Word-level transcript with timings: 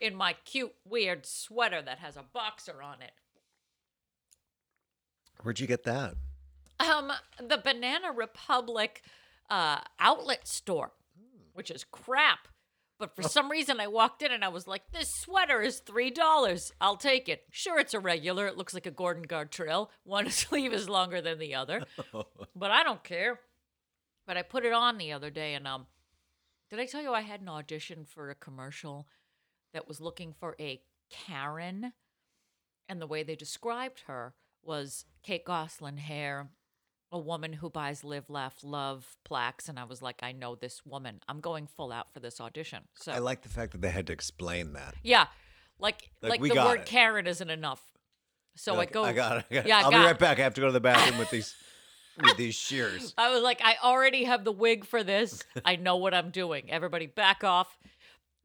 in 0.00 0.14
my 0.14 0.34
cute, 0.44 0.72
weird 0.84 1.26
sweater 1.26 1.82
that 1.82 1.98
has 1.98 2.16
a 2.16 2.22
boxer 2.22 2.82
on 2.82 3.02
it. 3.02 3.12
Where'd 5.42 5.60
you 5.60 5.66
get 5.66 5.84
that? 5.84 6.14
Um, 6.78 7.12
the 7.38 7.58
Banana 7.58 8.12
Republic 8.12 9.02
uh, 9.50 9.80
outlet 9.98 10.48
store, 10.48 10.92
which 11.52 11.70
is 11.70 11.84
crap. 11.84 12.48
But 12.98 13.16
for 13.16 13.22
some 13.22 13.50
reason, 13.50 13.80
I 13.80 13.86
walked 13.86 14.20
in 14.20 14.30
and 14.30 14.44
I 14.44 14.48
was 14.48 14.66
like, 14.66 14.82
"This 14.92 15.08
sweater 15.08 15.62
is 15.62 15.80
three 15.80 16.10
dollars. 16.10 16.70
I'll 16.82 16.98
take 16.98 17.30
it." 17.30 17.44
Sure, 17.50 17.78
it's 17.78 17.94
a 17.94 17.98
regular. 17.98 18.46
It 18.46 18.58
looks 18.58 18.74
like 18.74 18.84
a 18.84 18.90
Gordon 18.90 19.24
Gartrell. 19.24 19.88
One 20.04 20.28
sleeve 20.28 20.74
is 20.74 20.86
longer 20.86 21.22
than 21.22 21.38
the 21.38 21.54
other, 21.54 21.84
but 22.54 22.70
I 22.70 22.82
don't 22.82 23.02
care. 23.02 23.40
But 24.26 24.36
I 24.36 24.42
put 24.42 24.66
it 24.66 24.74
on 24.74 24.98
the 24.98 25.12
other 25.12 25.30
day, 25.30 25.54
and 25.54 25.66
um, 25.66 25.86
did 26.68 26.78
I 26.78 26.84
tell 26.84 27.02
you 27.02 27.14
I 27.14 27.22
had 27.22 27.40
an 27.40 27.48
audition 27.48 28.04
for 28.04 28.28
a 28.28 28.34
commercial 28.34 29.08
that 29.72 29.88
was 29.88 30.00
looking 30.00 30.32
for 30.32 30.56
a 30.60 30.80
Karen? 31.10 31.92
And 32.88 33.00
the 33.00 33.06
way 33.06 33.22
they 33.22 33.36
described 33.36 34.02
her 34.06 34.34
was 34.62 35.04
Kate 35.22 35.44
Gosselin 35.44 35.96
hair, 35.98 36.48
a 37.12 37.18
woman 37.18 37.54
who 37.54 37.70
buys 37.70 38.02
live, 38.04 38.28
laugh, 38.28 38.56
love 38.62 39.16
plaques. 39.24 39.68
And 39.68 39.78
I 39.78 39.84
was 39.84 40.02
like, 40.02 40.16
I 40.22 40.32
know 40.32 40.54
this 40.54 40.84
woman. 40.84 41.20
I'm 41.28 41.40
going 41.40 41.66
full 41.66 41.92
out 41.92 42.12
for 42.12 42.20
this 42.20 42.40
audition. 42.40 42.80
So 42.94 43.12
I 43.12 43.18
like 43.18 43.42
the 43.42 43.48
fact 43.48 43.72
that 43.72 43.80
they 43.80 43.90
had 43.90 44.06
to 44.08 44.12
explain 44.12 44.72
that. 44.74 44.94
yeah, 45.02 45.26
like 45.78 46.10
Like, 46.22 46.40
like, 46.40 46.52
the 46.52 46.60
word 46.60 46.80
it. 46.80 46.86
Karen 46.86 47.26
isn't 47.26 47.50
enough. 47.50 47.82
So 48.56 48.74
Like, 48.74 48.90
I 48.90 48.92
go. 48.92 49.04
I 49.04 49.12
got 49.12 49.36
it. 49.38 49.44
I 49.50 49.54
got 49.54 49.64
it. 49.64 49.68
Yeah, 49.68 49.78
I 49.78 49.82
I'll 49.82 49.90
be 49.90 49.96
it. 49.96 50.00
right 50.00 50.18
back. 50.18 50.38
I 50.38 50.42
have 50.42 50.54
to 50.54 50.60
go 50.60 50.66
to 50.66 50.72
the 50.72 50.80
bathroom 50.80 51.18
with 51.18 51.30
these 51.30 51.54
with 52.20 52.36
these 52.36 52.54
shears. 52.54 53.14
I 53.16 53.32
was 53.32 53.42
like, 53.42 53.60
I 53.64 53.76
already 53.82 54.24
have 54.24 54.44
the 54.44 54.52
wig 54.52 54.84
for 54.84 55.02
this. 55.02 55.42
I 55.64 55.76
know 55.76 55.96
what 55.96 56.12
I'm 56.12 56.30
doing. 56.30 56.70
Everybody 56.70 57.06
back 57.06 57.44
off. 57.44 57.78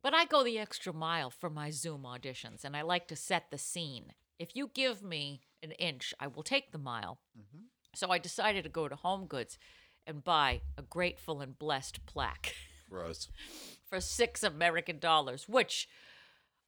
But 0.05 0.13
I 0.13 0.25
go 0.25 0.43
the 0.43 0.59
extra 0.59 0.93
mile 0.93 1.31
for 1.31 1.49
my 1.49 1.71
Zoom 1.71 2.03
auditions, 2.03 2.63
and 2.63 2.77
I 2.77 2.83
like 2.83 3.07
to 3.07 3.15
set 3.15 3.49
the 3.49 3.57
scene. 3.57 4.13
If 4.37 4.55
you 4.55 4.69
give 4.71 5.01
me 5.01 5.41
an 5.63 5.71
inch, 5.71 6.13
I 6.19 6.27
will 6.27 6.43
take 6.43 6.71
the 6.71 6.77
mile. 6.77 7.17
Mm-hmm. 7.35 7.63
So 7.95 8.11
I 8.11 8.19
decided 8.19 8.65
to 8.65 8.69
go 8.69 8.87
to 8.87 8.95
Home 8.95 9.25
Goods 9.25 9.57
and 10.05 10.23
buy 10.23 10.61
a 10.77 10.83
grateful 10.83 11.41
and 11.41 11.57
blessed 11.57 12.05
plaque 12.05 12.53
Gross. 12.87 13.29
for 13.89 13.99
six 13.99 14.43
American 14.43 14.99
dollars, 14.99 15.49
which 15.49 15.89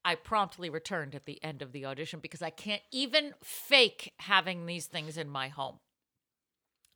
I 0.03 0.15
promptly 0.15 0.71
returned 0.71 1.13
at 1.13 1.27
the 1.27 1.37
end 1.43 1.61
of 1.61 1.73
the 1.73 1.85
audition 1.85 2.19
because 2.19 2.41
I 2.41 2.49
can't 2.49 2.81
even 2.91 3.35
fake 3.43 4.13
having 4.17 4.65
these 4.65 4.87
things 4.87 5.15
in 5.15 5.29
my 5.29 5.49
home. 5.49 5.77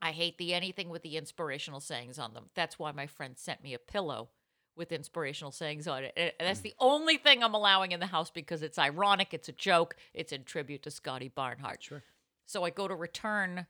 I 0.01 0.09
hate 0.09 0.39
the 0.39 0.55
anything 0.55 0.89
with 0.89 1.03
the 1.03 1.17
inspirational 1.17 1.81
sayings 1.81 2.17
on 2.17 2.33
them. 2.33 2.45
That's 2.55 2.79
why 2.79 2.91
my 2.93 3.05
friend 3.05 3.37
sent 3.37 3.61
me 3.61 3.75
a 3.75 3.77
pillow 3.77 4.29
with 4.75 4.91
inspirational 4.91 5.51
sayings 5.51 5.87
on 5.87 6.03
it. 6.05 6.13
And 6.15 6.31
that's 6.39 6.59
hmm. 6.59 6.63
the 6.63 6.73
only 6.79 7.17
thing 7.17 7.43
I'm 7.43 7.53
allowing 7.53 7.91
in 7.91 7.99
the 7.99 8.07
house 8.07 8.29
because 8.29 8.63
it's 8.63 8.79
ironic, 8.79 9.33
it's 9.33 9.49
a 9.49 9.53
joke, 9.53 9.95
it's 10.13 10.31
in 10.31 10.43
tribute 10.43 10.83
to 10.83 10.91
Scotty 10.91 11.29
Barnhart. 11.29 11.83
Sure. 11.83 12.03
So 12.45 12.63
I 12.63 12.69
go 12.69 12.87
to 12.87 12.95
return 12.95 13.67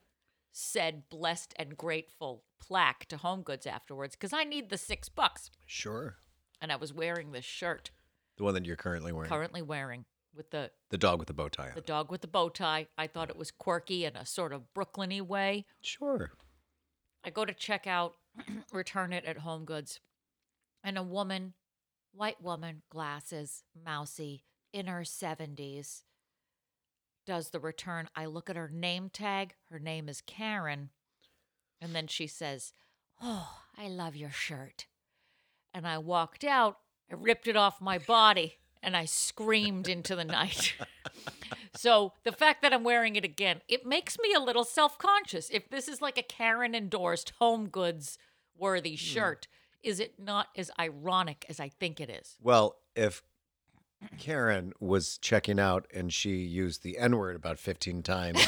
said 0.52 1.10
blessed 1.10 1.54
and 1.58 1.78
grateful 1.78 2.44
plaque 2.60 3.06
to 3.08 3.18
Home 3.18 3.42
Goods 3.42 3.66
afterwards 3.66 4.16
because 4.16 4.34
I 4.34 4.44
need 4.44 4.70
the 4.70 4.78
six 4.78 5.10
bucks. 5.10 5.50
Sure. 5.66 6.18
And 6.62 6.72
I 6.72 6.76
was 6.76 6.94
wearing 6.94 7.32
this 7.32 7.46
shirt, 7.46 7.92
The 8.38 8.44
one 8.44 8.54
that 8.54 8.66
you're 8.66 8.76
currently 8.76 9.12
wearing. 9.12 9.30
currently 9.30 9.62
wearing 9.62 10.06
with 10.36 10.52
the 10.52 10.72
The 10.90 10.98
dog 10.98 11.20
with 11.20 11.28
the 11.28 11.34
bow 11.34 11.50
tie 11.50 11.70
on. 11.70 11.76
the 11.76 11.82
dog 11.82 12.12
with 12.12 12.22
the 12.22 12.28
bow 12.28 12.50
tie. 12.50 12.88
I 12.98 13.08
thought 13.08 13.30
it 13.30 13.38
was 13.38 13.52
quirky 13.52 14.06
in 14.06 14.16
a 14.16 14.26
sort 14.26 14.54
of 14.54 14.74
Brooklyny 14.74 15.22
way. 15.22 15.66
Sure. 15.82 16.32
I 17.24 17.30
go 17.30 17.46
to 17.46 17.54
check 17.54 17.88
out, 17.88 18.16
return 18.72 19.14
it 19.14 19.26
at 19.26 19.40
Home 19.40 19.66
Goods, 19.66 20.00
and 20.84 20.98
a 20.98 21.04
woman, 21.04 21.54
white 22.14 22.42
woman, 22.42 22.82
glasses, 22.90 23.64
mousy, 23.86 24.44
in 24.74 24.88
her 24.88 25.02
70s, 25.02 26.04
does 27.26 27.50
the 27.50 27.60
return. 27.60 28.10
I 28.16 28.26
look 28.26 28.50
at 28.50 28.56
her 28.56 28.70
name 28.74 29.10
tag. 29.10 29.56
Her 29.70 29.80
name 29.80 30.10
is 30.10 30.22
Karen. 30.22 30.90
And 31.80 31.94
then 31.94 32.08
she 32.08 32.28
says, 32.28 32.74
Oh, 33.22 33.60
I 33.78 33.88
love 33.88 34.16
your 34.16 34.32
shirt. 34.32 34.88
And 35.74 35.88
I 35.88 35.98
walked 36.00 36.44
out, 36.44 36.78
I 37.12 37.16
ripped 37.16 37.48
it 37.48 37.56
off 37.56 37.80
my 37.80 37.98
body, 37.98 38.56
and 38.82 38.98
I 38.98 39.06
screamed 39.06 39.88
into 39.88 40.16
the 40.16 40.26
night. 40.26 40.74
So 41.76 42.14
the 42.24 42.32
fact 42.32 42.62
that 42.62 42.74
I'm 42.74 42.84
wearing 42.84 43.16
it 43.16 43.26
again, 43.26 43.62
it 43.68 43.86
makes 43.86 44.20
me 44.20 44.34
a 44.34 44.40
little 44.40 44.64
self-conscious. 44.64 45.50
If 45.50 45.70
this 45.70 45.88
is 45.88 46.02
like 46.02 46.18
a 46.18 46.24
Karen 46.24 46.76
endorsed 46.76 47.34
home 47.40 47.68
goods 47.68 48.18
worthy 48.58 48.92
hmm. 48.92 48.98
shirt, 48.98 49.48
is 49.84 50.00
it 50.00 50.14
not 50.20 50.48
as 50.56 50.72
ironic 50.80 51.46
as 51.50 51.60
I 51.60 51.70
think 51.70 52.00
it 52.00 52.10
is? 52.10 52.38
Well, 52.42 52.78
if 52.96 53.24
Karen 54.18 54.74
was 54.80 55.18
checking 55.18 55.60
out 55.60 55.88
and 55.94 56.12
she 56.14 56.38
used 56.38 56.84
the 56.84 56.98
N 56.98 57.18
word 57.18 57.36
about 57.36 57.60
15 57.60 58.04
times 58.04 58.44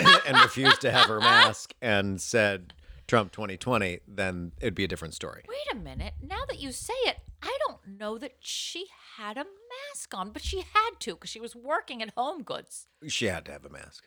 and 0.26 0.38
refused 0.40 0.80
to 0.82 0.90
have 0.90 1.06
her 1.06 1.20
mask 1.20 1.74
and 1.80 2.20
said 2.20 2.74
Trump 3.06 3.32
2020, 3.32 4.00
then 4.08 4.52
it'd 4.60 4.74
be 4.74 4.84
a 4.84 4.88
different 4.88 5.14
story. 5.14 5.44
Wait 5.48 5.72
a 5.72 5.76
minute. 5.76 6.14
Now 6.22 6.44
that 6.48 6.60
you 6.60 6.72
say 6.72 6.94
it, 7.04 7.18
I 7.42 7.56
don't 7.66 7.98
know 7.98 8.18
that 8.18 8.36
she 8.40 8.86
had 9.16 9.36
a 9.36 9.44
mask 9.44 10.14
on, 10.14 10.30
but 10.30 10.42
she 10.42 10.58
had 10.58 10.90
to 11.00 11.14
because 11.14 11.30
she 11.30 11.40
was 11.40 11.54
working 11.54 12.02
at 12.02 12.12
Home 12.16 12.42
Goods. 12.42 12.88
She 13.06 13.26
had 13.26 13.44
to 13.46 13.52
have 13.52 13.64
a 13.64 13.70
mask. 13.70 14.04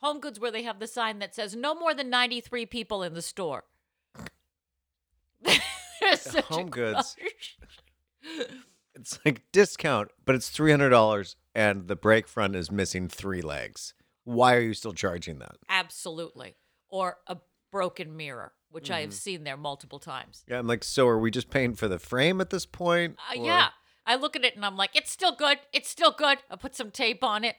Home 0.00 0.20
Goods, 0.20 0.38
where 0.38 0.52
they 0.52 0.62
have 0.62 0.78
the 0.78 0.86
sign 0.86 1.18
that 1.18 1.34
says 1.34 1.56
no 1.56 1.74
more 1.74 1.92
than 1.92 2.08
93 2.08 2.66
people 2.66 3.02
in 3.02 3.14
the 3.14 3.22
store. 3.22 3.64
Such 6.16 6.44
Home 6.46 6.70
Goods. 6.70 7.16
It's 8.94 9.18
like 9.24 9.42
discount, 9.52 10.10
but 10.24 10.34
it's 10.34 10.50
$300 10.50 11.36
and 11.54 11.86
the 11.88 11.96
breakfront 11.96 12.56
is 12.56 12.70
missing 12.70 13.08
three 13.08 13.42
legs. 13.42 13.94
Why 14.24 14.54
are 14.56 14.60
you 14.60 14.74
still 14.74 14.92
charging 14.92 15.38
that? 15.38 15.56
Absolutely. 15.68 16.56
Or 16.88 17.18
a 17.26 17.36
broken 17.70 18.16
mirror, 18.16 18.52
which 18.70 18.90
I 18.90 19.00
have 19.00 19.10
Mm-hmm. 19.10 19.16
seen 19.16 19.44
there 19.44 19.56
multiple 19.56 19.98
times. 19.98 20.42
Yeah, 20.48 20.58
I'm 20.58 20.66
like, 20.66 20.82
so 20.84 21.06
are 21.06 21.18
we 21.18 21.30
just 21.30 21.50
paying 21.50 21.74
for 21.74 21.86
the 21.86 21.98
frame 21.98 22.40
at 22.40 22.50
this 22.50 22.66
point? 22.66 23.16
Uh, 23.34 23.38
Or- 23.40 23.46
yeah. 23.46 23.68
I 24.04 24.16
look 24.16 24.34
at 24.36 24.44
it 24.44 24.56
and 24.56 24.64
I'm 24.64 24.76
like, 24.76 24.96
it's 24.96 25.10
still 25.10 25.36
good. 25.36 25.58
It's 25.72 25.88
still 25.90 26.10
good. 26.12 26.38
I 26.50 26.56
put 26.56 26.74
some 26.74 26.90
tape 26.90 27.22
on 27.22 27.44
it. 27.44 27.56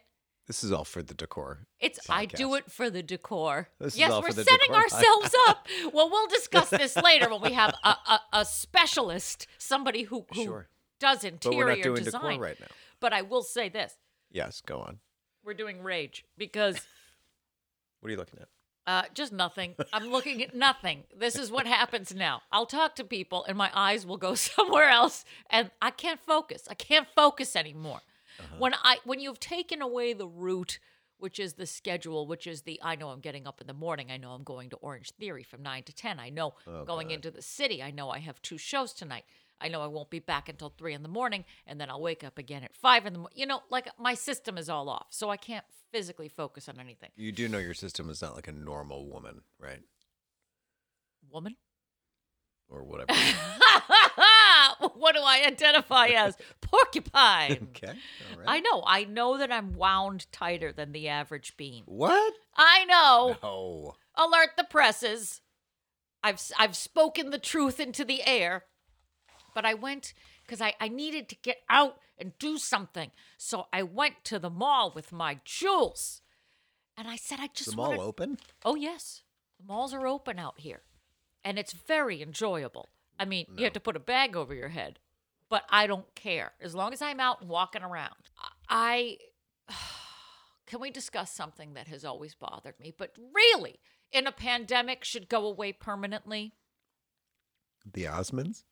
This 0.50 0.64
is 0.64 0.72
all 0.72 0.84
for 0.84 1.04
the 1.04 1.14
decor. 1.14 1.68
It's 1.80 2.00
I 2.10 2.26
do 2.26 2.56
it 2.56 2.72
for 2.72 2.90
the 2.90 3.04
decor. 3.04 3.70
This 3.80 3.94
is 3.94 4.00
yes, 4.00 4.10
all 4.12 4.24
we're 4.24 4.30
for 4.30 4.34
the 4.34 4.44
setting 4.46 4.74
ourselves 4.74 5.36
up. 5.48 5.68
Well, 5.94 6.10
we'll 6.10 6.26
discuss 6.26 6.72
this 6.72 6.96
later 6.96 7.30
when 7.30 7.42
we 7.42 7.54
have 7.54 7.76
a, 7.84 7.90
a, 7.90 8.20
a 8.34 8.46
specialist, 8.46 9.46
somebody 9.60 10.02
who, 10.04 10.26
who 10.34 10.44
Sure. 10.46 10.68
does 11.00 11.20
But 11.22 11.34
interior 11.34 11.58
we're 11.66 11.76
not 11.76 11.84
doing 11.84 12.04
design. 12.04 12.22
decor 12.32 12.44
right 12.44 12.60
now. 12.60 12.66
But 13.00 13.14
I 13.14 13.22
will 13.22 13.44
say 13.44 13.70
this: 13.70 13.94
Yes, 14.32 14.60
go 14.62 14.80
on. 14.80 14.98
we're 15.46 15.54
doing 15.54 15.84
rage 15.84 16.26
because 16.36 16.82
What 18.00 18.08
are 18.08 18.12
you 18.12 18.18
looking 18.18 18.40
at? 18.40 18.48
Uh, 18.88 19.04
just 19.14 19.32
nothing. 19.32 19.76
I'm 19.94 20.10
looking 20.10 20.42
at 20.42 20.56
nothing. 20.56 21.04
This 21.16 21.36
is 21.36 21.52
what 21.52 21.68
happens 21.68 22.16
now. 22.16 22.42
I'll 22.52 22.66
talk 22.66 22.96
to 22.96 23.04
people 23.04 23.46
and 23.48 23.56
my 23.56 23.70
eyes 23.72 24.04
will 24.04 24.18
go 24.18 24.34
somewhere 24.50 24.90
else 24.90 25.26
and 25.52 25.70
I 25.80 25.92
can't 25.92 26.20
focus. 26.20 26.64
I 26.68 26.74
can't 26.74 27.08
focus 27.16 27.56
anymore. 27.56 28.00
Uh-huh. 28.40 28.56
When 28.58 28.74
I 28.84 28.98
when 29.04 29.20
you've 29.20 29.40
taken 29.40 29.82
away 29.82 30.14
the 30.14 30.28
root, 30.28 30.80
which 31.20 31.40
is 31.40 31.54
the 31.54 31.66
schedule, 31.66 32.26
which 32.26 32.48
is 32.48 32.64
the 32.64 32.80
I 32.82 32.96
know 32.96 33.10
I'm 33.10 33.20
getting 33.20 33.46
up 33.46 33.62
in 33.62 33.68
the 33.68 33.74
morning. 33.74 34.10
I 34.12 34.18
know 34.18 34.32
I'm 34.32 34.44
going 34.44 34.70
to 34.72 34.78
Orange 34.78 35.12
Theory 35.12 35.44
from 35.44 35.62
9 35.62 35.84
to 35.84 35.94
10. 35.94 36.20
I 36.20 36.30
know 36.30 36.56
oh, 36.66 36.86
going 36.86 37.12
into 37.12 37.30
the 37.30 37.42
city. 37.42 37.84
I 37.84 37.92
know 37.92 38.10
I 38.10 38.20
have 38.20 38.42
two 38.42 38.58
shows 38.58 38.94
tonight. 38.94 39.26
I 39.62 39.68
know 39.68 39.82
I 39.82 39.88
won't 39.88 40.10
be 40.10 40.20
back 40.20 40.48
until 40.48 40.70
3 40.70 40.94
in 40.94 41.04
the 41.04 41.10
morning 41.10 41.44
and 41.68 41.80
then 41.80 41.90
I'll 41.90 42.02
wake 42.02 42.24
up 42.24 42.38
again 42.38 42.64
at 42.64 42.76
5 42.76 43.06
in 43.06 43.14
the 43.14 43.20
morning. 43.20 43.38
You 43.38 43.46
know, 43.46 43.62
like 43.70 43.90
my 44.00 44.14
system 44.14 44.58
is 44.58 44.70
all 44.70 44.90
off. 44.90 45.08
So 45.10 45.30
I 45.30 45.38
can't 45.38 45.66
physically 45.92 46.30
focus 46.30 46.70
on 46.70 46.80
anything. 46.80 47.10
You 47.16 47.32
do 47.32 47.48
know 47.48 47.58
your 47.58 47.74
system 47.74 48.10
is 48.10 48.22
not 48.22 48.36
like 48.36 48.48
a 48.48 48.54
normal 48.54 49.08
woman, 49.08 49.42
right? 49.60 49.82
Woman? 51.30 51.58
Or 52.70 52.84
whatever. 52.86 53.12
What 55.00 55.16
do 55.16 55.22
I 55.22 55.44
identify 55.48 56.08
as? 56.08 56.38
Porcupine. 56.62 57.70
okay. 57.70 57.88
All 57.88 58.40
right. 58.40 58.46
I 58.48 58.60
know. 58.60 58.84
I 58.86 59.06
know 59.06 59.38
that 59.38 59.52
I'm 59.52 59.74
wound 59.74 60.32
tighter 60.32 60.72
than 60.72 60.92
the 60.92 61.08
average 61.08 61.56
bean. 61.58 61.84
what? 61.86 62.34
I 62.56 62.86
know. 62.86 63.38
No. 63.42 63.96
Alert 64.16 64.52
the 64.58 64.66
presses. 64.66 65.42
I've 66.24 66.42
I've 66.58 66.76
spoken 66.76 67.30
the 67.30 67.40
truth 67.40 67.80
into 67.80 68.04
the 68.04 68.22
air. 68.28 68.66
But 69.56 69.66
I 69.66 69.74
went 69.74 70.14
because 70.46 70.62
I, 70.62 70.74
I 70.80 70.88
needed 70.88 71.30
to 71.30 71.36
get 71.42 71.58
out 71.70 71.98
and 72.18 72.38
do 72.40 72.58
something. 72.58 73.12
So 73.38 73.68
I 73.72 73.84
went 73.84 74.24
to 74.26 74.40
the 74.40 74.50
mall 74.50 74.92
with 74.94 75.12
my 75.12 75.40
jewels. 75.46 76.22
And 76.98 77.08
I 77.08 77.16
said, 77.16 77.40
I 77.40 77.48
just 77.54 77.72
the 77.72 77.76
mall 77.78 78.02
open? 78.02 78.38
Oh, 78.66 78.76
yes. 78.76 79.24
The 79.60 79.66
malls 79.66 79.94
are 79.94 80.06
open 80.06 80.38
out 80.38 80.60
here. 80.60 80.82
And 81.46 81.58
it's 81.58 81.72
very 81.74 82.22
enjoyable. 82.22 82.90
I 83.20 83.26
mean, 83.26 83.46
you 83.58 83.66
have 83.66 83.74
to 83.74 83.80
put 83.82 83.98
a 83.98 84.00
bag 84.00 84.36
over 84.36 84.56
your 84.56 84.70
head, 84.70 84.98
but 85.50 85.64
I 85.70 85.86
don't 85.86 86.16
care. 86.16 86.54
As 86.62 86.74
long 86.74 86.94
as 86.94 87.02
I'm 87.02 87.20
out 87.20 87.42
and 87.42 87.50
walking 87.50 87.84
around. 87.84 88.16
I. 88.70 89.18
Can 90.66 90.80
we 90.80 90.92
discuss 90.92 91.32
something 91.32 91.74
that 91.74 91.88
has 91.88 92.06
always 92.06 92.36
bothered 92.36 92.80
me, 92.80 92.94
but 92.96 93.16
really, 93.34 93.80
in 94.12 94.28
a 94.28 94.32
pandemic, 94.32 95.04
should 95.04 95.28
go 95.28 95.48
away 95.48 95.74
permanently? 95.74 96.54
The 97.92 98.04
Osmonds? 98.04 98.66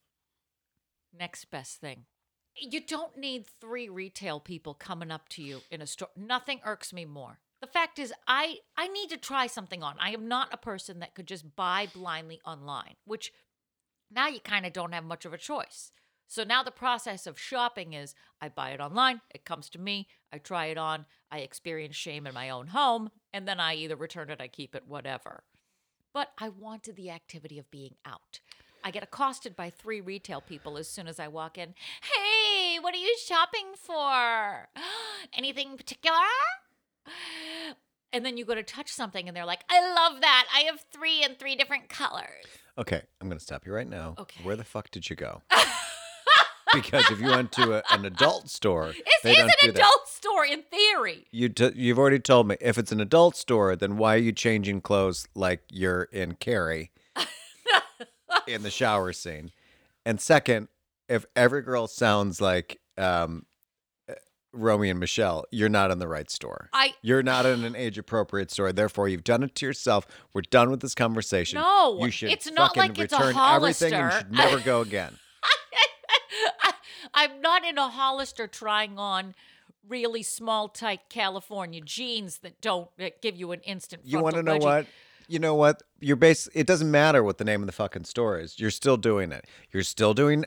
Next 1.18 1.46
best 1.46 1.82
thing. 1.82 2.06
You 2.56 2.82
don't 2.82 3.18
need 3.18 3.46
three 3.60 3.90
retail 3.90 4.40
people 4.40 4.76
coming 4.76 5.10
up 5.10 5.28
to 5.30 5.42
you 5.42 5.62
in 5.72 5.82
a 5.82 5.88
store. 5.88 6.10
Nothing 6.16 6.60
irks 6.64 6.94
me 6.94 7.04
more. 7.04 7.40
The 7.62 7.68
fact 7.68 7.98
is, 7.98 8.14
I 8.28 8.58
I 8.78 8.88
need 8.88 9.10
to 9.10 9.18
try 9.18 9.48
something 9.48 9.82
on. 9.82 9.96
I 10.00 10.12
am 10.12 10.28
not 10.28 10.54
a 10.54 10.58
person 10.58 11.00
that 11.00 11.16
could 11.16 11.28
just 11.28 11.56
buy 11.56 11.88
blindly 11.92 12.40
online, 12.46 12.96
which 13.06 13.32
now 14.12 14.28
you 14.28 14.40
kind 14.40 14.66
of 14.66 14.74
don't 14.74 14.94
have 14.94 15.04
much 15.04 15.26
of 15.26 15.34
a 15.34 15.38
choice. 15.38 15.92
So 16.28 16.44
now 16.44 16.62
the 16.62 16.72
process 16.72 17.26
of 17.26 17.40
shopping 17.40 17.94
is 17.94 18.14
I 18.42 18.50
buy 18.50 18.72
it 18.72 18.82
online, 18.82 19.22
it 19.34 19.46
comes 19.46 19.70
to 19.72 19.80
me, 19.80 20.08
I 20.32 20.40
try 20.40 20.66
it 20.66 20.78
on, 20.78 21.06
I 21.32 21.40
experience 21.40 21.96
shame 21.96 22.28
in 22.28 22.34
my 22.34 22.50
own 22.50 22.68
home, 22.68 23.12
and 23.34 23.48
then 23.48 23.60
I 23.60 23.76
either 23.76 23.96
return 23.96 24.30
it, 24.30 24.42
I 24.42 24.50
keep 24.50 24.76
it, 24.76 24.84
whatever. 24.88 25.44
But 26.14 26.32
I 26.38 26.50
wanted 26.50 26.96
the 26.96 27.12
activity 27.12 27.58
of 27.60 27.72
being 27.72 27.96
out. 28.06 28.42
I 28.84 28.92
get 28.92 29.04
accosted 29.04 29.56
by 29.56 29.70
three 29.70 30.02
retail 30.02 30.42
people 30.42 30.78
as 30.78 30.90
soon 30.90 31.08
as 31.08 31.20
I 31.20 31.28
walk 31.28 31.58
in. 31.58 31.74
Hey, 32.02 32.78
what 32.80 32.94
are 32.94 32.98
you 32.98 33.16
shopping 33.26 33.74
for? 33.78 34.70
Anything 35.34 35.78
particular? 35.78 36.18
And 38.14 38.26
then 38.26 38.38
you 38.38 38.46
go 38.46 38.56
to 38.56 38.64
touch 38.64 38.92
something 38.92 39.28
and 39.28 39.36
they're 39.36 39.46
like, 39.46 39.64
I 39.70 39.82
love 39.82 40.22
that. 40.22 40.48
I 40.54 40.62
have 40.62 40.86
three 40.92 41.24
in 41.24 41.36
three 41.36 41.56
different 41.56 41.90
colors. 41.90 42.46
Okay, 42.78 43.02
I'm 43.22 43.28
going 43.28 43.38
to 43.40 43.44
stop 43.44 43.66
you 43.66 43.74
right 43.74 43.88
now. 43.90 44.16
Okay. 44.20 44.44
Where 44.44 44.56
the 44.56 44.64
fuck 44.64 44.92
did 44.92 45.10
you 45.10 45.16
go? 45.16 45.42
because 46.74 47.10
if 47.10 47.20
you 47.20 47.28
went 47.28 47.52
to 47.54 47.74
a, 47.78 47.84
an 47.92 48.06
adult 48.06 48.50
store, 48.50 48.88
This 48.88 49.04
they 49.24 49.32
is 49.32 49.38
don't 49.38 49.48
do 49.62 49.68
an 49.70 49.74
that. 49.74 49.80
adult 49.82 50.08
store 50.08 50.46
in 50.46 50.62
theory. 50.64 51.26
You 51.32 51.50
t- 51.50 51.72
you've 51.76 51.98
already 51.98 52.20
told 52.20 52.48
me 52.48 52.58
if 52.62 52.78
it's 52.78 52.92
an 52.92 53.00
adult 53.02 53.36
store, 53.36 53.76
then 53.76 53.98
why 53.98 54.16
are 54.16 54.20
you 54.20 54.32
changing 54.32 54.82
clothes 54.82 55.28
like 55.34 55.64
you're 55.72 56.04
in 56.04 56.36
Carrie 56.36 56.92
in 58.48 58.64
the 58.64 58.70
shower 58.70 59.12
scene? 59.14 59.52
And 60.06 60.22
second, 60.22 60.68
if 61.10 61.26
every 61.36 61.62
girl 61.62 61.88
sounds 61.88 62.40
like 62.42 62.80
um, 62.98 63.46
Romy 64.58 64.90
and 64.90 65.00
Michelle, 65.00 65.46
you're 65.52 65.70
not 65.70 65.92
in 65.92 66.00
the 66.00 66.08
right 66.08 66.30
store. 66.30 66.70
I 66.74 66.94
You're 67.02 67.24
not 67.24 67.46
in 67.46 67.64
an 67.64 67.76
age 67.76 67.98
appropriate 67.98 68.52
store. 68.52 68.72
Therefore, 68.72 69.08
you've 69.08 69.24
done 69.24 69.44
it 69.44 69.56
to 69.56 69.66
yourself. 69.66 70.06
We're 70.34 70.42
done 70.42 70.70
with 70.72 70.82
this 70.82 70.96
conversation. 70.96 71.60
No, 71.60 72.00
you 72.04 72.12
should 72.12 72.32
it's 72.32 72.52
not 72.52 72.76
like 72.76 72.98
it's 73.00 73.14
a 73.14 73.18
return 73.18 73.36
everything 73.38 73.94
and 73.94 74.04
Hollister. 74.04 74.20
should 74.20 74.32
never 74.32 74.60
go 74.60 74.82
again. 74.82 75.14
I'm 77.14 77.42
not 77.42 77.66
in 77.66 77.78
a 77.78 77.90
Hollister 77.90 78.48
trying 78.48 79.00
on 79.00 79.34
really 79.88 80.24
small, 80.24 80.68
tight 80.68 81.02
California 81.10 81.82
jeans 81.82 82.40
that 82.40 82.60
don't 82.62 82.90
that 82.98 83.22
give 83.22 83.36
you 83.36 83.52
an 83.52 83.62
instant. 83.62 84.04
You 84.06 84.20
want 84.20 84.36
to 84.36 84.44
know 84.44 84.58
wedgie. 84.58 84.64
what? 84.64 84.86
You 85.28 85.40
know 85.40 85.56
what? 85.56 85.84
You're 86.00 86.16
base. 86.16 86.48
It 86.54 86.68
doesn't 86.68 86.90
matter 86.90 87.24
what 87.24 87.38
the 87.38 87.44
name 87.44 87.62
of 87.62 87.68
the 87.68 87.74
fucking 87.74 88.06
store 88.06 88.40
is. 88.40 88.60
You're 88.60 88.72
still 88.72 88.98
doing 88.98 89.32
it. 89.32 89.46
You're 89.72 89.84
still 89.84 90.14
doing 90.14 90.46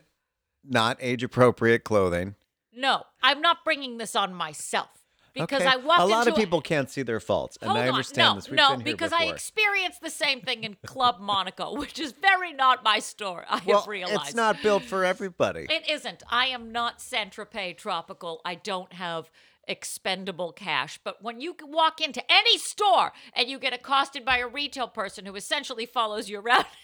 not 0.64 0.96
age 1.00 1.22
appropriate 1.22 1.84
clothing. 1.84 2.34
No, 2.80 3.04
I'm 3.22 3.40
not 3.40 3.58
bringing 3.64 3.98
this 3.98 4.16
on 4.16 4.32
myself 4.32 4.88
because 5.34 5.62
Okay. 5.62 5.70
I 5.70 5.76
walked 5.76 6.00
A 6.00 6.06
lot 6.06 6.28
of 6.28 6.34
people 6.34 6.60
can't 6.60 6.90
see 6.90 7.02
their 7.02 7.20
faults, 7.20 7.58
and 7.60 7.70
I 7.70 7.82
on. 7.82 7.88
understand 7.88 8.30
no, 8.30 8.34
this. 8.36 8.48
We've 8.48 8.56
no, 8.56 8.76
because 8.78 9.12
I 9.12 9.24
experienced 9.24 10.00
the 10.00 10.10
same 10.10 10.40
thing 10.40 10.64
in 10.64 10.76
Club 10.86 11.16
Monaco, 11.20 11.76
which 11.76 11.98
is 11.98 12.12
very 12.12 12.52
not 12.52 12.82
my 12.82 12.98
store. 12.98 13.44
I 13.48 13.60
well, 13.66 13.80
have 13.80 13.88
realized 13.88 14.28
it's 14.28 14.34
not 14.34 14.62
built 14.62 14.84
for 14.84 15.04
everybody. 15.04 15.66
It 15.68 15.88
isn't. 15.90 16.22
I 16.30 16.46
am 16.46 16.72
not 16.72 17.00
Saint 17.00 17.36
Tropez 17.36 17.76
tropical. 17.76 18.40
I 18.44 18.54
don't 18.54 18.92
have 18.94 19.30
expendable 19.68 20.52
cash. 20.52 20.98
But 21.04 21.22
when 21.22 21.40
you 21.40 21.54
walk 21.62 22.00
into 22.00 22.22
any 22.30 22.58
store 22.58 23.12
and 23.34 23.48
you 23.48 23.58
get 23.58 23.72
accosted 23.74 24.24
by 24.24 24.38
a 24.38 24.48
retail 24.48 24.88
person 24.88 25.26
who 25.26 25.36
essentially 25.36 25.86
follows 25.86 26.28
you 26.28 26.40
around. 26.40 26.66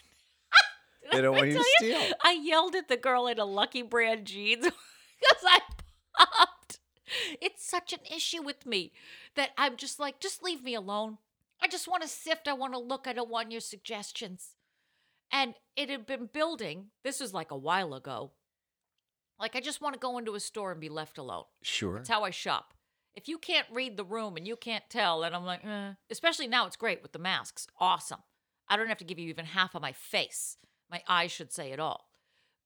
They 1.12 1.20
don't 1.20 1.36
want 1.36 1.46
you 1.46 1.58
to 1.58 1.64
steal. 1.76 2.00
I 2.24 2.32
yelled 2.32 2.74
at 2.74 2.88
the 2.88 2.96
girl 2.96 3.28
in 3.28 3.38
a 3.38 3.44
Lucky 3.44 3.82
Brand 3.82 4.24
jeans 4.24 4.64
because 5.20 5.44
I 5.44 5.60
It's 7.40 7.68
such 7.68 7.92
an 7.92 8.00
issue 8.14 8.42
with 8.42 8.66
me 8.66 8.92
that 9.34 9.50
I'm 9.56 9.76
just 9.76 10.00
like, 10.00 10.20
just 10.20 10.42
leave 10.42 10.62
me 10.62 10.74
alone. 10.74 11.18
I 11.62 11.68
just 11.68 11.88
want 11.88 12.02
to 12.02 12.08
sift. 12.08 12.48
I 12.48 12.52
want 12.52 12.72
to 12.74 12.78
look. 12.78 13.06
I 13.06 13.12
don't 13.12 13.30
want 13.30 13.52
your 13.52 13.60
suggestions. 13.60 14.56
And 15.32 15.54
it 15.76 15.88
had 15.88 16.06
been 16.06 16.28
building. 16.32 16.86
This 17.04 17.20
was 17.20 17.34
like 17.34 17.50
a 17.50 17.56
while 17.56 17.94
ago. 17.94 18.32
Like, 19.38 19.54
I 19.54 19.60
just 19.60 19.80
want 19.80 19.94
to 19.94 20.00
go 20.00 20.18
into 20.18 20.34
a 20.34 20.40
store 20.40 20.72
and 20.72 20.80
be 20.80 20.88
left 20.88 21.18
alone. 21.18 21.44
Sure. 21.62 21.96
That's 21.96 22.08
how 22.08 22.24
I 22.24 22.30
shop. 22.30 22.74
If 23.14 23.28
you 23.28 23.38
can't 23.38 23.66
read 23.72 23.96
the 23.96 24.04
room 24.04 24.36
and 24.36 24.46
you 24.46 24.56
can't 24.56 24.84
tell, 24.90 25.22
and 25.22 25.34
I'm 25.34 25.44
like, 25.44 25.64
eh. 25.64 25.92
especially 26.10 26.48
now, 26.48 26.66
it's 26.66 26.76
great 26.76 27.02
with 27.02 27.12
the 27.12 27.18
masks. 27.18 27.66
Awesome. 27.80 28.20
I 28.68 28.76
don't 28.76 28.88
have 28.88 28.98
to 28.98 29.04
give 29.04 29.18
you 29.18 29.28
even 29.28 29.46
half 29.46 29.74
of 29.74 29.82
my 29.82 29.92
face. 29.92 30.56
My 30.90 31.02
eyes 31.08 31.32
should 31.32 31.52
say 31.52 31.72
it 31.72 31.80
all. 31.80 32.05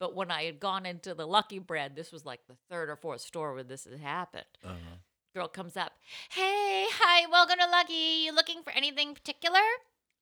But 0.00 0.17
when 0.17 0.31
I 0.31 0.44
had 0.44 0.58
gone 0.58 0.87
into 0.87 1.14
the 1.14 1.26
Lucky 1.26 1.58
Brand, 1.58 1.94
this 1.94 2.11
was 2.11 2.25
like 2.25 2.41
the 2.49 2.56
third 2.70 2.88
or 2.88 2.97
fourth 2.97 3.20
store 3.20 3.52
where 3.52 3.62
this 3.62 3.85
had 3.85 4.00
happened. 4.00 4.47
Uh-huh. 4.64 4.97
Girl 5.35 5.47
comes 5.47 5.76
up, 5.76 5.93
hey, 6.31 6.87
hi, 6.91 7.26
welcome 7.31 7.58
to 7.61 7.70
Lucky. 7.70 8.25
You 8.25 8.35
looking 8.35 8.62
for 8.64 8.73
anything 8.73 9.14
particular? 9.14 9.61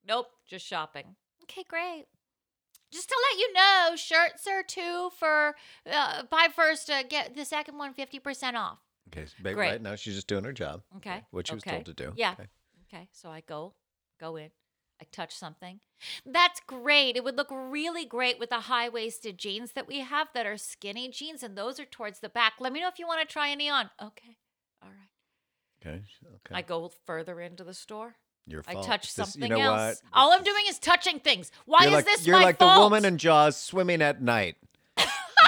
Nope, 0.07 0.27
just 0.47 0.67
shopping. 0.67 1.15
Okay, 1.45 1.65
great. 1.67 2.07
Just 2.93 3.09
to 3.09 3.17
let 3.31 3.39
you 3.39 3.53
know, 3.53 3.97
shirts 3.97 4.47
are 4.47 4.63
two 4.63 5.11
for 5.19 5.55
uh, 5.91 6.25
buy 6.25 6.49
first, 6.55 6.91
uh, 6.91 7.05
get 7.05 7.37
the 7.37 7.45
second 7.45 7.79
one 7.79 7.95
50% 7.95 8.55
off. 8.55 8.79
Okay. 9.09 9.27
So 9.27 9.35
ba- 9.43 9.55
Great. 9.55 9.71
right 9.71 9.83
now, 9.83 9.95
she's 9.95 10.15
just 10.15 10.27
doing 10.27 10.45
her 10.45 10.53
job. 10.53 10.83
Okay. 10.97 11.23
What 11.31 11.47
she 11.47 11.55
was 11.55 11.63
told 11.63 11.87
to 11.87 11.95
do. 11.95 12.13
Yeah. 12.17 12.33
Okay. 12.33 12.49
Okay. 12.93 13.09
So 13.13 13.31
I 13.31 13.41
go, 13.41 13.75
go 14.21 14.37
in. 14.37 14.51
I 15.01 15.07
touch 15.13 15.35
something. 15.35 15.81
That's 16.27 16.61
great. 16.67 17.17
It 17.17 17.25
would 17.25 17.37
look 17.37 17.49
really 17.51 18.05
great 18.05 18.39
with 18.39 18.51
the 18.51 18.61
high 18.61 18.89
waisted 18.89 19.39
jeans 19.39 19.73
that 19.73 19.87
we 19.89 20.01
have 20.01 20.29
that 20.35 20.47
are 20.47 20.57
skinny 20.57 21.09
jeans, 21.09 21.43
and 21.43 21.57
those 21.57 21.79
are 21.81 21.85
towards 21.85 22.21
the 22.21 22.29
back. 22.29 22.55
Let 22.61 22.73
me 22.73 22.81
know 22.81 22.89
if 22.89 22.99
you 22.99 23.07
want 23.07 23.27
to 23.27 23.33
try 23.33 23.51
any 23.51 23.69
on. 23.69 23.91
Okay. 24.03 24.37
All 24.83 24.89
right. 24.91 25.87
Okay. 25.87 26.03
Okay. 26.27 26.55
I 26.55 26.63
go 26.63 26.93
further 27.07 27.41
into 27.41 27.65
the 27.65 27.75
store. 27.75 28.17
Your 28.47 28.63
fault. 28.63 28.85
I 28.85 28.89
touch 28.89 29.03
This- 29.15 29.33
something 29.33 29.51
you 29.51 29.57
know 29.59 29.75
else. 29.75 30.03
What? 30.03 30.19
All 30.19 30.33
I'm 30.33 30.43
doing 30.43 30.63
is 30.69 30.79
touching 30.79 31.21
things. 31.21 31.51
Why 31.67 31.81
you're 31.83 31.89
is 31.91 31.95
like, 31.97 32.05
this 32.07 32.27
You're 32.27 32.39
my 32.39 32.45
like 32.45 32.59
fault? 32.59 32.75
the 32.77 32.81
woman 32.81 33.05
in 33.05 33.19
Jaws 33.19 33.57
swimming 33.57 34.01
at 34.03 34.23
night. 34.23 34.57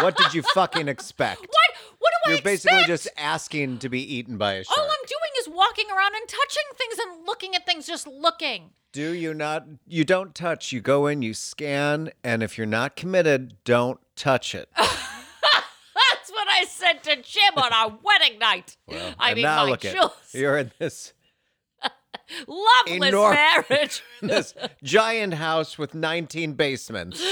what 0.01 0.17
did 0.17 0.35
you 0.35 0.43
fucking 0.43 0.87
expect? 0.89 1.41
What? 1.41 1.51
What 1.99 2.13
do 2.25 2.31
I 2.31 2.35
You're 2.35 2.43
basically 2.43 2.79
expect? 2.81 2.89
just 3.05 3.09
asking 3.17 3.79
to 3.79 3.89
be 3.89 4.01
eaten 4.17 4.37
by 4.39 4.55
a 4.55 4.65
shark. 4.65 4.79
All 4.79 4.85
I'm 4.85 5.07
doing 5.07 5.20
walking 5.61 5.87
around 5.91 6.15
and 6.15 6.27
touching 6.27 6.63
things 6.77 6.97
and 6.99 7.27
looking 7.27 7.55
at 7.55 7.67
things, 7.67 7.87
just 7.87 8.07
looking. 8.07 8.71
Do 8.93 9.13
you 9.13 9.35
not? 9.35 9.67
You 9.87 10.05
don't 10.05 10.35
touch. 10.35 10.73
You 10.73 10.81
go 10.81 11.07
in, 11.07 11.23
you 11.23 11.35
scan, 11.35 12.11
and 12.25 12.43
if 12.43 12.57
you're 12.59 12.67
not 12.67 12.97
committed, 12.97 13.57
don't 13.65 14.01
touch 14.17 14.55
it. 14.55 14.69
That's 14.77 16.31
what 16.33 16.49
I 16.49 16.65
said 16.67 17.03
to 17.05 17.17
Jim 17.23 17.55
on 17.57 17.73
our 17.73 17.99
wedding 18.03 18.39
night. 18.39 18.77
I 19.19 19.35
mean, 19.35 19.43
now 19.45 19.65
my 19.65 19.71
look 19.71 19.85
at 19.85 19.95
you're 20.33 20.59
in 20.59 20.73
this 20.79 21.13
Loveless 22.49 23.11
Enorm- 23.13 23.35
marriage. 23.71 24.03
this 24.23 24.55
giant 24.83 25.35
house 25.35 25.79
with 25.79 25.95
19 25.95 26.55
basements. 26.55 27.23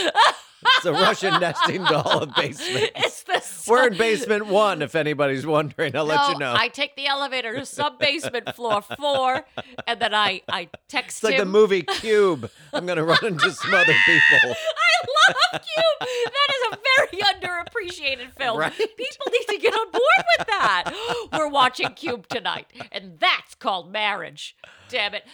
It's 0.76 0.86
a 0.86 0.92
Russian 0.92 1.40
nesting 1.40 1.84
doll 1.84 2.20
of 2.22 2.34
basements. 2.34 2.90
it's 2.96 3.22
the 3.22 3.70
We're 3.70 3.88
in 3.88 3.98
basement 3.98 4.46
one, 4.46 4.82
if 4.82 4.94
anybody's 4.94 5.46
wondering. 5.46 5.94
I'll 5.96 6.04
let 6.04 6.28
you 6.30 6.38
know. 6.38 6.54
I 6.56 6.68
take 6.68 6.96
the 6.96 7.06
elevator 7.06 7.54
to 7.56 7.64
sub 7.66 7.98
basement 7.98 8.54
floor 8.54 8.82
four, 8.82 9.44
and 9.86 10.00
then 10.00 10.14
I 10.14 10.42
I 10.48 10.68
text 10.88 11.18
it's 11.18 11.24
like 11.24 11.36
the 11.36 11.42
him. 11.42 11.50
movie 11.50 11.82
Cube. 11.82 12.50
I'm 12.72 12.86
gonna 12.86 13.04
run 13.04 13.24
into 13.24 13.50
some 13.52 13.72
other 13.74 13.94
people. 14.04 14.20
I 14.54 15.32
love 15.52 15.62
Cube. 15.62 16.08
That 16.24 16.48
is 16.54 16.72
a 16.72 16.78
very 16.96 17.22
underappreciated 17.22 18.32
film. 18.32 18.58
Right? 18.58 18.72
People 18.76 19.26
need 19.30 19.46
to 19.48 19.58
get 19.58 19.74
on 19.74 19.90
board 19.90 20.24
with 20.38 20.46
that. 20.48 21.28
We're 21.32 21.48
watching 21.48 21.90
Cube 21.90 22.28
tonight, 22.28 22.66
and 22.90 23.18
that's 23.20 23.54
called 23.54 23.92
marriage. 23.92 24.56
Damn 24.88 25.14
it. 25.14 25.24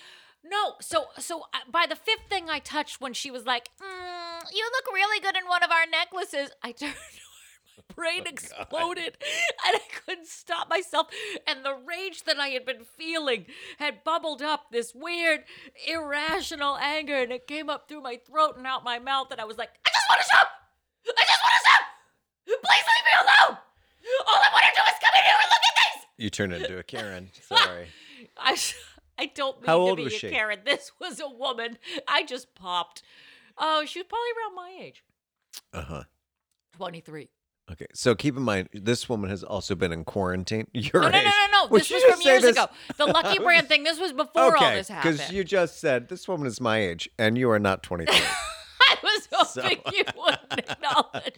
No, 0.44 0.74
so 0.80 1.06
so 1.18 1.46
uh, 1.54 1.58
by 1.70 1.86
the 1.88 1.96
fifth 1.96 2.28
thing 2.28 2.50
I 2.50 2.58
touched 2.58 3.00
when 3.00 3.14
she 3.14 3.30
was 3.30 3.46
like, 3.46 3.70
mm, 3.80 4.52
"You 4.52 4.70
look 4.72 4.94
really 4.94 5.20
good 5.20 5.36
in 5.36 5.48
one 5.48 5.62
of 5.62 5.70
our 5.70 5.86
necklaces," 5.90 6.50
I 6.62 6.72
turned. 6.78 6.94
My 7.76 7.94
brain 7.94 8.24
exploded, 8.26 9.16
and 9.66 9.76
I 9.76 9.80
couldn't 10.04 10.28
stop 10.28 10.68
myself. 10.68 11.08
And 11.46 11.64
the 11.64 11.74
rage 11.74 12.24
that 12.24 12.38
I 12.38 12.48
had 12.48 12.64
been 12.64 12.84
feeling 12.84 13.46
had 13.78 14.04
bubbled 14.04 14.42
up, 14.42 14.66
this 14.70 14.94
weird, 14.94 15.44
irrational 15.88 16.76
anger, 16.76 17.16
and 17.16 17.32
it 17.32 17.46
came 17.46 17.70
up 17.70 17.88
through 17.88 18.02
my 18.02 18.20
throat 18.26 18.56
and 18.56 18.66
out 18.66 18.84
my 18.84 18.98
mouth. 18.98 19.28
And 19.30 19.40
I 19.40 19.44
was 19.44 19.56
like, 19.56 19.70
"I 19.86 19.90
just 19.90 20.06
want 20.10 20.20
to 20.20 20.28
shop! 20.28 20.48
I 21.08 21.24
just 21.24 21.42
want 21.42 21.54
to 21.56 21.70
shop! 21.70 21.82
Please 22.46 22.84
leave 22.84 23.06
me 23.06 23.14
alone!" 23.22 23.58
All 24.28 24.36
I 24.36 24.50
want 24.52 24.64
to 24.66 24.72
do 24.74 24.82
is 24.86 24.98
come 25.00 25.14
in 25.16 25.24
here 25.24 25.34
and 25.40 25.48
look 25.48 25.64
at 25.68 25.76
this. 25.80 26.06
You 26.18 26.30
turned 26.30 26.52
into 26.52 26.78
a 26.78 26.82
Karen. 26.82 27.30
Sorry. 27.48 27.88
I, 28.36 28.56
I 29.18 29.26
don't 29.26 29.58
mean 29.60 29.66
How 29.66 29.74
to 29.76 29.80
old 29.80 29.96
be 29.98 30.04
was 30.04 30.14
a 30.14 30.18
she? 30.18 30.30
Karen. 30.30 30.60
This 30.64 30.92
was 31.00 31.20
a 31.20 31.28
woman. 31.28 31.78
I 32.08 32.24
just 32.24 32.54
popped. 32.54 33.02
Oh, 33.58 33.84
she 33.86 34.00
was 34.00 34.06
probably 34.08 34.30
around 34.40 34.54
my 34.56 34.84
age. 34.84 35.04
Uh 35.72 35.82
huh. 35.82 36.02
23. 36.76 37.28
Okay. 37.72 37.86
So 37.94 38.14
keep 38.14 38.36
in 38.36 38.42
mind, 38.42 38.68
this 38.72 39.08
woman 39.08 39.30
has 39.30 39.42
also 39.44 39.74
been 39.74 39.92
in 39.92 40.04
quarantine. 40.04 40.66
Your 40.74 41.02
No, 41.02 41.08
no, 41.10 41.18
age. 41.18 41.24
no, 41.24 41.30
no, 41.30 41.46
no. 41.64 41.66
Would 41.70 41.80
This 41.82 41.90
you 41.90 41.96
was 41.96 42.02
just 42.02 42.14
from 42.16 42.22
say 42.22 42.30
years 42.30 42.42
this- 42.42 42.56
ago. 42.56 42.66
The 42.98 43.06
Lucky 43.06 43.38
Brand 43.38 43.68
thing, 43.70 43.84
this 43.84 43.98
was 44.00 44.12
before 44.12 44.42
all 44.56 44.64
Okay, 44.64 44.74
this 44.76 44.88
happened. 44.88 45.16
because 45.18 45.32
you 45.32 45.44
just 45.44 45.78
said 45.80 46.08
this 46.08 46.26
woman 46.28 46.46
is 46.46 46.60
my 46.60 46.78
age, 46.78 47.08
and 47.18 47.38
you 47.38 47.48
are 47.50 47.58
not 47.60 47.82
23. 47.82 48.14
I 49.02 49.18
was 49.32 49.54
hoping 49.56 49.78
you 49.92 50.04
wouldn't 50.16 50.70
acknowledge. 50.70 51.34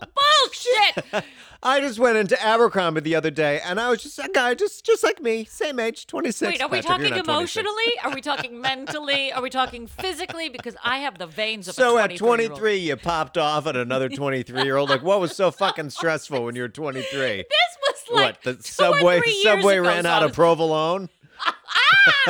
Bullshit! 0.00 1.24
I 1.62 1.80
just 1.80 1.98
went 1.98 2.16
into 2.16 2.40
Abercrombie 2.40 3.00
the 3.00 3.16
other 3.16 3.32
day, 3.32 3.60
and 3.64 3.80
I 3.80 3.90
was 3.90 4.02
just 4.02 4.18
a 4.18 4.30
guy, 4.32 4.54
just 4.54 4.86
just 4.86 5.02
like 5.02 5.20
me, 5.20 5.44
same 5.44 5.80
age, 5.80 6.06
26. 6.06 6.52
Wait, 6.52 6.62
are 6.62 6.68
we 6.68 6.80
Patrick, 6.82 7.08
talking 7.08 7.18
emotionally? 7.18 7.92
Are 8.04 8.14
we 8.14 8.20
talking 8.20 8.60
mentally? 8.60 9.32
Are 9.32 9.42
we 9.42 9.50
talking 9.50 9.88
physically? 9.88 10.48
Because 10.48 10.76
I 10.84 10.98
have 10.98 11.18
the 11.18 11.26
veins 11.26 11.66
of 11.66 11.74
So 11.74 11.98
at 11.98 12.10
23-year-old. 12.10 12.38
23, 12.60 12.76
you 12.76 12.96
popped 12.96 13.36
off 13.36 13.66
at 13.66 13.76
another 13.76 14.08
23 14.08 14.62
year 14.62 14.76
old. 14.76 14.88
Like, 14.88 15.02
what 15.02 15.20
was 15.20 15.34
so 15.34 15.50
fucking 15.50 15.90
stressful 15.90 16.44
when 16.44 16.54
you 16.54 16.62
were 16.62 16.68
23? 16.68 17.02
This 17.10 17.46
was 17.82 18.04
like 18.12 18.44
what 18.44 18.56
the 18.56 18.62
subway 18.62 19.20
three 19.20 19.42
subway 19.42 19.78
ago, 19.78 19.88
ran 19.88 20.04
so 20.04 20.10
out 20.10 20.22
I 20.22 20.26
of 20.26 20.34
provolone? 20.34 21.08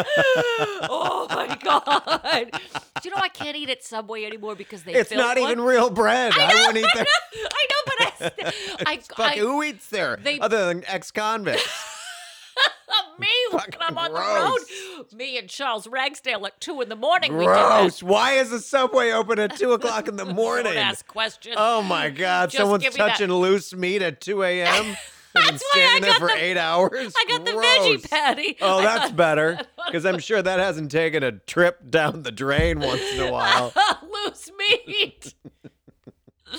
oh 0.90 1.26
my 1.30 1.56
god! 1.62 2.50
Do 3.02 3.08
you 3.08 3.10
know 3.10 3.20
I 3.20 3.28
can't 3.28 3.56
eat 3.56 3.70
at 3.70 3.82
Subway 3.82 4.24
anymore 4.24 4.54
because 4.54 4.82
they 4.82 4.94
It's 4.94 5.10
not 5.10 5.38
one? 5.38 5.50
even 5.52 5.64
real 5.64 5.90
bread. 5.90 6.32
I, 6.36 6.54
wouldn't 6.54 6.78
eat 6.78 6.86
that. 6.94 7.06
I 7.52 7.66
know, 7.70 7.76
but 7.86 7.94
I, 8.00 8.52
I, 8.90 8.94
It's 8.94 9.08
fucking, 9.08 9.38
who 9.42 9.62
eats 9.62 9.88
there 9.88 10.18
they- 10.22 10.38
other 10.40 10.66
than 10.66 10.84
ex-convicts? 10.86 11.66
me 13.18 13.28
when 13.50 13.62
I'm 13.80 13.98
on 13.98 14.10
gross. 14.12 14.64
the 14.66 14.96
road. 14.98 15.12
Me 15.12 15.38
and 15.38 15.48
Charles 15.48 15.86
Ragsdale 15.88 16.46
at 16.46 16.60
two 16.60 16.80
in 16.80 16.88
the 16.88 16.96
morning. 16.96 17.32
Gross. 17.32 18.02
Why 18.02 18.34
is 18.34 18.50
the 18.50 18.60
subway 18.60 19.10
open 19.10 19.38
at 19.38 19.56
two 19.56 19.72
o'clock 19.72 20.06
in 20.08 20.16
the 20.16 20.24
morning? 20.24 20.74
Don't 20.74 20.76
ask 20.76 21.06
questions. 21.06 21.56
Oh 21.58 21.82
my 21.82 22.10
God! 22.10 22.50
Just 22.50 22.58
Someone's 22.58 22.82
me 22.84 22.90
that- 22.90 22.96
touching 22.96 23.32
loose 23.32 23.74
meat 23.74 24.02
at 24.02 24.20
2 24.20 24.42
a.m. 24.42 24.96
That's 25.34 25.62
why 25.74 25.82
I 25.96 26.00
got 26.00 26.18
for 26.18 26.28
the- 26.28 26.36
eight 26.42 26.56
hours. 26.56 27.12
I 27.16 27.24
got 27.28 27.44
the 27.44 27.52
veggie 27.52 28.10
patty. 28.10 28.56
Oh, 28.60 28.80
that's 28.80 29.12
better. 29.12 29.58
Because 29.86 30.04
I'm 30.06 30.18
sure 30.18 30.42
that 30.42 30.58
hasn't 30.58 30.90
taken 30.90 31.22
a 31.22 31.32
trip 31.32 31.90
down 31.90 32.22
the 32.22 32.32
drain 32.32 32.80
once 32.80 33.02
in 33.12 33.20
a 33.20 33.30
while. 33.32 33.72
loose 34.26 34.50
meat. 34.58 35.34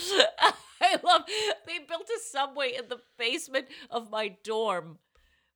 I 0.81 0.97
love. 1.03 1.23
They 1.67 1.79
built 1.87 2.09
a 2.09 2.19
subway 2.23 2.73
in 2.77 2.87
the 2.89 2.99
basement 3.17 3.67
of 3.89 4.09
my 4.09 4.35
dorm. 4.43 4.99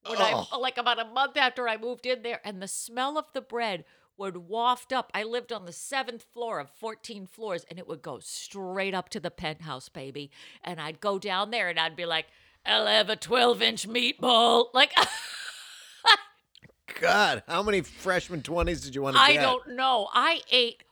When 0.05 0.17
I 0.22 0.34
Oh. 0.51 0.60
like 0.60 0.77
about 0.77 1.00
a 1.00 1.05
month 1.05 1.38
after 1.38 1.67
I 1.70 1.77
moved 1.77 2.05
in 2.05 2.24
there, 2.24 2.41
and 2.43 2.62
the 2.62 2.67
smell 2.67 3.17
of 3.17 3.25
the 3.34 3.41
bread 3.41 3.86
would 4.17 4.36
waft 4.38 4.91
up. 4.91 5.10
I 5.13 5.24
lived 5.24 5.51
on 5.53 5.65
the 5.65 5.72
seventh 5.72 6.24
floor 6.34 6.60
of 6.60 6.70
14 6.70 7.25
floors, 7.25 7.65
and 7.70 7.79
it 7.79 7.88
would 7.88 8.01
go 8.01 8.20
straight 8.20 8.93
up 8.93 9.10
to 9.10 9.20
the 9.20 9.32
penthouse, 9.32 9.88
baby. 9.89 10.29
And 10.63 10.79
I'd 10.82 11.00
go 11.00 11.17
down 11.20 11.51
there, 11.51 11.70
and 11.70 11.79
I'd 11.79 11.96
be 11.96 12.05
like, 12.05 12.27
I'll 12.65 12.88
have 12.88 13.10
a 13.10 13.15
12 13.15 13.62
inch 13.62 13.88
meatball. 13.88 14.67
Like, 14.74 14.93
God, 17.01 17.43
how 17.48 17.63
many 17.63 17.82
freshman 17.82 18.41
20s 18.41 18.84
did 18.84 18.96
you 18.96 19.01
want 19.01 19.15
to 19.15 19.22
I 19.22 19.34
get? 19.34 19.39
I 19.39 19.43
don't 19.43 19.75
know. 19.75 20.10
I 20.13 20.41
ate 20.51 20.84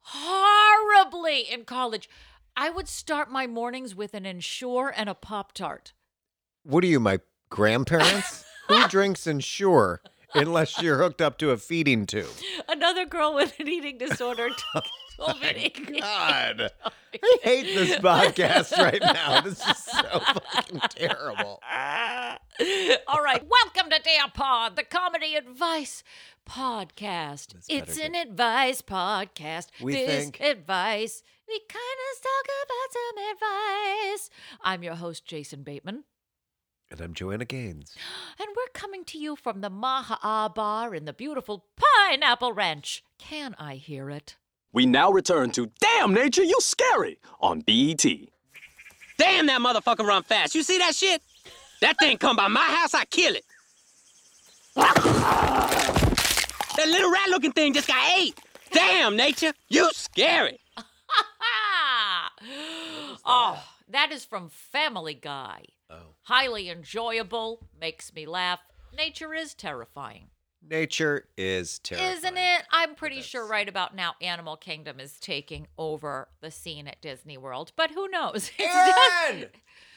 horribly 0.00 1.40
in 1.40 1.64
college. 1.64 2.08
I 2.56 2.70
would 2.70 2.88
start 2.88 3.30
my 3.30 3.46
mornings 3.46 3.94
with 3.94 4.14
an 4.14 4.26
Ensure 4.26 4.92
and 4.94 5.08
a 5.08 5.14
Pop 5.14 5.52
Tart. 5.52 5.92
What 6.64 6.84
are 6.84 6.88
you, 6.88 7.00
my 7.00 7.20
grandparents? 7.50 8.44
Who 8.68 8.86
drinks 8.88 9.26
Ensure? 9.26 10.00
Unless 10.34 10.80
you're 10.80 10.96
hooked 10.96 11.20
up 11.20 11.36
to 11.38 11.50
a 11.50 11.58
feeding 11.58 12.06
tube. 12.06 12.30
Another 12.66 13.04
girl 13.04 13.34
with 13.34 13.58
an 13.60 13.68
eating 13.68 13.98
disorder. 13.98 14.48
T- 14.48 14.54
12 15.16 15.40
My 15.40 15.72
God. 16.00 16.70
I 16.84 17.38
hate 17.42 17.74
this 17.74 17.96
podcast 17.98 18.76
right 18.78 19.00
now. 19.02 19.40
This 19.42 19.60
is 19.60 19.76
so 19.76 20.02
fucking 20.20 20.80
terrible. 20.90 21.60
All 23.06 23.22
right. 23.22 23.44
Welcome 23.46 23.90
to 23.90 24.00
Dear 24.02 24.28
Pod, 24.32 24.76
the 24.76 24.84
comedy 24.84 25.34
advice 25.34 26.02
podcast. 26.48 27.54
It's 27.68 27.98
an 27.98 28.14
advice 28.14 28.80
podcast. 28.80 29.66
We 29.82 29.92
this 29.94 30.24
think. 30.24 30.40
advice. 30.40 31.22
We 31.46 31.60
kind 31.68 31.98
of 32.14 32.22
talk 32.22 32.46
about 32.64 32.92
some 32.92 34.12
advice. 34.12 34.30
I'm 34.62 34.82
your 34.82 34.94
host, 34.94 35.26
Jason 35.26 35.62
Bateman. 35.62 36.04
And 36.90 37.00
I'm 37.00 37.14
Joanna 37.14 37.44
Gaines. 37.44 37.94
And 38.38 38.48
we're 38.56 38.72
coming 38.72 39.04
to 39.04 39.18
you 39.18 39.36
from 39.36 39.60
the 39.60 39.70
Maha'a 39.70 40.54
Bar 40.54 40.94
in 40.94 41.04
the 41.04 41.12
beautiful 41.12 41.66
Pineapple 41.76 42.52
Ranch. 42.54 43.04
Can 43.18 43.54
I 43.58 43.76
hear 43.76 44.10
it? 44.10 44.36
We 44.72 44.86
now 44.86 45.10
return 45.10 45.50
to 45.52 45.70
Damn 45.80 46.14
Nature, 46.14 46.44
You 46.44 46.56
Scary 46.60 47.18
on 47.40 47.60
BET. 47.60 48.04
Damn, 49.18 49.46
that 49.46 49.60
motherfucker 49.60 50.06
run 50.06 50.22
fast. 50.22 50.54
You 50.54 50.62
see 50.62 50.78
that 50.78 50.94
shit? 50.94 51.20
That 51.82 51.98
thing 51.98 52.16
come 52.16 52.36
by 52.36 52.48
my 52.48 52.62
house, 52.64 52.94
I 52.94 53.04
kill 53.04 53.34
it. 53.34 53.44
That 56.76 56.88
little 56.88 57.10
rat 57.12 57.28
looking 57.28 57.52
thing 57.52 57.74
just 57.74 57.86
got 57.86 58.18
ate. 58.18 58.38
Damn, 58.72 59.14
nature, 59.16 59.52
you 59.68 59.90
scary. 59.92 60.58
Ah! 60.76 62.32
Oh, 63.24 63.62
that 63.88 64.10
is 64.10 64.24
from 64.24 64.48
Family 64.48 65.14
Guy. 65.14 65.62
Oh. 65.88 66.16
Highly 66.22 66.68
enjoyable, 66.70 67.68
makes 67.78 68.12
me 68.12 68.26
laugh. 68.26 68.58
Nature 68.96 69.32
is 69.32 69.54
terrifying. 69.54 70.31
Nature 70.68 71.26
is 71.36 71.80
terrifying. 71.80 72.16
Isn't 72.18 72.36
it? 72.36 72.62
I'm 72.70 72.94
pretty 72.94 73.20
sure 73.20 73.46
right 73.46 73.68
about 73.68 73.96
now 73.96 74.14
Animal 74.20 74.56
Kingdom 74.56 75.00
is 75.00 75.18
taking 75.18 75.66
over 75.76 76.28
the 76.40 76.50
scene 76.50 76.86
at 76.86 77.00
Disney 77.00 77.36
World, 77.36 77.72
but 77.76 77.90
who 77.90 78.08
knows? 78.08 78.50
Aaron! 78.58 79.46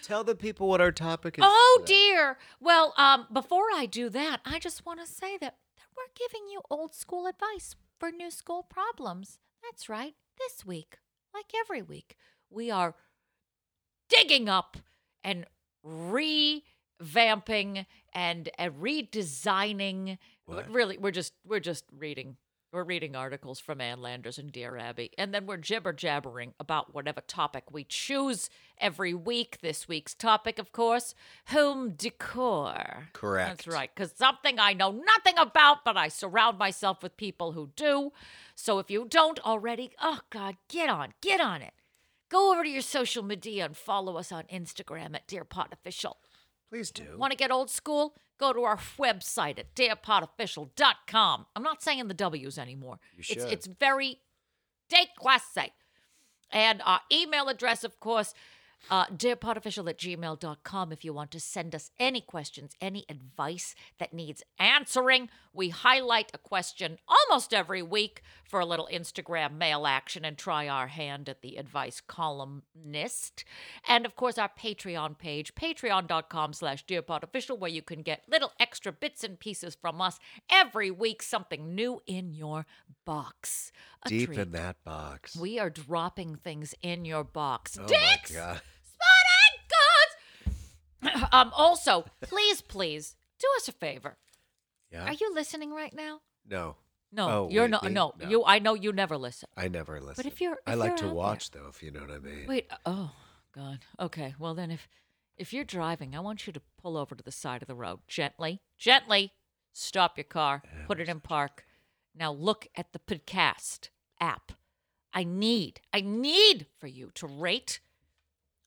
Tell 0.02 0.24
the 0.24 0.36
people 0.36 0.68
what 0.68 0.82
our 0.82 0.92
topic 0.92 1.38
is. 1.38 1.44
Oh 1.48 1.78
today. 1.82 1.94
dear. 1.94 2.38
Well, 2.60 2.94
um, 2.98 3.28
before 3.32 3.66
I 3.74 3.86
do 3.86 4.10
that, 4.10 4.42
I 4.44 4.60
just 4.60 4.86
want 4.86 5.00
to 5.00 5.08
say 5.08 5.38
that, 5.38 5.58
we're 5.96 6.28
giving 6.28 6.50
you 6.50 6.62
old 6.70 6.94
school 6.94 7.26
advice 7.26 7.76
for 8.00 8.12
new 8.12 8.30
school 8.30 8.64
problems. 8.64 9.40
That's 9.64 9.88
right. 9.88 10.14
This 10.38 10.66
week, 10.66 10.98
like 11.34 11.52
every 11.58 11.82
week, 11.82 12.18
we 12.50 12.70
are 12.70 12.96
digging 14.10 14.50
up 14.50 14.78
and 15.24 15.46
revamping 17.02 17.86
and 18.14 18.50
uh, 18.58 18.70
redesigning. 18.70 20.18
What? 20.46 20.70
Really, 20.70 20.98
we're 20.98 21.12
just 21.12 21.34
we're 21.46 21.60
just 21.60 21.86
reading. 21.98 22.38
We're 22.72 22.84
reading 22.84 23.16
articles 23.16 23.62
from 23.62 23.80
Ann 23.80 24.02
Landers 24.02 24.38
and 24.38 24.52
Dear 24.52 24.76
Abby, 24.76 25.12
and 25.18 25.34
then 25.34 25.46
we're 25.46 25.56
jibber 25.56 25.94
jabbering 25.94 26.54
about 26.60 26.94
whatever 26.94 27.22
topic 27.22 27.72
we 27.72 27.86
choose 27.86 28.50
every 28.78 29.14
week. 29.14 29.60
This 29.62 29.88
week's 29.88 30.14
topic, 30.14 30.60
of 30.60 30.74
course, 30.74 31.16
home 31.48 31.92
decor. 31.92 33.08
Correct. 33.14 33.50
That's 33.50 33.68
right, 33.68 33.90
because 33.96 34.12
something 34.12 34.60
I 34.60 34.74
know 34.74 34.92
nothing 34.92 35.38
about, 35.38 35.86
but 35.86 35.96
I 35.96 36.10
surround 36.10 36.58
myself 36.58 37.02
with 37.02 37.16
people 37.16 37.54
who 37.54 37.70
do. 37.78 38.12
So 38.56 38.80
if 38.80 38.92
you 38.92 39.06
don't 39.10 39.40
already, 39.46 39.92
oh 40.02 40.20
God, 40.30 40.58
get 40.68 40.90
on, 40.90 41.14
get 41.22 41.40
on 41.40 41.62
it. 41.62 41.76
Go 42.28 42.52
over 42.52 42.64
to 42.64 42.70
your 42.70 42.82
social 42.82 43.24
media 43.24 43.64
and 43.66 43.78
follow 43.78 44.18
us 44.18 44.34
on 44.34 44.44
Instagram 44.52 45.16
at 45.16 45.28
Dear 45.28 45.46
Pod 45.46 45.70
Official. 45.72 46.18
Please 46.70 46.92
do. 46.92 47.18
Want 47.18 47.32
to 47.32 47.38
get 47.38 47.52
old 47.52 47.70
school? 47.70 48.16
Go 48.38 48.52
to 48.52 48.64
our 48.64 48.78
website 49.00 49.60
at 49.60 49.74
dearpodofficial.com. 49.76 51.46
I'm 51.56 51.64
not 51.64 51.82
saying 51.82 52.08
the 52.08 52.14
W's 52.14 52.58
anymore. 52.58 53.00
You 53.14 53.20
It's 53.20 53.28
should. 53.28 53.52
it's 53.54 53.68
very 53.68 54.20
déclassé. 54.92 55.70
And 56.52 56.82
our 56.86 57.02
email 57.12 57.48
address, 57.50 57.84
of 57.84 58.00
course, 58.00 58.34
uh, 58.90 59.06
dearpodofficial 59.08 59.90
at 59.90 59.98
gmail.com 59.98 60.92
if 60.92 61.04
you 61.06 61.14
want 61.14 61.32
to 61.32 61.40
send 61.40 61.74
us 61.74 61.92
any 62.00 62.22
questions, 62.22 62.76
any 62.80 63.06
advice 63.10 63.76
that 64.00 64.14
needs 64.14 64.44
answering. 64.60 65.30
We 65.54 65.70
highlight 65.70 66.32
a 66.34 66.38
question 66.38 66.98
almost 67.08 67.54
every 67.54 67.82
week 67.82 68.22
for 68.44 68.60
a 68.60 68.66
little 68.66 68.88
Instagram 68.92 69.58
mail 69.58 69.88
action 69.88 70.24
and 70.26 70.38
try 70.38 70.68
our 70.68 70.88
hand 70.88 71.30
at 71.30 71.42
the 71.42 71.56
advice 71.58 72.02
columnist. 72.06 73.44
And 73.88 74.06
of 74.06 74.16
course, 74.16 74.38
our 74.38 74.50
Patreon 74.60 75.18
page, 75.18 75.56
patreon.com 75.56 76.54
slash 76.54 76.86
dearpodofficial, 76.86 77.58
where 77.58 77.72
you 77.72 77.82
can 77.82 78.02
get 78.02 78.24
little 78.30 78.52
extra 78.60 78.92
bits 78.92 79.24
and 79.24 79.40
pieces 79.40 79.76
from 79.76 80.02
us 80.02 80.20
every 80.50 80.92
week, 80.92 81.24
something 81.24 81.74
new 81.74 82.02
in 82.06 82.34
your 82.34 82.66
box. 83.06 83.72
A 84.04 84.10
Deep 84.10 84.28
treat. 84.28 84.40
in 84.40 84.52
that 84.52 84.84
box. 84.84 85.36
We 85.36 85.58
are 85.60 85.70
dropping 85.70 86.36
things 86.36 86.76
in 86.82 87.06
your 87.06 87.24
box. 87.24 87.78
oh 87.82 87.88
Dicks! 87.88 88.34
my 88.34 88.40
god. 88.40 88.62
Um, 91.32 91.52
also, 91.56 92.06
please, 92.22 92.62
please, 92.62 93.16
do 93.40 93.48
us 93.58 93.68
a 93.68 93.72
favor. 93.72 94.18
Yeah. 94.92 95.06
Are 95.06 95.14
you 95.14 95.34
listening 95.34 95.72
right 95.72 95.94
now? 95.94 96.22
no, 96.48 96.76
No, 97.12 97.28
Oh, 97.30 97.50
you're 97.52 97.64
wait, 97.64 97.72
not. 97.72 97.84
me? 97.84 97.90
No, 97.92 98.14
No. 98.20 98.30
you. 98.30 98.44
I 98.46 98.60
know 98.60 98.74
you 98.74 98.92
never 98.94 99.18
listen. 99.18 99.50
I 99.58 99.68
never 99.68 100.00
listen. 100.00 100.16
But 100.18 100.26
if 100.26 100.40
you're- 100.42 100.58
I 100.66 100.74
if 100.74 100.80
like 100.80 100.90
you're 100.90 100.98
to 100.98 101.08
out 101.10 101.16
watch 101.16 101.52
though, 101.52 101.68
if 101.68 101.82
you 101.84 101.92
know 101.92 102.02
what 102.02 102.12
I 102.12 102.20
mean. 102.20 102.46
Wait. 102.48 102.70
Oh, 102.86 103.12
God. 103.54 103.80
Okay. 104.00 104.36
Well, 104.40 104.54
then, 104.54 104.72
if 104.72 104.88
If 105.38 105.52
you're 105.54 105.66
driving, 105.66 106.16
I 106.16 106.22
want 106.22 106.48
you 106.48 106.54
to 106.54 106.62
pull 106.82 106.96
over 106.98 107.14
to 107.14 107.24
the 107.24 107.32
side 107.32 107.62
of 107.62 107.68
the 107.68 107.76
road 107.76 108.00
gently, 108.08 108.62
gently. 108.78 109.34
Stop 109.74 110.18
your 110.18 110.24
car, 110.24 110.64
put 110.88 111.02
it 111.02 111.10
in 111.10 111.20
park. 111.20 111.66
Now 112.14 112.32
look 112.32 112.68
at 112.76 112.94
the 112.94 113.00
podcast 113.00 113.90
app. 114.22 114.54
I 115.14 115.26
need, 115.26 115.82
I 115.92 116.00
need 116.00 116.68
for 116.80 116.88
you 116.88 117.12
to 117.16 117.28
rate. 117.28 117.82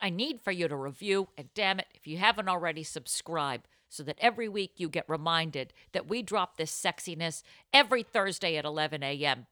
I 0.00 0.10
need 0.10 0.42
for 0.42 0.50
you 0.52 0.68
to 0.68 0.76
review. 0.76 1.28
And 1.38 1.48
damn 1.54 1.78
it, 1.80 1.87
you 2.08 2.18
haven't 2.18 2.48
already, 2.48 2.82
subscribe 2.82 3.62
so 3.88 4.02
that 4.02 4.18
every 4.20 4.48
week 4.48 4.72
you 4.76 4.88
get 4.88 5.08
reminded 5.08 5.72
that 5.92 6.08
we 6.08 6.22
drop 6.22 6.56
this 6.56 6.72
sexiness 6.72 7.42
every 7.72 8.02
Thursday 8.02 8.56
at 8.56 8.64
11 8.64 9.02
a.m. 9.02 9.46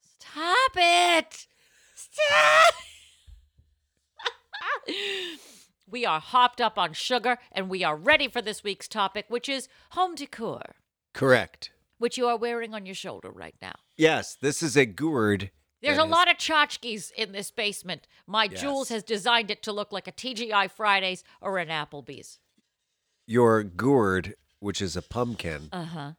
Stop 0.00 0.72
it! 0.74 1.46
Stop! 1.94 2.74
we 5.90 6.04
are 6.04 6.20
hopped 6.20 6.60
up 6.60 6.78
on 6.78 6.92
sugar 6.92 7.38
and 7.52 7.68
we 7.68 7.82
are 7.84 7.96
ready 7.96 8.28
for 8.28 8.42
this 8.42 8.62
week's 8.62 8.88
topic, 8.88 9.26
which 9.28 9.48
is 9.48 9.68
home 9.90 10.14
decor, 10.14 10.76
Correct. 11.14 11.70
which 11.98 12.18
you 12.18 12.26
are 12.26 12.36
wearing 12.36 12.74
on 12.74 12.86
your 12.86 12.94
shoulder 12.94 13.30
right 13.30 13.56
now. 13.62 13.74
Yes, 13.96 14.36
this 14.40 14.62
is 14.62 14.76
a 14.76 14.86
gourd. 14.86 15.50
There's 15.80 15.98
a 15.98 16.02
is- 16.04 16.10
lot 16.10 16.28
of 16.30 16.36
tchotchkes 16.36 17.10
in 17.12 17.32
this 17.32 17.50
basement. 17.50 18.06
My 18.26 18.44
Yes. 18.50 18.60
Jules 18.60 18.88
has 18.88 19.02
designed 19.02 19.50
it 19.50 19.62
to 19.64 19.72
look 19.72 19.92
like 19.92 20.08
a 20.08 20.12
TGI 20.12 20.68
Fridays 20.68 21.22
or 21.40 21.58
an 21.58 21.68
Applebee's. 21.68 22.40
Your 23.26 23.62
gourd, 23.62 24.34
which 24.60 24.80
is 24.80 24.96
a 24.96 25.02
pumpkin 25.02 25.68
Uh 25.72 25.84
huh. 25.84 26.12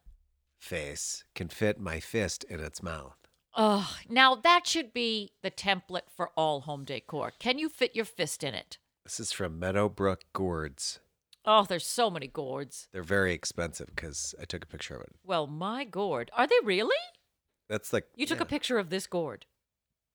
face, 0.58 1.24
can 1.34 1.48
fit 1.48 1.78
my 1.80 2.00
fist 2.00 2.44
in 2.44 2.60
its 2.60 2.82
mouth. 2.82 3.16
Oh, 3.56 3.96
now 4.08 4.34
that 4.36 4.66
should 4.66 4.92
be 4.92 5.32
the 5.42 5.50
template 5.50 6.08
for 6.14 6.30
all 6.36 6.60
home 6.62 6.84
decor. 6.84 7.32
Can 7.38 7.58
you 7.58 7.68
fit 7.68 7.96
your 7.96 8.04
fist 8.04 8.44
in 8.44 8.54
it? 8.54 8.78
This 9.04 9.18
is 9.18 9.32
from 9.32 9.58
Meadowbrook 9.58 10.22
Gourds. 10.32 11.00
Oh, 11.44 11.64
there's 11.64 11.86
so 11.86 12.10
many 12.10 12.28
gourds. 12.28 12.86
They're 12.92 13.02
very 13.02 13.32
expensive 13.32 13.88
because 13.94 14.34
I 14.40 14.44
took 14.44 14.62
a 14.62 14.68
picture 14.68 14.94
of 14.94 15.00
it. 15.02 15.16
Well, 15.24 15.46
my 15.46 15.84
gourd. 15.84 16.30
Are 16.34 16.46
they 16.46 16.58
really? 16.62 16.94
That's 17.68 17.92
like 17.92 18.06
You 18.14 18.26
took 18.26 18.38
yeah. 18.38 18.42
a 18.44 18.46
picture 18.46 18.78
of 18.78 18.90
this 18.90 19.06
gourd. 19.06 19.46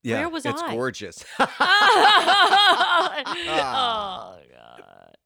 Yeah, 0.06 0.20
Where 0.20 0.30
was 0.30 0.46
it's 0.46 0.62
I? 0.62 0.76
gorgeous. 0.76 1.26
oh, 1.40 1.48
God. 3.46 5.18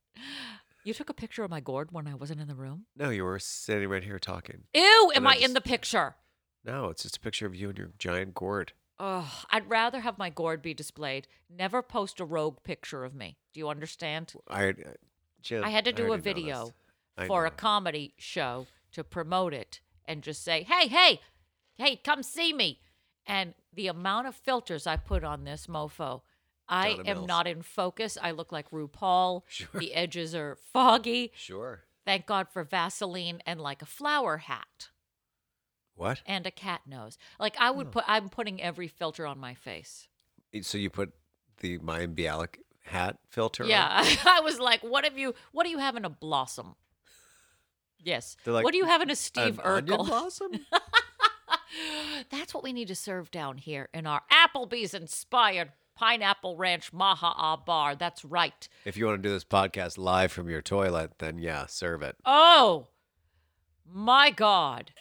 You 0.86 0.94
took 0.94 1.10
a 1.10 1.14
picture 1.14 1.44
of 1.44 1.52
my 1.52 1.60
gourd 1.60 1.90
when 1.92 2.08
I 2.08 2.16
wasn't 2.16 2.40
in 2.40 2.48
the 2.48 2.56
room? 2.56 2.86
no, 2.96 3.10
you 3.10 3.26
were 3.26 3.40
sitting 3.40 3.90
right 3.90 4.04
here 4.04 4.20
talking. 4.20 4.64
Ew, 4.74 5.12
am 5.14 5.28
I 5.28 5.34
I 5.34 5.36
in 5.36 5.54
the 5.54 5.60
picture? 5.62 6.16
No, 6.64 6.88
it's 6.88 7.04
just 7.04 7.18
a 7.18 7.20
picture 7.20 7.46
of 7.46 7.54
you 7.56 7.68
and 7.70 7.78
your 7.78 7.90
giant 8.00 8.34
gourd. 8.34 8.72
Oh, 8.98 9.44
I'd 9.52 9.70
rather 9.70 10.00
have 10.00 10.18
my 10.18 10.30
gourd 10.30 10.62
be 10.62 10.74
displayed. 10.74 11.28
Never 11.50 11.82
post 11.82 12.22
a 12.22 12.26
rogue 12.26 12.64
picture 12.64 13.04
of 13.04 13.14
me. 13.14 13.38
Do 13.54 13.60
you 13.60 13.68
understand? 13.70 14.34
I, 14.48 14.70
uh, 14.70 14.74
Jim, 15.42 15.64
I 15.64 15.70
had 15.72 15.84
to 15.86 15.92
do 15.92 16.14
a 16.14 16.18
video 16.18 16.72
for 17.28 17.46
a 17.46 17.52
comedy 17.52 18.14
show 18.18 18.68
to 18.94 19.04
promote 19.04 19.54
it 19.54 19.82
and 20.06 20.22
just 20.24 20.44
say, 20.44 20.64
hey, 20.64 20.88
hey, 20.88 21.20
hey, 21.78 21.98
come 21.98 22.24
see 22.24 22.54
me. 22.54 22.80
And 23.26 23.54
the 23.80 23.88
amount 23.88 24.28
of 24.28 24.36
filters 24.36 24.86
I 24.86 24.98
put 24.98 25.24
on 25.24 25.46
this 25.46 25.68
mofo, 25.68 26.20
I 26.68 26.90
Donna 26.98 27.10
am 27.10 27.16
Mills. 27.20 27.28
not 27.30 27.48
in 27.48 27.62
focus. 27.62 28.18
I 28.22 28.32
look 28.32 28.52
like 28.52 28.72
RuPaul. 28.72 29.44
Sure. 29.48 29.70
The 29.80 29.94
edges 29.94 30.36
are 30.36 30.58
foggy. 30.74 31.32
Sure. 31.34 31.84
Thank 32.06 32.26
God 32.26 32.50
for 32.52 32.66
Vaseline 32.66 33.42
and 33.46 33.62
like 33.62 33.82
a 33.82 33.86
flower 33.86 34.36
hat 34.40 34.90
What? 35.96 36.22
and 36.26 36.46
a 36.46 36.52
cat 36.52 36.82
nose. 36.86 37.18
Like 37.40 37.56
I 37.58 37.70
Oh. 37.70 37.72
would 37.72 37.92
put, 37.94 38.04
I'm 38.06 38.28
putting 38.28 38.62
every 38.62 38.90
filter 38.90 39.26
on 39.26 39.40
my 39.40 39.54
face. 39.54 40.10
So 40.62 40.78
you 40.78 40.90
put 40.90 41.14
the 41.60 41.80
Mayim 41.80 42.16
Bialik 42.16 42.56
hat 42.84 43.18
filter? 43.30 43.64
Yeah, 43.64 43.88
I 44.26 44.42
was 44.44 44.60
like, 44.60 44.82
what 44.82 45.06
have 45.06 45.18
you? 45.18 45.34
What 45.54 45.64
do 45.64 45.70
you 45.70 45.78
have 45.78 45.96
in 45.96 46.04
a 46.04 46.10
blossom? 46.10 46.76
Yes. 48.04 48.36
Like, 48.46 48.66
what 48.66 48.74
do 48.74 48.78
you 48.78 48.86
have 48.88 49.02
in 49.02 49.10
a 49.10 49.12
An 49.12 49.16
Steve 49.16 49.60
onion 49.64 49.98
Urkel? 50.00 50.06
blossom? 50.08 50.52
That's 52.30 52.54
what 52.54 52.64
we 52.64 52.74
need 52.74 52.88
to 52.88 52.96
serve 52.96 53.32
down 53.32 53.58
here 53.58 53.90
in 53.94 54.08
our 54.08 54.22
Applebee's 54.32 54.94
inspired 54.94 55.72
pineapple 55.96 56.56
ranch 56.56 56.94
Maha 56.94 57.58
bar. 57.66 57.96
That's 57.96 58.24
right. 58.24 58.68
if 58.86 58.96
you 58.98 59.06
want 59.06 59.22
to 59.22 59.28
do 59.28 59.34
this 59.34 59.44
podcast 59.44 59.98
live 59.98 60.32
from 60.32 60.50
your 60.50 60.62
toilet, 60.62 61.14
then 61.20 61.38
yeah, 61.40 61.66
serve 61.66 62.02
it. 62.02 62.16
Oh 62.26 62.88
my 63.86 64.32
God. 64.32 64.92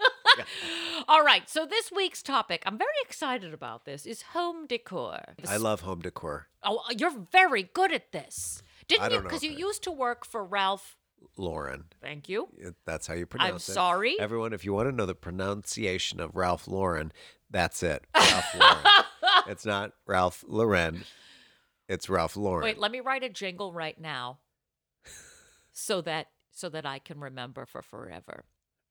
All 1.08 1.22
right. 1.24 1.48
So 1.48 1.66
this 1.66 1.90
week's 1.92 2.22
topic, 2.22 2.62
I'm 2.66 2.78
very 2.78 2.90
excited 3.02 3.52
about 3.52 3.84
this, 3.84 4.06
is 4.06 4.22
home 4.22 4.66
decor. 4.66 5.20
I 5.46 5.56
love 5.56 5.80
home 5.82 6.00
decor. 6.00 6.48
Oh, 6.62 6.82
you're 6.96 7.26
very 7.32 7.64
good 7.64 7.92
at 7.92 8.12
this. 8.12 8.62
Didn't 8.86 9.12
you? 9.12 9.20
Because 9.20 9.42
you 9.42 9.52
I- 9.52 9.56
used 9.56 9.82
to 9.84 9.90
work 9.90 10.24
for 10.26 10.44
Ralph. 10.44 10.96
Lauren. 11.36 11.84
Thank 12.00 12.28
you. 12.28 12.48
That's 12.84 13.06
how 13.06 13.14
you 13.14 13.26
pronounce 13.26 13.68
it. 13.68 13.72
I'm 13.72 13.74
sorry. 13.74 14.16
Everyone, 14.18 14.52
if 14.52 14.64
you 14.64 14.72
want 14.72 14.88
to 14.88 14.94
know 14.94 15.06
the 15.06 15.14
pronunciation 15.14 16.20
of 16.20 16.36
Ralph 16.36 16.66
Lauren, 16.66 17.12
that's 17.50 17.82
it. 17.82 18.06
Ralph 18.14 18.54
Lauren. 18.54 19.04
it's 19.48 19.64
not 19.64 19.92
Ralph 20.06 20.44
Lauren. 20.46 21.04
It's 21.88 22.08
Ralph 22.08 22.36
Lauren. 22.36 22.64
Wait, 22.64 22.78
let 22.78 22.90
me 22.90 23.00
write 23.00 23.22
a 23.24 23.28
jingle 23.28 23.72
right 23.72 23.98
now, 23.98 24.38
so 25.72 26.00
that 26.02 26.26
so 26.50 26.68
that 26.68 26.84
I 26.84 26.98
can 26.98 27.20
remember 27.20 27.66
for 27.66 27.82
forever. 27.82 28.44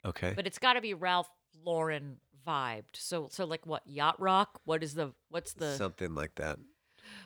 okay. 0.05 0.33
But 0.35 0.47
it's 0.47 0.57
got 0.57 0.73
to 0.73 0.81
be 0.81 0.93
Ralph 0.93 1.29
Lauren 1.63 2.17
vibed. 2.47 2.95
So 2.95 3.27
so 3.31 3.45
like 3.45 3.65
what 3.67 3.83
yacht 3.85 4.19
rock? 4.19 4.59
What 4.65 4.83
is 4.83 4.95
the 4.95 5.13
what's 5.29 5.53
the 5.53 5.75
Something 5.75 6.15
like 6.15 6.35
that. 6.35 6.57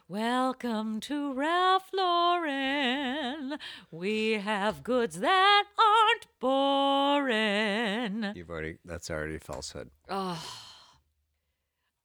Welcome 0.08 1.00
to 1.02 1.34
Ralph 1.34 1.90
Lauren. 1.94 3.58
We 3.92 4.34
have 4.34 4.84
goods 4.84 5.20
that 5.22 5.64
aren't 5.80 6.28
boring. 6.40 8.32
You've 8.36 8.50
already, 8.50 8.78
that's 8.84 9.10
already 9.10 9.38
falsehood. 9.38 9.90
Oh. 10.10 10.44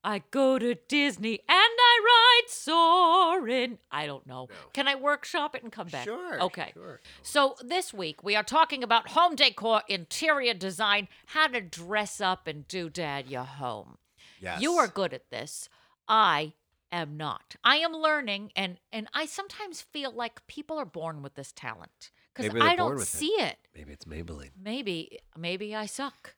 I 0.05 0.23
go 0.31 0.57
to 0.57 0.77
Disney 0.89 1.41
and 1.41 1.41
I 1.51 2.01
ride 2.05 2.49
soaring. 2.49 3.79
I 3.91 4.07
don't 4.07 4.25
know. 4.25 4.47
Can 4.73 4.87
I 4.87 4.95
workshop 4.95 5.57
it 5.57 5.65
and 5.65 5.73
come 5.73 5.89
back? 5.89 6.05
Sure, 6.05 6.41
Okay. 6.43 6.71
sure. 6.75 7.01
So 7.23 7.57
this 7.61 7.93
week 7.93 8.23
we 8.23 8.37
are 8.37 8.45
talking 8.45 8.85
about 8.85 9.09
home 9.09 9.35
decor, 9.35 9.83
interior 9.89 10.55
design, 10.55 11.09
how 11.27 11.49
to 11.49 11.61
dress 11.61 12.21
up 12.21 12.47
and 12.47 12.69
do 12.69 12.89
dad 12.89 13.27
your 13.29 13.43
home. 13.43 13.99
Yes. 14.41 14.63
You 14.63 14.75
are 14.75 14.87
good 14.87 15.13
at 15.13 15.29
this. 15.31 15.69
I 16.07 16.53
am 16.93 17.17
not. 17.17 17.57
I 17.65 17.77
am 17.77 17.93
learning 17.93 18.53
and 18.57 18.79
and 18.93 19.09
I 19.15 19.27
sometimes 19.27 19.83
feel 19.83 20.13
like 20.13 20.47
people 20.47 20.79
are 20.79 20.85
born 20.87 21.23
with 21.23 21.35
this 21.35 21.53
talent 21.53 22.11
cuz 22.35 22.47
I 22.55 22.77
don't 22.77 22.95
with 22.95 23.03
it. 23.03 23.07
see 23.07 23.33
it. 23.39 23.59
Maybe 23.75 23.93
it's 23.93 24.05
Maybelline. 24.05 24.51
Maybe 24.57 25.19
maybe 25.37 25.75
I 25.75 25.87
suck. 25.87 26.37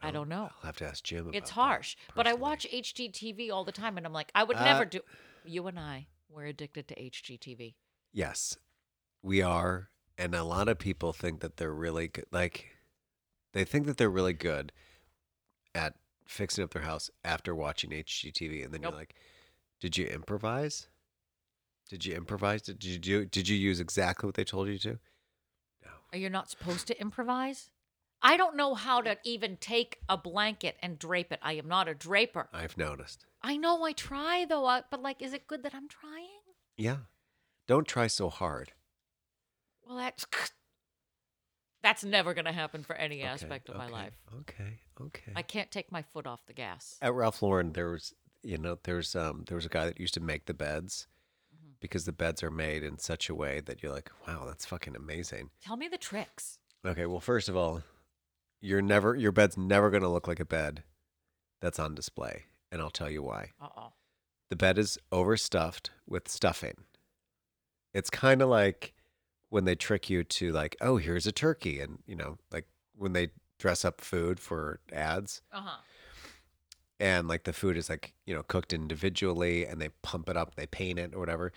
I 0.00 0.10
don't 0.10 0.28
know. 0.28 0.50
I'll 0.56 0.66
have 0.66 0.76
to 0.78 0.86
ask 0.86 1.02
Jim. 1.02 1.30
It's 1.32 1.50
harsh, 1.50 1.96
but 2.14 2.26
I 2.26 2.34
watch 2.34 2.66
HGTV 2.70 3.50
all 3.50 3.64
the 3.64 3.72
time 3.72 3.96
and 3.96 4.04
I'm 4.06 4.12
like 4.12 4.30
I 4.34 4.44
would 4.44 4.56
Uh, 4.56 4.64
never 4.64 4.84
do 4.84 5.00
You 5.44 5.66
and 5.66 5.78
I 5.78 6.08
we're 6.28 6.46
addicted 6.46 6.88
to 6.88 6.94
HGTV. 6.94 7.74
Yes, 8.12 8.56
we 9.22 9.40
are, 9.40 9.90
and 10.18 10.34
a 10.34 10.44
lot 10.44 10.68
of 10.68 10.78
people 10.78 11.12
think 11.12 11.40
that 11.40 11.56
they're 11.56 11.72
really 11.72 12.08
good. 12.08 12.26
Like, 12.30 12.76
they 13.52 13.64
think 13.64 13.86
that 13.86 13.96
they're 13.96 14.10
really 14.10 14.32
good 14.32 14.72
at 15.74 15.94
fixing 16.26 16.64
up 16.64 16.70
their 16.72 16.82
house 16.82 17.10
after 17.24 17.54
watching 17.54 17.90
HGTV, 17.90 18.64
and 18.64 18.72
then 18.72 18.80
Nope. 18.82 18.92
you're 18.92 19.00
like, 19.00 19.14
"Did 19.80 19.96
you 19.96 20.06
improvise? 20.06 20.88
Did 21.88 22.04
you 22.06 22.14
improvise? 22.14 22.62
Did 22.62 22.82
you 22.84 22.98
do? 22.98 23.24
Did 23.24 23.48
you 23.48 23.56
use 23.56 23.80
exactly 23.80 24.26
what 24.26 24.34
they 24.34 24.44
told 24.44 24.68
you 24.68 24.78
to?" 24.78 24.98
No. 25.84 25.90
Are 26.12 26.18
you 26.18 26.30
not 26.30 26.50
supposed 26.50 26.86
to 26.88 27.00
improvise? 27.00 27.70
I 28.22 28.38
don't 28.38 28.56
know 28.56 28.74
how 28.74 29.02
to 29.02 29.18
even 29.24 29.58
take 29.58 29.98
a 30.08 30.16
blanket 30.16 30.76
and 30.80 30.98
drape 30.98 31.30
it. 31.30 31.40
I 31.42 31.52
am 31.54 31.68
not 31.68 31.88
a 31.88 31.94
draper. 31.94 32.48
I've 32.54 32.78
noticed. 32.78 33.26
I 33.42 33.58
know 33.58 33.82
I 33.84 33.92
try 33.92 34.46
though, 34.48 34.64
uh, 34.64 34.82
but 34.90 35.02
like, 35.02 35.20
is 35.20 35.34
it 35.34 35.46
good 35.46 35.62
that 35.62 35.74
I'm 35.74 35.88
trying? 35.88 36.40
Yeah. 36.76 36.98
Don't 37.66 37.86
try 37.86 38.06
so 38.06 38.30
hard. 38.30 38.72
Well, 39.86 39.98
that's 39.98 40.24
that's 41.84 42.02
never 42.02 42.34
going 42.34 42.46
to 42.46 42.52
happen 42.52 42.82
for 42.82 42.96
any 42.96 43.20
Okay, 43.20 43.28
aspect 43.28 43.68
of 43.68 43.76
my 43.76 43.86
life. 43.88 44.14
Okay. 44.40 44.80
Okay. 45.00 45.32
I 45.36 45.42
can't 45.42 45.70
take 45.70 45.92
my 45.92 46.02
foot 46.02 46.26
off 46.26 46.44
the 46.46 46.52
gas. 46.52 46.98
At 47.00 47.14
Ralph 47.14 47.40
Lauren, 47.42 47.72
there 47.74 47.90
was 47.90 48.12
you 48.42 48.58
know 48.58 48.78
there's 48.82 49.14
um 49.14 49.44
there 49.46 49.54
was 49.56 49.64
a 49.66 49.68
guy 49.70 49.84
that 49.86 50.00
used 50.00 50.14
to 50.14 50.20
make 50.20 50.46
the 50.46 50.54
beds 50.54 51.06
Mm-hmm. 51.54 51.72
because 51.80 52.04
the 52.04 52.12
beds 52.12 52.42
are 52.42 52.50
made 52.50 52.82
in 52.82 52.98
such 52.98 53.28
a 53.28 53.34
way 53.34 53.60
that 53.60 53.80
you're 53.82 53.92
like, 53.92 54.10
wow, 54.26 54.44
that's 54.46 54.66
fucking 54.66 54.96
amazing. 54.96 55.50
Tell 55.62 55.76
me 55.76 55.86
the 55.86 55.98
tricks. 55.98 56.58
Okay, 56.84 57.06
well, 57.06 57.20
first 57.20 57.48
of 57.48 57.56
all, 57.56 57.82
you're 58.60 58.82
never 58.82 59.14
your 59.14 59.30
bed's 59.30 59.56
never 59.56 59.90
gonna 59.90 60.10
look 60.10 60.26
like 60.26 60.40
a 60.40 60.44
bed 60.44 60.82
that's 61.60 61.78
on 61.78 61.94
display, 61.94 62.44
and 62.72 62.80
I'll 62.80 62.90
tell 62.90 63.10
you 63.10 63.22
why. 63.22 63.50
Uh 63.60 63.68
oh. 63.76 63.92
The 64.50 64.56
bed 64.56 64.78
is 64.78 64.98
overstuffed 65.12 65.90
with 66.08 66.28
stuffing. 66.28 66.78
It's 67.92 68.10
kind 68.10 68.42
of 68.42 68.48
like 68.48 68.93
when 69.54 69.66
they 69.66 69.76
trick 69.76 70.10
you 70.10 70.24
to 70.24 70.50
like, 70.50 70.76
oh, 70.80 70.96
here's 70.96 71.28
a 71.28 71.32
turkey, 71.32 71.78
and 71.78 72.00
you 72.08 72.16
know, 72.16 72.38
like 72.50 72.66
when 72.96 73.12
they 73.12 73.28
dress 73.56 73.84
up 73.84 74.00
food 74.00 74.40
for 74.40 74.80
ads. 74.92 75.42
Uh 75.52 75.60
huh. 75.60 75.76
and 76.98 77.28
like 77.28 77.44
the 77.44 77.52
food 77.52 77.76
is 77.76 77.88
like 77.88 78.14
you 78.26 78.34
know 78.34 78.42
cooked 78.42 78.72
individually 78.72 79.64
and 79.64 79.80
they 79.80 79.90
pump 80.02 80.28
it 80.28 80.36
up 80.36 80.54
they 80.56 80.66
paint 80.66 80.98
it 80.98 81.14
or 81.14 81.20
whatever 81.20 81.52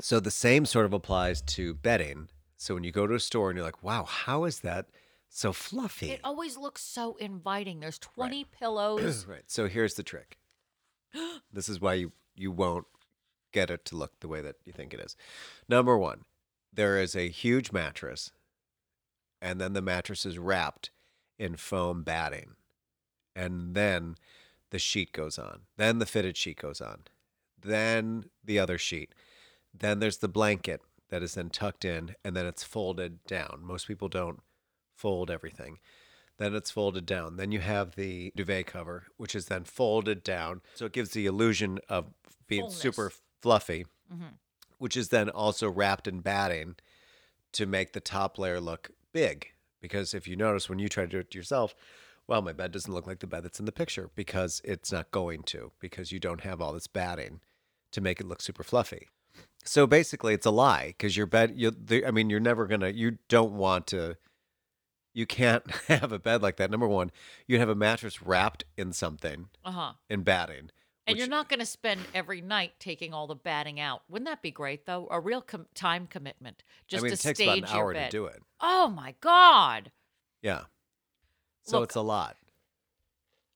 So 0.00 0.18
the 0.18 0.30
same 0.30 0.66
sort 0.66 0.86
of 0.86 0.92
applies 0.92 1.40
to 1.42 1.74
bedding. 1.74 2.28
So 2.56 2.74
when 2.74 2.84
you 2.84 2.92
go 2.92 3.06
to 3.06 3.14
a 3.14 3.20
store 3.20 3.50
and 3.50 3.56
you're 3.56 3.64
like, 3.64 3.82
wow, 3.82 4.04
how 4.04 4.44
is 4.44 4.60
that 4.60 4.86
so 5.28 5.52
fluffy? 5.52 6.10
It 6.10 6.20
always 6.24 6.56
looks 6.56 6.82
so 6.82 7.14
inviting. 7.16 7.80
There's 7.80 7.98
20 7.98 8.44
pillows. 8.44 9.26
right. 9.34 9.44
So 9.46 9.68
here's 9.68 9.94
the 9.94 10.02
trick. 10.02 10.36
this 11.52 11.68
is 11.68 11.80
why 11.80 11.94
you, 11.94 12.12
you 12.34 12.50
won't 12.50 12.86
get 13.52 13.70
it 13.70 13.84
to 13.86 13.96
look 13.96 14.18
the 14.20 14.28
way 14.28 14.40
that 14.40 14.56
you 14.64 14.72
think 14.72 14.94
it 14.94 15.00
is. 15.00 15.16
Number 15.68 15.96
one, 15.96 16.24
there 16.72 16.98
is 16.98 17.14
a 17.16 17.28
huge 17.28 17.72
mattress, 17.72 18.30
and 19.40 19.60
then 19.60 19.72
the 19.72 19.82
mattress 19.82 20.24
is 20.26 20.38
wrapped 20.38 20.90
in 21.38 21.56
foam 21.56 22.02
batting. 22.02 22.54
And 23.34 23.74
then 23.74 24.16
the 24.70 24.78
sheet 24.78 25.12
goes 25.12 25.38
on. 25.38 25.60
Then 25.76 25.98
the 25.98 26.06
fitted 26.06 26.36
sheet 26.36 26.58
goes 26.60 26.80
on. 26.80 27.02
Then 27.60 28.24
the 28.44 28.58
other 28.58 28.76
sheet. 28.78 29.14
Then 29.72 30.00
there's 30.00 30.18
the 30.18 30.28
blanket 30.28 30.82
that 31.08 31.22
is 31.22 31.34
then 31.34 31.48
tucked 31.50 31.84
in 31.84 32.14
and 32.24 32.36
then 32.36 32.46
it's 32.46 32.62
folded 32.64 33.24
down. 33.24 33.60
Most 33.62 33.86
people 33.88 34.08
don't 34.08 34.40
fold 34.96 35.30
everything. 35.30 35.78
Then 36.38 36.54
it's 36.54 36.70
folded 36.70 37.06
down. 37.06 37.36
Then 37.36 37.52
you 37.52 37.60
have 37.60 37.94
the 37.96 38.32
duvet 38.36 38.66
cover, 38.66 39.04
which 39.16 39.34
is 39.34 39.46
then 39.46 39.64
folded 39.64 40.22
down. 40.22 40.60
So 40.74 40.86
it 40.86 40.92
gives 40.92 41.10
the 41.10 41.26
illusion 41.26 41.78
of 41.88 42.06
being 42.46 42.62
Fullness. 42.62 42.78
super 42.80 43.12
fluffy, 43.42 43.86
Mhm. 44.12 44.34
Which 44.80 44.96
is 44.96 45.10
then 45.10 45.28
also 45.30 45.70
wrapped 45.70 46.08
in 46.08 46.20
batting 46.20 46.74
to 47.52 47.66
make 47.66 47.92
the 47.92 48.00
top 48.00 48.38
layer 48.38 48.60
look 48.60 48.90
big. 49.12 49.52
Because 49.80 50.12
if 50.14 50.26
you 50.26 50.34
notice 50.36 50.68
when 50.68 50.78
you 50.80 50.88
try 50.88 51.04
to 51.04 51.08
do 51.08 51.18
it 51.18 51.34
yourself, 51.34 51.74
well, 52.26 52.42
my 52.42 52.52
bed 52.52 52.72
doesn't 52.72 52.92
look 52.92 53.06
like 53.06 53.20
the 53.20 53.26
bed 53.26 53.44
that's 53.44 53.60
in 53.60 53.66
the 53.66 53.72
picture 53.72 54.10
because 54.14 54.60
it's 54.64 54.90
not 54.90 55.10
going 55.10 55.42
to, 55.44 55.70
because 55.80 56.12
you 56.12 56.18
don't 56.18 56.42
have 56.42 56.60
all 56.60 56.72
this 56.72 56.86
batting 56.86 57.40
to 57.92 58.00
make 58.00 58.20
it 58.20 58.26
look 58.26 58.40
super 58.42 58.62
fluffy. 58.62 59.08
So 59.64 59.86
basically, 59.86 60.34
it's 60.34 60.46
a 60.46 60.50
lie 60.50 60.88
because 60.88 61.16
your 61.16 61.26
bed, 61.26 61.52
you, 61.56 61.70
the, 61.70 62.06
I 62.06 62.10
mean, 62.10 62.30
you're 62.30 62.40
never 62.40 62.66
gonna, 62.66 62.88
you 62.88 63.18
don't 63.28 63.52
want 63.52 63.86
to, 63.88 64.16
you 65.12 65.26
can't 65.26 65.68
have 65.88 66.12
a 66.12 66.18
bed 66.18 66.40
like 66.42 66.56
that. 66.56 66.70
Number 66.70 66.86
one, 66.88 67.10
you'd 67.46 67.60
have 67.60 67.68
a 67.68 67.74
mattress 67.74 68.22
wrapped 68.22 68.64
in 68.76 68.92
something 68.92 69.48
Uh 69.64 69.72
huh. 69.72 69.92
in 70.08 70.22
batting. 70.22 70.70
And 71.10 71.18
you're 71.18 71.28
not 71.28 71.48
going 71.48 71.60
to 71.60 71.66
spend 71.66 72.00
every 72.14 72.40
night 72.40 72.72
taking 72.78 73.12
all 73.14 73.26
the 73.26 73.34
batting 73.34 73.78
out. 73.80 74.02
Wouldn't 74.08 74.28
that 74.28 74.42
be 74.42 74.50
great, 74.50 74.86
though? 74.86 75.08
A 75.10 75.20
real 75.20 75.42
com- 75.42 75.66
time 75.74 76.06
commitment 76.06 76.62
just 76.88 77.02
I 77.02 77.04
mean, 77.04 77.10
to 77.10 77.14
it 77.14 77.20
takes 77.20 77.38
stage 77.38 77.58
about 77.58 77.70
an 77.70 77.76
hour 77.76 77.94
to 77.94 78.08
do 78.08 78.24
it. 78.26 78.42
Oh 78.60 78.88
my 78.88 79.14
God! 79.20 79.90
Yeah. 80.42 80.62
So 81.62 81.80
Look, 81.80 81.90
it's 81.90 81.96
a 81.96 82.00
lot. 82.02 82.36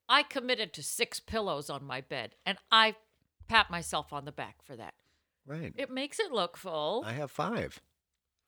I 0.08 0.22
committed 0.22 0.72
to 0.74 0.82
six 0.82 1.18
pillows 1.20 1.70
on 1.70 1.84
my 1.84 2.00
bed, 2.02 2.34
and 2.44 2.58
I 2.70 2.94
pat 3.48 3.70
myself 3.70 4.12
on 4.12 4.24
the 4.26 4.32
back 4.32 4.56
for 4.62 4.76
that. 4.76 4.94
Right. 5.46 5.72
It 5.76 5.90
makes 5.90 6.18
it 6.20 6.30
look 6.32 6.56
full. 6.56 7.04
I 7.06 7.12
have 7.12 7.30
five. 7.30 7.80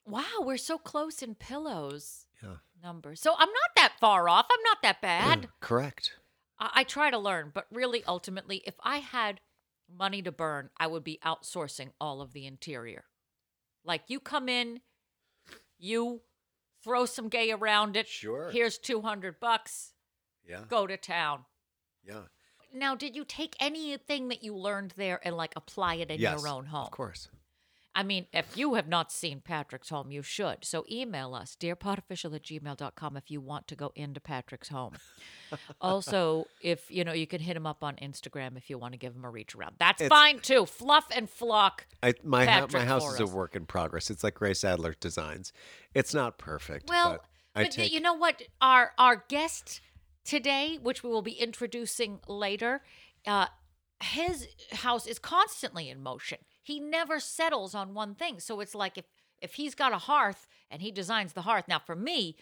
wow, 0.06 0.22
we're 0.40 0.56
so 0.56 0.78
close 0.78 1.22
in 1.22 1.34
pillows 1.34 2.26
Yeah. 2.42 2.56
numbers. 2.82 3.20
So 3.20 3.32
I'm 3.38 3.48
not 3.48 3.70
that 3.76 3.94
far 4.00 4.28
off. 4.28 4.46
I'm 4.50 4.62
not 4.64 4.78
that 4.82 5.00
bad. 5.02 5.48
Correct. 5.60 6.12
I, 6.58 6.70
I 6.74 6.84
try 6.84 7.10
to 7.10 7.18
learn, 7.18 7.50
but 7.54 7.66
really, 7.70 8.04
ultimately, 8.06 8.62
if 8.66 8.74
I 8.82 8.98
had 8.98 9.40
money 9.94 10.22
to 10.22 10.32
burn, 10.32 10.70
I 10.78 10.86
would 10.86 11.04
be 11.04 11.18
outsourcing 11.24 11.90
all 12.00 12.20
of 12.20 12.32
the 12.32 12.46
interior. 12.46 13.04
Like 13.84 14.02
you 14.08 14.20
come 14.20 14.48
in, 14.48 14.80
you 15.78 16.22
throw 16.82 17.06
some 17.06 17.28
gay 17.28 17.52
around 17.52 17.96
it. 17.96 18.08
Sure. 18.08 18.50
Here's 18.50 18.78
200 18.78 19.40
bucks. 19.40 19.92
Yeah. 20.48 20.62
Go 20.68 20.86
to 20.86 20.96
town. 20.96 21.44
Yeah. 22.04 22.22
Now, 22.72 22.94
did 22.94 23.16
you 23.16 23.24
take 23.24 23.56
anything 23.58 24.28
that 24.28 24.42
you 24.42 24.54
learned 24.56 24.92
there 24.96 25.20
and 25.24 25.36
like 25.36 25.52
apply 25.56 25.96
it 25.96 26.10
in 26.10 26.20
yes, 26.20 26.38
your 26.38 26.48
own 26.48 26.66
home? 26.66 26.84
Of 26.84 26.90
course. 26.90 27.28
I 27.96 28.02
mean, 28.02 28.26
if 28.34 28.58
you 28.58 28.74
have 28.74 28.88
not 28.88 29.10
seen 29.10 29.40
Patrick's 29.40 29.88
home, 29.88 30.10
you 30.10 30.20
should. 30.20 30.66
So 30.66 30.84
email 30.90 31.34
us, 31.34 31.56
dearpodofficial 31.58 32.34
at 32.34 32.42
gmail.com 32.42 33.16
if 33.16 33.30
you 33.30 33.40
want 33.40 33.66
to 33.68 33.74
go 33.74 33.90
into 33.96 34.20
Patrick's 34.20 34.68
home. 34.68 34.92
also, 35.80 36.46
if 36.60 36.90
you 36.90 37.04
know, 37.04 37.14
you 37.14 37.26
can 37.26 37.40
hit 37.40 37.56
him 37.56 37.66
up 37.66 37.82
on 37.82 37.96
Instagram 37.96 38.58
if 38.58 38.68
you 38.68 38.76
want 38.76 38.92
to 38.92 38.98
give 38.98 39.16
him 39.16 39.24
a 39.24 39.30
reach 39.30 39.54
around. 39.54 39.76
That's 39.78 40.02
It's- 40.02 40.10
fine 40.10 40.40
too. 40.40 40.66
Fluff 40.66 41.06
and 41.10 41.28
flock. 41.28 41.86
I, 42.02 42.12
my 42.22 42.44
ha- 42.44 42.66
my 42.70 42.84
house 42.84 43.14
is 43.14 43.20
a 43.20 43.26
work 43.26 43.56
in 43.56 43.64
progress. 43.64 44.10
It's 44.10 44.22
like 44.22 44.34
Grace 44.34 44.62
Adler 44.62 44.94
designs. 45.00 45.54
It's 45.94 46.12
not 46.12 46.36
perfect. 46.36 46.90
Well, 46.90 47.12
but 47.12 47.24
I 47.54 47.64
but 47.64 47.72
take 47.72 47.92
you 47.92 48.00
know 48.00 48.14
what? 48.14 48.42
Our 48.60 48.92
our 48.98 49.24
guest 49.28 49.80
today, 50.22 50.78
which 50.82 51.02
we 51.02 51.08
will 51.08 51.22
be 51.22 51.32
introducing 51.32 52.20
later, 52.28 52.82
uh, 53.26 53.46
his 54.02 54.48
house 54.72 55.06
is 55.06 55.18
constantly 55.18 55.88
in 55.88 56.02
motion. 56.02 56.38
He 56.66 56.80
never 56.80 57.20
settles 57.20 57.76
on 57.76 57.94
one 57.94 58.16
thing. 58.16 58.40
So 58.40 58.58
it's 58.58 58.74
like 58.74 58.98
if 58.98 59.04
if 59.40 59.54
he's 59.54 59.76
got 59.76 59.92
a 59.92 59.98
hearth 59.98 60.48
and 60.68 60.82
he 60.82 60.90
designs 60.90 61.32
the 61.32 61.42
hearth. 61.42 61.68
Now, 61.68 61.78
for 61.78 61.94
me, 61.94 62.34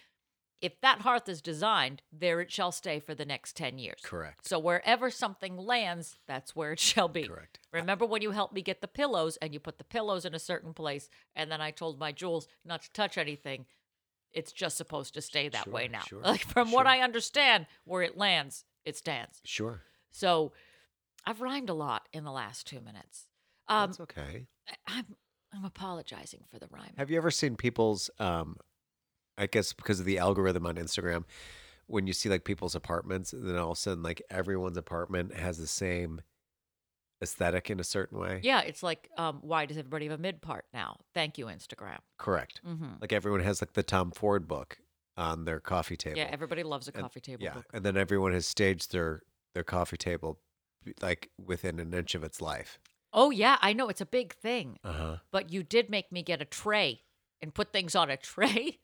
if 0.63 0.81
that 0.81 1.03
hearth 1.03 1.29
is 1.29 1.43
designed, 1.43 2.01
there 2.11 2.41
it 2.41 2.51
shall 2.51 2.73
stay 2.73 3.01
for 3.01 3.15
the 3.15 3.27
next 3.27 3.55
ten 3.55 3.77
years. 3.77 4.01
Correct. 4.03 4.49
So 4.49 4.59
wherever 4.59 5.11
something 5.11 5.59
lands, 5.59 6.17
that's 6.27 6.57
where 6.57 6.73
it 6.73 6.81
shall 6.91 7.09
be. 7.09 7.25
Correct. 7.29 7.59
Remember 7.71 8.07
when 8.07 8.23
you 8.23 8.31
helped 8.31 8.55
me 8.55 8.63
get 8.63 8.81
the 8.81 8.89
pillows 8.89 9.37
and 9.43 9.53
you 9.53 9.61
put 9.61 9.77
the 9.77 9.85
pillows 9.85 10.25
in 10.25 10.35
a 10.35 10.39
certain 10.39 10.73
place, 10.73 11.11
and 11.37 11.53
then 11.53 11.61
I 11.61 11.71
told 11.71 12.01
my 12.01 12.11
jewels 12.11 12.49
not 12.65 12.81
to 12.81 12.93
touch 12.93 13.19
anything. 13.19 13.67
It's 14.33 14.53
just 14.53 14.79
supposed 14.79 15.13
to 15.15 15.21
stay 15.21 15.51
that 15.51 15.69
way 15.69 15.87
now. 15.87 16.01
sure, 16.01 16.23
like 16.25 16.47
from 16.47 16.73
what. 16.73 16.87
I 16.87 17.01
understand, 17.01 17.67
where 17.85 18.01
it 18.01 18.17
lands, 18.17 18.65
it 18.87 18.97
stands. 18.97 19.43
Sure. 19.45 19.83
So 20.13 20.53
I've 21.27 21.43
rhymed 21.43 21.69
a 21.69 21.75
lot 21.75 22.09
in 22.11 22.25
the 22.25 22.33
last 22.33 22.67
two 22.67 22.81
minutes. 22.81 23.27
Um, 23.69 23.91
That's 23.91 24.01
okay. 24.01 24.47
I- 24.69 24.75
I'm 24.99 25.17
I'm 25.53 25.65
apologizing 25.65 26.45
for 26.51 26.59
the 26.59 26.67
rhyme. 26.71 26.93
Have 26.99 27.11
you 27.11 27.17
ever 27.17 27.31
seen 27.31 27.57
people's 27.57 28.11
um 28.19 28.57
I 29.39 29.47
guess 29.47 29.73
because 29.73 30.01
of 30.01 30.07
the 30.07 30.19
algorithm 30.19 30.67
on 30.67 30.77
Instagram, 30.77 31.25
when 31.87 32.07
you 32.07 32.13
see 32.13 32.29
like 32.29 32.45
people's 32.45 32.75
apartments, 32.75 33.33
and 33.33 33.49
then 33.49 33.57
all 33.57 33.73
of 33.73 33.79
a 33.79 33.81
sudden 33.81 34.03
like 34.03 34.23
everyone's 34.31 34.77
apartment 34.77 35.35
has 35.35 35.59
the 35.59 35.67
same 35.67 36.21
aesthetic 37.23 37.71
in 37.71 37.81
a 37.81 37.85
certain 37.85 38.19
way? 38.19 38.41
Yeah, 38.43 38.61
it's 38.61 38.83
like, 38.83 39.09
um, 39.17 39.39
why 39.43 39.67
does 39.67 39.77
everybody 39.79 40.07
have 40.07 40.19
a 40.19 40.23
mid 40.23 40.43
part 40.43 40.67
now? 40.73 40.99
Thank 41.15 41.39
you, 41.39 41.47
Instagram. 41.47 41.99
Correct. 42.19 42.61
Mm-hmm. 42.67 42.95
Like 43.01 43.13
everyone 43.13 43.41
has 43.41 43.63
like 43.63 43.73
the 43.73 43.83
Tom 43.83 44.11
Ford 44.11 44.47
book 44.47 44.79
on 45.17 45.45
their 45.45 45.61
coffee 45.61 45.97
table. 45.97 46.19
Yeah, 46.19 46.29
everybody 46.31 46.63
loves 46.63 46.89
a 46.89 46.93
And- 46.95 47.03
coffee 47.03 47.21
table 47.21 47.43
yeah, 47.45 47.55
book. 47.55 47.67
and 47.73 47.85
then 47.85 47.97
everyone 47.97 48.33
has 48.33 48.47
staged 48.47 48.93
their 48.93 49.23
their 49.55 49.65
coffee 49.65 49.97
table 49.97 50.41
like 51.01 51.31
within 51.43 51.79
an 51.79 51.95
inch 51.95 52.15
of 52.15 52.25
its 52.25 52.41
life. 52.41 52.79
Oh 53.15 53.31
yeah, 53.31 53.57
I 53.63 53.73
know 53.73 53.89
it's 53.89 54.01
a 54.03 54.07
big 54.07 54.35
thing. 54.35 54.79
Uh 54.85 54.93
huh. 54.93 55.17
but 55.31 55.51
you 55.53 55.63
did 55.63 55.89
make 55.89 56.11
me 56.13 56.23
get 56.23 56.43
a 56.43 56.45
tray 56.45 57.03
and 57.41 57.55
put 57.55 57.73
things 57.73 57.95
on 57.95 58.11
a 58.11 58.17
tray. 58.33 58.81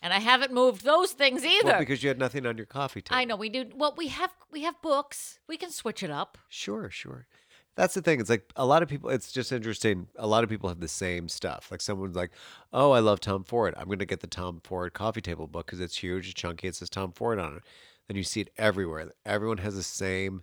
And 0.00 0.12
I 0.12 0.20
haven't 0.20 0.52
moved 0.52 0.84
those 0.84 1.10
things 1.12 1.44
either. 1.44 1.66
Well, 1.66 1.78
because 1.80 2.02
you 2.02 2.08
had 2.08 2.18
nothing 2.20 2.46
on 2.46 2.56
your 2.56 2.66
coffee 2.66 3.02
table. 3.02 3.18
I 3.18 3.24
know 3.24 3.34
we 3.36 3.48
do. 3.48 3.66
Well, 3.74 3.94
we 3.96 4.08
have 4.08 4.30
we 4.50 4.62
have 4.62 4.80
books. 4.80 5.38
We 5.48 5.56
can 5.56 5.70
switch 5.70 6.02
it 6.02 6.10
up. 6.10 6.38
Sure, 6.48 6.88
sure. 6.88 7.26
That's 7.74 7.94
the 7.94 8.02
thing. 8.02 8.18
It's 8.20 8.30
like 8.30 8.50
a 8.56 8.64
lot 8.66 8.82
of 8.82 8.88
people. 8.88 9.10
It's 9.10 9.30
just 9.32 9.52
interesting. 9.52 10.06
A 10.16 10.26
lot 10.26 10.42
of 10.44 10.50
people 10.50 10.68
have 10.68 10.80
the 10.80 10.88
same 10.88 11.28
stuff. 11.28 11.68
Like 11.70 11.80
someone's 11.80 12.16
like, 12.16 12.30
"Oh, 12.72 12.92
I 12.92 13.00
love 13.00 13.20
Tom 13.20 13.42
Ford. 13.44 13.74
I'm 13.76 13.86
going 13.86 13.98
to 13.98 14.06
get 14.06 14.20
the 14.20 14.26
Tom 14.28 14.60
Ford 14.64 14.92
coffee 14.94 15.20
table 15.20 15.46
book 15.48 15.66
because 15.66 15.80
it's 15.80 15.98
huge, 15.98 16.26
it's 16.26 16.34
chunky. 16.34 16.68
It 16.68 16.76
says 16.76 16.90
Tom 16.90 17.12
Ford 17.12 17.38
on 17.40 17.56
it." 17.56 17.62
Then 18.06 18.16
you 18.16 18.22
see 18.22 18.40
it 18.40 18.50
everywhere. 18.56 19.10
Everyone 19.26 19.58
has 19.58 19.74
the 19.76 19.82
same 19.82 20.42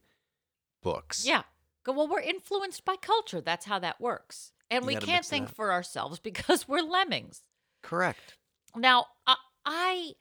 books. 0.83 1.25
Yeah. 1.25 1.43
Go. 1.85 1.93
Well, 1.93 2.07
we're 2.07 2.19
influenced 2.21 2.83
by 2.83 2.95
culture. 2.95 3.41
That's 3.41 3.65
how 3.65 3.79
that 3.79 4.01
works. 4.01 4.51
And 4.69 4.83
You 4.83 4.87
we 4.87 4.95
can't 4.95 5.25
think 5.25 5.53
for 5.53 5.71
ourselves 5.71 6.19
because 6.23 6.67
we're 6.67 6.81
lemmings. 6.81 7.41
correct. 7.83 8.37
Now, 8.75 9.05
I, 9.25 9.35
I 9.65 10.11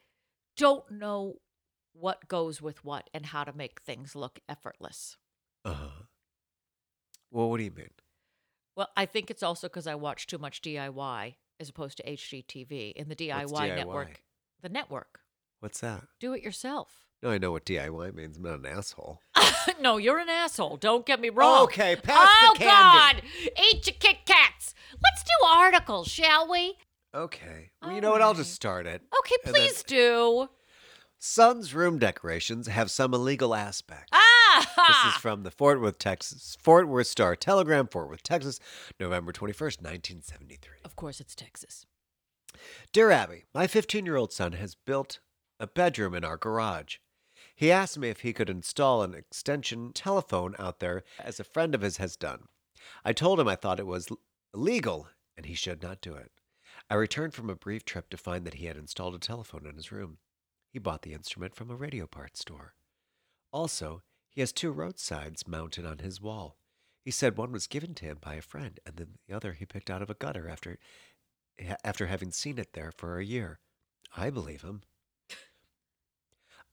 don't 0.57 0.88
know 0.90 1.38
what 1.92 2.29
goes 2.29 2.61
with 2.62 2.85
what 2.85 3.09
and 3.12 3.27
how 3.27 3.42
to 3.44 3.53
make 3.53 3.81
things 3.81 4.14
look 4.14 4.38
effortless. 4.48 5.16
Uh 5.64 5.72
huh. 5.74 6.03
Well, 7.31 7.50
what 7.50 7.59
do 7.59 7.64
you 7.64 7.72
mean? 7.72 7.90
Well, 8.77 8.90
I 8.96 9.07
think 9.07 9.31
it's 9.31 9.42
also 9.42 9.68
because 9.68 9.87
I 9.87 9.94
watch 9.94 10.27
too 10.27 10.38
much 10.38 10.62
DIY 10.62 11.35
as 11.59 11.68
opposed 11.68 11.96
to 11.98 12.03
HGTV 12.05 12.92
in 12.92 13.09
the 13.09 13.16
DIY, 13.16 13.48
DIY? 13.48 13.77
network. 13.77 14.22
The 14.62 14.68
network. 14.68 15.20
What's 15.61 15.81
that? 15.81 16.03
Do 16.20 16.33
it 16.33 16.42
yourself. 16.42 17.03
No, 17.24 17.30
I 17.30 17.38
know 17.38 17.52
what 17.52 17.64
DIY 17.64 18.14
means. 18.14 18.37
I'm 18.37 18.42
not 18.42 18.58
an 18.58 18.66
asshole. 18.66 19.18
no, 19.80 19.96
you're 19.96 20.18
an 20.18 20.28
asshole. 20.28 20.76
Don't 20.76 21.06
get 21.06 21.20
me 21.20 21.30
wrong. 21.30 21.62
Okay, 21.64 21.96
pass 21.96 22.28
the 22.52 22.58
candy. 22.58 22.66
oh. 22.66 22.68
God. 22.68 23.22
Eat 23.72 23.87
your 23.87 23.96
Kit 23.98 24.18
Kats. 24.26 24.74
Let's 25.02 25.24
do 25.24 25.46
articles, 25.48 26.06
shall 26.06 26.48
we? 26.50 26.74
Okay. 27.14 27.70
Well, 27.80 27.92
you 27.92 27.96
All 27.96 28.02
know 28.02 28.10
what? 28.10 28.20
I'll 28.20 28.28
right. 28.32 28.37
just 28.37 28.52
start 28.52 28.87
it. 28.87 29.00
Okay, 29.20 29.37
And 29.46 29.54
then- 29.54 29.62
please 29.62 29.82
do. 29.82 30.50
Son's 31.18 31.72
room 31.72 31.98
decorations 31.98 32.66
have 32.66 32.90
some 32.90 33.14
illegal 33.14 33.54
aspects. 33.54 34.10
Ah! 34.12 34.70
This 34.88 35.14
is 35.14 35.20
from 35.22 35.42
the 35.44 35.50
Fort 35.50 35.80
Worth, 35.80 35.98
Texas, 35.98 36.58
Fort 36.60 36.87
Worth 36.87 37.06
Star 37.06 37.34
Telegram, 37.34 37.87
Fort 37.88 38.10
Worth, 38.10 38.22
Texas, 38.22 38.60
November 39.00 39.32
21st, 39.32 39.80
1973. 39.80 40.80
of 40.84 40.94
course, 40.96 41.20
it's 41.20 41.34
Texas. 41.34 41.87
Dear 42.92 43.10
Abby, 43.10 43.44
my 43.54 43.66
15 43.66 44.04
year 44.04 44.16
old 44.16 44.32
son 44.34 44.52
has 44.52 44.74
built 44.74 45.20
a 45.58 45.66
bedroom 45.66 46.14
in 46.14 46.24
our 46.24 46.37
garage. 46.37 46.96
He 47.54 47.70
asked 47.70 47.98
me 47.98 48.08
if 48.08 48.20
he 48.20 48.32
could 48.32 48.50
install 48.50 49.02
an 49.02 49.14
extension 49.14 49.92
telephone 49.92 50.54
out 50.58 50.80
there, 50.80 51.04
as 51.18 51.38
a 51.38 51.44
friend 51.44 51.74
of 51.74 51.82
his 51.82 51.98
has 51.98 52.16
done. 52.16 52.48
I 53.04 53.12
told 53.12 53.38
him 53.40 53.48
I 53.48 53.56
thought 53.56 53.80
it 53.80 53.86
was 53.86 54.08
illegal 54.52 55.08
and 55.36 55.46
he 55.46 55.54
should 55.54 55.82
not 55.82 56.00
do 56.00 56.14
it. 56.14 56.32
I 56.90 56.94
returned 56.94 57.34
from 57.34 57.50
a 57.50 57.56
brief 57.56 57.84
trip 57.84 58.10
to 58.10 58.16
find 58.16 58.44
that 58.44 58.54
he 58.54 58.66
had 58.66 58.76
installed 58.76 59.14
a 59.14 59.18
telephone 59.18 59.66
in 59.66 59.76
his 59.76 59.90
room. 59.90 60.18
He 60.70 60.78
bought 60.78 61.02
the 61.02 61.14
instrument 61.14 61.54
from 61.54 61.70
a 61.70 61.76
radio 61.76 62.06
parts 62.06 62.40
store. 62.40 62.74
Also, 63.52 64.02
he 64.30 64.40
has 64.40 64.52
two 64.52 64.72
road 64.72 64.98
signs 64.98 65.46
mounted 65.46 65.86
on 65.86 65.98
his 65.98 66.20
wall. 66.20 66.56
He 67.04 67.10
said 67.10 67.36
one 67.36 67.52
was 67.52 67.66
given 67.66 67.94
to 67.94 68.04
him 68.04 68.18
by 68.20 68.34
a 68.34 68.42
friend, 68.42 68.80
and 68.84 68.96
then 68.96 69.18
the 69.28 69.34
other 69.34 69.52
he 69.52 69.66
picked 69.66 69.90
out 69.90 70.02
of 70.02 70.10
a 70.10 70.14
gutter 70.14 70.48
after, 70.48 70.78
after 71.84 72.06
having 72.06 72.32
seen 72.32 72.58
it 72.58 72.72
there 72.72 72.90
for 72.90 73.18
a 73.18 73.24
year. 73.24 73.60
I 74.16 74.30
believe 74.30 74.62
him. 74.62 74.82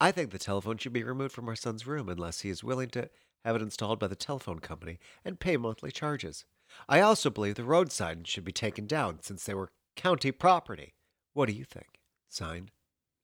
I 0.01 0.11
think 0.11 0.31
the 0.31 0.39
telephone 0.39 0.79
should 0.79 0.93
be 0.93 1.03
removed 1.03 1.31
from 1.31 1.47
our 1.47 1.55
son's 1.55 1.85
room 1.85 2.09
unless 2.09 2.41
he 2.41 2.49
is 2.49 2.63
willing 2.63 2.89
to 2.89 3.07
have 3.45 3.55
it 3.55 3.61
installed 3.61 3.99
by 3.99 4.07
the 4.07 4.15
telephone 4.15 4.57
company 4.57 4.97
and 5.23 5.39
pay 5.39 5.57
monthly 5.57 5.91
charges. 5.91 6.43
I 6.89 7.01
also 7.01 7.29
believe 7.29 7.53
the 7.53 7.63
road 7.63 7.91
signs 7.91 8.27
should 8.27 8.43
be 8.43 8.51
taken 8.51 8.87
down 8.87 9.19
since 9.21 9.43
they 9.43 9.53
were 9.53 9.69
county 9.95 10.31
property. 10.31 10.95
What 11.33 11.45
do 11.45 11.53
you 11.53 11.63
think? 11.63 11.99
Signed, 12.29 12.71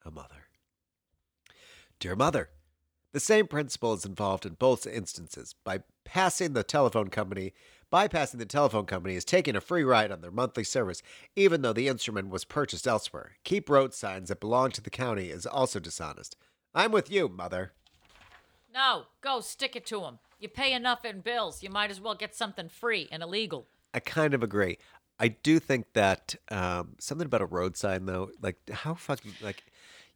a 0.05 0.11
mother. 0.11 0.49
Dear 1.99 2.15
Mother, 2.15 2.49
the 3.11 3.19
same 3.19 3.47
principle 3.47 3.93
is 3.93 4.05
involved 4.05 4.45
in 4.45 4.53
both 4.53 4.85
instances. 4.85 5.55
By 5.63 5.79
passing 6.05 6.53
the 6.53 6.61
telephone 6.61 7.07
company, 7.07 7.53
bypassing 7.91 8.37
the 8.37 8.45
telephone 8.45 8.85
company 8.85 9.15
is 9.15 9.25
taking 9.25 9.55
a 9.55 9.61
free 9.61 9.83
ride 9.83 10.11
on 10.11 10.21
their 10.21 10.29
monthly 10.29 10.63
service, 10.63 11.01
even 11.35 11.63
though 11.63 11.73
the 11.73 11.87
instrument 11.87 12.29
was 12.29 12.45
purchased 12.45 12.85
elsewhere. 12.85 13.31
Keep 13.43 13.67
road 13.67 13.95
signs 13.95 14.29
that 14.29 14.39
belong 14.39 14.69
to 14.69 14.81
the 14.81 14.91
county 14.91 15.31
is 15.31 15.47
also 15.47 15.79
dishonest. 15.79 16.35
I'm 16.77 16.91
with 16.91 17.11
you, 17.11 17.27
Mother. 17.27 17.71
No, 18.73 19.05
go 19.21 19.39
stick 19.41 19.75
it 19.75 19.85
to 19.87 20.01
him. 20.03 20.19
You 20.39 20.47
pay 20.47 20.73
enough 20.73 21.03
in 21.03 21.21
bills. 21.21 21.63
You 21.63 21.69
might 21.71 21.89
as 21.89 21.99
well 21.99 22.13
get 22.13 22.35
something 22.35 22.69
free 22.69 23.07
and 23.11 23.23
illegal. 23.23 23.65
I 23.93 23.99
kind 23.99 24.33
of 24.35 24.43
agree. 24.43 24.77
I 25.19 25.29
do 25.29 25.57
think 25.59 25.93
that 25.93 26.35
um, 26.51 26.95
something 26.99 27.25
about 27.25 27.41
a 27.41 27.47
road 27.47 27.75
sign, 27.75 28.05
though, 28.05 28.29
like 28.41 28.57
how 28.69 28.93
fucking 28.93 29.33
like 29.41 29.63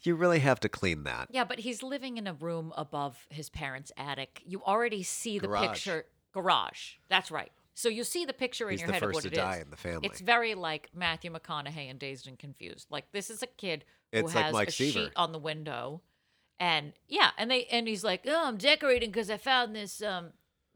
you 0.03 0.13
really 0.15 0.37
have 0.39 0.59
to 0.59 0.69
clean 0.69 1.03
that. 1.05 1.29
Yeah, 1.31 1.43
but 1.45 1.59
he's 1.59 1.81
living 1.81 2.17
in 2.17 2.27
a 2.27 2.33
room 2.33 2.71
above 2.77 3.25
his 3.29 3.49
parents' 3.49 3.91
attic. 3.97 4.43
You 4.45 4.61
already 4.63 5.01
see 5.01 5.39
the 5.39 5.47
Garage. 5.47 5.67
picture. 5.69 6.05
Garage. 6.33 6.93
That's 7.09 7.31
right. 7.31 7.51
So 7.73 7.89
you 7.89 8.03
see 8.03 8.25
the 8.25 8.33
picture 8.33 8.67
in 8.67 8.73
He's 8.73 8.81
your 8.81 8.87
the 8.87 8.93
head 8.93 9.03
of 9.03 9.07
first 9.09 9.15
what 9.15 9.21
to 9.23 9.27
it 9.29 9.33
is. 9.33 9.37
die 9.39 9.59
in 9.63 9.71
the 9.71 9.77
family. 9.77 10.05
It's 10.07 10.21
very 10.21 10.53
like 10.53 10.89
Matthew 10.93 11.31
McConaughey 11.31 11.89
in 11.89 11.97
Dazed 11.97 12.27
and 12.27 12.37
Confused. 12.37 12.85
Like 12.91 13.11
this 13.11 13.31
is 13.31 13.41
a 13.41 13.47
kid 13.47 13.85
who 14.13 14.19
It's 14.19 14.35
like 14.35 14.45
has 14.45 14.53
Mike 14.53 14.67
a 14.67 14.71
Seaver. 14.71 14.91
sheet 15.05 15.11
on 15.15 15.31
the 15.31 15.39
window, 15.39 16.01
and 16.61 16.93
yeah, 17.09 17.31
and 17.39 17.49
they 17.49 17.65
and 17.65 17.87
he's 17.87 18.03
like, 18.03 18.21
oh, 18.27 18.43
I'm 18.45 18.57
decorating 18.57 19.09
because 19.09 19.31
I 19.31 19.37
found 19.37 19.75
this 19.75 20.01
um 20.03 20.27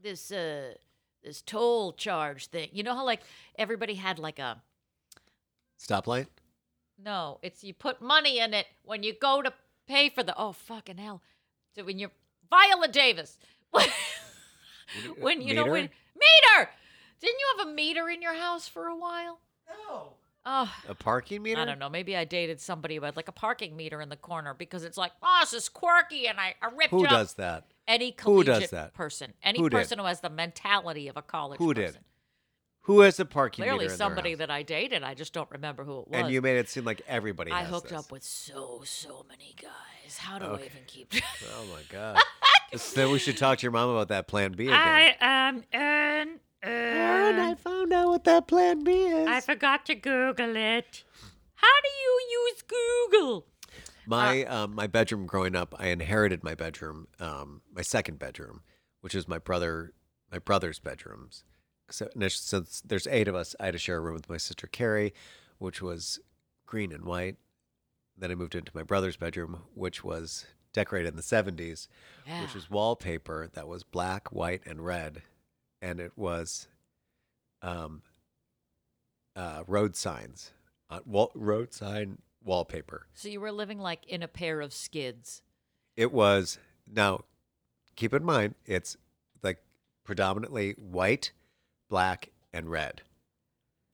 this 0.02 0.32
uh 0.32 0.74
this 1.22 1.40
toll 1.40 1.92
charge 1.92 2.48
thing. 2.48 2.68
You 2.72 2.82
know 2.82 2.94
how 2.94 3.04
like 3.04 3.20
everybody 3.56 3.94
had 3.94 4.18
like 4.18 4.40
a 4.40 4.60
Stoplight? 5.80 6.26
no, 7.02 7.38
it's 7.40 7.62
you 7.62 7.72
put 7.72 8.02
money 8.02 8.40
in 8.40 8.52
it 8.52 8.66
when 8.84 9.04
you 9.04 9.14
go 9.14 9.42
to 9.42 9.52
pay 9.86 10.08
for 10.08 10.24
the 10.24 10.34
oh 10.36 10.52
fucking 10.52 10.98
hell. 10.98 11.22
So 11.76 11.84
when 11.84 12.00
you're 12.00 12.10
Viola 12.50 12.88
Davis. 12.88 13.38
when 15.20 15.40
you 15.40 15.54
know 15.54 15.66
when 15.66 15.82
meter! 16.16 16.70
Didn't 17.20 17.38
you 17.38 17.54
have 17.58 17.68
a 17.68 17.70
meter 17.70 18.08
in 18.08 18.22
your 18.22 18.34
house 18.34 18.66
for 18.66 18.86
a 18.86 18.96
while? 18.96 19.38
No. 19.68 20.14
Oh, 20.48 20.72
A 20.88 20.94
parking 20.94 21.42
meter? 21.42 21.60
I 21.60 21.64
don't 21.64 21.80
know. 21.80 21.88
Maybe 21.88 22.16
I 22.16 22.24
dated 22.24 22.60
somebody 22.60 22.94
who 22.96 23.02
had 23.02 23.16
like 23.16 23.26
a 23.26 23.32
parking 23.32 23.76
meter 23.76 24.00
in 24.00 24.08
the 24.08 24.16
corner 24.16 24.54
because 24.54 24.84
it's 24.84 24.96
like, 24.96 25.10
oh, 25.20 25.38
this 25.40 25.52
is 25.52 25.68
quirky, 25.68 26.28
and 26.28 26.38
I, 26.38 26.54
I 26.62 26.66
ripped 26.74 26.90
Who 26.92 27.00
it 27.04 27.06
up. 27.06 27.10
does 27.18 27.34
that? 27.34 27.64
Any 27.88 28.14
Who 28.22 28.44
does 28.44 28.70
that? 28.70 28.94
person, 28.94 29.32
any 29.42 29.58
Who 29.58 29.68
did? 29.68 29.76
person 29.76 29.98
who 29.98 30.04
has 30.04 30.20
the 30.20 30.30
mentality 30.30 31.08
of 31.08 31.16
a 31.16 31.22
college 31.22 31.58
Who 31.58 31.74
person. 31.74 31.94
did? 31.94 32.00
Who 32.82 33.00
has 33.00 33.18
a 33.18 33.24
parking 33.24 33.64
Clearly, 33.64 33.78
meter 33.78 33.84
in 33.86 33.88
their 33.88 33.96
somebody 33.96 34.34
that 34.36 34.48
I 34.48 34.62
dated. 34.62 35.02
I 35.02 35.14
just 35.14 35.32
don't 35.32 35.50
remember 35.50 35.82
who 35.82 36.02
it 36.02 36.08
was. 36.08 36.20
And 36.20 36.30
you 36.30 36.40
made 36.40 36.58
it 36.58 36.68
seem 36.68 36.84
like 36.84 37.02
everybody 37.08 37.50
I 37.50 37.64
hooked 37.64 37.88
this. 37.88 37.98
up 37.98 38.12
with 38.12 38.22
so 38.22 38.82
so 38.84 39.26
many 39.28 39.56
guys. 39.60 40.18
How 40.18 40.38
do 40.38 40.44
I 40.46 40.58
even 40.58 40.82
keep? 40.86 41.12
Oh 41.52 41.64
my 41.72 41.80
god. 41.90 42.20
then 42.94 43.10
we 43.10 43.18
should 43.18 43.36
talk 43.36 43.58
to 43.58 43.62
your 43.64 43.72
mom 43.72 43.90
about 43.90 44.06
that 44.08 44.28
plan 44.28 44.52
B 44.52 44.66
again. 44.68 45.14
am 45.20 45.64
Ern. 46.66 46.96
Aaron, 46.96 47.38
I 47.38 47.54
found 47.54 47.92
out 47.92 48.08
what 48.08 48.24
that 48.24 48.46
plan 48.48 48.82
B 48.84 48.90
is. 48.92 49.28
I 49.28 49.40
forgot 49.40 49.86
to 49.86 49.94
Google 49.94 50.56
it. 50.56 51.04
How 51.54 51.80
do 51.82 51.88
you 52.02 52.20
use 52.48 52.62
Google? 52.62 53.46
My 54.06 54.44
um, 54.44 54.74
my 54.74 54.86
bedroom 54.86 55.26
growing 55.26 55.56
up, 55.56 55.74
I 55.78 55.88
inherited 55.88 56.44
my 56.44 56.54
bedroom, 56.54 57.08
um, 57.18 57.62
my 57.74 57.82
second 57.82 58.18
bedroom, 58.18 58.62
which 59.00 59.14
is 59.14 59.26
my 59.26 59.38
brother 59.38 59.92
my 60.30 60.38
brother's 60.38 60.78
bedrooms. 60.78 61.44
So 61.90 62.08
since 62.28 62.82
there's 62.84 63.06
eight 63.06 63.28
of 63.28 63.34
us, 63.34 63.54
I 63.60 63.66
had 63.66 63.72
to 63.72 63.78
share 63.78 63.96
a 63.96 64.00
room 64.00 64.14
with 64.14 64.28
my 64.28 64.36
sister 64.38 64.66
Carrie, 64.66 65.14
which 65.58 65.80
was 65.80 66.18
green 66.66 66.92
and 66.92 67.04
white. 67.04 67.36
Then 68.18 68.30
I 68.30 68.34
moved 68.34 68.54
into 68.54 68.72
my 68.74 68.82
brother's 68.82 69.16
bedroom, 69.16 69.62
which 69.74 70.02
was 70.02 70.46
decorated 70.72 71.08
in 71.10 71.16
the 71.16 71.22
70s, 71.22 71.86
Yeah. 72.26 72.42
which 72.42 72.54
was 72.54 72.68
wallpaper 72.70 73.48
that 73.54 73.68
was 73.68 73.82
black, 73.84 74.32
white, 74.32 74.62
and 74.66 74.84
red, 74.84 75.22
and 75.80 76.00
it 76.00 76.12
was 76.16 76.68
um, 77.62 78.02
uh, 79.34 79.62
road 79.66 79.96
signs, 79.96 80.52
uh, 80.90 81.00
wall, 81.04 81.32
road 81.34 81.72
sign 81.72 82.18
wallpaper. 82.44 83.06
So 83.14 83.28
you 83.28 83.40
were 83.40 83.52
living 83.52 83.78
like 83.78 84.06
in 84.06 84.22
a 84.22 84.28
pair 84.28 84.60
of 84.60 84.72
skids. 84.72 85.42
It 85.96 86.12
was 86.12 86.58
now. 86.90 87.24
Keep 87.96 88.12
in 88.12 88.24
mind, 88.24 88.54
it's 88.66 88.98
like 89.42 89.62
predominantly 90.04 90.72
white, 90.72 91.32
black, 91.88 92.28
and 92.52 92.70
red. 92.70 93.00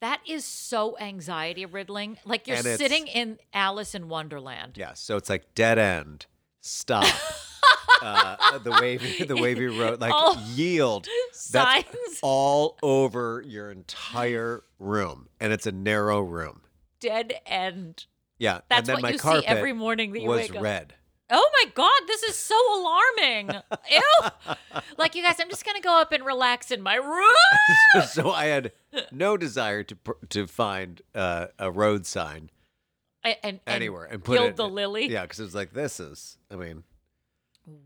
That 0.01 0.21
is 0.27 0.45
so 0.45 0.99
anxiety 0.99 1.65
riddling. 1.65 2.19
Like 2.25 2.49
you're 2.49 2.57
sitting 2.57 3.07
in 3.07 3.39
Alice 3.55 3.95
in 3.95 4.09
Wonderland. 4.09 4.73
Yeah, 4.77 4.95
so 4.95 5.17
it's 5.17 5.31
like 5.31 5.55
dead 5.55 5.79
end, 5.79 6.27
stop, 6.61 7.07
uh, 8.03 8.59
the 8.59 8.73
wavy, 8.81 9.25
the 9.27 9.37
wavy 9.37 9.67
road, 9.67 10.01
like 10.01 10.13
Oh. 10.15 10.43
yield. 10.55 11.07
That's 11.53 11.85
Signs. 11.85 12.19
all 12.23 12.77
over 12.83 13.43
your 13.47 13.71
entire 13.71 14.63
room, 14.79 15.29
and 15.41 15.53
it's 15.53 15.67
a 15.67 15.73
narrow 15.73 16.21
room. 16.21 16.63
Dead 17.01 17.35
end. 17.47 18.07
Yeah, 18.39 18.61
That's 18.69 18.81
and 18.81 18.87
then 18.89 18.95
what 18.97 19.03
my 19.03 19.09
you 19.11 19.19
see 19.19 19.23
carpet 19.23 19.45
every 19.47 19.73
morning 19.73 20.13
that 20.13 20.21
you 20.21 20.29
was 20.29 20.41
wake 20.49 20.57
up. 20.57 20.63
red. 20.63 20.95
Oh 21.35 21.51
my 21.65 21.71
god, 21.73 22.01
this 22.09 22.23
is 22.25 22.37
so 22.37 22.57
alarming. 22.79 23.51
Ew. 23.91 24.55
like 24.99 25.15
you 25.15 25.23
guys, 25.23 25.37
I'm 25.41 25.49
just 25.49 25.65
gonna 25.65 25.81
go 25.81 25.99
up 26.01 26.13
and 26.13 26.25
relax 26.27 26.71
in 26.71 26.83
my 26.83 26.97
room. 26.97 28.03
so 28.09 28.31
I 28.33 28.47
had 28.47 28.73
no 29.11 29.37
desire 29.37 29.83
to 29.85 29.97
pr- 29.97 30.13
to 30.31 30.47
find 30.47 31.01
uh, 31.15 31.47
a 31.59 31.71
road 31.71 32.05
sign 32.05 32.51
and, 33.25 33.37
and 33.43 33.61
anywhere 33.67 34.05
and 34.05 34.23
put 34.23 34.37
killed 34.37 34.51
it 34.51 34.57
the 34.57 34.69
lily. 34.69 35.09
Yeah, 35.09 35.23
because 35.23 35.41
it 35.41 35.45
was 35.45 35.55
like 35.55 35.73
this 35.73 36.01
is. 36.01 36.37
I 36.51 36.57
mean, 36.57 36.83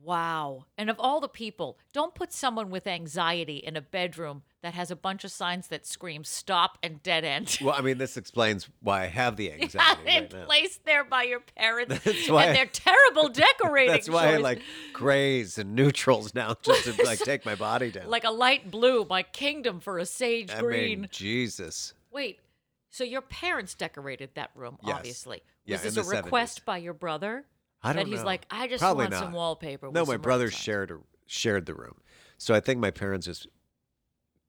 Wow. 0.03 0.65
And 0.79 0.89
of 0.89 0.97
all 0.99 1.21
the 1.21 1.29
people, 1.29 1.79
don't 1.93 2.15
put 2.15 2.33
someone 2.33 2.71
with 2.71 2.87
anxiety 2.87 3.57
in 3.57 3.77
a 3.77 3.81
bedroom 3.83 4.43
that 4.63 4.75
has 4.75 4.91
a 4.91 4.97
bunch 4.97 5.23
of 5.25 5.31
signs 5.31 5.69
that 5.69 5.87
scream 5.87 6.25
stop 6.25 6.79
and 6.83 7.03
dead 7.03 7.25
end. 7.25 7.59
well, 7.63 7.75
I 7.77 7.83
mean, 7.83 7.99
this 7.99 8.17
explains 8.17 8.69
why 8.81 9.03
I 9.03 9.07
have 9.07 9.37
the 9.37 9.53
anxiety 9.61 10.03
it 10.07 10.11
right 10.11 10.33
now. 10.33 10.45
placed 10.47 10.85
there 10.85 11.05
by 11.05 11.25
your 11.25 11.41
parents 11.41 11.99
That's 12.05 12.29
why- 12.29 12.47
and 12.47 12.57
their 12.57 12.67
terrible 12.67 13.29
decorating 13.33 13.93
That's 13.93 14.09
why 14.09 14.33
I 14.35 14.37
like 14.39 14.63
grays 14.93 15.59
and 15.59 15.75
neutrals 15.75 16.35
now, 16.35 16.55
just 16.63 16.85
to 16.85 17.05
like 17.05 17.19
take 17.19 17.45
my 17.45 17.55
body 17.55 17.91
down. 17.91 18.09
like 18.09 18.25
a 18.25 18.31
light 18.31 18.71
blue, 18.71 19.05
my 19.09 19.23
kingdom 19.23 19.81
for 19.81 19.99
a 19.99 20.07
sage 20.07 20.51
I 20.51 20.61
green. 20.61 21.01
mean, 21.03 21.09
Jesus. 21.13 21.93
Wait, 22.11 22.39
so 22.91 23.05
your 23.05 23.21
parents 23.21 23.75
decorated 23.75 24.31
that 24.35 24.51
room, 24.55 24.79
Yes. 24.83 24.97
obviously. 24.97 25.43
Yeah, 25.67 25.75
Was 25.83 25.95
this 25.95 25.97
a 25.99 26.09
request 26.09 26.63
70s. 26.63 26.65
by 26.65 26.77
your 26.79 26.95
brother? 26.95 27.45
I 27.83 27.93
don't 27.93 28.05
that 28.05 28.11
he's 28.11 28.21
know. 28.21 28.27
like, 28.27 28.47
I 28.51 28.67
just 28.69 28.81
Probably 28.83 29.05
want 29.05 29.15
some 29.15 29.33
wallpaper. 29.33 29.87
No, 29.87 29.91
with 29.91 29.95
my 29.95 30.05
some 30.05 30.13
road 30.15 30.23
brothers 30.23 30.55
shared 30.55 30.91
a, 30.91 30.99
shared 31.27 31.67
the 31.67 31.75
room, 31.75 31.97
so 32.39 32.55
I 32.55 32.61
think 32.61 32.81
my 32.81 32.91
parents 32.91 33.27
just 33.27 33.47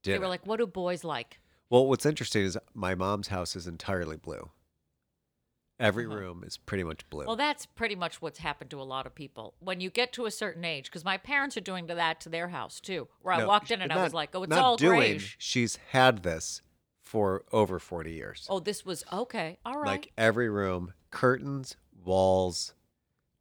did. 0.03 0.13
They 0.15 0.19
were 0.19 0.25
it. 0.25 0.29
like, 0.29 0.45
what 0.47 0.57
do 0.57 0.67
boys 0.67 1.03
like? 1.03 1.39
well, 1.69 1.85
what's 1.85 2.05
interesting 2.05 2.43
is 2.43 2.57
my 2.73 2.95
mom's 2.95 3.27
house 3.27 3.55
is 3.55 3.67
entirely 3.67 4.15
blue. 4.17 4.51
Every 5.79 6.05
Uh-huh. 6.07 6.15
room 6.15 6.43
is 6.43 6.57
pretty 6.57 6.83
much 6.83 7.07
blue. 7.09 7.25
Well, 7.27 7.35
that's 7.35 7.65
pretty 7.67 7.95
much 7.95 8.19
what's 8.21 8.39
happened 8.39 8.71
to 8.71 8.81
a 8.81 8.83
lot 8.83 9.05
of 9.05 9.13
people. 9.13 9.53
When 9.59 9.79
you 9.79 9.91
get 9.91 10.11
to 10.13 10.25
a 10.25 10.31
certain 10.31 10.65
age, 10.65 10.85
because 10.85 11.05
my 11.05 11.17
parents 11.17 11.55
are 11.55 11.61
doing 11.61 11.87
to 11.87 11.93
that 11.95 12.19
to 12.21 12.29
their 12.29 12.47
house 12.47 12.79
too, 12.79 13.07
where 13.21 13.35
I 13.35 13.39
No, 13.39 13.47
walked 13.47 13.69
in 13.69 13.81
and 13.83 13.91
I 13.91 13.95
not- 13.95 14.03
was 14.05 14.13
like, 14.13 14.29
oh, 14.33 14.41
it's 14.43 14.49
not 14.49 14.59
all 14.63 14.77
doing. 14.77 14.97
grayish. 14.99 15.35
She's 15.37 15.75
had 15.91 16.23
this 16.23 16.61
for 17.03 17.43
over 17.51 17.77
forty 17.79 18.13
years. 18.13 18.47
Oh, 18.49 18.59
this 18.59 18.85
was 18.85 19.03
okay. 19.13 19.59
All 19.65 19.75
right. 19.77 19.85
Like 19.87 20.11
every 20.17 20.49
room, 20.49 20.93
curtains, 21.11 21.75
walls, 22.03 22.73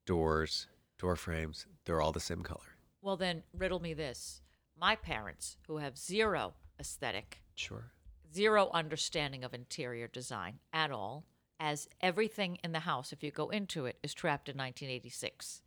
doors, 0.07 0.67
door 0.99 1.17
frames, 1.17 1.67
they're 1.85 2.01
all 2.01 2.13
the 2.13 2.21
same 2.21 2.43
color. 2.43 2.77
well, 3.03 3.17
then 3.17 3.43
riddle 3.57 3.81
me 3.81 3.95
this. 3.95 4.41
My 4.79 4.97
parents, 4.97 5.57
who 5.69 5.77
have 5.79 5.97
zero 5.99 6.55
aesthetic, 6.81 7.43
Sure. 7.55 7.93
zero 8.35 8.71
understanding 8.75 9.45
of 9.45 9.55
interior 9.55 10.09
design 10.09 10.59
at 10.73 10.91
all, 10.91 11.25
as 11.61 11.89
everything 12.01 12.59
in 12.65 12.73
the 12.73 12.81
house, 12.81 13.13
if 13.13 13.23
you 13.23 13.31
go 13.31 13.49
into 13.51 13.87
it, 13.87 13.97
is 14.03 14.13
trapped 14.13 14.49
in 14.49 14.57
1986. 14.57 15.63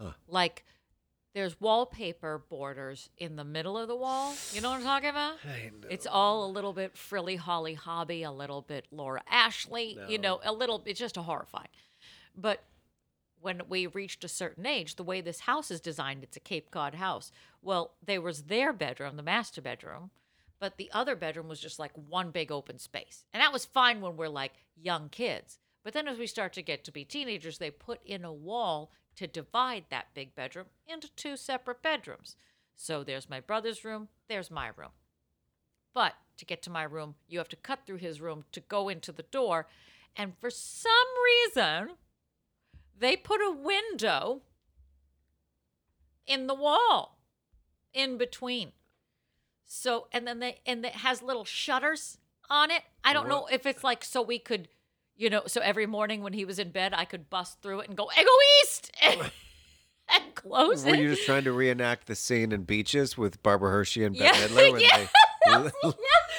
Huh. 0.00 0.12
Like 0.26 0.64
there's 1.34 1.60
wallpaper 1.60 2.38
borders 2.48 3.10
in 3.18 3.36
the 3.36 3.44
middle 3.44 3.76
of 3.78 3.86
the 3.86 3.94
wall. 3.94 4.34
You 4.52 4.60
know 4.62 4.70
what 4.70 4.78
I'm 4.78 4.82
talking 4.84 5.10
about? 5.10 5.34
I 5.44 5.70
know. 5.80 5.86
It's 5.90 6.06
all 6.06 6.44
a 6.44 6.50
little 6.50 6.72
bit 6.72 6.96
frilly 6.96 7.36
Holly 7.36 7.74
Hobbie, 7.74 8.22
a 8.24 8.32
little 8.32 8.62
bit 8.62 8.86
Laura 8.90 9.22
Ashley, 9.28 9.98
you 10.08 10.18
know, 10.18 10.40
a 10.42 10.52
little 10.52 10.82
it's 10.86 10.98
just 10.98 11.16
a 11.18 11.22
horrifying. 11.22 11.68
But 12.34 12.64
when 13.40 13.62
we 13.68 13.86
reached 13.86 14.24
a 14.24 14.28
certain 14.28 14.66
age, 14.66 14.96
the 14.96 15.04
way 15.04 15.20
this 15.20 15.40
house 15.40 15.70
is 15.70 15.80
designed, 15.80 16.22
it's 16.22 16.36
a 16.36 16.40
Cape 16.40 16.70
Cod 16.70 16.94
house. 16.94 17.30
Well, 17.62 17.92
there 18.04 18.20
was 18.20 18.44
their 18.44 18.72
bedroom, 18.72 19.16
the 19.16 19.22
master 19.22 19.60
bedroom, 19.60 20.10
but 20.60 20.76
the 20.76 20.90
other 20.92 21.14
bedroom 21.14 21.48
was 21.48 21.60
just 21.60 21.78
like 21.78 21.92
one 21.94 22.30
big 22.30 22.50
open 22.50 22.78
space. 22.78 23.24
And 23.32 23.40
that 23.40 23.52
was 23.52 23.64
fine 23.64 24.00
when 24.00 24.16
we're 24.16 24.28
like 24.28 24.64
young 24.76 25.08
kids. 25.08 25.58
But 25.84 25.94
then 25.94 26.08
as 26.08 26.18
we 26.18 26.26
start 26.26 26.52
to 26.54 26.62
get 26.62 26.84
to 26.84 26.92
be 26.92 27.04
teenagers, 27.04 27.58
they 27.58 27.70
put 27.70 28.00
in 28.04 28.24
a 28.24 28.32
wall 28.32 28.92
to 29.16 29.26
divide 29.26 29.84
that 29.90 30.14
big 30.14 30.34
bedroom 30.34 30.66
into 30.86 31.08
two 31.14 31.36
separate 31.36 31.82
bedrooms. 31.82 32.36
So 32.74 33.02
there's 33.02 33.30
my 33.30 33.40
brother's 33.40 33.84
room, 33.84 34.08
there's 34.28 34.50
my 34.50 34.70
room. 34.76 34.90
But 35.94 36.14
to 36.36 36.44
get 36.44 36.62
to 36.62 36.70
my 36.70 36.84
room, 36.84 37.14
you 37.26 37.38
have 37.38 37.48
to 37.48 37.56
cut 37.56 37.80
through 37.86 37.96
his 37.96 38.20
room 38.20 38.44
to 38.52 38.60
go 38.60 38.88
into 38.88 39.10
the 39.10 39.24
door. 39.24 39.66
And 40.16 40.34
for 40.40 40.50
some 40.50 40.92
reason, 41.24 41.96
they 42.98 43.16
put 43.16 43.40
a 43.40 43.50
window 43.52 44.42
in 46.26 46.46
the 46.46 46.54
wall 46.54 47.18
in 47.94 48.18
between. 48.18 48.72
So, 49.66 50.06
and 50.12 50.26
then 50.26 50.38
they, 50.38 50.60
and 50.66 50.84
it 50.84 50.92
has 50.96 51.22
little 51.22 51.44
shutters 51.44 52.18
on 52.48 52.70
it. 52.70 52.82
I 53.04 53.12
don't 53.12 53.28
know 53.28 53.46
if 53.50 53.66
it's 53.66 53.84
like 53.84 54.04
so 54.04 54.22
we 54.22 54.38
could, 54.38 54.68
you 55.16 55.28
know, 55.30 55.42
so 55.46 55.60
every 55.60 55.86
morning 55.86 56.22
when 56.22 56.32
he 56.32 56.44
was 56.44 56.58
in 56.58 56.70
bed, 56.70 56.94
I 56.94 57.04
could 57.04 57.28
bust 57.28 57.60
through 57.60 57.80
it 57.80 57.88
and 57.88 57.96
go, 57.96 58.08
Ego 58.18 58.30
East! 58.62 58.90
And, 59.02 59.20
and 60.14 60.34
close 60.34 60.84
Were 60.84 60.94
it. 60.94 61.00
you 61.00 61.08
just 61.10 61.26
trying 61.26 61.44
to 61.44 61.52
reenact 61.52 62.06
the 62.06 62.14
scene 62.14 62.52
in 62.52 62.62
Beaches 62.62 63.18
with 63.18 63.42
Barbara 63.42 63.70
Hershey 63.70 64.04
and 64.04 64.16
Yeah, 64.16 64.32
Bette 64.32 64.48
Midler? 64.54 64.72
When 64.72 64.80
yeah. 64.80 64.96
they, 64.96 65.08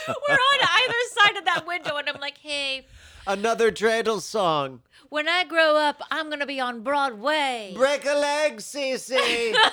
We're 0.07 0.33
on 0.33 0.59
either 0.61 0.93
side 1.13 1.37
of 1.37 1.45
that 1.45 1.65
window, 1.67 1.97
and 1.97 2.09
I'm 2.09 2.19
like, 2.19 2.37
hey, 2.39 2.87
Another 3.29 3.71
dreidel 3.71 4.21
song. 4.21 4.81
when 5.09 5.27
I 5.29 5.43
grow 5.43 5.75
up, 5.75 6.01
I'm 6.09 6.31
gonna 6.31 6.47
be 6.47 6.59
on 6.59 6.81
Broadway. 6.81 7.73
Break 7.75 8.03
a 8.05 8.13
leg, 8.15 8.57
Cece. 8.57 9.55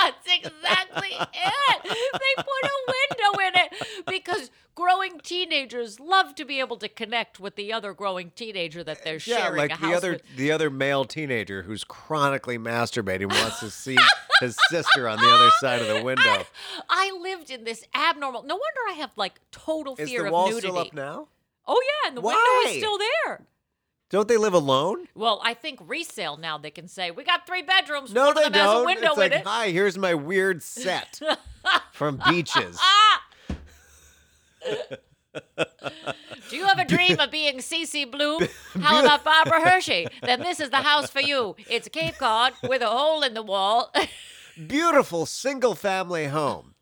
That's 0.00 0.26
exactly 0.26 1.10
it. 1.18 1.82
They 1.82 2.34
put 2.36 2.46
a 2.46 2.78
window 2.86 3.40
in 3.48 3.52
it 3.56 4.06
because 4.06 4.50
growing 4.76 5.18
teenagers 5.20 5.98
love 5.98 6.36
to 6.36 6.44
be 6.44 6.60
able 6.60 6.76
to 6.76 6.88
connect 6.88 7.40
with 7.40 7.56
the 7.56 7.72
other 7.72 7.92
growing 7.92 8.30
teenager 8.36 8.84
that 8.84 9.02
they're 9.02 9.14
yeah, 9.14 9.38
sharing 9.38 9.56
like 9.58 9.72
a 9.72 9.80
the 9.80 9.86
house 9.86 9.96
other 9.96 10.12
with. 10.12 10.36
the 10.36 10.52
other 10.52 10.70
male 10.70 11.04
teenager 11.04 11.62
who's 11.62 11.82
chronically 11.82 12.58
masturbating 12.58 13.28
wants 13.28 13.58
to 13.60 13.70
see 13.70 13.96
his 14.40 14.56
sister 14.68 15.08
on 15.08 15.18
the 15.18 15.28
other 15.28 15.50
side 15.58 15.80
of 15.82 15.88
the 15.88 16.02
window. 16.04 16.44
I 16.88 17.10
lived 17.20 17.50
in 17.50 17.64
this 17.64 17.82
abnormal. 17.92 18.42
No 18.44 18.54
wonder 18.54 18.80
I 18.90 18.92
have 19.00 19.10
like 19.16 19.40
total 19.50 19.96
Is 19.96 20.08
fear 20.10 20.20
the 20.22 20.26
of 20.28 20.32
wall 20.32 20.46
nudity. 20.48 20.68
still 20.68 20.78
up 20.78 20.92
now? 20.92 21.28
Oh 21.66 21.80
yeah, 21.82 22.08
and 22.08 22.16
the 22.16 22.20
window 22.20 22.40
is 22.68 22.76
still 22.78 22.98
there. 22.98 23.46
Don't 24.10 24.28
they 24.28 24.36
live 24.36 24.54
alone? 24.54 25.08
Well, 25.14 25.40
I 25.42 25.54
think 25.54 25.80
resale 25.84 26.36
now 26.36 26.58
they 26.58 26.70
can 26.70 26.86
say 26.86 27.10
we 27.10 27.24
got 27.24 27.46
three 27.46 27.62
bedrooms. 27.62 28.12
No, 28.12 28.32
they 28.32 28.48
don't. 28.48 28.82
a 28.82 28.86
window 28.86 29.08
it's 29.08 29.16
like, 29.16 29.32
in 29.32 29.38
it. 29.38 29.46
hi, 29.46 29.70
here's 29.70 29.98
my 29.98 30.14
weird 30.14 30.62
set 30.62 31.20
from 31.92 32.20
Beaches. 32.28 32.78
Do 36.48 36.56
you 36.56 36.64
have 36.66 36.78
a 36.78 36.84
dream 36.84 37.18
of 37.18 37.30
being 37.30 37.58
Cece 37.58 38.08
Bloom? 38.10 38.46
How 38.80 39.00
about 39.00 39.24
Barbara 39.24 39.68
Hershey? 39.68 40.06
Then 40.22 40.40
this 40.40 40.60
is 40.60 40.70
the 40.70 40.76
house 40.76 41.10
for 41.10 41.20
you. 41.20 41.56
It's 41.68 41.88
a 41.88 41.90
Cape 41.90 42.16
Cod 42.16 42.52
with 42.62 42.82
a 42.82 42.86
hole 42.86 43.22
in 43.22 43.34
the 43.34 43.42
wall. 43.42 43.92
Beautiful 44.68 45.26
single 45.26 45.74
family 45.74 46.26
home. 46.26 46.74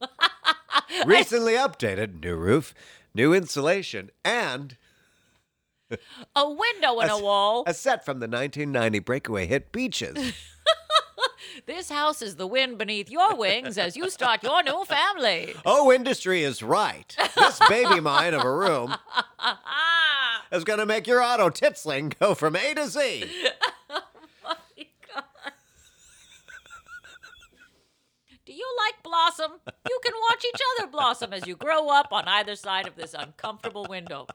Recently 1.07 1.55
updated, 1.55 2.23
new 2.23 2.37
roof, 2.37 2.75
new 3.15 3.33
insulation, 3.35 4.11
and 4.25 4.77
a 6.37 6.51
window 6.51 7.01
in 7.01 7.11
a 7.11 7.19
wall. 7.19 7.65
a 7.67 7.75
set 7.75 8.05
from 8.05 8.21
the 8.21 8.27
1990 8.29 8.99
breakaway 9.01 9.47
hit 9.47 9.73
Beaches. 9.73 10.33
This 11.67 11.91
house 11.91 12.23
is 12.23 12.37
the 12.37 12.47
wind 12.47 12.79
beneath 12.79 13.11
your 13.11 13.37
wings 13.37 13.77
as 13.79 13.97
you 13.97 14.11
start 14.11 14.43
your 14.43 14.63
new 14.63 14.85
family. 14.85 15.55
Oh, 15.65 15.93
industry 15.93 16.43
is 16.43 16.63
right. 16.63 17.15
This 17.37 17.61
baby 17.69 18.01
mine 18.01 18.35
of 18.35 18.43
a 18.43 18.51
room 18.51 18.95
is 20.51 20.65
going 20.65 20.79
to 20.79 20.87
make 20.87 21.07
your 21.07 21.23
auto 21.23 21.51
titsling 21.51 22.19
go 22.19 22.35
from 22.35 22.57
A 22.57 22.75
to 22.75 22.89
Z. 22.89 23.31
do 28.45 28.53
you 28.53 28.62
like 28.87 29.03
Blossom? 29.03 29.53
You 29.89 29.99
can 30.05 30.15
watch 30.31 30.45
each 30.45 30.61
other 30.79 30.91
blossom 30.91 31.33
as 31.33 31.47
you 31.47 31.57
grow 31.57 31.89
up 31.89 32.09
on 32.13 32.25
either 32.27 32.55
side 32.57 32.87
of 32.87 32.97
this 32.97 33.15
uncomfortable 33.19 33.87
window. 33.89 34.27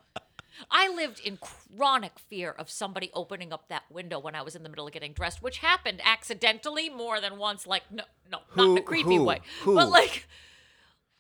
I 0.72 0.90
lived 0.90 1.20
in 1.24 1.38
chronic 1.38 2.18
fear 2.18 2.50
of 2.52 2.70
somebody 2.70 3.12
opening 3.14 3.54
up 3.54 3.68
that 3.70 3.84
window 3.92 4.18
when 4.20 4.34
I 4.34 4.42
was 4.42 4.56
in 4.56 4.64
the 4.64 4.70
middle 4.70 4.88
of 4.88 4.94
getting 4.94 5.14
dressed, 5.14 5.42
which 5.42 5.60
happened 5.60 6.02
accidentally 6.04 6.90
more 6.90 7.22
than 7.22 7.38
once. 7.38 7.68
Like, 7.68 7.84
no, 7.92 8.04
no, 8.32 8.40
not 8.56 8.72
in 8.72 8.78
a 8.78 8.82
creepy 8.82 9.16
who- 9.18 9.24
way, 9.24 9.42
who? 9.62 9.76
but 9.76 9.90
like, 9.90 10.28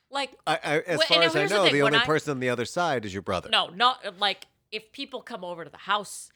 like, 0.10 0.32
I, 0.48 0.54
I, 0.64 0.78
as 0.80 1.04
far 1.04 1.22
as 1.22 1.36
I 1.36 1.44
the 1.48 1.54
know, 1.54 1.64
the, 1.66 1.70
thing, 1.70 1.84
when 1.84 1.94
only 1.94 2.04
I- 2.04 2.06
person 2.06 2.32
on 2.32 2.40
the 2.40 2.50
other 2.50 2.66
side 2.66 3.06
is 3.06 3.14
your 3.14 3.22
brother. 3.22 3.50
no, 3.52 3.68
not 3.68 4.20
like 4.20 4.48
if 4.72 4.92
people 4.92 5.22
come 5.22 5.44
over 5.44 5.64
to 5.64 5.70
the 5.70 5.78
house. 5.78 6.32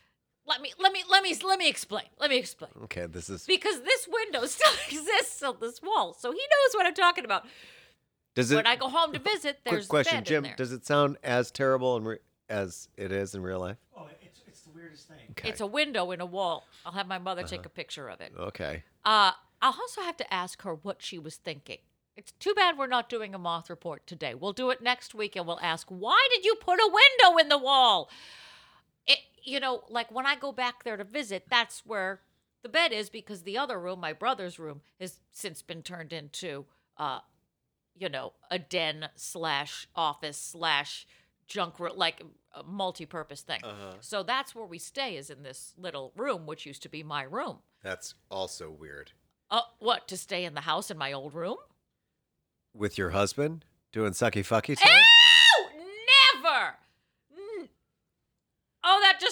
Let 0.51 0.61
me, 0.61 0.73
let 0.79 0.91
me, 0.91 1.03
let 1.09 1.23
me, 1.23 1.33
let 1.45 1.59
me 1.59 1.69
explain. 1.69 2.03
Let 2.19 2.29
me 2.29 2.37
explain. 2.37 2.71
Okay, 2.83 3.05
this 3.05 3.29
is. 3.29 3.45
Because 3.45 3.81
this 3.83 4.07
window 4.11 4.45
still 4.45 4.73
exists 4.85 5.41
on 5.41 5.55
this 5.61 5.81
wall, 5.81 6.13
so 6.13 6.31
he 6.31 6.37
knows 6.37 6.73
what 6.73 6.85
I'm 6.85 6.93
talking 6.93 7.23
about. 7.23 7.45
Does 8.35 8.51
it? 8.51 8.57
when 8.57 8.67
I 8.67 8.75
go 8.75 8.89
home 8.89 9.13
to 9.13 9.19
visit, 9.19 9.59
there's 9.63 9.87
quick 9.87 10.05
question, 10.05 10.19
bed 10.19 10.25
Jim. 10.25 10.43
there. 10.43 10.55
Does 10.57 10.73
it 10.73 10.85
sound 10.85 11.17
as 11.23 11.51
terrible 11.51 11.95
in 11.95 12.03
re- 12.03 12.17
as 12.49 12.89
it 12.97 13.13
is 13.13 13.33
in 13.33 13.41
real 13.43 13.61
life? 13.61 13.77
Oh, 13.95 14.07
it's, 14.21 14.41
it's 14.45 14.61
the 14.61 14.71
weirdest 14.71 15.07
thing. 15.07 15.19
Okay. 15.31 15.47
It's 15.47 15.61
a 15.61 15.67
window 15.67 16.11
in 16.11 16.19
a 16.19 16.25
wall. 16.25 16.67
I'll 16.85 16.91
have 16.91 17.07
my 17.07 17.17
mother 17.17 17.43
take 17.43 17.65
a 17.65 17.69
picture 17.69 18.09
of 18.09 18.19
it. 18.19 18.33
okay. 18.37 18.83
Uh, 19.05 19.31
I'll 19.61 19.77
also 19.79 20.01
have 20.01 20.17
to 20.17 20.33
ask 20.33 20.63
her 20.63 20.75
what 20.75 21.01
she 21.01 21.17
was 21.17 21.37
thinking. 21.37 21.77
It's 22.17 22.33
too 22.33 22.53
bad 22.53 22.77
we're 22.77 22.87
not 22.87 23.09
doing 23.09 23.33
a 23.33 23.39
moth 23.39 23.69
report 23.69 24.05
today. 24.05 24.35
We'll 24.35 24.53
do 24.53 24.69
it 24.69 24.81
next 24.81 25.15
week 25.15 25.35
and 25.35 25.47
we'll 25.47 25.59
ask, 25.61 25.87
why 25.87 26.27
did 26.33 26.43
you 26.43 26.55
put 26.55 26.79
a 26.79 26.91
window 26.91 27.37
in 27.37 27.49
the 27.49 27.57
wall? 27.57 28.09
You 29.43 29.60
know, 29.60 29.84
like 29.89 30.12
when 30.12 30.25
I 30.25 30.36
go 30.36 30.51
back 30.51 30.84
there 30.84 30.97
to 30.97 31.04
visit, 31.04 31.45
that's 31.49 31.84
where 31.86 32.21
the 32.63 32.69
bed 32.69 32.91
is 32.91 33.10
because 33.10 33.41
the 33.41 33.58
other 33.58 33.80
room, 33.80 33.99
my 33.99 34.13
brother's 34.13 34.60
room, 34.60 34.82
has 34.99 35.19
since 35.32 35.62
been 35.62 35.82
turned 35.82 36.13
into, 36.13 36.65
uh, 36.97 37.19
you 37.95 38.08
know, 38.10 38.34
a 38.49 38.60
den 38.60 39.10
slash 39.15 39.88
office 39.95 40.38
slash 40.38 41.08
junk 41.47 41.80
room, 41.80 41.93
like 41.97 42.21
a 42.54 42.63
multi-purpose 42.63 43.41
thing. 43.41 43.62
So 43.99 44.23
that's 44.23 44.54
where 44.54 44.65
we 44.65 44.77
stay 44.77 45.17
is 45.17 45.30
in 45.30 45.43
this 45.43 45.73
little 45.77 46.12
room, 46.15 46.45
which 46.45 46.65
used 46.65 46.84
to 46.84 46.89
be 46.89 47.01
my 47.04 47.23
room. 47.23 47.58
That's 47.84 48.13
also 48.30 48.69
weird. 48.69 49.12
Uh, 49.49 49.62
what 49.80 50.08
to 50.08 50.17
stay 50.17 50.45
in 50.45 50.54
the 50.54 50.62
house 50.62 50.91
in 50.91 50.97
my 50.97 51.12
old 51.12 51.34
room? 51.34 51.58
With 52.73 52.97
your 52.97 53.10
husband 53.10 53.65
doing 53.91 54.12
sucky 54.12 54.45
fucky 54.45 54.80
time? 54.80 54.91
Ew! 54.93 55.67
Never. 56.43 56.75
Mm. 57.34 57.67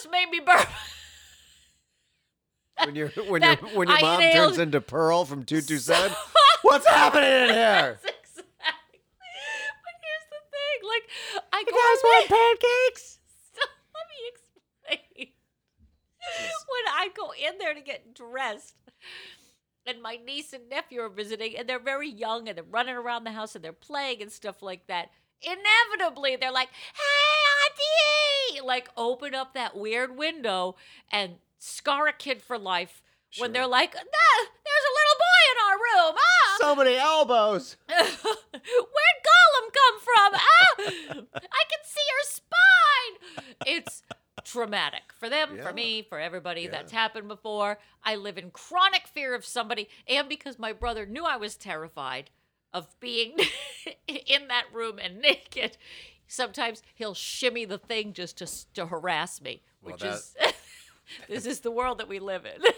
Just 0.10 0.12
made 0.12 0.30
me 0.32 0.40
burp. 0.46 0.68
when 2.86 2.96
your 2.96 3.08
when 3.28 3.42
your 3.42 3.56
when 3.76 3.88
your 3.88 3.98
I 3.98 4.02
mom 4.02 4.20
nailed- 4.20 4.36
turns 4.50 4.60
into 4.60 4.82
Pearl 4.82 5.26
from 5.26 5.44
two 5.44 5.62
two 5.62 5.78
seven? 5.78 6.16
What's 6.62 6.86
happening 6.88 7.30
in 7.30 7.50
here? 7.50 8.00
That's 8.04 8.06
exactly. 8.06 9.00
But 9.84 9.96
here's 10.02 10.28
the 10.30 10.42
thing: 10.52 10.78
like, 10.88 11.04
I 11.54 11.64
go. 11.64 11.72
want 11.74 12.28
pancakes. 12.30 13.20
Let 13.96 14.06
me 14.10 14.16
explain. 14.30 15.34
when 16.68 16.86
I 16.94 17.10
go 17.16 17.32
in 17.32 17.58
there 17.60 17.74
to 17.74 17.82
get 17.82 18.14
dressed, 18.14 18.76
and 19.86 20.02
my 20.02 20.18
niece 20.18 20.54
and 20.54 20.70
nephew 20.70 21.02
are 21.02 21.10
visiting, 21.10 21.58
and 21.58 21.68
they're 21.68 21.80
very 21.80 22.10
young, 22.10 22.48
and 22.48 22.58
they're 22.58 22.64
running 22.64 22.96
around 22.96 23.24
the 23.24 23.32
house, 23.32 23.56
and 23.56 23.64
they're 23.64 23.74
playing 23.74 24.22
and 24.22 24.32
stuff 24.32 24.62
like 24.62 24.88
that. 24.88 25.10
Inevitably, 25.42 26.36
they're 26.36 26.52
like, 26.52 26.70
"Hey, 26.94 28.54
auntie!" 28.56 28.62
Like, 28.66 28.90
open 28.98 29.34
up 29.36 29.54
that 29.54 29.76
weird 29.76 30.18
window 30.18 30.76
and 31.12 31.36
scar 31.58 32.08
a 32.08 32.14
kid 32.14 32.42
for 32.42 32.58
life. 32.58 33.02
When 33.38 33.52
they're 33.54 33.68
like, 33.68 33.94
nah, 33.94 34.02
"There's 34.02 34.86
a 34.86 34.96
little 34.98 35.18
boy 35.20 35.42
in 35.52 35.58
our 35.70 35.78
room." 35.78 36.16
Ah, 36.18 36.58
So 36.60 36.76
many 36.76 36.96
elbows. 36.96 37.78
Where'd 37.88 39.20
Gollum 39.30 39.74
come 39.74 40.00
from? 40.00 40.34
Ah, 40.34 40.76
I 41.36 41.64
can 41.70 41.84
see 41.84 42.08
her 42.18 42.24
spine. 42.24 43.56
It's 43.68 44.02
traumatic 44.44 45.14
for 45.20 45.30
them, 45.30 45.58
Yeah. 45.58 45.64
for 45.68 45.74
me, 45.74 46.02
for 46.02 46.20
everybody 46.20 46.62
Yeah. 46.64 46.72
that's 46.72 46.92
happened 46.92 47.28
before. 47.28 47.78
I 48.04 48.16
live 48.16 48.38
in 48.38 48.50
chronic 48.52 49.06
fear 49.08 49.36
of 49.36 49.46
somebody, 49.46 49.90
and 50.08 50.28
because 50.28 50.58
my 50.58 50.74
brother 50.74 51.06
knew 51.06 51.24
I 51.26 51.38
was 51.38 51.56
terrified 51.56 52.32
of 52.74 52.88
being 53.00 53.36
in 54.08 54.48
that 54.50 54.66
room 54.74 55.00
and 55.02 55.20
naked. 55.22 55.78
Sometimes 56.28 56.82
he'll 56.96 57.14
shimmy 57.16 57.66
the 57.66 57.78
thing 57.80 58.14
just 58.14 58.38
to 58.38 58.74
to 58.76 58.86
harass 58.86 59.42
me, 59.42 59.62
Well, 59.82 59.94
which 59.94 60.02
that- 60.02 60.14
is 60.16 60.36
this 61.28 61.46
is 61.46 61.60
the 61.62 61.72
world 61.72 61.98
that 62.00 62.08
we 62.08 62.20
live 62.20 62.46
in. 62.46 62.62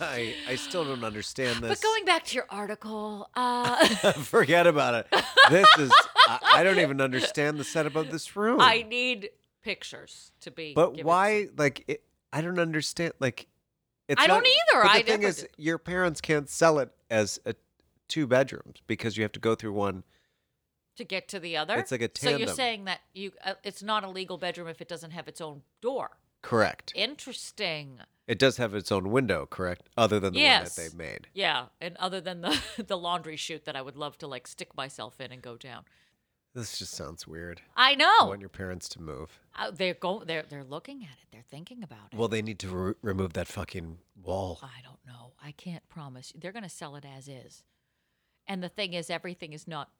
I 0.00 0.34
I 0.48 0.56
still 0.56 0.84
don't 0.84 1.04
understand 1.04 1.60
this. 1.62 1.70
But 1.70 1.80
going 1.80 2.04
back 2.04 2.24
to 2.26 2.34
your 2.34 2.46
article, 2.50 3.30
uh, 3.34 3.86
Forget 4.14 4.66
about 4.66 4.94
it. 4.94 5.06
This 5.50 5.68
is 5.78 5.92
I, 6.28 6.38
I 6.56 6.62
don't 6.64 6.78
even 6.80 7.00
understand 7.00 7.58
the 7.58 7.64
setup 7.64 7.96
of 7.96 8.10
this 8.10 8.36
room. 8.36 8.60
I 8.60 8.82
need 8.82 9.30
pictures 9.62 10.32
to 10.40 10.50
be. 10.50 10.72
But 10.74 10.90
given 10.90 11.06
why? 11.06 11.46
Like, 11.56 11.84
it, 11.88 12.02
I 12.32 12.40
don't 12.42 12.58
understand. 12.58 13.12
Like, 13.20 13.46
it's 14.08 14.20
I 14.22 14.26
don't 14.26 14.42
not- 14.42 14.46
either. 14.46 14.82
But 14.82 14.92
the 14.92 14.98
I 14.98 15.02
thing 15.02 15.22
is, 15.22 15.36
did. 15.42 15.50
your 15.56 15.78
parents 15.78 16.20
can't 16.20 16.48
sell 16.48 16.78
it 16.80 16.90
as 17.10 17.38
a 17.46 17.54
two 18.08 18.26
bedrooms 18.26 18.82
because 18.86 19.16
you 19.16 19.22
have 19.22 19.32
to 19.32 19.40
go 19.40 19.54
through 19.54 19.72
one. 19.72 20.04
to 20.96 21.04
get 21.04 21.28
to 21.28 21.38
the 21.38 21.56
other. 21.56 21.76
It's 21.76 21.92
like 21.92 22.00
a 22.02 22.08
tandem. 22.08 22.40
So 22.40 22.46
you're 22.46 22.54
saying 22.56 22.84
that 22.86 23.00
you 23.14 23.32
uh, 23.44 23.54
it's 23.62 23.82
not 23.82 24.02
a 24.04 24.08
legal 24.08 24.38
bedroom 24.38 24.68
if 24.68 24.80
it 24.80 24.88
doesn't 24.88 25.12
have 25.12 25.28
its 25.28 25.40
own 25.40 25.62
door. 25.80 26.18
Correct. 26.42 26.92
Interesting. 26.94 27.98
It 28.26 28.38
does 28.38 28.58
have 28.58 28.74
its 28.74 28.92
own 28.92 29.10
window, 29.10 29.46
correct? 29.46 29.88
Other 29.96 30.20
than 30.20 30.34
the 30.34 30.40
Yes. 30.40 30.58
one 30.60 30.64
that 30.64 30.76
they've 30.76 30.98
made. 30.98 31.28
Yeah, 31.34 31.66
and 31.80 31.96
other 31.98 32.20
than 32.20 32.40
the 32.42 32.60
the 32.86 32.96
laundry 32.98 33.36
chute 33.36 33.64
that 33.64 33.76
I 33.76 33.82
would 33.82 33.96
love 33.96 34.18
to 34.18 34.26
like 34.26 34.46
stick 34.46 34.76
myself 34.76 35.20
in 35.20 35.32
and 35.32 35.40
go 35.42 35.56
down. 35.56 35.84
This 36.54 36.78
just 36.78 36.94
sounds 36.94 37.26
weird. 37.26 37.60
I 37.76 37.94
know. 37.94 38.12
I 38.20 38.24
want 38.24 38.40
your 38.40 38.48
parents 38.48 38.88
to 38.90 39.02
move. 39.02 39.38
Uh, 39.56 39.70
they're 39.70 39.94
go 39.94 40.22
they're 40.26 40.44
they're 40.48 40.64
looking 40.64 41.02
at 41.02 41.10
it. 41.22 41.28
They're 41.30 41.44
thinking 41.50 41.82
about 41.82 42.12
it. 42.12 42.16
Well, 42.16 42.28
they 42.28 42.42
need 42.42 42.58
to 42.60 42.68
re- 42.68 42.94
remove 43.02 43.34
that 43.34 43.48
fucking 43.48 43.98
wall. 44.22 44.58
I 44.62 44.82
don't 44.82 44.98
know. 45.06 45.32
I 45.42 45.52
can't 45.52 45.86
promise. 45.88 46.32
They're 46.36 46.52
going 46.52 46.64
to 46.64 46.68
sell 46.68 46.96
it 46.96 47.04
as 47.04 47.28
is. 47.28 47.62
And 48.46 48.62
the 48.62 48.68
thing 48.68 48.94
is, 48.94 49.10
everything 49.10 49.52
is 49.52 49.68
not 49.68 49.90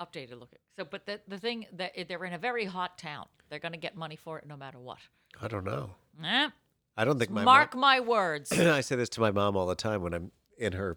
updated 0.00 0.40
looking. 0.40 0.58
So, 0.76 0.84
but 0.84 1.06
the 1.06 1.20
the 1.28 1.38
thing 1.38 1.66
that 1.72 1.92
they're 2.08 2.24
in 2.24 2.32
a 2.32 2.38
very 2.38 2.64
hot 2.64 2.98
town. 2.98 3.26
They're 3.48 3.58
going 3.58 3.72
to 3.72 3.78
get 3.78 3.96
money 3.96 4.16
for 4.16 4.38
it 4.38 4.46
no 4.46 4.56
matter 4.56 4.78
what. 4.78 4.98
I 5.40 5.46
don't 5.46 5.64
know. 5.64 5.90
Eh? 6.24 6.48
I 6.96 7.04
don't 7.04 7.18
think 7.18 7.30
my 7.30 7.44
Mark 7.44 7.74
mom, 7.74 7.80
my 7.80 8.00
words. 8.00 8.50
I 8.58 8.80
say 8.80 8.96
this 8.96 9.08
to 9.10 9.20
my 9.20 9.30
mom 9.30 9.56
all 9.56 9.66
the 9.66 9.74
time 9.74 10.02
when 10.02 10.14
I'm 10.14 10.30
in 10.58 10.72
her 10.72 10.96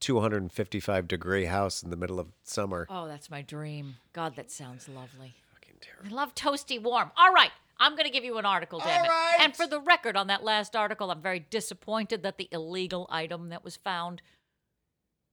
255 0.00 1.08
degree 1.08 1.46
house 1.46 1.82
in 1.82 1.90
the 1.90 1.96
middle 1.96 2.20
of 2.20 2.28
summer. 2.44 2.86
Oh, 2.90 3.06
that's 3.08 3.30
my 3.30 3.42
dream. 3.42 3.96
God, 4.12 4.36
that 4.36 4.50
sounds 4.50 4.88
lovely. 4.88 5.34
Fucking 5.52 5.76
terrible. 5.80 6.10
I 6.10 6.14
love 6.20 6.34
toasty 6.34 6.80
warm. 6.80 7.10
All 7.16 7.32
right. 7.32 7.50
I'm 7.78 7.92
going 7.92 8.04
to 8.06 8.10
give 8.10 8.24
you 8.24 8.38
an 8.38 8.46
article, 8.46 8.78
damn 8.78 9.04
it. 9.04 9.08
right. 9.08 9.36
And 9.40 9.54
for 9.54 9.66
the 9.66 9.80
record, 9.80 10.16
on 10.16 10.28
that 10.28 10.42
last 10.42 10.74
article, 10.74 11.10
I'm 11.10 11.20
very 11.20 11.40
disappointed 11.40 12.22
that 12.22 12.38
the 12.38 12.48
illegal 12.50 13.06
item 13.10 13.50
that 13.50 13.62
was 13.64 13.76
found 13.76 14.22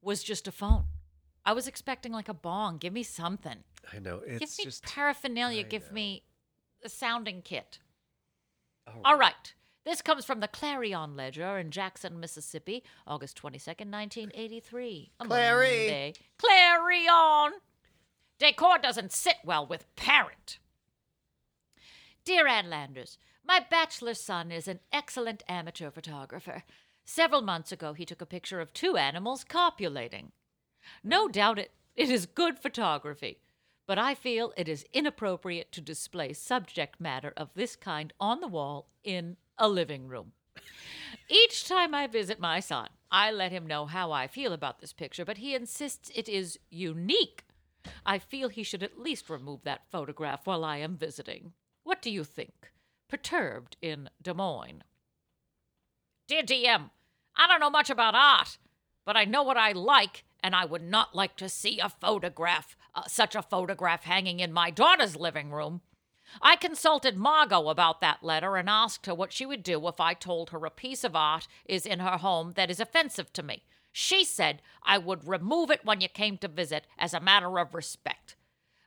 was 0.01 0.21
just 0.23 0.45
a 0.47 0.51
phone. 0.51 0.83
I 1.45 1.53
was 1.53 1.67
expecting 1.67 2.11
like 2.11 2.27
a 2.27 2.33
bong. 2.33 2.77
Give 2.79 2.91
me 2.91 3.03
something. 3.03 3.59
I 3.93 3.99
know. 3.99 4.21
It's 4.25 4.39
give 4.39 4.57
me 4.57 4.63
just. 4.65 4.83
paraphernalia. 4.83 5.61
I 5.61 5.63
Give 5.63 5.83
know. 5.87 5.93
me 5.93 6.23
a 6.83 6.89
sounding 6.89 7.41
kit. 7.41 7.79
All 8.87 9.01
All 9.05 9.17
right. 9.17 9.53
This 9.85 10.01
comes 10.01 10.23
from 10.23 10.39
the 10.39 10.47
Clarion 10.47 11.15
Ledger 11.15 11.57
in 11.57 11.69
Jackson, 11.69 12.19
Mississippi, 12.19 12.83
August 13.05 13.41
22nd, 13.41 13.91
1983. 13.91 15.11
A 15.19 15.25
Clary. 15.25 16.13
Clarion! 16.37 17.59
Decor 18.39 18.77
doesn't 18.77 19.11
sit 19.11 19.37
well 19.43 19.65
with 19.67 19.93
parent. 19.95 20.59
Dear 22.23 22.47
Ann 22.47 22.69
Landers, 22.69 23.17
my 23.45 23.59
bachelor 23.69 24.13
son 24.13 24.51
is 24.51 24.69
an 24.69 24.79
excellent 24.93 25.43
amateur 25.49 25.91
photographer. 25.91 26.63
Several 27.03 27.41
months 27.41 27.73
ago, 27.73 27.91
he 27.91 28.05
took 28.05 28.21
a 28.21 28.25
picture 28.25 28.61
of 28.61 28.71
two 28.71 28.95
animals 28.95 29.43
copulating. 29.43 30.31
No 31.03 31.27
doubt 31.27 31.59
it, 31.59 31.71
it 31.95 32.09
is 32.09 32.25
good 32.25 32.57
photography, 32.57 33.39
but 33.85 33.99
I 33.99 34.15
feel 34.15 34.53
it 34.55 34.69
is 34.69 34.85
inappropriate 34.93 35.73
to 35.73 35.81
display 35.81 36.31
subject 36.31 37.01
matter 37.01 37.33
of 37.35 37.53
this 37.53 37.75
kind 37.75 38.13
on 38.19 38.39
the 38.39 38.47
wall 38.47 38.87
in 39.03 39.35
a 39.57 39.67
living 39.67 40.07
room. 40.07 40.33
Each 41.29 41.67
time 41.67 41.93
I 41.95 42.07
visit 42.07 42.39
my 42.39 42.59
son, 42.59 42.89
I 43.11 43.31
let 43.31 43.51
him 43.51 43.67
know 43.67 43.85
how 43.85 44.11
I 44.11 44.27
feel 44.27 44.53
about 44.53 44.79
this 44.79 44.93
picture, 44.93 45.25
but 45.25 45.37
he 45.37 45.55
insists 45.55 46.11
it 46.15 46.27
is 46.27 46.59
unique. 46.69 47.43
I 48.05 48.19
feel 48.19 48.49
he 48.49 48.63
should 48.63 48.83
at 48.83 48.99
least 48.99 49.29
remove 49.29 49.63
that 49.63 49.89
photograph 49.91 50.45
while 50.45 50.63
I 50.63 50.77
am 50.77 50.97
visiting. 50.97 51.53
What 51.83 52.01
do 52.01 52.09
you 52.09 52.23
think? 52.23 52.71
Perturbed 53.09 53.77
in 53.81 54.09
Des 54.21 54.33
Moines. 54.33 54.83
Dear 56.27 56.43
DM, 56.43 56.89
I 57.35 57.47
don't 57.47 57.59
know 57.59 57.69
much 57.69 57.89
about 57.89 58.15
art, 58.15 58.57
but 59.05 59.17
I 59.17 59.25
know 59.25 59.43
what 59.43 59.57
I 59.57 59.73
like, 59.73 60.23
and 60.41 60.55
I 60.55 60.65
would 60.65 60.81
not 60.81 61.13
like 61.13 61.35
to 61.37 61.49
see 61.49 61.79
a 61.79 61.89
photograph, 61.89 62.77
uh, 62.95 63.03
such 63.07 63.35
a 63.35 63.41
photograph 63.41 64.03
hanging 64.03 64.39
in 64.39 64.53
my 64.53 64.71
daughter's 64.71 65.15
living 65.15 65.51
room. 65.51 65.81
I 66.41 66.55
consulted 66.55 67.17
Margot 67.17 67.69
about 67.69 68.01
that 68.01 68.23
letter 68.23 68.55
and 68.55 68.69
asked 68.69 69.05
her 69.05 69.13
what 69.13 69.31
she 69.31 69.45
would 69.45 69.63
do 69.63 69.87
if 69.87 69.99
I 69.99 70.13
told 70.13 70.49
her 70.49 70.65
a 70.65 70.71
piece 70.71 71.03
of 71.03 71.15
art 71.15 71.47
is 71.65 71.85
in 71.85 71.99
her 71.99 72.17
home 72.17 72.53
that 72.55 72.71
is 72.71 72.79
offensive 72.79 73.31
to 73.33 73.43
me. 73.43 73.63
She 73.91 74.23
said 74.25 74.61
I 74.83 74.97
would 74.97 75.27
remove 75.27 75.69
it 75.69 75.85
when 75.85 76.01
you 76.01 76.09
came 76.09 76.37
to 76.39 76.47
visit 76.47 76.87
as 76.97 77.13
a 77.13 77.19
matter 77.19 77.59
of 77.59 77.75
respect. 77.75 78.35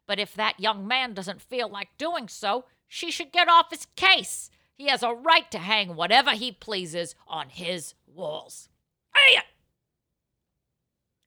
But 0.07 0.19
if 0.19 0.35
that 0.35 0.61
young 0.61 0.87
man 0.87 1.15
doesn't 1.15 1.43
feel 1.43 1.69
like 1.69 1.97
doing 1.99 2.29
so, 2.29 2.65
she 2.89 3.11
should 3.11 3.33
get 3.33 3.49
off 3.49 3.71
his 3.71 3.87
case. 3.97 4.51
He 4.75 4.89
has 4.89 5.03
a 5.03 5.15
right 5.15 5.51
to 5.51 5.59
hang 5.59 5.97
whatever 5.97 6.33
he 6.33 6.53
pleases 6.53 7.15
on 7.27 7.49
his 7.49 7.95
walls. 8.07 8.69
Hey! 9.15 9.39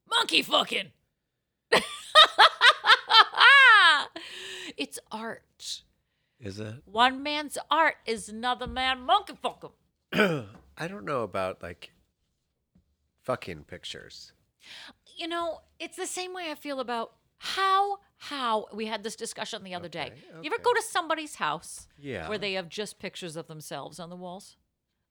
Monkey 0.09 0.41
fucking! 0.41 0.91
it's 4.77 4.99
art. 5.11 5.83
Is 6.39 6.59
it? 6.59 6.75
One 6.85 7.21
man's 7.23 7.57
art 7.69 7.95
is 8.05 8.29
another 8.29 8.67
man 8.67 9.01
monkey 9.01 9.33
fucking. 9.41 9.71
I 10.77 10.87
don't 10.87 11.05
know 11.05 11.23
about 11.23 11.61
like 11.61 11.91
fucking 13.23 13.63
pictures. 13.65 14.33
You 15.17 15.27
know, 15.27 15.59
it's 15.79 15.97
the 15.97 16.07
same 16.07 16.33
way 16.33 16.49
I 16.51 16.55
feel 16.55 16.79
about 16.79 17.11
how 17.37 17.97
how 18.17 18.67
we 18.73 18.85
had 18.85 19.03
this 19.03 19.15
discussion 19.15 19.63
the 19.63 19.73
other 19.75 19.87
day. 19.89 20.07
Okay, 20.07 20.21
You 20.41 20.47
ever 20.47 20.55
okay. 20.55 20.63
go 20.63 20.73
to 20.73 20.81
somebody's 20.81 21.35
house 21.35 21.87
Yeah. 21.97 22.27
where 22.27 22.37
they 22.37 22.53
have 22.53 22.67
just 22.67 22.99
pictures 22.99 23.35
of 23.37 23.47
themselves 23.47 23.99
on 23.99 24.09
the 24.09 24.15
walls? 24.17 24.57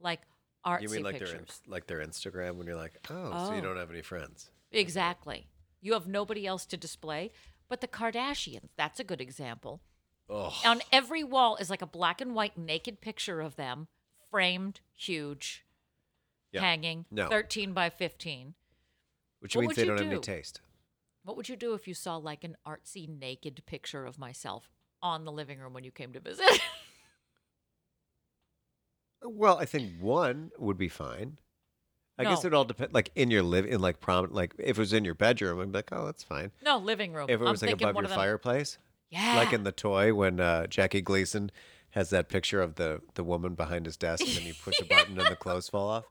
Like 0.01 0.21
artsy 0.67 0.83
You 0.83 0.89
mean 0.91 1.03
like 1.05 1.15
pictures. 1.19 1.31
their 1.33 1.41
in- 1.41 1.73
like 1.73 1.87
their 1.87 1.99
Instagram 2.01 2.57
when 2.57 2.67
you're 2.67 2.77
like, 2.77 2.95
oh, 3.11 3.47
so 3.47 3.53
you 3.55 3.59
Oh. 3.59 3.63
don't 3.63 3.77
have 3.79 3.91
any 3.91 4.03
friends? 4.03 4.51
Exactly. 4.73 5.49
You 5.81 5.95
have 5.95 6.07
nobody 6.07 6.47
else 6.47 6.67
to 6.67 6.77
display. 6.77 7.33
But 7.69 7.81
the 7.81 7.89
Kardashians, 7.89 8.69
that's 8.77 8.99
a 9.01 9.05
good 9.05 9.21
example. 9.21 9.81
Oh, 10.31 10.55
On 10.67 10.81
every 10.93 11.25
wall 11.25 11.57
is 11.57 11.71
like 11.71 11.81
a 11.83 11.87
black 11.87 12.21
and 12.21 12.35
white 12.35 12.59
naked 12.59 13.01
picture 13.01 13.41
of 13.41 13.57
them, 13.57 13.89
framed, 14.31 14.81
huge, 14.95 15.65
Yeah. 16.53 16.61
hanging, 16.61 17.07
No. 17.11 17.29
13 17.29 17.73
by 17.73 17.89
15. 17.91 18.55
which 19.41 19.55
what 19.57 19.63
means 19.63 19.77
they 19.77 19.85
don't 19.87 19.99
have 19.99 20.07
any 20.07 20.21
taste. 20.21 20.61
What 21.23 21.37
would 21.37 21.49
you 21.49 21.57
do 21.57 21.75
if 21.75 21.87
you 21.89 21.95
saw 21.95 22.17
like 22.17 22.43
an 22.45 22.57
artsy 22.67 23.09
naked 23.09 23.63
picture 23.67 24.05
of 24.05 24.19
myself 24.19 24.69
on 25.01 25.25
the 25.25 25.33
living 25.33 25.59
room 25.61 25.73
when 25.73 25.85
you 25.85 25.91
came 25.93 26.13
to 26.13 26.21
visit? 26.21 26.47
Well, 29.23 29.59
I 29.59 29.65
think 29.65 30.01
one 30.01 30.53
would 30.59 30.79
be 30.79 30.89
fine. 30.89 31.39
I 32.21 32.25
guess 32.25 32.45
it 32.45 32.53
all 32.55 32.65
depends. 32.65 32.93
Like 32.95 33.11
in 33.15 33.31
your 33.31 33.43
live 33.43 33.65
in 33.67 33.81
like 33.81 34.01
prom, 34.01 34.29
like 34.33 34.55
if 34.59 34.77
it 34.77 34.79
was 34.79 34.93
in 34.93 35.05
your 35.05 35.15
bedroom, 35.15 35.61
I'd 35.61 35.73
be 35.73 35.79
like, 35.79 35.89
oh, 35.93 36.07
that's 36.07 36.23
fine. 36.23 36.51
no, 36.65 36.79
living 36.79 37.13
room. 37.13 37.27
If 37.29 37.41
it 37.41 37.45
I'm 37.45 37.51
was 37.51 37.63
like 37.63 37.73
above 37.73 37.95
your 37.97 38.09
fireplace, 38.09 38.79
Yeah. 39.11 39.37
like 39.37 39.53
in 39.53 39.65
the 39.65 39.73
toy 39.73 40.13
when 40.15 40.39
uh, 40.41 40.67
Jackie 40.67 41.01
Gleason 41.01 41.51
has 41.91 42.11
that 42.11 42.29
picture 42.29 42.61
of 42.61 42.75
the 42.75 43.01
the 43.15 43.25
woman 43.25 43.55
behind 43.55 43.87
his 43.87 43.97
desk, 43.97 44.27
and 44.27 44.37
then 44.37 44.45
you 44.45 44.55
push 44.55 44.79
a 44.81 44.85
button 44.95 45.19
and 45.19 45.29
the 45.31 45.37
clothes 45.37 45.69
fall 45.69 45.89
off. 45.89 46.05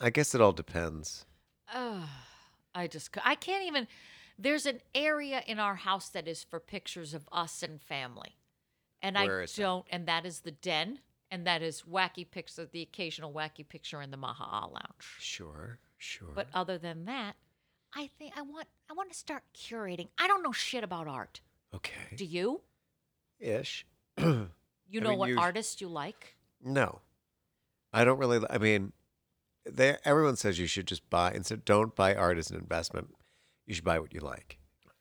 I 0.00 0.10
guess 0.10 0.34
it 0.34 0.40
all 0.40 0.52
depends. 0.52 1.26
Ugh, 1.72 2.08
I 2.74 2.86
just 2.86 3.10
I 3.24 3.34
can't 3.34 3.64
even. 3.66 3.86
There's 4.38 4.66
an 4.66 4.80
area 4.94 5.42
in 5.46 5.60
our 5.60 5.76
house 5.76 6.08
that 6.08 6.26
is 6.26 6.42
for 6.42 6.58
pictures 6.58 7.14
of 7.14 7.28
us 7.30 7.62
and 7.62 7.80
family, 7.80 8.36
and 9.00 9.16
Where 9.16 9.42
I 9.42 9.46
don't. 9.54 9.86
And 9.90 10.06
that 10.06 10.26
is 10.26 10.40
the 10.40 10.50
den, 10.50 10.98
and 11.30 11.46
that 11.46 11.62
is 11.62 11.82
wacky 11.82 12.28
picture, 12.28 12.66
the 12.70 12.82
occasional 12.82 13.32
wacky 13.32 13.68
picture 13.68 14.02
in 14.02 14.10
the 14.10 14.16
Maha'a 14.16 14.62
Lounge. 14.72 15.16
Sure, 15.20 15.78
sure. 15.98 16.32
But 16.34 16.48
other 16.52 16.78
than 16.78 17.04
that, 17.04 17.36
I 17.94 18.10
think 18.18 18.32
I 18.36 18.42
want 18.42 18.66
I 18.90 18.94
want 18.94 19.12
to 19.12 19.18
start 19.18 19.44
curating. 19.56 20.08
I 20.18 20.26
don't 20.26 20.42
know 20.42 20.52
shit 20.52 20.82
about 20.82 21.06
art. 21.06 21.40
Okay, 21.74 22.14
Do 22.16 22.24
you? 22.24 22.60
ish. 23.38 23.86
You 24.86 25.00
I 25.00 25.04
know 25.04 25.10
mean, 25.10 25.18
what 25.18 25.28
you- 25.30 25.38
artists 25.40 25.80
you 25.80 25.88
like? 25.88 26.36
No, 26.62 27.00
I 27.92 28.04
don't 28.04 28.18
really. 28.18 28.46
I 28.48 28.58
mean, 28.58 28.92
there. 29.64 29.98
Everyone 30.04 30.36
says 30.36 30.58
you 30.58 30.66
should 30.66 30.86
just 30.86 31.08
buy 31.10 31.32
instead. 31.32 31.64
Don't 31.64 31.96
buy 31.96 32.14
art 32.14 32.38
as 32.38 32.50
an 32.50 32.56
investment. 32.58 33.08
You 33.66 33.74
should 33.74 33.84
buy 33.84 33.98
what 33.98 34.12
you 34.14 34.20
like. 34.20 34.58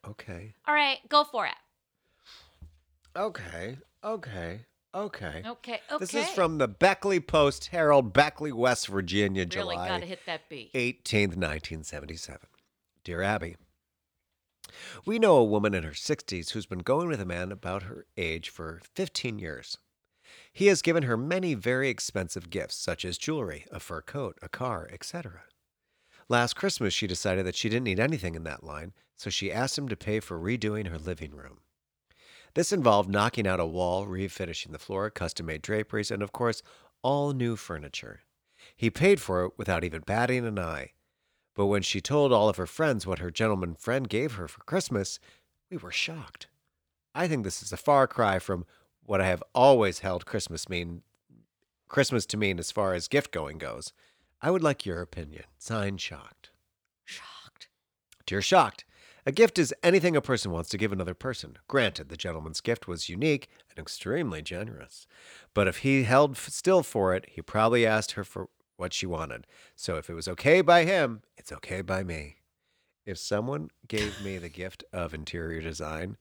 Okay. 0.07 0.53
All 0.67 0.73
right, 0.73 0.97
go 1.09 1.23
for 1.25 1.45
it. 1.45 1.53
Okay. 3.15 3.77
Okay. 4.03 4.61
Okay. 4.95 5.41
Okay, 5.45 5.79
okay. 5.91 5.97
This 5.99 6.13
is 6.13 6.27
from 6.29 6.59
the 6.59 6.67
Beckley 6.67 7.19
Post 7.19 7.67
Herald, 7.67 8.13
Beckley, 8.13 8.51
West 8.51 8.87
Virginia, 8.87 9.41
really 9.41 9.75
July 9.75 9.87
got 9.87 10.01
to 10.01 10.05
hit 10.05 10.19
that 10.27 10.47
beat. 10.49 10.71
18th, 10.73 11.35
1977. 11.35 12.39
Dear 13.03 13.21
Abby, 13.23 13.55
we 15.05 15.19
know 15.19 15.35
a 15.37 15.43
woman 15.43 15.73
in 15.73 15.83
her 15.83 15.91
60s 15.91 16.51
who's 16.51 16.65
been 16.65 16.79
going 16.79 17.07
with 17.07 17.21
a 17.21 17.25
man 17.25 17.51
about 17.51 17.83
her 17.83 18.05
age 18.17 18.49
for 18.49 18.81
15 18.95 19.39
years. 19.39 19.77
He 20.51 20.67
has 20.67 20.81
given 20.81 21.03
her 21.03 21.17
many 21.17 21.53
very 21.53 21.89
expensive 21.89 22.49
gifts, 22.49 22.75
such 22.75 23.05
as 23.05 23.17
jewelry, 23.17 23.65
a 23.71 23.79
fur 23.79 24.01
coat, 24.01 24.37
a 24.41 24.49
car, 24.49 24.89
etc. 24.91 25.41
Last 26.29 26.55
Christmas, 26.55 26.93
she 26.93 27.07
decided 27.07 27.45
that 27.45 27.55
she 27.55 27.69
didn't 27.69 27.83
need 27.85 27.99
anything 27.99 28.35
in 28.35 28.43
that 28.43 28.63
line, 28.63 28.93
so 29.15 29.29
she 29.29 29.51
asked 29.51 29.77
him 29.77 29.89
to 29.89 29.95
pay 29.95 30.19
for 30.19 30.39
redoing 30.39 30.87
her 30.87 30.97
living 30.97 31.31
room. 31.31 31.59
This 32.55 32.71
involved 32.71 33.09
knocking 33.09 33.47
out 33.47 33.59
a 33.59 33.65
wall, 33.65 34.05
refinishing 34.05 34.71
the 34.71 34.79
floor, 34.79 35.09
custom 35.09 35.47
made 35.47 35.61
draperies, 35.61 36.11
and 36.11 36.21
of 36.21 36.31
course, 36.31 36.61
all 37.01 37.33
new 37.33 37.55
furniture. 37.55 38.21
He 38.75 38.89
paid 38.89 39.19
for 39.19 39.45
it 39.45 39.53
without 39.57 39.83
even 39.83 40.01
batting 40.01 40.45
an 40.45 40.59
eye. 40.59 40.91
But 41.55 41.67
when 41.67 41.81
she 41.81 42.01
told 42.01 42.33
all 42.33 42.49
of 42.49 42.57
her 42.57 42.65
friends 42.65 43.05
what 43.05 43.19
her 43.19 43.31
gentleman 43.31 43.75
friend 43.75 44.09
gave 44.09 44.33
her 44.33 44.47
for 44.47 44.63
Christmas, 44.63 45.19
we 45.69 45.77
were 45.77 45.91
shocked. 45.91 46.47
I 47.13 47.27
think 47.27 47.43
this 47.43 47.61
is 47.61 47.71
a 47.71 47.77
far 47.77 48.07
cry 48.07 48.39
from 48.39 48.65
what 49.05 49.21
I 49.21 49.27
have 49.27 49.43
always 49.53 49.99
held 49.99 50.25
Christmas 50.25 50.67
mean 50.67 51.03
Christmas 51.87 52.25
to 52.27 52.37
mean 52.37 52.57
as 52.57 52.71
far 52.71 52.95
as 52.95 53.07
gift 53.07 53.31
going 53.31 53.59
goes. 53.59 53.93
I 54.41 54.49
would 54.49 54.63
like 54.63 54.85
your 54.85 54.99
opinion. 54.99 55.43
Signed 55.59 56.01
shocked. 56.01 56.49
Shocked. 57.05 57.67
Dear 58.25 58.41
Shocked, 58.41 58.83
a 59.25 59.31
gift 59.31 59.59
is 59.59 59.75
anything 59.83 60.15
a 60.15 60.21
person 60.21 60.51
wants 60.51 60.69
to 60.69 60.77
give 60.77 60.91
another 60.91 61.13
person. 61.13 61.57
Granted, 61.67 62.09
the 62.09 62.17
gentleman's 62.17 62.61
gift 62.61 62.87
was 62.87 63.09
unique 63.09 63.47
and 63.69 63.77
extremely 63.79 64.41
generous. 64.41 65.05
But 65.53 65.67
if 65.67 65.77
he 65.77 66.03
held 66.03 66.31
f- 66.31 66.49
still 66.49 66.83
for 66.83 67.13
it, 67.13 67.25
he 67.29 67.41
probably 67.41 67.85
asked 67.85 68.13
her 68.13 68.23
for 68.23 68.49
what 68.77 68.93
she 68.93 69.05
wanted. 69.05 69.45
So 69.75 69.97
if 69.97 70.09
it 70.09 70.13
was 70.13 70.27
okay 70.27 70.61
by 70.61 70.85
him, 70.85 71.21
it's 71.37 71.51
okay 71.51 71.81
by 71.81 72.03
me. 72.03 72.37
If 73.05 73.17
someone 73.17 73.69
gave 73.87 74.23
me 74.23 74.37
the 74.37 74.49
gift 74.49 74.83
of 74.93 75.13
interior 75.13 75.61
design, 75.61 76.17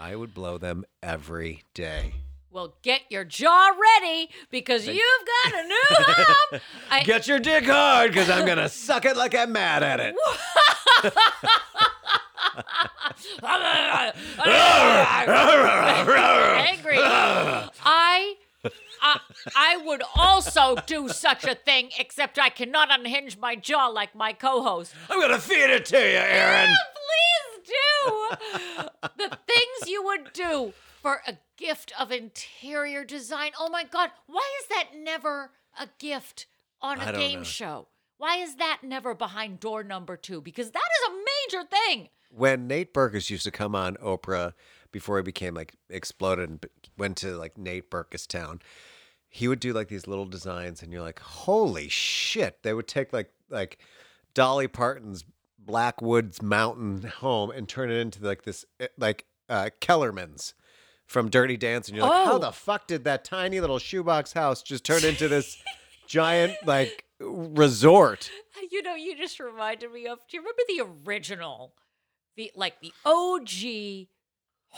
I 0.00 0.16
would 0.16 0.34
blow 0.34 0.58
them 0.58 0.84
every 1.02 1.64
day. 1.74 2.14
Well, 2.50 2.76
get 2.82 3.02
your 3.10 3.24
jaw 3.24 3.70
ready 3.70 4.30
because 4.50 4.86
you've 4.86 4.96
got 4.98 5.54
a 5.54 5.66
new 5.66 5.82
home. 5.90 6.60
I, 6.90 7.02
Get 7.02 7.26
your 7.26 7.40
dick 7.40 7.66
hard, 7.66 8.12
because 8.12 8.30
I'm 8.30 8.46
going 8.46 8.58
to 8.58 8.68
suck 8.68 9.04
it 9.04 9.16
like 9.16 9.34
I'm 9.34 9.50
mad 9.50 9.82
at 9.82 9.98
it. 10.00 10.14
angry. 16.68 16.96
I, 17.00 18.36
I, 19.06 19.20
I 19.54 19.76
would 19.76 20.02
also 20.16 20.76
do 20.86 21.08
such 21.10 21.44
a 21.44 21.54
thing, 21.54 21.90
except 21.98 22.38
I 22.38 22.48
cannot 22.48 22.88
unhinge 22.90 23.38
my 23.38 23.54
jaw 23.54 23.88
like 23.88 24.14
my 24.14 24.32
co-host. 24.32 24.94
I'm 25.10 25.20
going 25.20 25.30
to 25.30 25.38
feed 25.38 25.70
it 25.70 25.84
to 25.86 25.98
you, 25.98 26.16
Aaron. 26.16 26.74
Please 26.94 27.68
do 27.68 29.10
the 29.18 29.38
things 29.46 29.88
you 29.90 30.02
would 30.04 30.32
do 30.32 30.72
for 31.02 31.20
a 31.26 31.34
gift 31.58 31.92
of 32.00 32.10
interior 32.10 33.04
design. 33.04 33.50
Oh 33.60 33.68
my 33.68 33.84
God, 33.84 34.10
why 34.26 34.50
is 34.62 34.68
that 34.68 34.88
never 34.96 35.50
a 35.78 35.86
gift 35.98 36.46
on 36.80 36.98
a 37.00 37.12
game 37.12 37.40
know. 37.40 37.44
show? 37.44 37.88
Why 38.16 38.36
is 38.38 38.56
that 38.56 38.80
never 38.82 39.14
behind 39.14 39.60
door 39.60 39.84
number 39.84 40.16
two? 40.16 40.40
Because 40.40 40.70
that 40.70 40.78
is 40.78 41.12
a 41.12 41.58
major 41.60 41.68
thing. 41.68 42.08
when 42.30 42.66
Nate 42.66 42.94
Berkus 42.94 43.30
used 43.30 43.44
to 43.44 43.50
come 43.50 43.74
on 43.74 43.96
Oprah 43.96 44.54
before 44.92 45.18
he 45.18 45.22
became 45.22 45.54
like 45.54 45.74
exploded 45.90 46.48
and 46.48 46.66
went 46.96 47.16
to 47.18 47.36
like 47.36 47.58
Nate 47.58 47.90
Berkus 47.90 48.26
Town, 48.26 48.60
he 49.36 49.48
would 49.48 49.58
do 49.58 49.72
like 49.72 49.88
these 49.88 50.06
little 50.06 50.26
designs, 50.26 50.80
and 50.80 50.92
you're 50.92 51.02
like, 51.02 51.18
holy 51.18 51.88
shit! 51.88 52.62
They 52.62 52.72
would 52.72 52.86
take 52.86 53.12
like 53.12 53.30
like 53.50 53.78
Dolly 54.32 54.68
Parton's 54.68 55.24
Blackwoods 55.58 56.40
Mountain 56.40 57.02
home 57.18 57.50
and 57.50 57.68
turn 57.68 57.90
it 57.90 57.96
into 57.96 58.24
like 58.24 58.44
this 58.44 58.64
eh, 58.78 58.86
like 58.96 59.24
uh, 59.48 59.70
Kellerman's 59.80 60.54
from 61.06 61.30
Dirty 61.30 61.56
Dancing. 61.56 61.96
You're 61.96 62.06
like, 62.06 62.26
how 62.26 62.34
Oh. 62.34 62.38
the 62.38 62.52
fuck 62.52 62.86
did 62.86 63.02
that 63.04 63.24
tiny 63.24 63.58
little 63.60 63.80
shoebox 63.80 64.32
house 64.34 64.62
just 64.62 64.84
turn 64.84 65.04
into 65.04 65.26
this 65.26 65.56
giant 66.06 66.54
like 66.64 67.04
resort? 67.18 68.30
You 68.70 68.82
know, 68.82 68.94
you 68.94 69.16
just 69.16 69.40
reminded 69.40 69.90
me 69.92 70.06
of. 70.06 70.20
Do 70.30 70.36
you 70.36 70.42
remember 70.42 70.62
the 70.68 71.08
original, 71.10 71.74
the 72.36 72.52
like 72.54 72.80
the 72.80 72.92
OG 73.04 74.06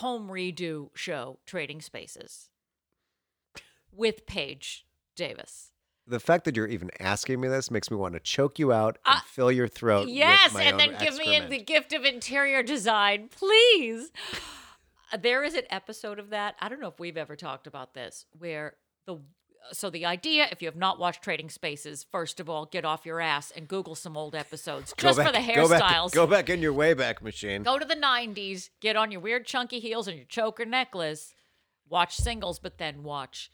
home 0.01 0.29
redo 0.29 0.89
show, 0.95 1.41
Trading 1.45 1.83
Spaces, 1.83 2.49
with 3.97 4.27
Paige 4.27 4.87
Davis? 5.15 5.71
The 6.07 6.21
fact 6.21 6.45
that 6.45 6.57
you're 6.57 6.69
even 6.69 6.91
asking 7.01 7.41
me 7.41 7.49
this 7.49 7.71
makes 7.71 7.91
me 7.91 7.97
want 7.97 8.15
to 8.15 8.21
choke 8.21 8.59
you 8.61 8.73
out 8.73 8.99
and 9.05 9.17
Uh, 9.17 9.21
fill 9.27 9.51
your 9.51 9.67
throat. 9.67 10.07
Yes, 10.09 10.53
with 10.53 10.55
my 10.55 10.63
and 10.63 10.79
then 10.79 10.97
give 11.01 11.17
me 11.19 11.41
the 11.41 11.59
gift 11.61 11.93
of 11.93 12.05
interior 12.05 12.63
design, 12.63 13.29
please. 13.29 14.13
there 15.21 15.43
is 15.43 15.55
an 15.55 15.65
episode 15.71 16.19
of 16.19 16.31
that. 16.31 16.55
I 16.61 16.69
don't 16.69 16.81
know 16.81 16.89
if 16.89 17.01
we've 17.01 17.17
ever 17.17 17.35
talked 17.37 17.67
about 17.67 17.95
this, 17.95 18.27
where 18.39 18.75
the 19.07 19.19
so 19.73 19.91
the 19.91 20.07
idea, 20.07 20.47
if 20.53 20.63
you 20.63 20.69
have 20.69 20.77
not 20.77 21.01
watched 21.01 21.23
Trading 21.23 21.49
Spaces, 21.51 22.07
first 22.13 22.39
of 22.39 22.49
all, 22.49 22.67
get 22.67 22.85
off 22.85 23.05
your 23.05 23.21
ass 23.21 23.51
and 23.51 23.67
Google 23.67 23.97
some 23.97 24.17
old 24.17 24.37
episodes 24.37 24.95
just 24.97 25.19
back- 25.19 25.27
for 25.27 25.33
the 25.33 25.45
go 25.55 25.69
back- 25.69 25.83
hairstyles. 25.83 26.13
Go 26.13 26.25
back, 26.25 26.49
in 26.49 26.61
your 26.63 26.73
wayback 26.73 27.21
machine. 27.21 27.65
Go 27.65 27.77
to 27.77 27.85
the 27.85 27.97
90s, 27.97 28.71
get 28.81 28.95
on 28.95 29.11
your 29.11 29.21
weird 29.21 29.45
chunky 29.45 29.81
heels 29.81 30.07
and 30.07 30.17
your 30.17 30.27
choker 30.27 30.65
necklace, 30.65 31.35
watch 31.89 32.15
singles, 32.15 32.61
but 32.61 32.79
then 32.79 33.03
watch 33.03 33.51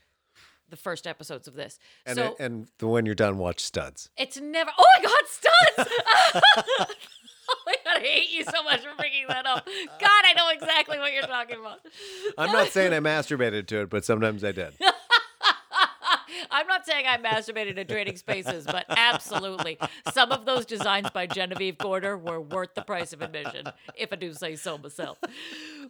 the 0.72 0.76
first 0.76 1.06
episodes 1.06 1.46
of 1.46 1.54
this. 1.54 1.78
and 2.04 2.16
so 2.16 2.34
and 2.40 2.66
the 2.78 2.88
when 2.88 3.06
you're 3.06 3.14
done, 3.14 3.38
watch 3.38 3.60
studs. 3.60 4.08
it's 4.16 4.40
never. 4.40 4.70
Oh 4.76 4.84
my 4.96 5.04
God, 5.04 5.22
studs! 5.28 5.90
oh 7.48 7.56
my 7.66 7.74
God, 7.84 7.98
I 7.98 8.00
hate 8.00 8.32
you 8.32 8.42
so 8.42 8.64
much 8.64 8.80
for 8.80 8.96
bringing 8.96 9.26
that 9.28 9.46
up. 9.46 9.64
God, 10.00 10.22
I 10.24 10.32
know 10.34 10.48
exactly 10.48 10.98
what 10.98 11.12
you're 11.12 11.22
talking 11.22 11.60
about. 11.60 11.80
I'm 12.36 12.50
not 12.50 12.68
saying 12.68 12.92
I 12.92 13.00
masturbated 13.00 13.66
to 13.68 13.82
it, 13.82 13.90
but 13.90 14.04
sometimes 14.04 14.42
I 14.42 14.52
did. 14.52 14.74
I'm 16.53 16.66
not 16.66 16.84
saying 16.86 17.07
I 17.09 17.16
masturbated 17.18 17.78
in 17.78 17.86
Trading 17.86 18.16
Spaces, 18.16 18.66
but 18.66 18.84
absolutely. 18.88 19.78
Some 20.12 20.30
of 20.30 20.44
those 20.44 20.66
designs 20.66 21.11
by 21.11 21.26
Genevieve 21.26 21.78
Gorder 21.78 22.16
were 22.16 22.40
worth 22.40 22.74
the 22.74 22.82
price 22.82 23.12
of 23.12 23.22
admission, 23.22 23.66
if 23.96 24.12
I 24.12 24.16
do 24.16 24.32
say 24.34 24.57
so 24.57 24.78
myself. 24.78 25.18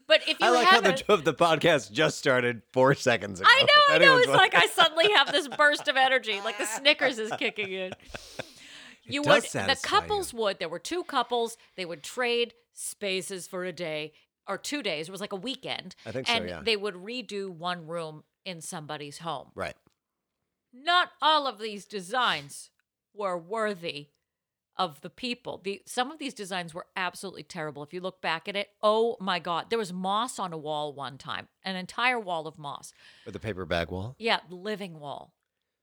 But 0.06 0.22
if 0.28 0.40
you 0.40 0.46
I 0.46 0.50
like 0.50 0.68
how 0.68 0.80
the, 0.80 1.16
the 1.22 1.34
podcast 1.34 1.92
just 1.92 2.18
started 2.18 2.62
four 2.72 2.94
seconds 2.94 3.40
ago. 3.40 3.48
I 3.50 3.62
know, 3.62 3.94
I 3.94 3.98
know. 3.98 4.18
It's 4.18 4.28
like 4.28 4.54
I 4.54 4.66
suddenly 4.66 5.10
have 5.12 5.32
this 5.32 5.48
burst 5.48 5.88
of 5.88 5.96
energy, 5.96 6.40
like 6.44 6.58
the 6.58 6.66
Snickers 6.66 7.18
is 7.18 7.32
kicking 7.38 7.72
in. 7.72 7.92
You 9.04 9.22
does 9.22 9.34
would 9.34 9.42
the 9.44 9.48
satisfy 9.48 9.96
you. 9.96 10.00
couples 10.00 10.34
would 10.34 10.58
there 10.58 10.68
were 10.68 10.78
two 10.78 11.04
couples 11.04 11.56
they 11.76 11.84
would 11.84 12.02
trade 12.02 12.54
spaces 12.72 13.46
for 13.46 13.64
a 13.64 13.72
day 13.72 14.12
or 14.48 14.56
two 14.56 14.82
days 14.82 15.08
it 15.08 15.10
was 15.12 15.20
like 15.20 15.32
a 15.32 15.36
weekend 15.36 15.94
I 16.06 16.12
think 16.12 16.26
so, 16.26 16.34
and 16.34 16.48
yeah. 16.48 16.62
they 16.64 16.76
would 16.76 16.94
redo 16.94 17.48
one 17.48 17.86
room 17.86 18.22
in 18.44 18.60
somebody's 18.60 19.18
home 19.18 19.48
right. 19.54 19.74
Not 20.72 21.10
all 21.20 21.46
of 21.46 21.58
these 21.58 21.84
designs 21.84 22.70
were 23.14 23.36
worthy 23.36 24.08
of 24.76 25.00
the 25.02 25.10
people. 25.10 25.60
The 25.62 25.82
some 25.86 26.10
of 26.10 26.18
these 26.18 26.34
designs 26.34 26.72
were 26.72 26.86
absolutely 26.96 27.42
terrible. 27.42 27.82
If 27.82 27.92
you 27.92 28.00
look 28.00 28.22
back 28.22 28.48
at 28.48 28.56
it, 28.56 28.70
oh 28.82 29.16
my 29.20 29.38
god, 29.38 29.66
there 29.70 29.78
was 29.78 29.92
moss 29.92 30.38
on 30.38 30.52
a 30.52 30.58
wall 30.58 30.92
one 30.94 31.18
time, 31.18 31.48
an 31.64 31.76
entire 31.76 32.18
wall 32.18 32.46
of 32.46 32.58
moss. 32.58 32.92
With 33.24 33.34
the 33.34 33.40
paper 33.40 33.66
bag 33.66 33.90
wall. 33.90 34.16
Yeah, 34.18 34.40
living 34.48 34.98
wall. 34.98 35.34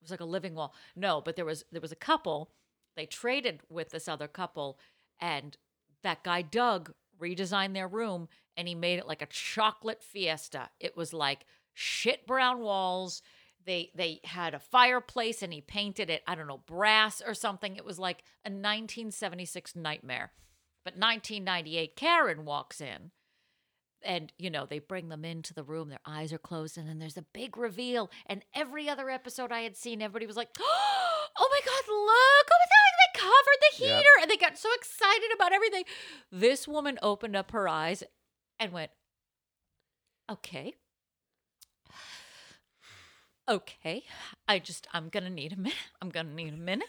It 0.02 0.06
was 0.06 0.12
like 0.12 0.22
a 0.22 0.26
living 0.26 0.56
wall. 0.56 0.74
No, 0.96 1.22
but 1.22 1.36
there 1.36 1.46
was 1.46 1.64
there 1.72 1.82
was 1.82 1.92
a 1.92 1.98
couple. 1.98 2.52
They 2.96 3.06
traded 3.06 3.62
with 3.70 3.92
this 3.92 4.08
other 4.08 4.28
couple, 4.28 4.80
and 5.20 5.56
that 6.04 6.24
guy 6.24 6.42
Doug 6.42 6.94
redesigned 7.22 7.74
their 7.74 7.88
room, 7.88 8.28
and 8.58 8.68
he 8.68 8.76
made 8.76 8.98
it 8.98 9.08
like 9.08 9.22
a 9.22 9.28
chocolate 9.28 10.02
fiesta. 10.02 10.70
It 10.80 10.98
was 10.98 11.14
like 11.14 11.46
shit 11.74 12.26
brown 12.26 12.60
walls. 12.60 13.22
They 13.70 13.92
they 13.94 14.20
had 14.24 14.56
a 14.56 14.60
fireplace, 14.60 15.44
and 15.44 15.54
he 15.54 15.62
painted 15.62 16.10
it. 16.10 16.24
I 16.26 16.34
don't 16.34 16.48
know 16.48 16.64
brass 16.66 17.22
or 17.24 17.36
something. 17.36 17.76
It 17.76 17.86
was 17.86 18.00
like 18.00 18.24
a 18.44 18.50
1976 18.50 19.76
nightmare. 19.76 20.32
But 20.84 20.94
1998, 20.98 21.96
Karen 21.96 22.46
walks 22.46 22.82
in 22.82 23.12
and 24.02 24.34
you 24.40 24.50
know 24.50 24.66
they 24.66 24.80
bring 24.80 25.10
them 25.10 25.24
into 25.24 25.54
the 25.54 25.62
room 25.62 25.90
their 25.90 26.00
eyes 26.06 26.32
are 26.32 26.38
closed 26.40 26.78
and 26.78 26.88
then 26.88 27.00
there's 27.00 27.18
a 27.18 27.26
big 27.34 27.58
reveal 27.58 28.10
and 28.28 28.46
every 28.56 28.88
other 28.88 29.10
episode 29.10 29.52
i 29.52 29.60
had 29.60 29.76
seen 29.76 30.02
everybody 30.02 30.26
was 30.26 30.38
like 30.38 30.48
oh 30.60 31.28
my 31.38 31.60
god 31.66 31.84
look 31.90 32.48
oh 32.50 32.60
my 32.62 32.70
god 32.72 32.94
they 32.98 33.20
covered 33.20 33.60
the 33.60 33.84
Yep. 33.86 33.98
heater 33.98 34.22
and 34.22 34.32
they 34.32 34.38
got 34.38 34.58
so 34.58 34.70
excited 34.78 35.30
about 35.36 35.52
everything 35.52 35.84
this 36.32 36.66
woman 36.66 36.98
opened 37.02 37.36
up 37.36 37.52
her 37.52 37.68
eyes 37.68 38.02
and 38.58 38.72
went 38.72 38.92
okay 40.32 40.74
okay 43.50 44.04
i 44.48 44.60
just 44.60 44.88
i'm 44.94 45.10
gonna 45.10 45.30
need 45.30 45.54
a 45.54 45.58
minute 45.58 45.78
i'm 46.02 46.10
gonna 46.10 46.34
need 46.34 46.54
a 46.54 46.58
minute 46.58 46.88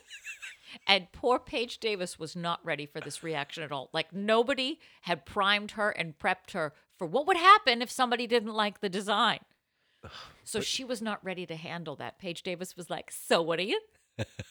and 0.86 1.10
poor 1.12 1.38
Paige 1.38 1.78
Davis 1.78 2.18
was 2.18 2.36
not 2.36 2.64
ready 2.64 2.86
for 2.86 3.00
this 3.00 3.22
reaction 3.22 3.62
at 3.62 3.72
all. 3.72 3.90
Like 3.92 4.12
nobody 4.12 4.78
had 5.02 5.26
primed 5.26 5.72
her 5.72 5.90
and 5.90 6.18
prepped 6.18 6.52
her 6.52 6.72
for 6.96 7.06
what 7.06 7.26
would 7.26 7.36
happen 7.36 7.82
if 7.82 7.90
somebody 7.90 8.26
didn't 8.26 8.54
like 8.54 8.80
the 8.80 8.88
design. 8.88 9.40
So 10.44 10.60
she 10.60 10.84
was 10.84 11.02
not 11.02 11.24
ready 11.24 11.44
to 11.46 11.56
handle 11.56 11.96
that. 11.96 12.18
Paige 12.18 12.42
Davis 12.42 12.76
was 12.76 12.88
like, 12.88 13.10
"So 13.10 13.42
what 13.42 13.58
do 13.58 13.64
you 13.64 13.80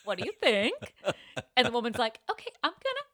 what 0.04 0.18
do 0.18 0.26
you 0.26 0.34
think?" 0.42 0.76
And 1.56 1.68
the 1.68 1.72
woman's 1.72 1.98
like, 1.98 2.20
"Okay, 2.30 2.52
I'm 2.64 2.72
gonna 2.72 3.06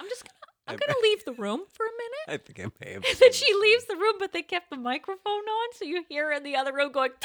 I'm 0.00 0.08
just 0.08 0.24
gonna 0.24 0.39
I'm 0.70 0.76
going 0.76 0.90
to 0.90 1.00
leave 1.02 1.24
the 1.24 1.32
room 1.32 1.60
for 1.72 1.84
a 1.84 1.88
minute. 1.90 2.42
I 2.42 2.44
think 2.44 2.60
I 2.60 2.70
may 2.84 2.92
have. 2.94 3.04
And 3.08 3.18
then 3.18 3.32
she 3.32 3.52
one. 3.52 3.62
leaves 3.62 3.84
the 3.86 3.96
room, 3.96 4.14
but 4.18 4.32
they 4.32 4.42
kept 4.42 4.70
the 4.70 4.76
microphone 4.76 5.32
on, 5.32 5.68
so 5.74 5.84
you 5.84 6.04
hear 6.08 6.26
her 6.26 6.32
in 6.32 6.42
the 6.44 6.54
other 6.56 6.72
room 6.72 6.92
going, 6.92 7.10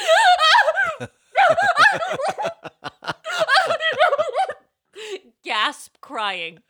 gasp 5.44 5.96
crying. 6.00 6.60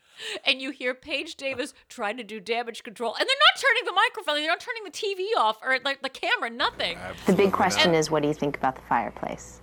And 0.46 0.62
you 0.62 0.70
hear 0.70 0.94
Paige 0.94 1.34
Davis 1.36 1.74
trying 1.90 2.16
to 2.16 2.24
do 2.24 2.40
damage 2.40 2.82
control, 2.82 3.12
and 3.14 3.20
they're 3.20 3.26
not 3.54 3.60
turning 3.60 3.84
the 3.84 3.92
microphone, 3.92 4.36
they're 4.36 4.46
not 4.46 4.60
turning 4.60 4.82
the 4.84 4.90
TV 4.90 5.38
off 5.38 5.58
or 5.62 5.76
like 5.84 6.00
the 6.00 6.08
camera, 6.08 6.48
nothing. 6.48 6.96
The 7.26 7.34
big 7.34 7.52
question 7.52 7.94
is 7.94 8.10
what 8.10 8.22
do 8.22 8.28
you 8.28 8.34
think 8.34 8.56
about 8.56 8.76
the 8.76 8.82
fireplace? 8.88 9.60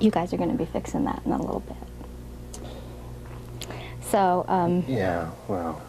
You 0.00 0.10
guys 0.10 0.32
are 0.32 0.36
going 0.36 0.50
to 0.50 0.58
be 0.58 0.64
fixing 0.64 1.04
that 1.04 1.22
in 1.24 1.30
a 1.30 1.40
little 1.40 1.60
bit. 1.60 1.76
So, 4.00 4.44
um, 4.48 4.84
Yeah, 4.88 5.30
well, 5.46 5.80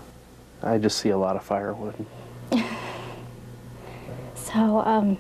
I 0.64 0.78
just 0.78 0.98
see 0.98 1.10
a 1.10 1.18
lot 1.18 1.36
of 1.36 1.44
firewood. 1.44 1.94
so, 4.36 4.82
um, 4.86 5.18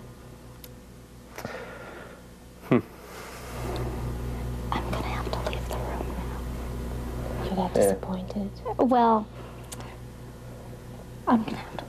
I'm 2.71 2.81
gonna 4.89 5.07
have 5.07 5.31
to 5.31 5.49
leave 5.49 5.67
the 5.67 5.75
room 5.75 6.05
now. 6.17 7.45
You're 7.45 7.55
that 7.55 7.73
disappointed? 7.73 8.49
Well, 8.77 9.27
I'm 11.27 11.43
gonna 11.43 11.57
have 11.57 11.77
to. 11.77 11.83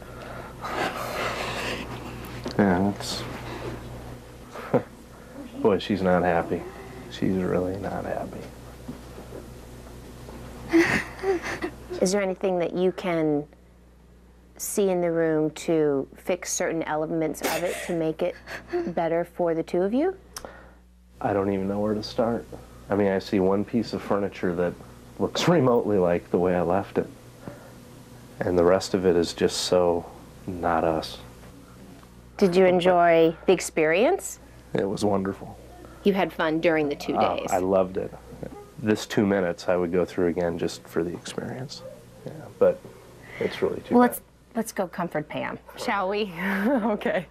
Yeah, 2.59 2.91
it's. 2.91 3.23
Boy, 5.63 5.79
she's 5.79 6.03
not 6.03 6.25
happy. 6.25 6.61
She's 7.11 7.37
really 7.37 7.77
not 7.79 8.05
happy. 8.05 8.41
Is 12.05 12.13
there 12.13 12.21
anything 12.21 12.59
that 12.59 12.75
you 12.75 12.93
can 12.93 13.47
see 14.59 14.91
in 14.91 15.01
the 15.01 15.11
room 15.11 15.51
to 15.53 16.07
fix 16.15 16.53
certain 16.53 16.83
elements 16.83 17.41
of 17.41 17.63
it 17.63 17.75
to 17.87 17.97
make 17.97 18.21
it 18.21 18.35
better 18.89 19.25
for 19.25 19.55
the 19.55 19.63
two 19.63 19.81
of 19.81 19.95
you? 19.95 20.15
I 21.23 21.33
don't 21.33 21.51
even 21.51 21.67
know 21.67 21.81
where 21.81 21.95
to 21.95 22.03
start. 22.03 22.47
I 22.91 22.95
mean, 22.95 23.09
I 23.09 23.21
see 23.21 23.41
one 23.41 23.65
piece 23.65 23.95
of 23.95 24.03
furniture 24.03 24.55
that 24.55 24.75
looks 25.19 25.49
remotely 25.49 25.97
like 25.97 26.31
the 26.31 26.37
way 26.37 26.55
I 26.55 26.61
left 26.61 26.99
it. 26.99 27.09
And 28.39 28.59
the 28.59 28.65
rest 28.65 28.93
of 28.93 29.07
it 29.07 29.17
is 29.17 29.33
just 29.33 29.63
so 29.63 30.05
not 30.47 30.85
us. 30.85 31.17
Did 32.37 32.55
you 32.55 32.67
enjoy 32.67 33.35
the 33.47 33.55
experience? 33.55 34.41
It 34.75 34.87
was 34.87 35.07
wonderful. 35.07 35.57
You 36.03 36.13
had 36.13 36.35
fun 36.35 36.61
during 36.61 36.91
the 36.91 36.97
two 36.97 37.17
uh, 37.17 37.37
days. 37.37 37.49
I 37.51 37.61
loved 37.61 37.97
it. 37.97 38.13
This 38.79 39.07
two 39.07 39.25
minutes 39.25 39.71
I 39.71 39.77
would 39.77 39.91
go 39.91 40.05
through 40.05 40.27
again 40.27 40.59
just 40.59 40.87
for 40.87 41.03
the 41.03 41.15
experience. 41.15 41.81
Yeah, 42.65 42.73
but 42.73 43.45
it's 43.45 43.63
really 43.63 43.81
too 43.81 43.95
well, 43.95 44.09
bad. 44.09 44.11
let's 44.11 44.23
let's 44.55 44.73
go 44.73 44.87
comfort 44.87 45.29
Pam, 45.29 45.59
shall 45.77 46.09
we? 46.09 46.33
okay. 46.43 47.27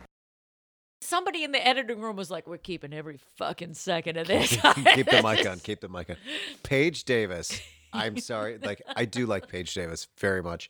Somebody 1.01 1.43
in 1.43 1.51
the 1.51 1.65
editing 1.65 1.99
room 1.99 2.15
was 2.15 2.31
like, 2.31 2.47
"We're 2.47 2.57
keeping 2.57 2.93
every 2.93 3.19
fucking 3.35 3.73
second 3.73 4.17
of 4.17 4.27
this." 4.27 4.51
keep 4.95 5.09
the 5.09 5.21
mic 5.23 5.47
on. 5.47 5.59
Keep 5.63 5.81
the 5.81 5.89
mic 5.89 6.09
on. 6.09 6.17
Paige 6.63 7.03
Davis. 7.03 7.61
I'm 7.91 8.17
sorry. 8.17 8.57
Like 8.57 8.81
I 8.95 9.05
do 9.05 9.25
like 9.25 9.47
Paige 9.47 9.73
Davis 9.73 10.07
very 10.17 10.41
much 10.41 10.69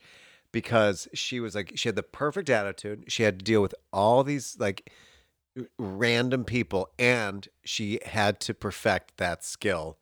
because 0.51 1.07
she 1.14 1.39
was 1.39 1.55
like 1.55 1.74
she 1.76 1.88
had 1.88 1.95
the 1.95 2.03
perfect 2.03 2.49
attitude. 2.49 3.05
She 3.07 3.24
had 3.24 3.39
to 3.39 3.45
deal 3.45 3.61
with 3.61 3.76
all 3.91 4.24
these 4.24 4.57
like 4.59 4.91
random 5.78 6.43
people 6.45 6.89
and 6.97 7.47
she 7.64 7.99
had 8.05 8.39
to 8.39 8.53
perfect 8.53 9.18
that 9.18 9.43
skill 9.43 9.97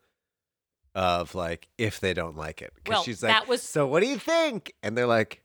of 0.95 1.33
like 1.35 1.67
if 1.77 1.99
they 1.99 2.13
don't 2.13 2.35
like 2.37 2.61
it 2.61 2.71
because 2.75 2.91
Well, 2.97 3.03
she's 3.03 3.23
like 3.23 3.31
that 3.31 3.47
was- 3.47 3.63
so 3.63 3.87
what 3.87 4.01
do 4.01 4.07
you 4.09 4.17
think 4.17 4.73
and 4.83 4.97
they're 4.97 5.07
like 5.07 5.41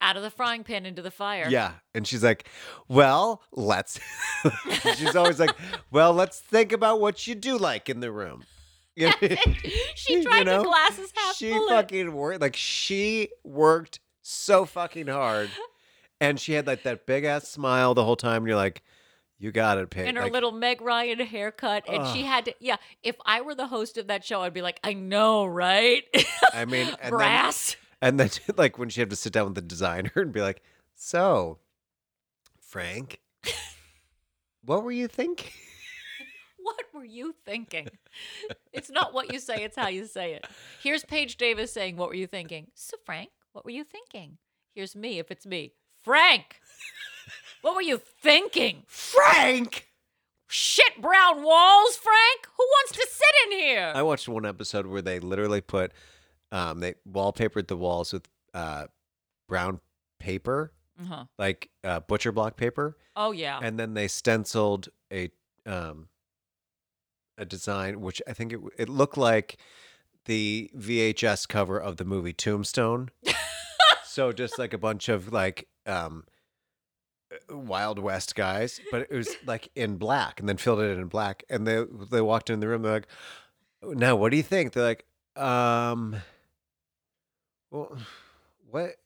Out 0.00 0.16
of 0.16 0.22
the 0.22 0.30
frying 0.30 0.64
pan 0.64 0.86
into 0.86 1.02
the 1.02 1.10
fire. 1.10 1.46
yeah 1.50 1.72
and 1.94 2.06
she's 2.06 2.24
like 2.24 2.48
well 2.88 3.42
let's 3.52 4.00
she's 4.96 5.14
always 5.16 5.38
like 5.38 5.54
well 5.90 6.12
let's 6.12 6.40
think 6.40 6.72
about 6.72 7.00
what 7.00 7.26
you 7.26 7.34
do 7.34 7.58
like 7.58 7.88
in 7.90 8.00
the 8.00 8.10
room 8.10 8.44
You 8.96 9.06
know? 9.20 9.28
she 9.94 10.14
You 10.14 10.22
tried 10.24 10.46
know? 10.46 10.58
the 10.62 10.68
glasses 10.68 11.12
half 11.14 11.36
she 11.36 11.50
full. 11.50 11.68
fucking 11.68 12.12
worked 12.14 12.40
like 12.40 12.56
she 12.56 13.28
worked 13.44 14.00
so 14.22 14.64
fucking 14.64 15.08
hard 15.08 15.50
and 16.20 16.40
she 16.40 16.54
had 16.54 16.66
like 16.66 16.84
that 16.84 17.04
big 17.06 17.24
ass 17.24 17.48
smile 17.48 17.92
the 17.92 18.04
whole 18.04 18.16
time 18.16 18.38
and 18.38 18.46
you're 18.48 18.56
like 18.56 18.82
you 19.44 19.52
got 19.52 19.76
it 19.76 19.90
Paige. 19.90 20.08
and 20.08 20.16
her 20.16 20.24
like, 20.24 20.32
little 20.32 20.52
Meg 20.52 20.80
Ryan 20.80 21.18
haircut, 21.20 21.84
and 21.86 22.06
she 22.16 22.22
had 22.22 22.46
to. 22.46 22.54
Yeah, 22.60 22.76
if 23.02 23.14
I 23.26 23.42
were 23.42 23.54
the 23.54 23.66
host 23.66 23.98
of 23.98 24.06
that 24.06 24.24
show, 24.24 24.40
I'd 24.40 24.54
be 24.54 24.62
like, 24.62 24.80
I 24.82 24.94
know, 24.94 25.44
right? 25.44 26.02
I 26.54 26.64
mean 26.64 26.86
and 26.88 26.98
then, 27.02 27.10
brass. 27.10 27.76
and 28.00 28.18
then 28.18 28.30
like 28.56 28.78
when 28.78 28.88
she 28.88 29.00
had 29.00 29.10
to 29.10 29.16
sit 29.16 29.34
down 29.34 29.44
with 29.44 29.54
the 29.54 29.60
designer 29.60 30.10
and 30.16 30.32
be 30.32 30.40
like 30.40 30.62
so 30.94 31.58
frank 32.58 33.20
what 34.64 34.82
were 34.82 34.92
you 34.92 35.06
thinking 35.08 35.52
What 36.62 36.86
were 36.94 37.04
you 37.04 37.34
thinking? 37.44 37.88
It's 38.72 38.90
not 38.90 39.12
what 39.12 39.30
you 39.30 39.38
say, 39.38 39.64
it's 39.64 39.76
how 39.76 39.88
you 39.88 40.06
say 40.06 40.32
it. 40.32 40.46
Here's 40.82 41.04
Paige 41.04 41.36
Davis 41.36 41.70
saying, 41.70 41.98
What 41.98 42.08
were 42.08 42.14
you 42.14 42.26
thinking? 42.26 42.68
So, 42.74 42.96
Frank, 43.04 43.28
what 43.52 43.66
were 43.66 43.70
you 43.70 43.84
thinking? 43.84 44.38
Here's 44.74 44.96
me, 44.96 45.18
if 45.18 45.30
it's 45.30 45.44
me. 45.44 45.74
Frank, 46.02 46.60
what 47.64 47.74
were 47.74 47.82
you 47.82 47.98
thinking? 47.98 48.82
frank 48.86 49.88
Shit 50.46 51.00
brown 51.00 51.42
walls, 51.42 51.96
Frank? 51.96 52.46
Who 52.56 52.62
wants 52.62 52.92
to 52.92 53.06
sit 53.10 53.34
in 53.52 53.58
here? 53.58 53.92
I 53.94 54.02
watched 54.02 54.28
one 54.28 54.46
episode 54.46 54.86
where 54.86 55.02
they 55.02 55.18
literally 55.18 55.60
put 55.60 55.92
um 56.52 56.80
they 56.80 56.94
wallpapered 57.10 57.66
the 57.66 57.76
walls 57.76 58.12
with 58.12 58.28
uh 58.52 58.86
brown 59.48 59.80
paper, 60.20 60.70
uh-huh. 61.00 61.24
like 61.38 61.70
uh 61.82 62.00
butcher 62.00 62.30
block 62.30 62.56
paper, 62.56 62.96
Oh, 63.16 63.32
yeah. 63.32 63.58
and 63.62 63.80
then 63.80 63.94
they 63.94 64.06
stenciled 64.06 64.90
a 65.12 65.30
um 65.66 66.08
a 67.36 67.44
design 67.44 68.00
which 68.00 68.22
I 68.28 68.32
think 68.34 68.52
it 68.52 68.60
it 68.78 68.88
looked 68.88 69.16
like 69.16 69.56
the 70.26 70.70
VHS 70.76 71.48
cover 71.48 71.80
of 71.80 71.96
the 71.96 72.04
movie 72.04 72.32
Tombstone. 72.34 73.08
so 74.04 74.30
just 74.30 74.58
like 74.58 74.72
a 74.72 74.78
bunch 74.78 75.08
of 75.08 75.32
like 75.32 75.66
um 75.86 76.24
Wild 77.48 77.98
West 77.98 78.34
guys, 78.34 78.80
but 78.90 79.02
it 79.02 79.12
was 79.14 79.36
like 79.46 79.68
in 79.74 79.96
black 79.96 80.40
and 80.40 80.48
then 80.48 80.56
filled 80.56 80.80
it 80.80 80.98
in 80.98 81.06
black. 81.06 81.44
And 81.48 81.66
they 81.66 81.84
they 82.10 82.20
walked 82.20 82.50
in 82.50 82.60
the 82.60 82.68
room, 82.68 82.82
they're 82.82 82.92
like, 82.92 83.08
now 83.82 84.16
what 84.16 84.30
do 84.30 84.36
you 84.36 84.42
think? 84.42 84.72
They're 84.72 84.84
like, 84.84 85.04
um 85.36 86.16
well 87.70 87.96
what 88.70 88.96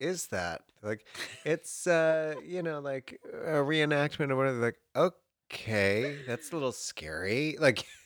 is 0.00 0.28
that? 0.28 0.62
They're 0.80 0.90
like, 0.92 1.06
it's 1.44 1.86
uh, 1.86 2.34
you 2.44 2.62
know, 2.62 2.80
like 2.80 3.20
a 3.24 3.58
reenactment 3.58 4.30
or 4.30 4.36
whatever. 4.36 4.58
They're 4.58 4.66
like, 4.66 5.12
okay, 5.52 6.18
that's 6.26 6.50
a 6.50 6.54
little 6.54 6.72
scary. 6.72 7.56
Like 7.60 7.84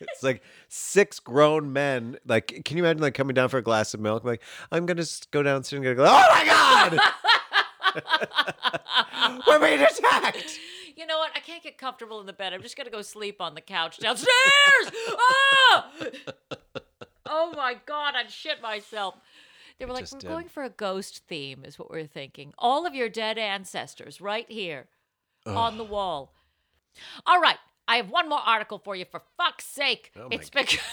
it's 0.00 0.22
like 0.22 0.42
six 0.68 1.20
grown 1.20 1.72
men. 1.72 2.18
Like, 2.26 2.62
can 2.64 2.76
you 2.76 2.84
imagine 2.84 3.02
like 3.02 3.14
coming 3.14 3.34
down 3.34 3.48
for 3.48 3.58
a 3.58 3.62
glass 3.62 3.94
of 3.94 4.00
milk? 4.00 4.24
Like, 4.24 4.42
I'm 4.72 4.86
gonna 4.86 5.04
go 5.30 5.42
downstairs 5.42 5.84
and 5.84 5.96
go, 5.96 6.04
oh 6.04 6.26
my 6.30 6.44
god, 6.44 7.00
we're 9.46 9.58
being 9.58 9.80
attacked. 9.80 10.58
You 10.96 11.06
know 11.06 11.18
what? 11.18 11.30
I 11.34 11.40
can't 11.40 11.62
get 11.62 11.78
comfortable 11.78 12.20
in 12.20 12.26
the 12.26 12.32
bed. 12.32 12.52
I'm 12.52 12.62
just 12.62 12.76
gonna 12.76 12.90
go 12.90 13.02
sleep 13.02 13.40
on 13.40 13.54
the 13.54 13.60
couch 13.60 13.98
downstairs. 13.98 14.30
ah! 15.18 15.90
Oh 17.26 17.52
my 17.56 17.76
god, 17.86 18.14
I'd 18.16 18.30
shit 18.30 18.60
myself. 18.60 19.14
They 19.78 19.86
were 19.86 19.92
like, 19.92 20.10
"We're 20.12 20.18
did. 20.18 20.28
going 20.28 20.48
for 20.48 20.62
a 20.62 20.70
ghost 20.70 21.22
theme," 21.26 21.64
is 21.64 21.78
what 21.78 21.90
we're 21.90 22.06
thinking. 22.06 22.52
All 22.58 22.86
of 22.86 22.94
your 22.94 23.08
dead 23.08 23.38
ancestors 23.38 24.20
right 24.20 24.50
here 24.50 24.88
on 25.46 25.78
the 25.78 25.84
wall. 25.84 26.34
All 27.24 27.40
right, 27.40 27.58
I 27.88 27.96
have 27.96 28.10
one 28.10 28.28
more 28.28 28.40
article 28.40 28.78
for 28.78 28.94
you. 28.94 29.06
For 29.10 29.22
fuck's 29.36 29.64
sake, 29.64 30.12
Oh 30.16 30.28
it's 30.30 30.50
because. 30.50 30.78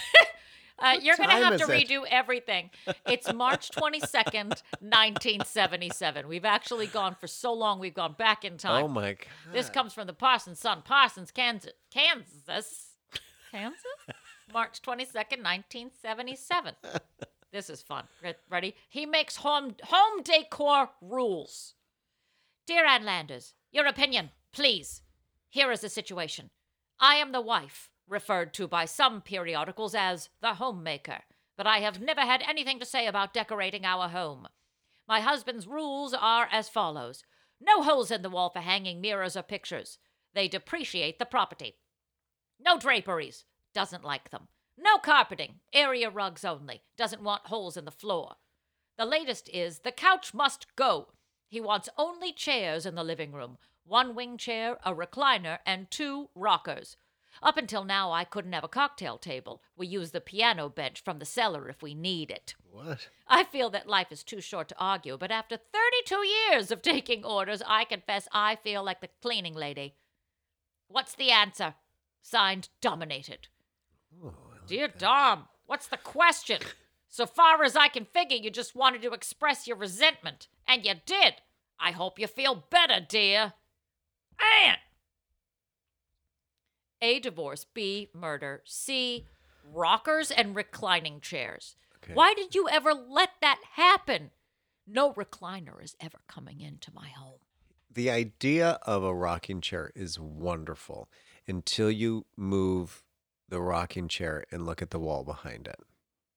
Uh, 0.79 0.97
you're 1.01 1.17
going 1.17 1.29
to 1.29 1.35
have 1.35 1.57
to 1.57 1.63
is 1.63 1.69
it? 1.69 1.87
redo 1.89 2.03
everything. 2.09 2.69
It's 3.07 3.31
March 3.33 3.69
22nd, 3.75 4.61
1977. 4.79 6.27
We've 6.27 6.45
actually 6.45 6.87
gone 6.87 7.15
for 7.19 7.27
so 7.27 7.53
long, 7.53 7.79
we've 7.79 7.93
gone 7.93 8.15
back 8.17 8.45
in 8.45 8.57
time. 8.57 8.85
Oh 8.85 8.87
my 8.87 9.13
god. 9.13 9.25
This 9.51 9.69
comes 9.69 9.93
from 9.93 10.07
the 10.07 10.13
Parsons 10.13 10.59
Sun, 10.59 10.83
Parsons, 10.83 11.31
Kansas. 11.31 11.71
Kansas? 11.91 12.91
Kansas? 13.51 13.81
March 14.53 14.81
22nd, 14.81 15.43
1977. 15.43 16.75
This 17.51 17.69
is 17.69 17.81
fun. 17.81 18.05
Ready? 18.49 18.75
He 18.89 19.05
makes 19.05 19.37
home 19.37 19.75
home 19.83 20.21
decor 20.23 20.89
rules. 21.01 21.73
Dear 22.65 22.85
Ann 22.85 23.05
Landers, 23.05 23.53
your 23.71 23.87
opinion, 23.87 24.31
please. 24.51 25.01
Here 25.49 25.71
is 25.71 25.81
the 25.81 25.89
situation. 25.89 26.49
I 26.99 27.15
am 27.15 27.31
the 27.31 27.41
wife, 27.41 27.89
referred 28.07 28.53
to 28.55 28.67
by 28.67 28.85
some 28.85 29.21
periodicals 29.21 29.93
as 29.95 30.29
the 30.41 30.55
homemaker, 30.55 31.19
but 31.55 31.67
I 31.67 31.79
have 31.79 32.01
never 32.01 32.21
had 32.21 32.43
anything 32.47 32.79
to 32.79 32.85
say 32.85 33.07
about 33.07 33.33
decorating 33.33 33.85
our 33.85 34.09
home. 34.09 34.47
My 35.07 35.21
husband's 35.21 35.67
rules 35.67 36.13
are 36.13 36.47
as 36.51 36.69
follows 36.69 37.23
no 37.59 37.81
holes 37.81 38.11
in 38.11 38.21
the 38.21 38.29
wall 38.29 38.49
for 38.49 38.59
hanging 38.59 39.01
mirrors 39.01 39.35
or 39.35 39.41
pictures. 39.41 39.97
They 40.33 40.47
depreciate 40.47 41.17
the 41.17 41.25
property. 41.25 41.77
No 42.59 42.77
draperies. 42.77 43.45
Doesn't 43.73 44.03
like 44.03 44.29
them. 44.29 44.47
No 44.77 44.97
carpeting. 44.97 45.55
Area 45.73 46.09
rugs 46.09 46.45
only. 46.45 46.83
Doesn't 46.97 47.23
want 47.23 47.47
holes 47.47 47.77
in 47.77 47.85
the 47.85 47.91
floor. 47.91 48.35
The 48.97 49.05
latest 49.05 49.49
is 49.49 49.79
the 49.79 49.91
couch 49.91 50.33
must 50.33 50.75
go. 50.75 51.09
He 51.47 51.61
wants 51.61 51.89
only 51.97 52.31
chairs 52.31 52.85
in 52.85 52.95
the 52.95 53.03
living 53.03 53.31
room 53.31 53.57
one 53.83 54.15
wing 54.15 54.37
chair, 54.37 54.77
a 54.83 54.93
recliner, 54.93 55.59
and 55.65 55.89
two 55.89 56.29
rockers. 56.35 56.97
Up 57.41 57.57
until 57.57 57.83
now, 57.83 58.11
I 58.11 58.23
couldn't 58.23 58.53
have 58.53 58.63
a 58.63 58.69
cocktail 58.69 59.17
table. 59.17 59.61
We 59.75 59.87
use 59.87 60.11
the 60.11 60.21
piano 60.21 60.69
bench 60.69 61.03
from 61.03 61.19
the 61.19 61.25
cellar 61.25 61.69
if 61.69 61.81
we 61.81 61.93
need 61.93 62.31
it. 62.31 62.55
What? 62.71 63.09
I 63.27 63.43
feel 63.43 63.69
that 63.71 63.87
life 63.87 64.11
is 64.11 64.23
too 64.23 64.41
short 64.41 64.69
to 64.69 64.75
argue, 64.79 65.17
but 65.17 65.31
after 65.31 65.57
32 65.57 66.25
years 66.27 66.71
of 66.71 66.81
taking 66.81 67.23
orders, 67.23 67.61
I 67.65 67.85
confess 67.85 68.27
I 68.31 68.55
feel 68.55 68.83
like 68.83 69.01
the 69.01 69.09
cleaning 69.21 69.53
lady. 69.53 69.95
What's 70.87 71.15
the 71.15 71.31
answer? 71.31 71.75
Signed, 72.21 72.69
Dominated. 72.81 73.47
Oh, 74.23 74.33
dear 74.67 74.87
Dom, 74.87 75.47
what's 75.65 75.87
the 75.87 75.97
question? 75.97 76.59
So 77.09 77.25
far 77.25 77.63
as 77.63 77.75
I 77.75 77.87
can 77.87 78.05
figure, 78.05 78.37
you 78.37 78.49
just 78.51 78.75
wanted 78.75 79.01
to 79.03 79.13
express 79.13 79.67
your 79.67 79.77
resentment, 79.77 80.47
and 80.67 80.85
you 80.85 80.93
did. 81.05 81.35
I 81.79 81.91
hope 81.91 82.19
you 82.19 82.27
feel 82.27 82.65
better, 82.69 82.99
dear. 83.07 83.53
And 84.39 84.77
A. 87.01 87.19
Divorce. 87.19 87.65
B. 87.73 88.09
Murder. 88.13 88.61
C. 88.65 89.25
Rockers 89.73 90.31
and 90.31 90.55
reclining 90.55 91.19
chairs. 91.19 91.75
Okay. 92.03 92.13
Why 92.13 92.33
did 92.33 92.55
you 92.55 92.69
ever 92.69 92.93
let 92.93 93.31
that 93.41 93.59
happen? 93.73 94.31
No 94.85 95.13
recliner 95.13 95.83
is 95.83 95.95
ever 95.99 96.19
coming 96.27 96.61
into 96.61 96.93
my 96.93 97.09
home. 97.09 97.39
The 97.93 98.09
idea 98.09 98.79
of 98.83 99.03
a 99.03 99.13
rocking 99.13 99.59
chair 99.59 99.91
is 99.95 100.19
wonderful 100.19 101.09
until 101.47 101.91
you 101.91 102.25
move 102.37 103.03
the 103.49 103.61
rocking 103.61 104.07
chair 104.07 104.45
and 104.51 104.65
look 104.65 104.81
at 104.81 104.91
the 104.91 104.99
wall 104.99 105.23
behind 105.23 105.67
it. 105.67 105.79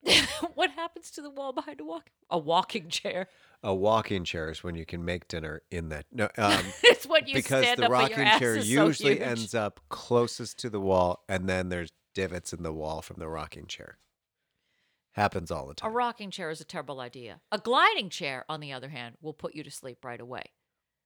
what 0.54 0.70
happens 0.70 1.10
to 1.12 1.22
the 1.22 1.30
wall 1.30 1.52
behind 1.52 1.80
a 1.80 1.84
walk? 1.84 2.10
A 2.30 2.38
walking 2.38 2.88
chair. 2.88 3.28
A 3.62 3.74
walking 3.74 4.24
chair 4.24 4.50
is 4.50 4.64
when 4.64 4.74
you 4.74 4.86
can 4.86 5.04
make 5.04 5.28
dinner 5.28 5.62
in 5.70 5.90
that. 5.90 6.06
No, 6.10 6.24
um, 6.38 6.64
It's 6.82 7.06
what 7.06 7.28
you 7.28 7.34
because 7.34 7.64
stand 7.64 7.80
the 7.80 7.86
up 7.86 7.90
rocking 7.90 8.26
your 8.26 8.38
chair 8.38 8.56
is 8.56 8.64
so 8.64 8.86
usually 8.86 9.20
ends 9.20 9.54
up 9.54 9.80
closest 9.88 10.58
to 10.60 10.70
the 10.70 10.80
wall, 10.80 11.24
and 11.28 11.48
then 11.48 11.68
there's 11.68 11.90
divots 12.14 12.52
in 12.52 12.62
the 12.62 12.72
wall 12.72 13.02
from 13.02 13.16
the 13.18 13.28
rocking 13.28 13.66
chair. 13.66 13.98
Happens 15.12 15.50
all 15.50 15.66
the 15.66 15.74
time. 15.74 15.90
A 15.90 15.92
rocking 15.92 16.30
chair 16.30 16.50
is 16.50 16.60
a 16.60 16.64
terrible 16.64 17.00
idea. 17.00 17.40
A 17.50 17.58
gliding 17.58 18.10
chair, 18.10 18.44
on 18.48 18.60
the 18.60 18.72
other 18.72 18.88
hand, 18.88 19.16
will 19.20 19.34
put 19.34 19.54
you 19.54 19.64
to 19.64 19.70
sleep 19.70 20.04
right 20.04 20.20
away. 20.20 20.44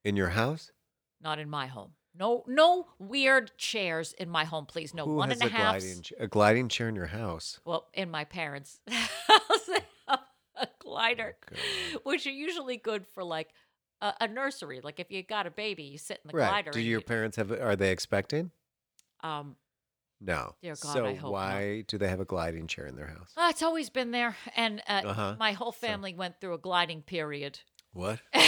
In 0.04 0.14
your 0.14 0.30
house? 0.30 0.70
Not 1.20 1.38
in 1.38 1.48
my 1.48 1.66
home. 1.66 1.92
No, 2.16 2.44
no 2.46 2.86
weird 2.98 3.50
chairs 3.58 4.12
in 4.12 4.28
my 4.30 4.44
home, 4.44 4.66
please. 4.66 4.94
No 4.94 5.04
Who 5.04 5.14
one 5.16 5.32
and 5.32 5.42
a 5.42 5.46
a 5.46 5.48
half. 5.48 5.80
gliding 5.80 6.04
a 6.20 6.26
gliding 6.28 6.68
chair 6.68 6.88
in 6.88 6.94
your 6.94 7.06
house? 7.06 7.58
Well, 7.64 7.88
in 7.92 8.10
my 8.10 8.24
parents' 8.24 8.80
house, 8.88 9.68
a 10.56 10.68
glider, 10.78 11.36
which 12.04 12.26
are 12.26 12.30
usually 12.30 12.76
good 12.76 13.04
for 13.08 13.24
like 13.24 13.48
a, 14.00 14.14
a 14.20 14.28
nursery. 14.28 14.80
Like 14.82 15.00
if 15.00 15.10
you 15.10 15.22
got 15.24 15.46
a 15.46 15.50
baby, 15.50 15.82
you 15.82 15.98
sit 15.98 16.20
in 16.24 16.30
the 16.30 16.36
right. 16.36 16.48
glider. 16.48 16.70
Do 16.70 16.80
your 16.80 17.00
you- 17.00 17.04
parents 17.04 17.36
have? 17.36 17.50
Are 17.50 17.74
they 17.74 17.90
expecting? 17.90 18.52
um, 19.24 19.56
No. 20.20 20.54
Dear 20.62 20.74
God, 20.80 20.92
so 20.92 21.04
hope 21.06 21.22
not. 21.22 21.32
why 21.32 21.84
do 21.88 21.98
they 21.98 22.08
have 22.08 22.20
a 22.20 22.24
gliding 22.24 22.68
chair 22.68 22.86
in 22.86 22.94
their 22.94 23.08
house? 23.08 23.32
oh, 23.36 23.48
it's 23.48 23.62
always 23.62 23.90
been 23.90 24.12
there, 24.12 24.36
and 24.54 24.80
uh, 24.88 25.02
Uh-huh. 25.04 25.36
my 25.40 25.50
whole 25.52 25.72
family 25.72 26.14
went 26.14 26.40
through 26.40 26.54
a 26.54 26.58
gliding 26.58 27.02
period. 27.02 27.58
What? 27.92 28.20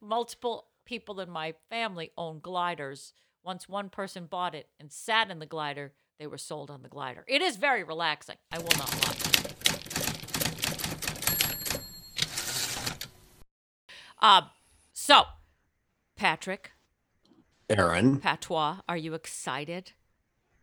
Multiple 0.00 0.66
people 0.90 1.20
in 1.20 1.30
my 1.30 1.54
family 1.68 2.10
own 2.18 2.40
gliders. 2.40 3.12
Once 3.44 3.68
one 3.68 3.88
person 3.88 4.26
bought 4.26 4.56
it 4.56 4.66
and 4.80 4.90
sat 4.90 5.30
in 5.30 5.38
the 5.38 5.46
glider, 5.46 5.92
they 6.18 6.26
were 6.26 6.36
sold 6.36 6.68
on 6.68 6.82
the 6.82 6.88
glider. 6.88 7.24
It 7.28 7.40
is 7.40 7.56
very 7.56 7.84
relaxing. 7.84 8.34
I 8.50 8.58
will 8.58 8.76
not 8.76 8.90
lie. 9.06 9.14
Um, 14.20 14.50
so, 14.92 15.22
Patrick, 16.16 16.72
Aaron, 17.70 18.18
Patois, 18.18 18.78
are 18.88 18.96
you 18.96 19.14
excited? 19.14 19.92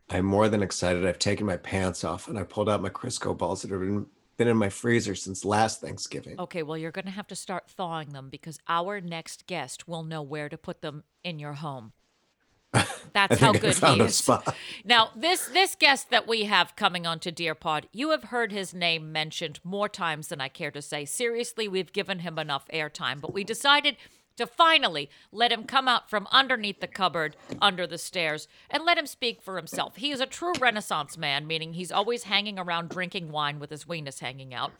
I'm 0.09 0.25
more 0.25 0.49
than 0.49 0.61
excited. 0.61 1.05
I've 1.05 1.19
taken 1.19 1.45
my 1.45 1.55
pants 1.55 2.03
off 2.03 2.28
and 2.28 2.38
I 2.38 2.43
pulled 2.43 2.67
out 2.67 2.82
my 2.82 2.89
Crisco 2.89 3.36
balls 3.36 3.61
that 3.61 3.71
have 3.71 3.80
been, 3.80 4.07
been 4.38 4.47
in 4.47 4.57
my 4.57 4.69
freezer 4.69 5.15
since 5.15 5.43
last 5.43 5.81
Thanksgiving. 5.81 6.39
Okay, 6.39 6.63
well, 6.63 6.77
you're 6.77 6.91
going 6.91 7.05
to 7.05 7.11
have 7.11 7.27
to 7.27 7.35
start 7.35 7.69
thawing 7.69 8.13
them 8.13 8.29
because 8.29 8.59
our 8.67 9.01
next 9.01 9.47
guest 9.47 9.88
will 9.88 10.03
know 10.03 10.21
where 10.21 10.49
to 10.49 10.57
put 10.57 10.81
them 10.81 11.03
in 11.23 11.39
your 11.39 11.53
home. 11.53 11.93
That's 13.13 13.39
how 13.39 13.53
good 13.53 13.75
he 13.75 14.01
is. 14.01 14.29
Now, 14.83 15.11
this 15.15 15.47
this 15.47 15.73
guest 15.75 16.09
that 16.09 16.27
we 16.27 16.43
have 16.43 16.75
coming 16.75 17.07
on 17.07 17.19
to 17.19 17.31
Dear 17.31 17.55
Pod, 17.55 17.88
you 17.93 18.11
have 18.11 18.25
heard 18.25 18.51
his 18.51 18.73
name 18.73 19.11
mentioned 19.11 19.59
more 19.63 19.88
times 19.89 20.27
than 20.27 20.41
I 20.41 20.49
care 20.49 20.71
to 20.71 20.81
say. 20.81 21.05
Seriously, 21.05 21.67
we've 21.67 21.93
given 21.93 22.19
him 22.19 22.38
enough 22.38 22.67
airtime, 22.73 23.21
but 23.21 23.33
we 23.33 23.43
decided 23.43 23.95
to 24.38 24.47
finally 24.47 25.09
let 25.31 25.51
him 25.51 25.65
come 25.65 25.88
out 25.88 26.09
from 26.09 26.27
underneath 26.31 26.79
the 26.79 26.88
cupboard 26.88 27.35
under 27.61 27.85
the 27.85 27.97
stairs 27.97 28.47
and 28.69 28.85
let 28.85 28.97
him 28.97 29.07
speak 29.07 29.41
for 29.41 29.57
himself. 29.57 29.97
He 29.97 30.11
is 30.11 30.21
a 30.21 30.25
true 30.25 30.53
Renaissance 30.59 31.17
man, 31.17 31.45
meaning 31.45 31.73
he's 31.73 31.91
always 31.91 32.23
hanging 32.23 32.57
around 32.57 32.89
drinking 32.89 33.31
wine 33.31 33.59
with 33.59 33.69
his 33.69 33.85
weenus 33.85 34.19
hanging 34.19 34.53
out. 34.53 34.71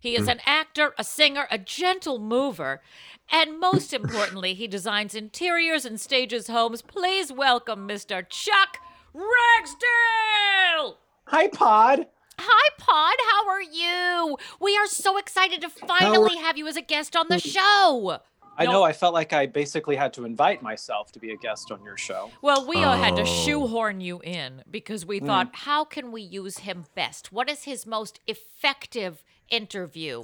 He 0.00 0.14
is 0.14 0.28
an 0.28 0.40
actor, 0.46 0.94
a 0.96 1.04
singer, 1.04 1.48
a 1.50 1.58
gentle 1.58 2.18
mover, 2.18 2.82
and 3.30 3.58
most 3.58 3.92
importantly, 3.92 4.54
he 4.54 4.68
designs 4.68 5.14
interiors 5.14 5.84
and 5.84 6.00
stages 6.00 6.46
homes. 6.46 6.82
Please 6.82 7.32
welcome 7.32 7.88
Mr. 7.88 8.24
Chuck 8.28 8.78
Ragsdale! 9.12 10.98
Hi, 11.26 11.48
Pod. 11.48 12.06
Hi, 12.38 12.70
Pod. 12.78 13.16
How 13.32 13.48
are 13.48 13.62
you? 13.62 14.38
We 14.60 14.76
are 14.76 14.86
so 14.86 15.18
excited 15.18 15.60
to 15.62 15.68
finally 15.68 16.36
have 16.36 16.56
you 16.56 16.68
as 16.68 16.76
a 16.76 16.82
guest 16.82 17.16
on 17.16 17.26
the 17.28 17.40
show. 17.40 18.20
I 18.58 18.64
know 18.64 18.82
I 18.82 18.92
felt 18.92 19.14
like 19.14 19.32
I 19.32 19.46
basically 19.46 19.96
had 19.96 20.12
to 20.14 20.24
invite 20.24 20.62
myself 20.62 21.12
to 21.12 21.20
be 21.20 21.32
a 21.32 21.36
guest 21.36 21.70
on 21.70 21.82
your 21.84 21.96
show. 21.96 22.30
Well, 22.42 22.66
we 22.66 22.82
all 22.82 22.96
had 22.96 23.14
to 23.16 23.22
Oh. 23.22 23.24
shoehorn 23.24 24.00
you 24.00 24.20
in 24.20 24.64
because 24.68 25.06
we 25.06 25.20
mm. 25.20 25.26
thought, 25.26 25.50
how 25.54 25.84
can 25.84 26.10
we 26.10 26.22
use 26.22 26.58
him 26.58 26.86
best? 26.94 27.32
What 27.32 27.48
is 27.48 27.64
his 27.64 27.86
most 27.86 28.20
effective 28.26 29.22
interview 29.48 30.22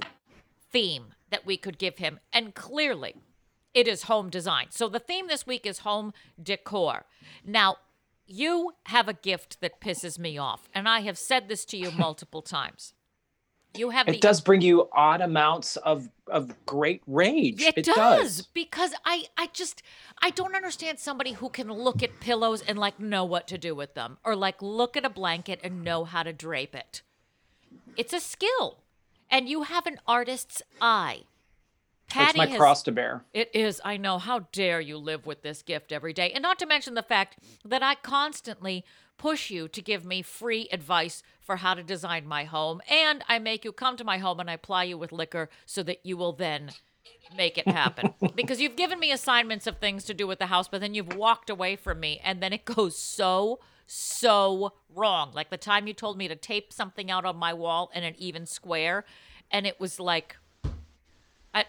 theme 0.71 1.13
that 1.29 1.45
we 1.45 1.55
could 1.55 1.77
give 1.77 1.97
him? 1.97 2.19
And 2.33 2.53
clearly, 2.53 3.15
it 3.73 3.87
is 3.87 4.03
home 4.03 4.29
design. 4.29 4.67
So 4.69 4.89
the 4.89 4.99
theme 4.99 5.27
this 5.27 5.47
week 5.47 5.65
is 5.65 5.79
home 5.79 6.13
decor. 6.41 7.05
Now, 7.45 7.77
you 8.27 8.73
have 8.85 9.07
a 9.07 9.13
gift 9.13 9.61
that 9.61 9.79
pisses 9.79 10.17
me 10.17 10.37
off, 10.37 10.67
and 10.73 10.89
I 10.89 11.01
have 11.01 11.17
said 11.17 11.47
this 11.47 11.63
to 11.65 11.77
you 11.77 11.91
multiple 11.91 12.41
times. 12.41 12.93
You 13.77 13.89
have 13.91 14.07
the 14.07 14.15
It 14.15 14.21
does 14.21 14.41
bring 14.41 14.61
you 14.61 14.89
odd 14.91 15.21
amounts 15.21 15.77
of 15.77 16.09
of 16.27 16.53
great 16.65 17.01
rage. 17.05 17.61
It, 17.61 17.77
It, 17.77 17.85
does, 17.85 18.41
because 18.53 18.93
I 19.05 19.25
I 19.37 19.47
just 19.53 19.81
I 20.21 20.29
don't 20.31 20.55
understand 20.55 20.99
somebody 20.99 21.33
who 21.33 21.49
can 21.49 21.71
look 21.71 22.01
at 22.01 22.19
pillows 22.19 22.61
and 22.61 22.77
like 22.77 22.99
know 22.99 23.25
what 23.25 23.47
to 23.49 23.57
do 23.57 23.75
with 23.75 23.93
them 23.93 24.17
or 24.23 24.35
like 24.35 24.61
look 24.61 24.97
at 24.97 25.05
a 25.05 25.09
blanket 25.09 25.59
and 25.63 25.83
know 25.83 26.03
how 26.03 26.23
to 26.23 26.33
drape 26.33 26.75
it. 26.75 27.01
It's 27.95 28.13
a 28.13 28.19
skill. 28.19 28.79
And 29.29 29.49
you 29.49 29.63
have 29.63 29.87
an 29.87 29.99
artist's 30.07 30.61
eye. 30.79 31.23
Patty 32.07 32.29
it's 32.29 32.37
my 32.37 32.45
has, 32.45 32.57
cross 32.57 32.83
to 32.83 32.91
bear. 32.91 33.23
It 33.33 33.49
is. 33.53 33.81
I 33.83 33.97
know. 33.97 34.19
How 34.19 34.47
dare 34.51 34.79
you 34.79 34.97
live 34.97 35.25
with 35.25 35.41
this 35.41 35.63
gift 35.63 35.91
every 35.91 36.13
day? 36.13 36.31
And 36.31 36.43
not 36.43 36.59
to 36.59 36.65
mention 36.65 36.93
the 36.93 37.03
fact 37.03 37.39
that 37.63 37.81
I 37.81 37.95
constantly 37.95 38.85
push 39.17 39.49
you 39.49 39.67
to 39.67 39.81
give 39.81 40.05
me 40.05 40.21
free 40.21 40.67
advice 40.71 41.23
for 41.41 41.57
how 41.57 41.73
to 41.73 41.83
design 41.83 42.27
my 42.27 42.43
home. 42.43 42.81
And 42.89 43.23
I 43.27 43.39
make 43.39 43.63
you 43.63 43.71
come 43.71 43.97
to 43.97 44.03
my 44.03 44.17
home 44.17 44.39
and 44.39 44.49
I 44.49 44.57
ply 44.57 44.83
you 44.85 44.97
with 44.97 45.11
liquor 45.11 45.49
so 45.65 45.83
that 45.83 46.05
you 46.05 46.17
will 46.17 46.33
then 46.33 46.71
make 47.35 47.57
it 47.57 47.67
happen. 47.67 48.13
because 48.35 48.59
you've 48.59 48.75
given 48.75 48.99
me 48.99 49.11
assignments 49.11 49.67
of 49.67 49.77
things 49.77 50.03
to 50.05 50.13
do 50.13 50.27
with 50.27 50.39
the 50.39 50.47
house, 50.47 50.67
but 50.67 50.81
then 50.81 50.93
you've 50.93 51.15
walked 51.15 51.49
away 51.49 51.75
from 51.75 51.99
me 51.99 52.19
and 52.23 52.41
then 52.41 52.53
it 52.53 52.65
goes 52.65 52.97
so, 52.97 53.59
so 53.85 54.73
wrong. 54.93 55.31
Like 55.33 55.49
the 55.49 55.57
time 55.57 55.87
you 55.87 55.93
told 55.93 56.17
me 56.17 56.27
to 56.27 56.35
tape 56.35 56.73
something 56.73 57.11
out 57.11 57.25
on 57.25 57.37
my 57.37 57.53
wall 57.53 57.91
in 57.93 58.03
an 58.03 58.15
even 58.17 58.45
square, 58.45 59.05
and 59.51 59.65
it 59.65 59.79
was 59.79 59.99
like 59.99 60.37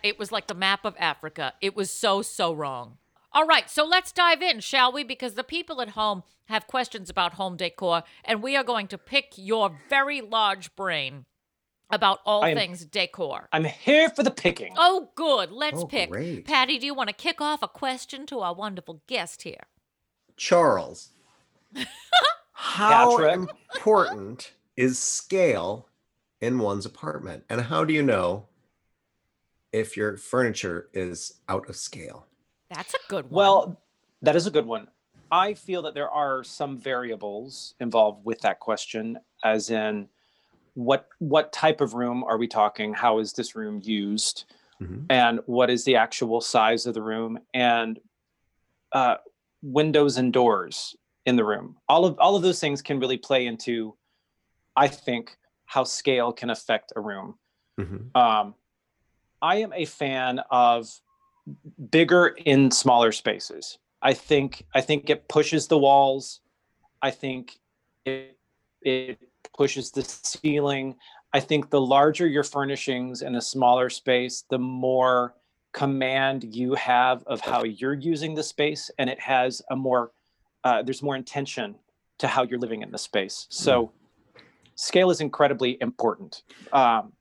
It 0.02 0.18
was 0.18 0.32
like 0.32 0.46
the 0.48 0.54
map 0.54 0.84
of 0.84 0.96
Africa. 0.98 1.52
It 1.60 1.76
was 1.76 1.90
so, 1.90 2.22
so 2.22 2.52
wrong. 2.52 2.98
All 3.32 3.46
right, 3.46 3.68
so 3.68 3.84
let's 3.84 4.12
dive 4.12 4.40
in, 4.42 4.60
shall 4.60 4.92
we? 4.92 5.04
Because 5.04 5.34
the 5.34 5.44
people 5.44 5.80
at 5.82 5.90
home 5.90 6.22
have 6.46 6.66
questions 6.66 7.10
about 7.10 7.34
home 7.34 7.56
decor, 7.56 8.02
and 8.24 8.42
we 8.42 8.56
are 8.56 8.64
going 8.64 8.86
to 8.88 8.98
pick 8.98 9.32
your 9.36 9.78
very 9.90 10.20
large 10.20 10.74
brain 10.76 11.26
about 11.90 12.20
all 12.24 12.44
am- 12.44 12.56
things 12.56 12.84
decor. 12.84 13.48
I'm 13.52 13.64
here 13.64 14.08
for 14.10 14.22
the 14.22 14.30
picking. 14.30 14.74
Oh, 14.78 15.10
good. 15.16 15.50
Let's 15.52 15.82
Oh, 15.82 15.86
pick. 15.86 16.10
great. 16.10 16.46
Patty, 16.46 16.78
do 16.78 16.86
you 16.86 16.94
want 16.94 17.08
to 17.08 17.14
kick 17.14 17.40
off 17.40 17.62
a 17.62 17.68
question 17.68 18.26
to 18.26 18.40
our 18.40 18.54
wonderful 18.54 19.02
guest 19.06 19.42
here? 19.42 19.64
Charles, 20.36 21.10
how 22.52 23.16
Patrick. 23.18 23.48
important 23.74 24.52
is 24.76 24.98
scale 24.98 25.88
in 26.40 26.58
one's 26.58 26.86
apartment? 26.86 27.44
And 27.50 27.62
how 27.62 27.84
do 27.84 27.92
you 27.92 28.02
know 28.02 28.46
if 29.72 29.96
your 29.96 30.16
furniture 30.16 30.88
is 30.92 31.34
out 31.48 31.68
of 31.68 31.76
scale? 31.76 32.26
That's 32.70 32.94
a 32.94 32.98
good 33.08 33.24
one. 33.26 33.32
Well, 33.34 33.80
that 34.22 34.36
is 34.36 34.46
a 34.46 34.50
good 34.50 34.66
one. 34.66 34.88
I 35.30 35.54
feel 35.54 35.82
that 35.82 35.94
there 35.94 36.10
are 36.10 36.44
some 36.44 36.78
variables 36.78 37.74
involved 37.80 38.24
with 38.24 38.40
that 38.40 38.60
question, 38.60 39.18
as 39.44 39.70
in 39.70 40.08
what 40.74 41.08
what 41.18 41.52
type 41.52 41.80
of 41.80 41.94
room 41.94 42.22
are 42.24 42.38
we 42.38 42.46
talking? 42.46 42.92
How 42.94 43.18
is 43.18 43.32
this 43.32 43.56
room 43.56 43.80
used? 43.82 44.44
Mhm. 44.80 45.06
And 45.08 45.40
what 45.46 45.70
is 45.70 45.84
the 45.84 45.96
actual 45.96 46.40
size 46.40 46.86
of 46.86 46.94
the 46.94 47.02
room? 47.02 47.38
And 47.54 47.98
uh, 48.92 49.16
windows 49.62 50.16
and 50.16 50.32
doors 50.32 50.94
in 51.24 51.36
the 51.36 51.44
room. 51.44 51.76
All 51.88 52.04
of 52.04 52.18
all 52.18 52.36
of 52.36 52.42
those 52.42 52.60
things 52.60 52.82
can 52.82 53.00
really 53.00 53.16
play 53.18 53.46
into, 53.46 53.96
I 54.76 54.88
think, 54.88 55.36
how 55.64 55.84
scale 55.84 56.32
can 56.32 56.50
affect 56.50 56.92
a 56.94 57.00
room. 57.00 57.38
Mhm. 57.80 58.14
Um, 58.14 58.54
I 59.42 59.56
am 59.56 59.72
a 59.72 59.84
fan 59.86 60.38
of 60.50 60.88
bigger 61.90 62.28
in 62.44 62.70
smaller 62.70 63.12
spaces. 63.12 63.78
I 64.02 64.14
think 64.14 64.64
I 64.74 64.80
think 64.80 65.10
it 65.10 65.28
pushes 65.28 65.68
the 65.68 65.78
walls. 65.78 66.40
I 67.02 67.10
think 67.10 67.58
it 68.04 68.38
it 68.82 69.18
pushes 69.56 69.90
the 69.90 70.02
ceiling. 70.02 70.96
I 71.32 71.40
think 71.40 71.70
the 71.70 71.80
larger 71.80 72.26
your 72.26 72.44
furnishings 72.44 73.22
in 73.22 73.34
a 73.34 73.40
smaller 73.40 73.90
space, 73.90 74.44
the 74.48 74.58
more 74.58 75.34
command 75.72 76.54
you 76.54 76.74
have 76.74 77.22
of 77.26 77.40
how 77.40 77.64
you're 77.64 77.94
using 77.94 78.34
the 78.34 78.42
space, 78.42 78.90
and 78.98 79.10
it 79.10 79.20
has 79.20 79.62
a 79.70 79.76
more 79.76 80.12
uh, 80.64 80.82
there's 80.82 81.02
more 81.02 81.16
intention 81.16 81.76
to 82.18 82.26
how 82.26 82.42
you're 82.42 82.58
living 82.58 82.82
in 82.82 82.90
the 82.90 82.98
space. 82.98 83.46
So 83.50 83.92
scale 84.74 85.10
is 85.10 85.20
incredibly 85.20 85.78
important. 85.80 86.42
Um, 86.72 87.12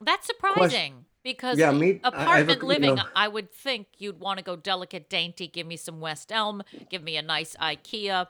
That's 0.00 0.26
surprising 0.26 1.04
because 1.24 1.58
Yeah, 1.58 1.72
me- 1.72 2.00
I- 2.04 2.08
I 2.08 2.10
have 2.38 2.48
a- 2.48 2.52
apartment 2.52 2.62
you 2.62 2.68
living, 2.68 2.94
know- 2.94 3.08
I 3.16 3.26
would 3.26 3.50
think 3.52 3.88
you'd 3.98 4.20
want 4.20 4.38
to 4.38 4.44
go 4.44 4.54
delicate, 4.54 5.10
dainty. 5.10 5.48
Give 5.48 5.66
me 5.66 5.76
some 5.76 5.98
West 6.00 6.30
Elm. 6.30 6.62
Give 6.90 7.02
me 7.02 7.16
a 7.16 7.22
nice 7.22 7.56
IKEA. 7.56 8.28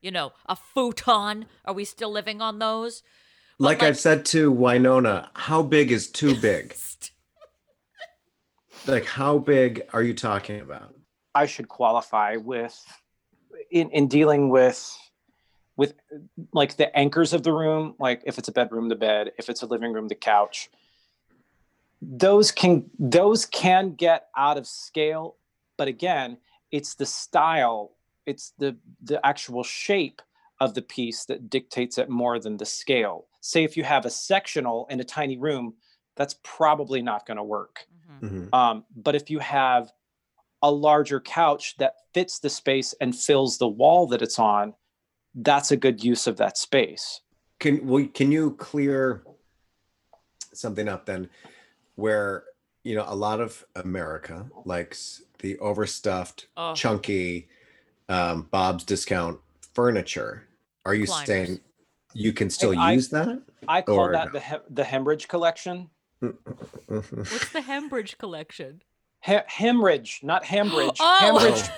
You 0.00 0.12
know, 0.12 0.32
a 0.46 0.54
futon. 0.54 1.46
Are 1.64 1.74
we 1.74 1.84
still 1.84 2.12
living 2.12 2.40
on 2.40 2.60
those? 2.60 3.02
But 3.58 3.64
Like 3.64 3.82
I've 3.82 3.98
said 3.98 4.24
to 4.26 4.52
Winona, 4.52 5.30
how 5.34 5.62
big 5.64 5.90
is 5.90 6.08
too 6.08 6.36
big? 6.36 6.76
like 8.86 9.04
how 9.06 9.38
big 9.38 9.82
are 9.92 10.02
you 10.02 10.14
talking 10.14 10.60
about? 10.60 10.94
I 11.34 11.46
should 11.46 11.68
qualify 11.68 12.36
with 12.36 12.80
in, 13.72 13.90
in 13.90 14.06
dealing 14.06 14.50
with 14.50 14.96
with 15.76 15.94
like 16.52 16.76
the 16.76 16.94
anchors 16.96 17.32
of 17.32 17.42
the 17.42 17.52
room, 17.52 17.94
like 17.98 18.22
if 18.24 18.38
it's 18.38 18.48
a 18.48 18.52
bedroom, 18.52 18.88
the 18.88 18.96
bed, 18.96 19.32
if 19.38 19.48
it's 19.48 19.62
a 19.62 19.66
living 19.66 19.92
room, 19.92 20.08
the 20.08 20.14
couch. 20.14 20.70
Those 22.00 22.52
can 22.52 22.88
those 22.98 23.44
can 23.46 23.94
get 23.94 24.28
out 24.36 24.56
of 24.56 24.66
scale, 24.66 25.36
but 25.76 25.88
again, 25.88 26.38
it's 26.70 26.94
the 26.94 27.06
style, 27.06 27.96
it's 28.26 28.52
the 28.58 28.76
the 29.02 29.24
actual 29.26 29.64
shape 29.64 30.22
of 30.60 30.74
the 30.74 30.82
piece 30.82 31.24
that 31.26 31.50
dictates 31.50 31.98
it 31.98 32.08
more 32.08 32.38
than 32.38 32.56
the 32.56 32.66
scale. 32.66 33.26
Say 33.40 33.64
if 33.64 33.76
you 33.76 33.84
have 33.84 34.04
a 34.04 34.10
sectional 34.10 34.86
in 34.90 35.00
a 35.00 35.04
tiny 35.04 35.38
room, 35.38 35.74
that's 36.16 36.36
probably 36.42 37.00
not 37.00 37.26
going 37.26 37.36
to 37.36 37.44
work. 37.44 37.86
Mhm. 38.22 38.52
Um, 38.52 38.84
but 38.94 39.14
if 39.14 39.30
you 39.30 39.38
have 39.38 39.92
a 40.62 40.70
larger 40.70 41.20
couch 41.20 41.76
that 41.78 41.94
fits 42.12 42.40
the 42.40 42.50
space 42.50 42.92
and 43.00 43.16
fills 43.16 43.58
the 43.58 43.68
wall 43.68 44.06
that 44.08 44.22
it's 44.22 44.38
on, 44.38 44.74
that's 45.34 45.70
a 45.70 45.76
good 45.76 46.02
use 46.02 46.26
of 46.26 46.36
that 46.38 46.58
space. 46.58 47.20
Can 47.60 47.86
we 47.86 48.08
can 48.08 48.32
you 48.32 48.52
clear 48.52 49.24
something 50.52 50.88
up 50.88 51.06
then 51.06 51.30
where 52.02 52.44
you 52.84 52.94
know 52.94 53.04
a 53.08 53.14
lot 53.16 53.40
of 53.40 53.64
America 53.74 54.46
likes 54.64 55.22
the 55.40 55.58
overstuffed, 55.58 56.46
Oh. 56.56 56.72
chunky 56.74 57.48
um 58.08 58.42
Bob's 58.52 58.84
discount 58.84 59.40
furniture. 59.74 60.44
Are 60.86 60.94
you 60.94 61.06
Recliners. 61.06 61.26
saying 61.26 61.60
you 62.14 62.32
can 62.32 62.50
still 62.50 62.78
I- 62.78 62.92
use 62.92 63.08
that? 63.08 63.42
I 63.66 63.82
call 63.82 63.96
Or 63.98 64.12
that 64.12 64.26
no? 64.28 64.32
the 64.34 64.40
Hem- 64.40 64.60
the 64.70 64.84
hemorrhage 64.84 65.26
collection. 65.26 65.90
What's 66.86 67.50
the 67.52 67.60
Hembridge 67.60 68.16
collection? 68.18 68.80
He- 69.24 69.36
hemorrhage, 69.46 70.20
not 70.22 70.44
hemorrhage. 70.44 70.98
Oh. 71.00 71.18
Hemorrhage. 71.20 71.68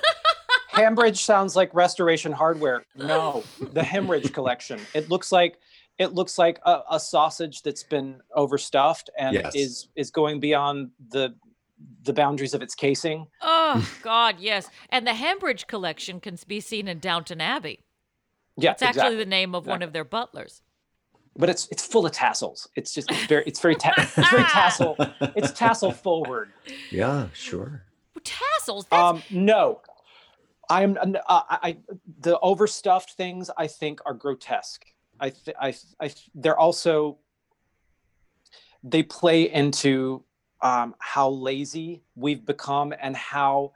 hemorrhage 0.69 1.25
sounds 1.25 1.57
like 1.57 1.73
restoration 1.75 2.33
hardware. 2.33 2.85
No, 2.95 3.43
the 3.73 3.83
hemorrhage 3.83 4.33
collection. 4.35 4.81
It 4.95 5.09
looks 5.09 5.33
like 5.33 5.59
it 6.01 6.15
looks 6.15 6.39
like 6.39 6.59
a, 6.65 6.81
a 6.91 6.99
sausage 6.99 7.63
that's 7.63 7.85
been 7.85 8.21
overstuffed 8.35 9.11
and 9.19 9.35
Yes. 9.35 9.55
is 9.55 9.89
is 9.95 10.11
going 10.11 10.41
beyond 10.41 10.91
the 11.11 11.35
the 12.03 12.13
boundaries 12.13 12.55
of 12.55 12.63
its 12.63 12.75
casing. 12.75 13.27
Oh 13.43 13.87
God, 14.03 14.37
yes. 14.41 14.69
And 14.89 15.07
the 15.07 15.15
Hembridge 15.15 15.67
collection 15.67 16.19
can 16.21 16.37
be 16.49 16.61
seen 16.61 16.89
in 16.89 16.99
Downton 16.99 17.41
Abbey. 17.41 17.81
Yeah, 18.57 18.73
It's 18.73 18.83
actually 18.83 19.01
exactly. 19.01 19.25
the 19.25 19.31
name 19.31 19.55
of 19.55 19.67
one 19.67 19.83
of 19.83 19.93
their 19.93 20.05
butlers. 20.05 20.63
but 21.37 21.49
it's 21.49 21.69
it's 21.71 21.87
full 21.87 22.05
of 22.07 22.13
tassels. 22.13 22.69
It's 22.77 22.93
just 22.95 23.11
it's 23.11 23.27
very 23.27 23.45
it's 23.47 23.61
very 23.61 23.77
ta- 23.77 23.95
it's 23.99 24.31
very 24.31 24.43
tassel. 24.45 24.97
It's 25.37 25.53
tassel 25.53 25.93
forward. 25.93 26.51
yeah, 26.91 27.29
sure. 27.35 27.85
Tassels. 28.25 28.87
That's 28.91 29.01
Um, 29.01 29.23
no, 29.31 29.81
I'm 30.69 30.97
uh, 30.99 31.13
I, 31.29 31.59
I 31.69 31.77
the 32.21 32.39
overstuffed 32.41 33.13
things 33.13 33.51
I 33.57 33.67
think 33.67 34.01
are 34.07 34.15
grotesque. 34.15 34.85
I 35.21 35.31
th- 35.31 35.57
I 35.61 35.75
I 36.01 36.13
they're 36.35 36.59
also 36.59 37.19
they 38.83 39.03
play 39.03 39.53
into 39.53 40.25
um, 40.63 40.95
how 40.99 41.29
lazy 41.29 42.03
we've 42.15 42.45
become 42.45 42.95
and 43.01 43.15
how 43.17 43.73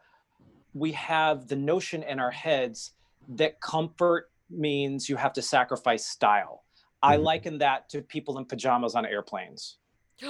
we 0.72 0.92
have 0.92 1.46
the 1.46 1.56
notion 1.56 2.02
in 2.02 2.18
our 2.18 2.30
heads 2.30 2.92
that 3.28 3.60
comfort 3.60 4.30
means 4.50 5.08
you 5.08 5.16
have 5.16 5.32
to 5.34 5.42
sacrifice 5.42 6.06
style. 6.06 6.64
I 7.02 7.16
Mhm. 7.16 7.22
liken 7.22 7.58
that 7.58 7.88
to 7.90 8.02
people 8.02 8.38
in 8.38 8.46
pajamas 8.46 8.94
on 8.94 9.04
airplanes. 9.06 9.78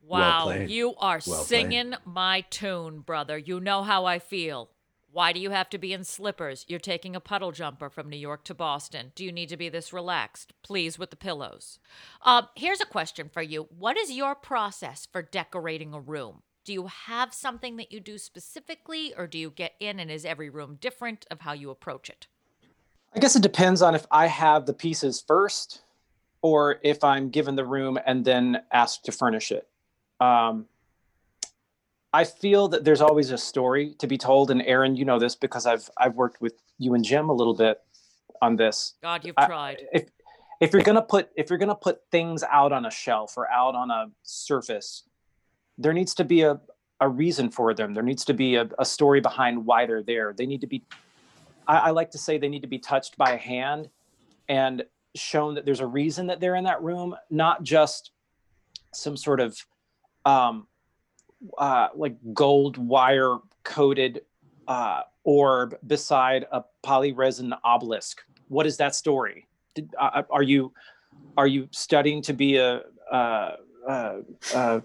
wow, 0.00 0.42
played. 0.44 0.70
you 0.70 0.94
are 0.96 1.20
Well 1.26 1.44
played. 1.44 1.48
singing 1.48 1.94
my 2.04 2.42
tune, 2.42 3.00
brother. 3.00 3.36
You 3.36 3.60
know 3.60 3.82
how 3.82 4.04
I 4.04 4.18
feel. 4.18 4.70
Why 5.18 5.32
do 5.32 5.40
you 5.40 5.50
have 5.50 5.68
to 5.70 5.78
be 5.78 5.92
in 5.92 6.04
slippers? 6.04 6.64
You're 6.68 6.78
taking 6.78 7.16
a 7.16 7.20
puddle 7.20 7.50
jumper 7.50 7.90
from 7.90 8.08
New 8.08 8.16
York 8.16 8.44
to 8.44 8.54
Boston. 8.54 9.10
Do 9.16 9.24
you 9.24 9.32
need 9.32 9.48
to 9.48 9.56
be 9.56 9.68
this 9.68 9.92
relaxed? 9.92 10.52
Please, 10.62 10.96
with 10.96 11.10
the 11.10 11.16
pillows. 11.16 11.80
Uh, 12.22 12.42
here's 12.54 12.80
a 12.80 12.86
question 12.86 13.28
for 13.28 13.42
you 13.42 13.66
What 13.76 13.96
is 13.96 14.12
your 14.12 14.36
process 14.36 15.08
for 15.10 15.20
decorating 15.20 15.92
a 15.92 15.98
room? 15.98 16.42
Do 16.64 16.72
you 16.72 16.86
have 16.86 17.34
something 17.34 17.78
that 17.78 17.90
you 17.90 17.98
do 17.98 18.16
specifically, 18.16 19.12
or 19.16 19.26
do 19.26 19.38
you 19.38 19.50
get 19.50 19.72
in 19.80 19.98
and 19.98 20.08
is 20.08 20.24
every 20.24 20.50
room 20.50 20.78
different 20.80 21.26
of 21.32 21.40
how 21.40 21.52
you 21.52 21.70
approach 21.70 22.08
it? 22.08 22.28
I 23.12 23.18
guess 23.18 23.34
it 23.34 23.42
depends 23.42 23.82
on 23.82 23.96
if 23.96 24.06
I 24.12 24.28
have 24.28 24.66
the 24.66 24.72
pieces 24.72 25.20
first 25.26 25.82
or 26.42 26.78
if 26.84 27.02
I'm 27.02 27.30
given 27.30 27.56
the 27.56 27.64
room 27.64 27.98
and 28.06 28.24
then 28.24 28.62
asked 28.70 29.04
to 29.06 29.10
furnish 29.10 29.50
it. 29.50 29.66
Um, 30.20 30.66
I 32.12 32.24
feel 32.24 32.68
that 32.68 32.84
there's 32.84 33.00
always 33.00 33.30
a 33.30 33.38
story 33.38 33.94
to 33.98 34.06
be 34.06 34.16
told, 34.16 34.50
and 34.50 34.62
Aaron, 34.62 34.96
you 34.96 35.04
know 35.04 35.18
this 35.18 35.34
because 35.34 35.66
I've 35.66 35.88
I've 35.96 36.14
worked 36.14 36.40
with 36.40 36.54
you 36.78 36.94
and 36.94 37.04
Jim 37.04 37.28
a 37.28 37.32
little 37.32 37.54
bit 37.54 37.80
on 38.40 38.56
this. 38.56 38.94
God, 39.02 39.24
you've 39.24 39.34
I- 39.36 39.46
tried. 39.46 39.82
If 39.92 40.08
if 40.60 40.72
you're 40.72 40.82
gonna 40.82 41.02
put 41.02 41.28
if 41.36 41.50
you're 41.50 41.58
gonna 41.58 41.74
put 41.74 42.00
things 42.10 42.42
out 42.42 42.72
on 42.72 42.86
a 42.86 42.90
shelf 42.90 43.36
or 43.36 43.50
out 43.50 43.74
on 43.74 43.90
a 43.90 44.06
surface, 44.22 45.04
there 45.76 45.92
needs 45.92 46.14
to 46.14 46.24
be 46.24 46.42
a 46.42 46.60
a 47.00 47.08
reason 47.08 47.50
for 47.50 47.74
them. 47.74 47.94
There 47.94 48.02
needs 48.02 48.24
to 48.24 48.34
be 48.34 48.56
a, 48.56 48.68
a 48.78 48.84
story 48.84 49.20
behind 49.20 49.64
why 49.64 49.86
they're 49.86 50.02
there. 50.02 50.32
They 50.32 50.46
need 50.46 50.62
to 50.62 50.66
be 50.66 50.84
I, 51.66 51.76
I 51.76 51.90
like 51.90 52.10
to 52.12 52.18
say 52.18 52.38
they 52.38 52.48
need 52.48 52.62
to 52.62 52.68
be 52.68 52.78
touched 52.78 53.18
by 53.18 53.32
a 53.32 53.36
hand 53.36 53.90
and 54.48 54.84
shown 55.14 55.54
that 55.54 55.64
there's 55.64 55.80
a 55.80 55.86
reason 55.86 56.26
that 56.28 56.40
they're 56.40 56.56
in 56.56 56.64
that 56.64 56.82
room, 56.82 57.14
not 57.30 57.62
just 57.62 58.12
some 58.92 59.16
sort 59.16 59.40
of 59.40 59.58
um, 60.24 60.66
uh, 61.56 61.88
like 61.94 62.16
gold 62.32 62.76
wire 62.78 63.38
coated 63.64 64.22
uh, 64.66 65.02
orb 65.24 65.76
beside 65.86 66.46
a 66.52 66.62
polyresin 66.84 67.56
obelisk. 67.64 68.22
What 68.48 68.66
is 68.66 68.76
that 68.78 68.94
story? 68.94 69.46
Did, 69.74 69.94
uh, 69.98 70.22
are 70.30 70.42
you 70.42 70.72
are 71.36 71.46
you 71.46 71.68
studying 71.70 72.22
to 72.22 72.32
be 72.32 72.56
a 72.56 72.82
uh, 73.12 73.56
uh, 73.86 74.16
uh, 74.54 74.80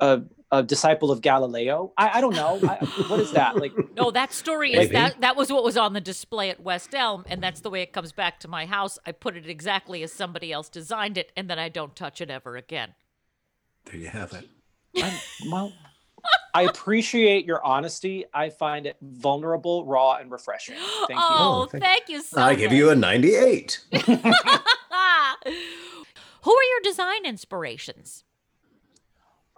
a, 0.00 0.22
a 0.50 0.62
disciple 0.62 1.10
of 1.10 1.20
Galileo? 1.20 1.92
I, 1.96 2.18
I 2.18 2.20
don't 2.20 2.34
know. 2.34 2.60
I, 2.62 2.76
what 3.08 3.20
is 3.20 3.32
that 3.32 3.56
like? 3.56 3.72
No, 3.96 4.10
that 4.10 4.32
story 4.32 4.72
is 4.72 4.78
Maybe. 4.78 4.92
that 4.92 5.20
that 5.20 5.36
was 5.36 5.50
what 5.52 5.64
was 5.64 5.76
on 5.76 5.92
the 5.92 6.00
display 6.00 6.50
at 6.50 6.62
West 6.62 6.94
Elm, 6.94 7.24
and 7.28 7.42
that's 7.42 7.60
the 7.60 7.70
way 7.70 7.82
it 7.82 7.92
comes 7.92 8.12
back 8.12 8.40
to 8.40 8.48
my 8.48 8.66
house. 8.66 8.98
I 9.06 9.12
put 9.12 9.36
it 9.36 9.48
exactly 9.48 10.02
as 10.02 10.12
somebody 10.12 10.52
else 10.52 10.68
designed 10.68 11.18
it, 11.18 11.32
and 11.36 11.48
then 11.48 11.58
I 11.58 11.68
don't 11.68 11.96
touch 11.96 12.20
it 12.20 12.30
ever 12.30 12.56
again. 12.56 12.94
There 13.86 13.96
you 13.96 14.08
have 14.08 14.32
it. 14.32 14.48
I'm, 14.96 15.12
well, 15.50 15.72
I 16.54 16.62
appreciate 16.62 17.44
your 17.46 17.64
honesty. 17.64 18.24
I 18.32 18.50
find 18.50 18.86
it 18.86 18.96
vulnerable, 19.00 19.84
raw, 19.86 20.16
and 20.16 20.30
refreshing. 20.30 20.76
Thank 21.08 21.10
you. 21.10 21.16
oh, 21.18 21.68
thank- 21.70 21.84
thank, 21.84 22.08
you 22.08 22.22
so 22.22 22.40
I 22.40 22.50
much. 22.50 22.58
give 22.58 22.72
you 22.72 22.90
a 22.90 22.94
98. 22.96 23.80
Who 26.42 26.52
are 26.52 26.64
your 26.64 26.80
design 26.82 27.24
inspirations? 27.24 28.24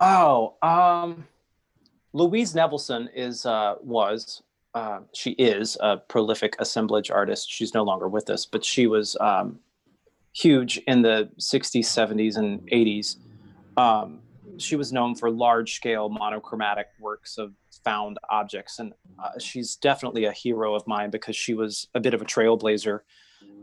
Oh, 0.00 0.54
um, 0.62 1.26
Louise 2.12 2.52
Nevelson 2.54 3.08
is 3.14 3.46
uh, 3.46 3.76
was 3.80 4.42
uh, 4.74 5.00
she 5.12 5.30
is 5.32 5.76
a 5.80 5.96
prolific 5.96 6.56
assemblage 6.58 7.10
artist. 7.10 7.50
She's 7.50 7.74
no 7.74 7.82
longer 7.84 8.08
with 8.08 8.28
us, 8.28 8.44
but 8.44 8.64
she 8.64 8.86
was 8.86 9.16
um, 9.20 9.60
huge 10.32 10.78
in 10.86 11.02
the 11.02 11.30
60s, 11.38 11.84
70s, 11.84 12.36
and 12.36 12.60
80s. 12.70 13.16
Um, 13.76 14.20
she 14.58 14.76
was 14.76 14.92
known 14.92 15.14
for 15.14 15.30
large 15.30 15.74
scale 15.74 16.08
monochromatic 16.08 16.88
works 16.98 17.38
of 17.38 17.52
found 17.84 18.18
objects. 18.30 18.78
And 18.78 18.92
uh, 19.18 19.38
she's 19.38 19.76
definitely 19.76 20.24
a 20.24 20.32
hero 20.32 20.74
of 20.74 20.86
mine 20.86 21.10
because 21.10 21.36
she 21.36 21.54
was 21.54 21.88
a 21.94 22.00
bit 22.00 22.14
of 22.14 22.22
a 22.22 22.24
trailblazer 22.24 23.00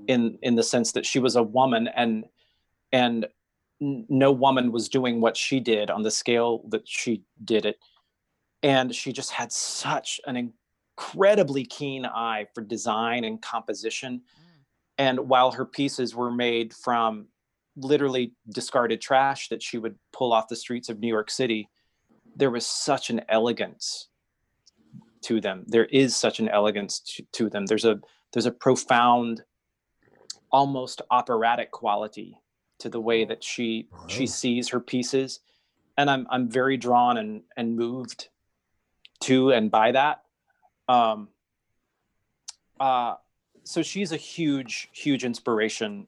in, 0.08 0.38
in 0.42 0.56
the 0.56 0.64
sense 0.64 0.92
that 0.94 1.06
she 1.06 1.20
was 1.20 1.36
a 1.36 1.44
woman 1.44 1.88
and, 1.88 2.26
and 2.92 3.28
no 3.80 4.32
woman 4.32 4.72
was 4.72 4.90
doing 4.90 5.22
what 5.22 5.36
she 5.36 5.60
did 5.60 5.90
on 5.90 6.04
the 6.04 6.12
scale 6.12 6.64
that 6.70 6.88
she 6.88 7.24
did 7.44 7.66
it. 7.66 7.78
And 8.64 8.94
she 8.94 9.12
just 9.12 9.32
had 9.32 9.52
such 9.52 10.22
an 10.28 10.54
incredibly 11.02 11.66
keen 11.66 12.06
eye 12.06 12.46
for 12.54 12.62
design 12.62 13.24
and 13.24 13.42
composition. 13.42 14.22
And 15.00 15.22
while 15.22 15.52
her 15.52 15.66
pieces 15.66 16.14
were 16.14 16.32
made 16.32 16.74
from 16.74 17.28
literally 17.76 18.34
discarded 18.50 19.02
trash 19.02 19.50
that 19.50 19.64
she 19.64 19.78
would 19.78 19.96
pull 20.12 20.34
off 20.34 20.48
the 20.48 20.56
streets 20.56 20.90
of 20.90 21.00
New 21.00 21.08
York 21.08 21.30
City, 21.32 21.70
there 22.36 22.52
was 22.52 22.66
such 22.66 23.10
an 23.10 23.22
elegance 23.30 24.08
to 25.22 25.40
them. 25.40 25.64
There 25.68 25.86
is 25.86 26.16
such 26.16 26.40
an 26.40 26.50
elegance 26.50 27.00
to, 27.00 27.24
to 27.34 27.50
them. 27.50 27.66
There's 27.66 27.86
a 27.86 28.00
there's 28.34 28.46
a 28.46 28.52
profound, 28.52 29.44
almost 30.52 31.02
operatic 31.12 31.72
quality 31.72 32.38
to 32.80 32.90
the 32.90 33.00
way 33.00 33.26
that 33.26 33.44
she 33.44 33.88
she 34.08 34.28
sees 34.28 34.70
her 34.70 34.80
pieces, 34.80 35.40
and 35.98 36.10
I'm 36.10 36.28
I'm 36.30 36.50
very 36.50 36.78
drawn 36.78 37.18
and 37.18 37.44
and 37.56 37.76
moved 37.76 38.30
to 39.22 39.52
and 39.52 39.70
by 39.70 39.92
that. 39.92 40.24
Um, 40.90 41.30
uh, 42.80 43.16
so 43.64 43.84
she's 43.84 44.12
a 44.12 44.18
huge 44.18 44.90
huge 44.92 45.24
inspiration 45.24 46.08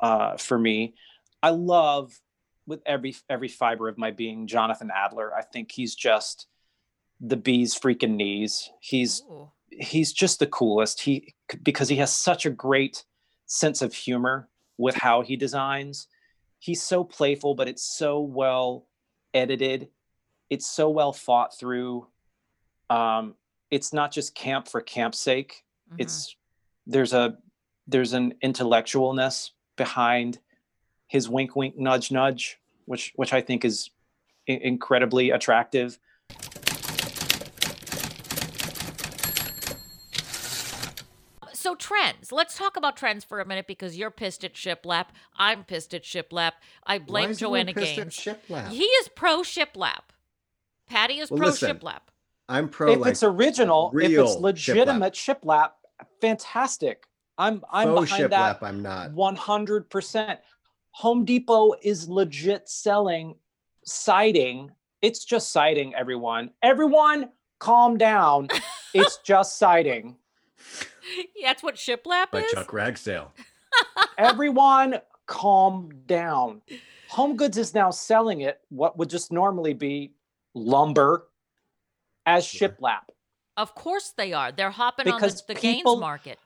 uh, 0.00 0.36
for 0.36 0.58
me. 0.58 0.94
I 1.42 1.50
love 1.50 2.12
with 2.66 2.82
every 2.86 3.14
every 3.28 3.48
fiber 3.48 3.88
of 3.88 3.98
my 3.98 4.10
being 4.10 4.46
Jonathan 4.46 4.90
Adler. 4.94 5.34
I 5.34 5.42
think 5.42 5.72
he's 5.72 5.94
just 5.94 6.46
the 7.20 7.36
bee's 7.36 7.78
freaking 7.78 8.16
knees. 8.16 8.70
He's 8.80 9.22
Ooh. 9.30 9.50
he's 9.70 10.12
just 10.12 10.38
the 10.38 10.46
coolest. 10.46 11.00
He 11.00 11.34
because 11.62 11.88
he 11.88 11.96
has 11.96 12.12
such 12.12 12.46
a 12.46 12.50
great 12.50 13.04
sense 13.46 13.82
of 13.82 13.94
humor 13.94 14.48
with 14.78 14.94
how 14.94 15.22
he 15.22 15.36
designs. 15.36 16.08
He's 16.58 16.82
so 16.82 17.04
playful, 17.04 17.54
but 17.54 17.68
it's 17.68 17.84
so 17.84 18.20
well 18.20 18.86
edited. 19.32 19.88
It's 20.50 20.66
so 20.66 20.90
well 20.90 21.12
thought 21.12 21.56
through. 21.56 22.08
Um, 22.90 23.34
it's 23.70 23.92
not 23.92 24.12
just 24.12 24.34
camp 24.34 24.68
for 24.68 24.80
camp's 24.80 25.18
sake. 25.18 25.64
Mhm. 25.92 25.96
It's 26.00 26.36
there's 26.86 27.12
a 27.12 27.38
there's 27.86 28.12
an 28.12 28.34
intellectualness 28.42 29.50
behind 29.76 30.38
his 31.06 31.28
wink 31.28 31.54
wink 31.54 31.76
nudge 31.76 32.10
nudge 32.10 32.58
which 32.86 33.12
which 33.16 33.32
i 33.32 33.40
think 33.40 33.64
is 33.64 33.90
i- 34.48 34.52
incredibly 34.62 35.30
attractive 35.30 35.98
So 41.52 41.74
trends. 41.74 42.30
Let's 42.30 42.56
talk 42.56 42.76
about 42.76 42.96
trends 42.96 43.24
for 43.24 43.40
a 43.40 43.44
minute 43.46 43.66
because 43.66 43.96
you're 43.96 44.10
pissed 44.10 44.44
at 44.44 44.54
shiplap. 44.54 45.06
I'm 45.36 45.64
pissed 45.64 45.94
at 45.94 46.04
shiplap. 46.04 46.52
I 46.86 46.98
blame 46.98 47.30
is 47.30 47.38
Joanna 47.40 47.72
pissed 47.74 47.98
at 47.98 48.04
Gaines. 48.04 48.16
shiplap? 48.16 48.68
He 48.68 48.84
is 48.84 49.08
pro 49.08 49.38
shiplap. 49.40 50.02
Patty 50.86 51.18
is 51.18 51.30
Well, 51.30 51.38
pro 51.38 51.46
listen, 51.48 51.76
shiplap. 51.78 52.00
I'm 52.48 52.68
pro 52.68 52.92
if 52.92 52.98
like 53.00 53.10
it's 53.12 53.22
original 53.24 53.88
if 53.88 53.94
real 53.96 54.24
it's 54.26 54.36
legitimate 54.36 55.14
shiplap 55.14 55.70
fantastic 56.20 57.06
i'm 57.38 57.62
i'm 57.70 57.88
faux 57.94 58.10
behind 58.10 58.24
shiplap. 58.24 58.60
that 58.60 58.62
I'm 58.62 58.82
not. 58.82 59.12
100% 59.12 60.38
home 60.90 61.24
depot 61.24 61.74
is 61.82 62.08
legit 62.08 62.68
selling 62.68 63.34
siding 63.84 64.70
it's 65.02 65.24
just 65.24 65.52
siding 65.52 65.94
everyone 65.94 66.50
everyone 66.62 67.30
calm 67.58 67.96
down 67.98 68.48
it's 68.94 69.18
just 69.18 69.58
siding 69.58 70.16
That's 71.42 71.62
what 71.62 71.76
shiplap 71.76 72.30
By 72.32 72.40
is. 72.40 72.50
Chuck 72.50 72.72
Ragsdale. 72.72 73.32
everyone 74.18 74.96
calm 75.26 75.90
down 76.06 76.62
home 77.08 77.36
goods 77.36 77.56
is 77.58 77.74
now 77.74 77.90
selling 77.90 78.40
it 78.40 78.60
what 78.70 78.96
would 78.98 79.10
just 79.10 79.30
normally 79.30 79.74
be 79.74 80.12
lumber 80.54 81.28
as 82.24 82.44
shiplap 82.46 83.02
Of 83.56 83.74
course 83.74 84.12
they 84.16 84.32
are. 84.32 84.52
They're 84.52 84.70
hopping 84.70 85.08
on 85.08 85.20
the, 85.20 85.28
the 85.48 85.54
people- 85.54 85.94
Gaines 85.94 86.00
market. 86.00 86.38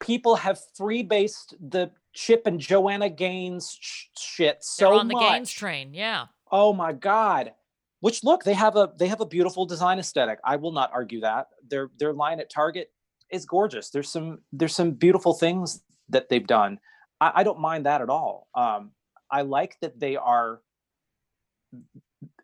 People 0.00 0.36
have 0.36 0.58
freebased 0.78 1.54
the 1.60 1.90
chip 2.14 2.46
and 2.46 2.60
joanna 2.60 3.08
gaines 3.10 3.76
sh- 3.80 4.06
shit 4.18 4.56
They're 4.56 4.88
so 4.88 4.98
on 4.98 5.08
the 5.08 5.14
Gaines 5.18 5.50
train. 5.50 5.92
Yeah. 5.94 6.26
oh 6.50 6.72
my 6.72 6.92
god. 6.92 7.52
Which 8.00 8.22
look 8.22 8.44
they 8.44 8.54
have 8.54 8.76
a 8.76 8.92
they 8.98 9.08
have 9.08 9.20
a 9.20 9.26
beautiful 9.26 9.64
design 9.66 9.98
aesthetic. 9.98 10.38
I 10.44 10.56
will 10.56 10.72
not 10.72 10.90
argue 10.92 11.20
that. 11.20 11.48
Their 11.68 11.90
their 11.98 12.12
line 12.12 12.40
at 12.40 12.50
target 12.50 12.90
is 13.30 13.46
gorgeous. 13.46 13.90
There's 13.90 14.08
some 14.08 14.38
there's 14.52 14.74
some 14.74 14.92
beautiful 14.92 15.32
things 15.34 15.82
that 16.10 16.28
they've 16.28 16.46
done. 16.46 16.78
I, 17.20 17.32
I 17.36 17.42
don't 17.42 17.58
mind 17.60 17.86
that 17.86 18.02
at 18.02 18.10
all. 18.10 18.48
Um 18.54 18.92
i 19.30 19.42
like 19.42 19.76
that 19.80 19.98
they 19.98 20.14
are 20.16 20.60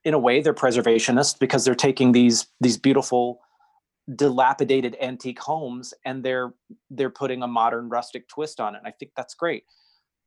in 0.05 0.15
a 0.15 0.19
way 0.19 0.41
they're 0.41 0.53
preservationists 0.53 1.39
because 1.39 1.65
they're 1.65 1.75
taking 1.77 2.11
these 2.13 2.47
these 2.61 2.77
beautiful 2.77 3.41
dilapidated 4.17 4.97
antique 5.01 5.39
homes 5.39 5.95
and 6.05 6.25
they're 6.25 6.55
they're 6.91 7.11
putting 7.11 7.43
a 7.43 7.47
modern 7.47 7.89
rustic 7.89 8.27
twist 8.29 8.61
on 8.61 8.75
it 8.75 8.79
and 8.79 8.87
i 8.87 8.91
think 8.91 9.13
that's 9.17 9.35
great. 9.35 9.65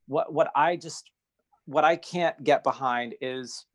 What 0.08 0.34
what 0.34 0.52
i 0.56 0.76
just 0.76 1.12
what 1.66 1.84
i 1.84 1.96
can't 1.96 2.42
get 2.44 2.64
behind 2.64 3.16
is 3.22 3.66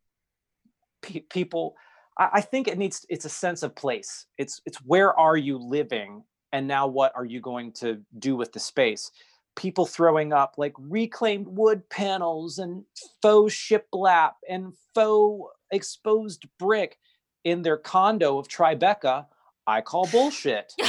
pe- 1.03 1.21
people 1.21 1.77
I, 2.19 2.29
I 2.35 2.41
think 2.41 2.69
it 2.69 2.79
needs 2.79 3.05
it's 3.09 3.25
a 3.25 3.31
sense 3.31 3.63
of 3.63 3.75
place. 3.75 4.27
It's 4.39 4.61
it's 4.67 4.79
where 4.79 5.19
are 5.19 5.37
you 5.37 5.59
living 5.59 6.25
and 6.53 6.67
now 6.67 6.87
what 6.87 7.13
are 7.15 7.25
you 7.25 7.41
going 7.41 7.73
to 7.75 8.01
do 8.19 8.37
with 8.37 8.53
the 8.53 8.61
space? 8.61 9.11
People 9.57 9.87
throwing 9.87 10.33
up 10.33 10.55
like 10.57 10.75
reclaimed 10.79 11.47
wood 11.49 11.89
panels 11.91 12.59
and 12.59 12.85
faux 13.23 13.55
shiplap 13.55 14.33
and 14.49 14.73
faux 14.95 15.53
exposed 15.73 16.47
brick 16.59 16.99
in 17.45 17.63
their 17.63 17.77
condo 17.77 18.39
of 18.39 18.49
tribeca 18.49 19.27
i 19.71 19.81
call 19.81 20.07
bullshit 20.07 20.75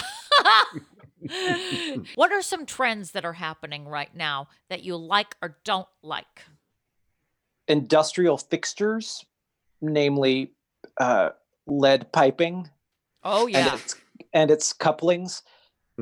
what 2.15 2.31
are 2.31 2.41
some 2.41 2.65
trends 2.65 3.11
that 3.11 3.23
are 3.25 3.33
happening 3.33 3.87
right 3.87 4.13
now 4.15 4.47
that 4.69 4.83
you 4.83 4.95
like 4.95 5.35
or 5.41 5.57
don't 5.63 5.87
like? 6.01 6.43
industrial 7.67 8.37
fixtures 8.37 9.23
namely 9.81 10.51
uh, 10.99 11.29
lead 11.67 12.11
piping 12.11 12.69
Oh 13.23 13.47
and 13.47 13.67
yeah. 13.67 13.75
its, 13.75 13.95
and 14.33 14.51
its 14.51 14.73
couplings 14.73 15.43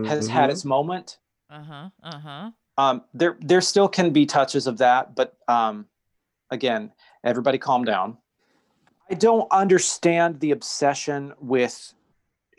has 0.05 0.27
had 0.27 0.49
Mhm. 0.49 0.53
its 0.53 0.65
moment 0.65 1.17
Uh 1.49 1.63
huh. 1.63 1.89
Uh 2.01 2.19
huh. 2.19 2.51
um, 2.77 3.03
there 3.13 3.37
there 3.41 3.61
still 3.61 3.87
can 3.89 4.11
be 4.11 4.25
touches 4.25 4.67
of 4.67 4.77
that, 4.77 5.15
but 5.15 5.35
um, 5.47 5.85
again, 6.49 6.91
everybody 7.23 7.57
calm 7.57 7.83
down. 7.83 8.17
I 9.11 9.15
don't 9.15 9.47
understand 9.51 10.39
the 10.39 10.51
obsession 10.51 11.33
with 11.39 11.93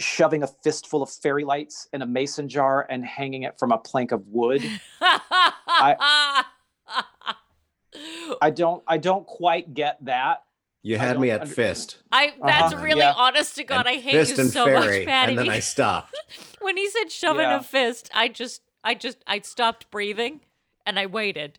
shoving 0.00 0.42
a 0.42 0.46
fistful 0.46 1.02
of 1.02 1.10
fairy 1.10 1.44
lights 1.44 1.88
in 1.92 2.02
a 2.02 2.06
mason 2.06 2.48
jar 2.48 2.86
and 2.90 3.04
hanging 3.04 3.42
it 3.44 3.58
from 3.58 3.70
a 3.72 3.78
plank 3.78 4.10
of 4.12 4.26
wood. 4.28 4.62
I. 5.00 6.44
I 8.40 8.50
don't 8.50 8.82
I 8.86 8.98
don't 8.98 9.26
quite 9.26 9.74
get 9.74 10.04
that. 10.04 10.44
You 10.82 10.96
had 10.96 11.20
me 11.20 11.30
at 11.30 11.42
under- 11.42 11.52
fist. 11.52 11.98
I 12.10 12.32
that's 12.42 12.72
Uh-huh, 12.72 12.82
really 12.84 13.00
yeah. 13.00 13.12
honest 13.16 13.56
to 13.56 13.64
God. 13.64 13.80
and 13.80 13.88
I 13.88 13.96
hate 14.00 14.12
fist 14.12 14.36
you 14.36 14.44
and 14.44 14.50
so 14.52 14.64
fairy, 14.64 15.00
much, 15.00 15.06
Patty. 15.08 15.32
and 15.32 15.38
then 15.38 15.50
I 15.50 15.58
stopped. 15.74 16.14
when 16.60 16.76
he 16.76 16.88
said 16.88 17.10
shoving 17.12 17.42
Yeah. 17.42 17.58
a 17.58 17.62
fist, 17.62 18.08
I 18.14 18.28
just, 18.28 18.62
I 18.84 18.94
just, 18.94 19.18
I 19.26 19.40
stopped 19.40 19.90
breathing, 19.90 20.40
and 20.86 20.98
I 20.98 21.06
waited. 21.06 21.58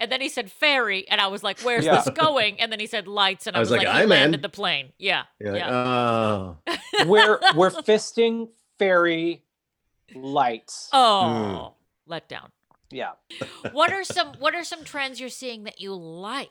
And 0.00 0.10
then 0.10 0.20
he 0.20 0.28
said 0.28 0.50
fairy, 0.50 1.06
and 1.08 1.20
I 1.20 1.28
was 1.28 1.42
like, 1.44 1.60
"Where's 1.60 1.84
Yeah. 1.84 2.00
this 2.02 2.08
going?" 2.14 2.60
And 2.60 2.72
then 2.72 2.80
he 2.80 2.86
said 2.86 3.06
lights, 3.06 3.46
and 3.46 3.54
I, 3.56 3.58
I 3.58 3.60
was, 3.60 3.70
was 3.70 3.78
like, 3.78 3.86
like, 3.86 3.96
"I'm 4.02 4.08
landed 4.08 4.38
in." 4.38 4.42
the 4.42 4.48
plane." 4.48 4.92
Yeah, 4.98 5.24
You're 5.38 5.52
like, 5.52 5.60
yeah. 5.62 5.70
oh. 5.72 6.56
We're 7.06 7.38
we're 7.54 7.70
fisting 7.70 8.48
fairy 8.78 9.44
lights. 10.14 10.88
oh, 10.92 11.72
hmm. 12.06 12.10
let 12.10 12.28
down. 12.28 12.50
Yeah. 12.90 13.12
What 13.72 13.92
are 13.92 14.04
some 14.04 14.34
What 14.38 14.54
are 14.54 14.64
some 14.64 14.84
trends 14.84 15.20
you're 15.20 15.28
seeing 15.28 15.64
that 15.64 15.80
you 15.80 15.94
like? 15.94 16.50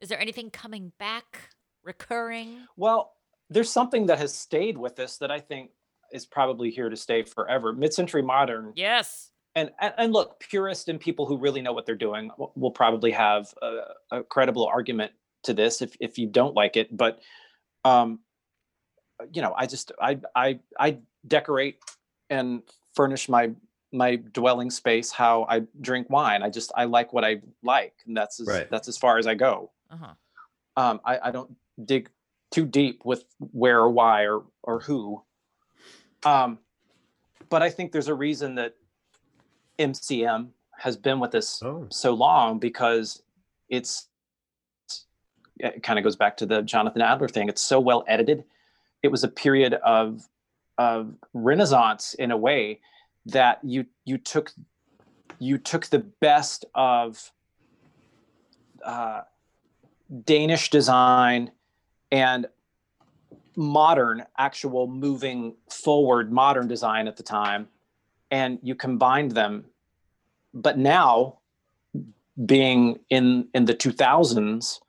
Is 0.00 0.08
there 0.08 0.20
anything 0.20 0.50
coming 0.50 0.92
back, 0.98 1.50
recurring? 1.84 2.66
Well, 2.76 3.12
there's 3.50 3.70
something 3.70 4.06
that 4.06 4.18
has 4.18 4.34
stayed 4.34 4.78
with 4.78 4.98
us 4.98 5.18
that 5.18 5.30
I 5.30 5.38
think 5.40 5.70
is 6.12 6.26
probably 6.26 6.70
here 6.70 6.88
to 6.88 6.96
stay 6.96 7.22
forever. 7.22 7.72
Mid-century 7.72 8.22
modern 8.22 8.72
Yes. 8.76 9.30
And, 9.54 9.70
and 9.80 9.94
and 9.98 10.12
look, 10.12 10.40
purists 10.40 10.88
and 10.88 10.98
people 10.98 11.26
who 11.26 11.36
really 11.36 11.62
know 11.62 11.72
what 11.72 11.86
they're 11.86 11.94
doing 11.94 12.30
will 12.54 12.70
probably 12.70 13.10
have 13.10 13.52
a, 13.60 13.80
a 14.10 14.22
credible 14.22 14.66
argument 14.66 15.12
to 15.44 15.54
this 15.54 15.82
if 15.82 15.96
if 16.00 16.18
you 16.18 16.26
don't 16.26 16.54
like 16.54 16.76
it. 16.76 16.94
But 16.96 17.20
um, 17.84 18.20
you 19.32 19.42
know, 19.42 19.54
I 19.56 19.66
just 19.66 19.92
I 20.00 20.18
I 20.34 20.58
I 20.78 20.98
decorate 21.26 21.78
and 22.30 22.62
furnish 22.94 23.28
my 23.28 23.50
my 23.92 24.16
dwelling 24.16 24.70
space 24.70 25.12
how 25.12 25.44
I 25.48 25.62
drink 25.80 26.08
wine. 26.08 26.42
I 26.42 26.48
just 26.48 26.72
I 26.74 26.84
like 26.84 27.12
what 27.12 27.24
I 27.24 27.42
like, 27.62 27.94
and 28.06 28.16
that's 28.16 28.40
as, 28.40 28.48
Right. 28.48 28.70
that's 28.70 28.88
as 28.88 28.96
far 28.96 29.18
as 29.18 29.26
I 29.26 29.34
go. 29.34 29.70
Uh-huh. 29.90 30.14
Um, 30.76 31.00
I, 31.04 31.18
I 31.24 31.30
don't 31.30 31.54
dig 31.84 32.08
too 32.50 32.64
deep 32.64 33.04
with 33.04 33.24
where 33.38 33.80
or 33.80 33.90
why 33.90 34.26
or 34.26 34.44
or 34.62 34.80
who. 34.80 35.22
Um, 36.24 36.58
but 37.50 37.62
I 37.62 37.68
think 37.68 37.92
there's 37.92 38.08
a 38.08 38.14
reason 38.14 38.54
that 38.54 38.76
MCM 39.78 40.48
has 40.78 40.96
been 40.96 41.20
with 41.20 41.34
us 41.34 41.62
Oh. 41.62 41.86
so 41.90 42.12
long 42.14 42.58
because 42.58 43.22
it's 43.68 44.08
it 45.58 45.82
kind 45.82 45.98
of 45.98 46.02
goes 46.02 46.16
back 46.16 46.36
to 46.38 46.46
the 46.46 46.62
Jonathan 46.62 47.02
Adler 47.02 47.28
thing. 47.28 47.48
It's 47.48 47.60
so 47.62 47.78
well 47.78 48.04
edited. 48.08 48.44
It 49.02 49.08
was 49.08 49.22
a 49.24 49.28
period 49.28 49.74
of 49.74 50.28
of 50.78 51.14
renaissance 51.34 52.14
in 52.14 52.30
a 52.30 52.36
way 52.36 52.80
that 53.26 53.60
you 53.62 53.86
you 54.04 54.18
took 54.18 54.52
you 55.38 55.58
took 55.58 55.86
the 55.86 55.98
best 55.98 56.64
of 56.74 57.30
uh, 58.84 59.22
Danish 60.24 60.70
design 60.70 61.50
and 62.10 62.46
modern 63.56 64.24
actual 64.38 64.86
moving 64.86 65.54
forward 65.70 66.32
modern 66.32 66.66
design 66.66 67.06
at 67.06 67.16
the 67.16 67.22
time 67.22 67.68
and 68.32 68.58
you 68.62 68.74
combined 68.74 69.32
them. 69.32 69.66
But 70.52 70.78
now 70.78 71.38
being 72.46 72.98
in 73.10 73.46
in 73.54 73.66
the 73.66 73.74
2000s 73.74 74.80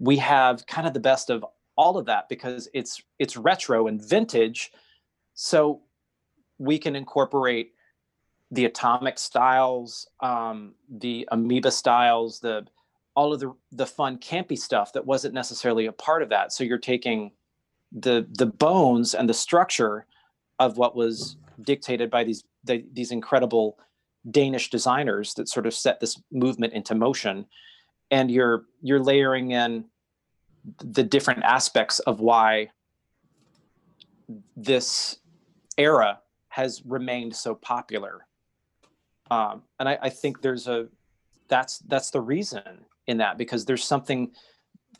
we 0.00 0.16
have 0.16 0.66
kind 0.66 0.86
of 0.86 0.94
the 0.94 1.00
best 1.00 1.28
of 1.28 1.44
all 1.76 1.98
of 1.98 2.06
that 2.06 2.28
because 2.28 2.68
it's 2.72 3.02
it's 3.18 3.36
retro 3.36 3.86
and 3.86 4.02
vintage. 4.02 4.72
So 5.34 5.82
we 6.58 6.78
can 6.78 6.96
incorporate 6.96 7.74
the 8.50 8.64
atomic 8.64 9.18
styles 9.18 10.08
um, 10.20 10.74
the 10.88 11.28
amoeba 11.30 11.70
styles 11.70 12.40
the 12.40 12.66
all 13.14 13.32
of 13.32 13.40
the 13.40 13.52
the 13.72 13.86
fun 13.86 14.18
campy 14.18 14.58
stuff 14.58 14.92
that 14.94 15.04
wasn't 15.04 15.34
necessarily 15.34 15.86
a 15.86 15.92
part 15.92 16.22
of 16.22 16.30
that. 16.30 16.52
So 16.52 16.64
you're 16.64 16.78
taking 16.78 17.32
the 17.92 18.26
the 18.30 18.46
bones 18.46 19.14
and 19.14 19.28
the 19.28 19.34
structure 19.34 20.06
of 20.58 20.78
what 20.78 20.96
was 20.96 21.36
dictated 21.62 22.10
by 22.10 22.24
these 22.24 22.44
the, 22.64 22.84
these 22.92 23.10
incredible 23.12 23.78
Danish 24.30 24.70
designers 24.70 25.34
that 25.34 25.48
sort 25.48 25.66
of 25.66 25.74
set 25.74 26.00
this 26.00 26.20
movement 26.32 26.72
into 26.72 26.94
motion. 26.94 27.46
And 28.10 28.30
you're 28.30 28.64
you're 28.82 29.00
layering 29.00 29.52
in 29.52 29.84
the 30.78 31.02
different 31.02 31.44
aspects 31.44 31.98
of 32.00 32.20
why 32.20 32.70
this 34.56 35.18
era 35.76 36.20
has 36.48 36.82
remained 36.84 37.34
so 37.34 37.54
popular. 37.54 38.26
Um, 39.30 39.62
and 39.78 39.88
I, 39.88 39.98
I 40.02 40.08
think 40.08 40.40
there's 40.40 40.68
a 40.68 40.88
that's 41.48 41.78
that's 41.80 42.10
the 42.10 42.20
reason 42.20 42.84
in 43.06 43.18
that 43.18 43.38
because 43.38 43.64
there's 43.64 43.84
something 43.84 44.32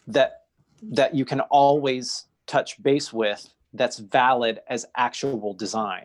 that 0.06 0.42
that 0.82 1.14
you 1.14 1.24
can 1.24 1.40
always 1.40 2.26
touch 2.46 2.82
base 2.82 3.12
with 3.12 3.46
that's 3.74 3.98
valid 3.98 4.61
as 4.68 4.86
actual 4.96 5.52
design 5.54 6.04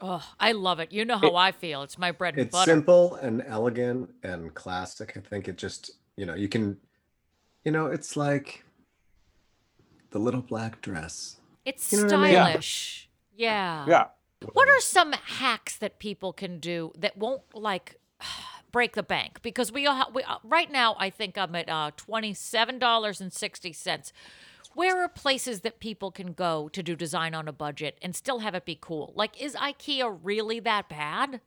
Oh, 0.00 0.22
I 0.38 0.52
love 0.52 0.78
it. 0.80 0.92
You 0.92 1.04
know 1.04 1.16
how 1.16 1.36
I 1.36 1.52
feel. 1.52 1.82
It's 1.82 1.98
my 1.98 2.12
bread 2.12 2.34
and 2.34 2.42
It's 2.42 2.52
butter. 2.52 2.70
simple 2.70 3.14
and 3.16 3.42
elegant 3.46 4.10
and 4.22 4.52
classic. 4.54 5.14
I 5.16 5.20
think 5.20 5.48
it 5.48 5.56
just, 5.56 5.92
you 6.16 6.26
know, 6.26 6.34
you 6.34 6.48
can, 6.48 6.76
you 7.64 7.72
know, 7.72 7.86
it's 7.86 8.16
like 8.16 8.64
the 10.10 10.18
little 10.18 10.42
black 10.42 10.80
dress. 10.82 11.36
It's 11.64 11.92
You 11.92 12.00
know 12.00 12.04
what 12.04 12.12
I 12.14 12.16
mean? 12.18 12.32
Yeah. 12.32 12.44
stylish. 12.44 13.08
Yeah. 13.36 13.84
yeah 13.88 14.04
What 14.52 14.68
are 14.68 14.80
some 14.80 15.12
hacks 15.12 15.76
that 15.78 15.98
people 15.98 16.32
can 16.32 16.58
do 16.60 16.92
that 16.98 17.16
won't 17.16 17.42
like 17.54 17.96
break 18.72 18.94
the 18.94 19.02
bank? 19.02 19.40
Because 19.42 19.72
we 19.72 19.86
all 19.86 20.10
we 20.14 20.22
uh, 20.22 20.36
right 20.44 20.70
now 20.70 20.94
I 20.98 21.08
think 21.10 21.38
I'm 21.38 21.54
at 21.54 21.68
uh, 21.68 21.90
twenty 21.96 22.34
seven 22.34 22.78
dollars 22.78 23.20
and 23.20 23.32
sixty 23.32 23.72
cents. 23.72 24.12
Where 24.76 25.02
are 25.02 25.08
places 25.08 25.62
that 25.62 25.80
people 25.80 26.10
can 26.10 26.34
go 26.34 26.68
to 26.68 26.82
do 26.82 26.94
design 26.94 27.34
on 27.34 27.48
a 27.48 27.52
budget 27.52 27.96
and 28.02 28.14
still 28.14 28.40
have 28.40 28.54
it 28.54 28.66
be 28.66 28.76
cool? 28.78 29.14
Like, 29.16 29.40
is 29.42 29.54
IKEA 29.54 30.18
really 30.22 30.60
that 30.60 30.88
bad? 30.90 31.40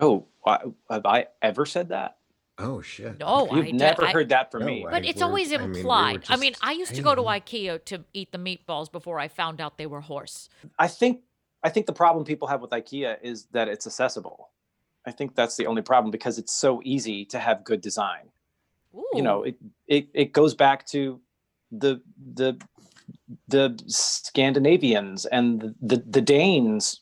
oh 0.00 0.24
why- 0.40 0.62
have 0.88 1.04
i 1.04 1.26
ever 1.42 1.66
said 1.66 1.90
that 1.90 2.16
Oh 2.58 2.80
shit. 2.80 3.18
No, 3.18 3.44
you've 3.52 3.64
I 3.64 3.66
did- 3.66 3.74
never 3.74 4.04
I- 4.06 4.12
heard 4.12 4.28
that 4.30 4.50
from 4.50 4.60
No 4.60 4.66
me 4.66 4.84
way. 4.84 4.90
But 4.90 5.04
it's 5.04 5.16
we're- 5.16 5.24
always 5.26 5.52
I 5.52 5.56
mean, 5.58 5.72
we 5.72 5.78
implied. 5.80 6.24
I 6.28 6.36
mean, 6.36 6.52
just 6.52 6.64
I 6.64 6.72
used 6.72 6.94
to 6.94 7.02
go 7.02 7.14
to. 7.14 7.22
IKEA 7.22 7.84
to 7.86 8.04
eat 8.14 8.30
the 8.32 8.38
meatballs 8.38 8.90
before 8.92 9.18
I 9.18 9.28
found 9.28 9.60
out 9.60 9.76
they 9.78 9.86
were 9.86 10.00
horse. 10.00 10.48
I 10.78 10.88
think 10.88 11.20
I 11.62 11.68
think 11.70 11.84
the 11.86 11.92
problem 11.92 12.24
people 12.24 12.48
have 12.48 12.60
with 12.62 12.70
IKEA 12.70 13.18
is 13.22 13.44
that 13.52 13.68
it's 13.68 13.86
accessible. 13.86 14.50
I 15.06 15.12
think 15.12 15.34
that's 15.34 15.56
the 15.56 15.66
only 15.66 15.82
problem 15.82 16.10
because 16.10 16.38
it's 16.38 16.52
so 16.54 16.80
easy 16.84 17.24
to 17.26 17.38
have 17.38 17.62
good 17.64 17.80
design. 17.80 18.30
Ooh. 18.94 19.04
You 19.14 19.22
know, 19.22 19.42
it 19.44 19.56
it, 19.86 20.08
it 20.14 20.32
goes 20.32 20.54
back 20.54 20.86
to 20.88 21.20
the 21.72 22.00
the 22.34 22.58
the 23.48 23.78
Scandinavians 23.86 25.26
and 25.26 25.74
the, 25.80 26.02
the 26.06 26.20
Danes. 26.20 27.00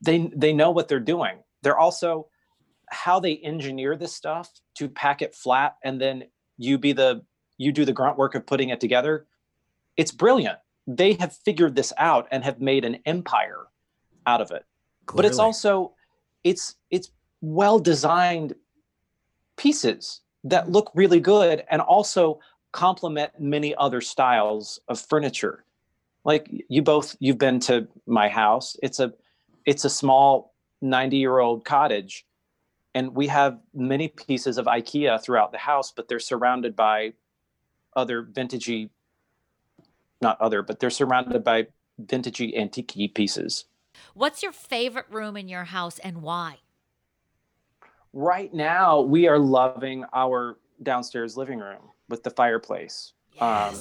They 0.00 0.30
they 0.34 0.52
know 0.52 0.70
what 0.70 0.88
they're 0.88 1.00
doing. 1.00 1.38
They're 1.62 1.78
also 1.78 2.28
how 2.90 3.20
they 3.20 3.36
engineer 3.36 3.96
this 3.96 4.14
stuff 4.14 4.50
to 4.74 4.88
pack 4.88 5.22
it 5.22 5.34
flat 5.34 5.76
and 5.82 6.00
then 6.00 6.24
you 6.58 6.76
be 6.76 6.92
the 6.92 7.24
you 7.56 7.72
do 7.72 7.84
the 7.84 7.92
grunt 7.92 8.18
work 8.18 8.34
of 8.34 8.46
putting 8.46 8.68
it 8.68 8.80
together. 8.80 9.26
It's 9.96 10.12
brilliant 10.12 10.58
they 10.86 11.14
have 11.14 11.32
figured 11.32 11.74
this 11.74 11.92
out 11.98 12.26
and 12.30 12.44
have 12.44 12.60
made 12.60 12.84
an 12.84 12.98
empire 13.06 13.66
out 14.26 14.40
of 14.40 14.50
it 14.50 14.64
but 15.14 15.24
it's 15.24 15.38
also 15.38 15.92
it's 16.44 16.76
it's 16.90 17.10
well 17.40 17.78
designed 17.78 18.54
pieces 19.56 20.20
that 20.44 20.70
look 20.70 20.90
really 20.94 21.20
good 21.20 21.64
and 21.70 21.80
also 21.80 22.40
complement 22.72 23.32
many 23.38 23.74
other 23.76 24.00
styles 24.00 24.80
of 24.88 25.00
furniture. 25.00 25.64
Like 26.24 26.48
you 26.68 26.82
both 26.82 27.16
you've 27.20 27.38
been 27.38 27.60
to 27.60 27.88
my 28.06 28.28
house. 28.28 28.76
It's 28.82 29.00
a 29.00 29.12
it's 29.64 29.84
a 29.84 29.90
small 29.90 30.54
90 30.80 31.16
year 31.16 31.38
old 31.38 31.64
cottage 31.64 32.26
and 32.94 33.14
we 33.14 33.28
have 33.28 33.58
many 33.72 34.08
pieces 34.08 34.58
of 34.58 34.66
ikea 34.66 35.22
throughout 35.22 35.52
the 35.52 35.58
house 35.58 35.92
but 35.92 36.08
they're 36.08 36.18
surrounded 36.18 36.74
by 36.74 37.12
other 37.94 38.24
vintagey 38.24 38.90
not 40.20 40.40
other 40.40 40.62
but 40.62 40.80
they're 40.80 40.90
surrounded 40.90 41.44
by 41.44 41.66
vintagey 42.04 42.56
antique 42.56 43.14
pieces. 43.14 43.66
What's 44.14 44.42
your 44.42 44.52
favorite 44.52 45.06
room 45.10 45.36
in 45.36 45.48
your 45.48 45.64
house 45.64 45.98
and 45.98 46.22
why? 46.22 46.58
right 48.12 48.52
now 48.52 49.00
we 49.00 49.26
are 49.26 49.38
loving 49.38 50.04
our 50.12 50.58
downstairs 50.82 51.36
living 51.36 51.58
room 51.58 51.91
with 52.12 52.22
the 52.22 52.30
fireplace 52.30 53.14
um, 53.40 53.74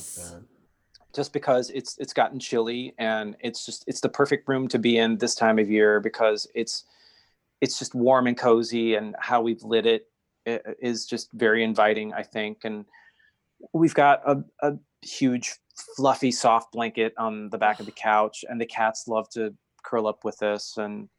just 1.14 1.34
because 1.34 1.70
it's 1.72 1.98
it's 1.98 2.14
gotten 2.14 2.40
chilly 2.40 2.94
and 2.98 3.36
it's 3.42 3.66
just 3.66 3.84
it's 3.88 4.00
the 4.00 4.10
perfect 4.10 4.48
room 4.48 4.68
to 4.70 4.80
be 4.80 4.98
in 4.98 5.18
this 5.18 5.36
time 5.36 5.60
of 5.60 5.70
year 5.70 6.00
because 6.00 6.48
it's 6.56 6.86
it's 7.60 7.78
just 7.78 7.94
warm 7.94 8.28
and 8.28 8.38
cozy 8.38 8.96
and 8.96 9.16
how 9.20 9.42
we've 9.42 9.64
lit 9.64 9.86
it 9.86 10.08
is 10.82 11.06
just 11.06 11.32
very 11.34 11.64
inviting 11.64 12.14
i 12.14 12.24
think. 12.24 12.60
And 12.64 12.86
we've 13.74 13.94
got 13.94 14.22
a, 14.26 14.44
a 14.62 14.78
huge 15.04 15.54
fluffy 15.96 16.32
soft 16.32 16.72
blanket 16.72 17.14
on 17.18 17.50
the 17.50 17.58
back 17.58 17.80
of 17.80 17.86
the 17.86 17.92
couch 18.10 18.46
and 18.48 18.60
the 18.60 18.66
cats 18.66 19.08
love 19.08 19.30
to 19.32 19.54
curl 19.84 20.08
up 20.08 20.24
with 20.24 20.42
us 20.42 20.78
and 20.78 21.10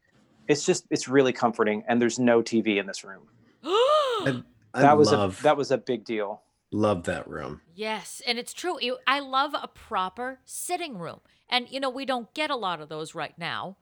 it's 0.48 0.64
just 0.64 0.86
it's 0.90 1.08
really 1.08 1.32
comforting 1.32 1.84
and 1.86 2.00
there's 2.00 2.18
no 2.18 2.42
tv 2.42 2.78
in 2.78 2.86
this 2.86 3.04
room. 3.04 3.28
I, 3.64 4.42
I 4.74 4.82
that 4.82 4.96
was 4.96 5.12
love, 5.12 5.38
a 5.38 5.42
that 5.42 5.56
was 5.56 5.70
a 5.70 5.78
big 5.78 6.04
deal 6.04 6.42
love 6.72 7.04
that 7.04 7.28
room. 7.28 7.60
Yes, 7.74 8.20
and 8.26 8.38
it's 8.38 8.52
true. 8.52 8.78
I 9.06 9.20
love 9.20 9.54
a 9.54 9.68
proper 9.68 10.40
sitting 10.44 10.98
room. 10.98 11.20
And 11.48 11.68
you 11.70 11.78
know, 11.80 11.90
we 11.90 12.04
don't 12.04 12.32
get 12.34 12.50
a 12.50 12.56
lot 12.56 12.80
of 12.80 12.88
those 12.88 13.14
right 13.14 13.38
now. 13.38 13.76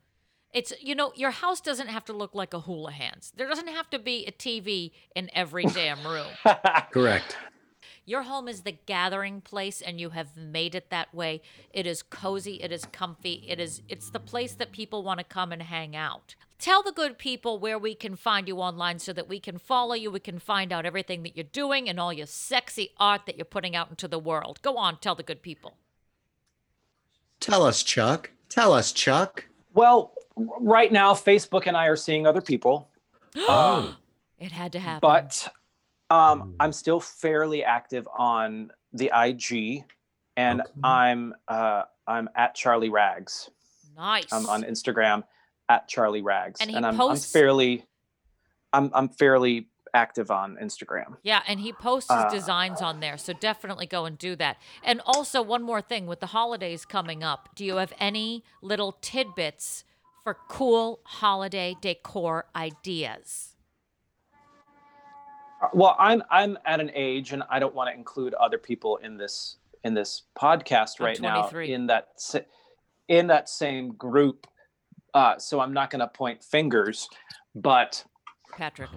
It's 0.52 0.72
you 0.80 0.94
know, 0.94 1.12
your 1.14 1.30
house 1.30 1.60
doesn't 1.60 1.86
have 1.86 2.04
to 2.06 2.12
look 2.12 2.34
like 2.34 2.52
a 2.52 2.60
hula 2.60 2.92
hands. 2.92 3.32
There 3.36 3.48
doesn't 3.48 3.68
have 3.68 3.88
to 3.90 3.98
be 3.98 4.26
a 4.26 4.32
TV 4.32 4.90
in 5.14 5.30
every 5.32 5.64
damn 5.64 6.04
room. 6.04 6.26
Correct. 6.92 7.36
Your 8.10 8.22
home 8.22 8.48
is 8.48 8.62
the 8.62 8.76
gathering 8.86 9.40
place 9.40 9.80
and 9.80 10.00
you 10.00 10.10
have 10.10 10.36
made 10.36 10.74
it 10.74 10.90
that 10.90 11.14
way. 11.14 11.42
It 11.72 11.86
is 11.86 12.02
cozy, 12.02 12.54
it 12.60 12.72
is 12.72 12.84
comfy, 12.86 13.44
it 13.48 13.60
is 13.60 13.82
it's 13.88 14.10
the 14.10 14.18
place 14.18 14.52
that 14.54 14.72
people 14.72 15.04
want 15.04 15.18
to 15.18 15.24
come 15.24 15.52
and 15.52 15.62
hang 15.62 15.94
out. 15.94 16.34
Tell 16.58 16.82
the 16.82 16.90
good 16.90 17.18
people 17.18 17.60
where 17.60 17.78
we 17.78 17.94
can 17.94 18.16
find 18.16 18.48
you 18.48 18.56
online 18.56 18.98
so 18.98 19.12
that 19.12 19.28
we 19.28 19.38
can 19.38 19.58
follow 19.58 19.94
you, 19.94 20.10
we 20.10 20.18
can 20.18 20.40
find 20.40 20.72
out 20.72 20.84
everything 20.84 21.22
that 21.22 21.36
you're 21.36 21.44
doing 21.44 21.88
and 21.88 22.00
all 22.00 22.12
your 22.12 22.26
sexy 22.26 22.90
art 22.98 23.26
that 23.26 23.36
you're 23.38 23.44
putting 23.44 23.76
out 23.76 23.90
into 23.90 24.08
the 24.08 24.18
world. 24.18 24.58
Go 24.60 24.76
on, 24.76 24.98
tell 24.98 25.14
the 25.14 25.22
good 25.22 25.40
people. 25.40 25.76
Tell 27.38 27.62
us, 27.62 27.84
Chuck. 27.84 28.32
Tell 28.48 28.72
us, 28.72 28.90
Chuck. 28.90 29.44
well 29.72 30.14
right 30.58 30.90
now 30.90 31.12
facebook 31.14 31.66
and 31.68 31.76
i 31.76 31.86
are 31.86 31.94
seeing 31.96 32.26
other 32.26 32.40
people 32.40 32.88
Oh. 33.36 33.94
It 34.40 34.52
had 34.52 34.72
to 34.72 34.80
happen. 34.80 35.00
but 35.02 35.52
um, 36.10 36.54
I'm 36.60 36.72
still 36.72 37.00
fairly 37.00 37.62
active 37.64 38.06
on 38.16 38.70
the 38.92 39.10
IG, 39.14 39.84
and 40.36 40.60
Okay. 40.60 40.70
I'm 40.82 41.34
uh, 41.48 41.82
I'm 42.06 42.28
at 42.34 42.54
Charlie 42.54 42.88
Rags. 42.90 43.50
nice. 43.96 44.32
I'm 44.32 44.46
on 44.46 44.62
Instagram. 44.64 45.24
at 45.68 45.86
Charlie 45.86 46.22
Rags, 46.22 46.58
And 46.60 46.68
he 46.70 46.76
I'm, 46.76 46.84
I'm 47.00 47.16
fairly, 47.16 47.84
I'm 48.72 48.90
I'm 48.92 49.08
fairly 49.08 49.68
active 49.94 50.30
on 50.30 50.56
Instagram. 50.60 51.16
Yeah, 51.22 51.42
and 51.46 51.60
he 51.60 51.72
posts 51.72 52.10
his 52.12 52.24
Uh, 52.24 52.28
designs 52.30 52.82
on 52.82 52.98
there, 53.00 53.16
so 53.16 53.32
definitely 53.32 53.86
go 53.86 54.04
and 54.04 54.18
do 54.18 54.34
that. 54.36 54.56
And 54.82 55.00
also, 55.06 55.40
one 55.42 55.62
more 55.62 55.80
thing 55.80 56.06
with 56.08 56.18
the 56.18 56.26
holidays 56.28 56.84
coming 56.84 57.22
up, 57.22 57.50
do 57.54 57.64
you 57.64 57.76
have 57.76 57.92
any 58.00 58.42
little 58.62 58.92
tidbits 59.00 59.84
for 60.24 60.36
cool 60.48 61.00
holiday 61.04 61.76
decor 61.80 62.46
ideas? 62.56 63.49
Well, 65.74 65.96
I'm 65.98 66.22
I'm 66.30 66.58
at 66.64 66.80
an 66.80 66.90
age, 66.94 67.32
and 67.32 67.42
I 67.50 67.58
don't 67.58 67.74
want 67.74 67.90
to 67.90 67.94
include 67.94 68.34
other 68.34 68.58
people 68.58 68.96
in 68.98 69.16
this 69.16 69.56
in 69.84 69.94
this 69.94 70.22
podcast 70.36 71.00
right 71.00 71.20
now 71.20 71.48
in 71.48 71.86
that 71.86 72.08
in 73.08 73.26
that 73.28 73.48
same 73.48 73.92
group. 73.94 74.46
Uh, 75.12 75.38
so 75.38 75.60
I'm 75.60 75.72
not 75.72 75.90
going 75.90 76.00
to 76.00 76.06
point 76.06 76.42
fingers, 76.44 77.08
but 77.54 78.04
Patrick. 78.56 78.90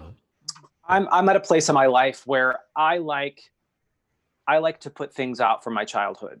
I'm 0.86 1.08
I'm 1.10 1.28
at 1.28 1.36
a 1.36 1.40
place 1.40 1.68
in 1.68 1.74
my 1.74 1.86
life 1.86 2.26
where 2.26 2.60
I 2.76 2.98
like 2.98 3.50
I 4.46 4.58
like 4.58 4.80
to 4.80 4.90
put 4.90 5.14
things 5.14 5.40
out 5.40 5.64
from 5.64 5.74
my 5.74 5.84
childhood. 5.84 6.40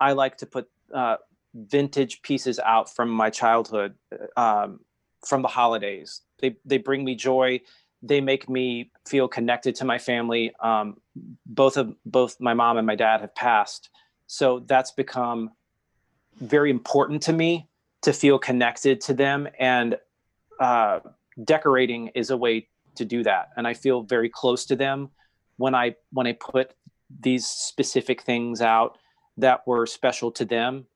I 0.00 0.12
like 0.12 0.38
to 0.38 0.46
put 0.46 0.68
uh, 0.92 1.16
vintage 1.54 2.22
pieces 2.22 2.58
out 2.58 2.94
from 2.94 3.10
my 3.10 3.30
childhood, 3.30 3.94
um, 4.36 4.80
from 5.26 5.42
the 5.42 5.48
holidays. 5.48 6.22
They 6.40 6.56
they 6.64 6.78
bring 6.78 7.04
me 7.04 7.14
joy. 7.14 7.60
They 8.06 8.20
make 8.20 8.48
me 8.48 8.90
feel 9.06 9.28
connected 9.28 9.74
to 9.76 9.84
my 9.84 9.98
family. 9.98 10.52
Um, 10.60 10.98
both 11.46 11.76
of 11.76 11.94
both 12.04 12.40
my 12.40 12.54
mom 12.54 12.76
and 12.76 12.86
my 12.86 12.96
dad 12.96 13.20
have 13.20 13.34
passed, 13.34 13.90
so 14.26 14.60
that's 14.66 14.92
become 14.92 15.50
very 16.40 16.70
important 16.70 17.22
to 17.22 17.32
me 17.32 17.68
to 18.02 18.12
feel 18.12 18.38
connected 18.38 19.00
to 19.02 19.14
them. 19.14 19.48
And 19.58 19.96
uh, 20.60 21.00
decorating 21.42 22.08
is 22.14 22.30
a 22.30 22.36
way 22.36 22.68
to 22.94 23.04
do 23.04 23.22
that 23.22 23.48
and 23.56 23.66
i 23.66 23.74
feel 23.74 24.02
very 24.02 24.28
close 24.28 24.64
to 24.64 24.76
them 24.76 25.10
when 25.56 25.74
i 25.74 25.94
when 26.12 26.26
i 26.26 26.32
put 26.32 26.74
these 27.20 27.46
specific 27.46 28.22
things 28.22 28.60
out 28.60 28.98
that 29.36 29.66
were 29.66 29.86
special 29.86 30.30
to 30.30 30.44
them 30.44 30.86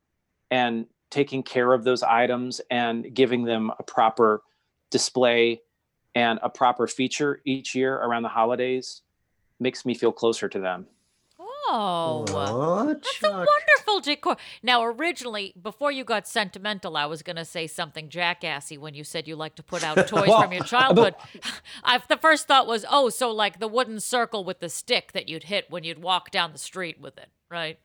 and 0.51 0.86
taking 1.10 1.43
care 1.43 1.72
of 1.72 1.85
those 1.85 2.02
items 2.02 2.60
and 2.70 3.12
giving 3.14 3.44
them 3.44 3.70
a 3.78 3.82
proper 3.82 4.43
display 4.90 5.60
and 6.18 6.38
a 6.42 6.50
proper 6.50 6.86
feature 6.86 7.40
each 7.44 7.74
year 7.74 7.94
around 7.96 8.22
the 8.22 8.28
holidays 8.28 9.02
makes 9.60 9.86
me 9.86 9.94
feel 9.94 10.12
closer 10.12 10.48
to 10.48 10.58
them 10.58 10.86
Oh, 11.70 12.24
that's 12.86 13.22
a 13.22 13.30
wonderful 13.30 14.00
decor. 14.00 14.36
Now, 14.62 14.84
originally, 14.84 15.52
before 15.60 15.92
you 15.92 16.02
got 16.02 16.26
sentimental, 16.26 16.96
I 16.96 17.04
was 17.04 17.22
going 17.22 17.36
to 17.36 17.44
say 17.44 17.66
something 17.66 18.08
jackassy 18.08 18.78
when 18.78 18.94
you 18.94 19.04
said 19.04 19.28
you 19.28 19.36
like 19.36 19.54
to 19.56 19.62
put 19.62 19.84
out 19.84 19.96
toys 20.08 20.28
Well, 20.28 20.42
from 20.42 20.52
your 20.52 20.64
childhood. 20.64 21.14
I, 21.84 22.00
the 22.08 22.16
first 22.16 22.48
thought 22.48 22.66
was, 22.66 22.86
oh, 22.90 23.10
so 23.10 23.30
like 23.30 23.60
the 23.60 23.68
wooden 23.68 24.00
circle 24.00 24.44
with 24.44 24.60
the 24.60 24.70
stick 24.70 25.12
that 25.12 25.28
you'd 25.28 25.44
hit 25.44 25.70
when 25.70 25.84
you'd 25.84 26.02
walk 26.02 26.30
down 26.30 26.52
the 26.52 26.58
street 26.58 27.00
with 27.00 27.18
it, 27.18 27.28
right? 27.50 27.78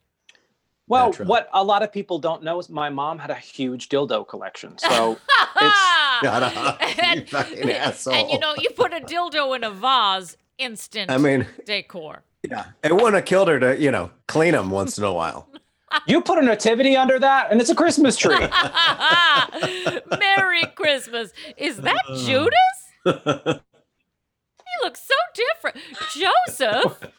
Well 0.94 1.12
what 1.26 1.50
a 1.54 1.64
lot 1.64 1.82
of 1.84 1.92
people 1.92 2.20
don't 2.20 2.44
know 2.44 2.60
is 2.60 2.70
my 2.70 2.90
mom 2.90 3.20
had 3.20 3.30
a 3.30 3.36
huge 3.36 3.90
dildo 3.90 4.28
collection 4.28 4.78
so 4.78 5.18
it's 5.58 5.80
Shut 6.22 6.44
up, 6.44 6.82
and, 7.04 7.20
you 7.20 7.26
fucking 7.26 7.70
asshole. 7.72 8.14
and 8.14 8.30
you 8.30 8.40
know, 8.40 8.54
you 8.58 8.70
put 8.70 8.94
a 8.94 9.02
dildo 9.02 9.56
in 9.58 9.64
a 9.64 9.72
vase, 9.72 10.38
instant 10.58 11.12
I 11.12 11.18
mean- 11.18 11.46
decor. 11.66 12.22
yeah, 12.50 12.66
it 12.84 12.94
wouldn't 12.94 13.16
have 13.16 13.26
killed 13.26 13.50
her 13.50 13.60
to, 13.60 13.78
you 13.78 13.92
know, 13.92 14.10
clean 14.28 14.54
them 14.54 14.70
once 14.70 14.98
in 14.98 15.04
a 15.04 15.12
while. 15.12 15.50
you 16.08 16.22
put 16.22 16.38
a 16.38 16.42
nativity 16.42 16.96
under 16.96 17.20
that 17.20 17.52
and 17.52 17.60
it's 17.60 17.70
a 17.70 17.76
christmas 17.76 18.16
tree 18.18 18.36
Merry 20.20 20.64
Christmas. 20.76 21.34
Is 21.58 21.78
that 21.78 22.02
uh. 22.08 22.18
Judas? 22.18 23.62
He 24.64 24.76
looks 24.84 25.02
so 25.06 25.16
different. 25.36 25.78
Joseph? 26.16 27.12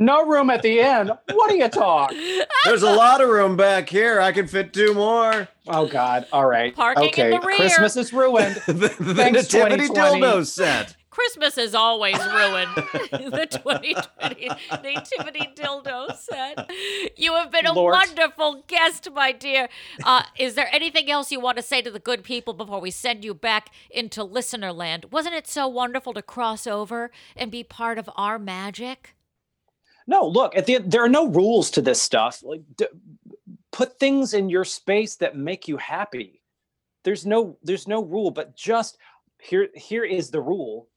No 0.00 0.26
room 0.26 0.50
at 0.50 0.62
the 0.62 0.80
end 0.80 1.10
what 1.32 1.52
are 1.52 1.56
you 1.56 1.68
talking 1.68 2.40
There's 2.64 2.82
a 2.82 2.92
lot 2.92 3.20
of 3.20 3.28
room 3.28 3.56
back 3.56 3.88
here. 3.88 4.20
I 4.20 4.32
can 4.32 4.46
fit 4.46 4.72
two 4.72 4.94
more. 4.94 5.48
Oh 5.66 5.86
God! 5.86 6.26
All 6.32 6.46
right. 6.46 6.74
Parking 6.74 7.04
in 7.04 7.08
okay. 7.10 7.30
the 7.30 7.40
rear. 7.40 7.56
Christmas 7.56 7.96
is 7.96 8.12
ruined. 8.12 8.56
the 8.66 8.94
the 8.98 9.14
Thanks, 9.14 9.52
nativity 9.52 9.88
2020. 9.88 10.20
dildo 10.20 10.46
set. 10.46 10.96
Christmas 11.10 11.58
is 11.58 11.74
always 11.74 12.16
ruined. 12.18 12.70
the 12.76 13.46
2020 13.50 14.48
Nativity 14.70 15.48
dildo 15.56 16.16
set. 16.16 16.70
You 17.16 17.34
have 17.34 17.50
been 17.50 17.66
a 17.66 17.72
Lord. 17.72 17.92
wonderful 17.92 18.64
guest, 18.68 19.08
my 19.12 19.32
dear. 19.32 19.68
Uh, 20.04 20.22
is 20.38 20.54
there 20.54 20.68
anything 20.72 21.10
else 21.10 21.32
you 21.32 21.40
want 21.40 21.56
to 21.56 21.62
say 21.62 21.82
to 21.82 21.90
the 21.90 21.98
good 21.98 22.22
people 22.22 22.54
before 22.54 22.80
we 22.80 22.90
send 22.90 23.24
you 23.24 23.34
back 23.34 23.70
into 23.90 24.22
listener 24.22 24.72
land? 24.72 25.06
Wasn't 25.10 25.34
it 25.34 25.48
so 25.48 25.66
wonderful 25.66 26.14
to 26.14 26.22
cross 26.22 26.66
over 26.66 27.10
and 27.36 27.50
be 27.50 27.64
part 27.64 27.98
of 27.98 28.08
our 28.16 28.38
magic? 28.38 29.14
No, 30.10 30.26
look. 30.26 30.56
At 30.56 30.66
the 30.66 30.78
there 30.78 31.04
are 31.04 31.08
no 31.08 31.28
rules 31.28 31.70
to 31.72 31.80
this 31.82 32.02
stuff. 32.02 32.42
Like, 32.42 32.62
d- 32.76 32.88
put 33.72 34.00
things 34.00 34.34
in 34.34 34.50
your 34.50 34.64
space 34.64 35.14
that 35.16 35.36
make 35.36 35.68
you 35.68 35.76
happy. 35.76 36.42
There's 37.04 37.24
no 37.24 37.56
there's 37.62 37.86
no 37.86 38.02
rule, 38.02 38.32
but 38.32 38.56
just 38.56 38.98
here 39.40 39.68
here 39.76 40.04
is 40.04 40.30
the 40.30 40.40
rule. 40.40 40.88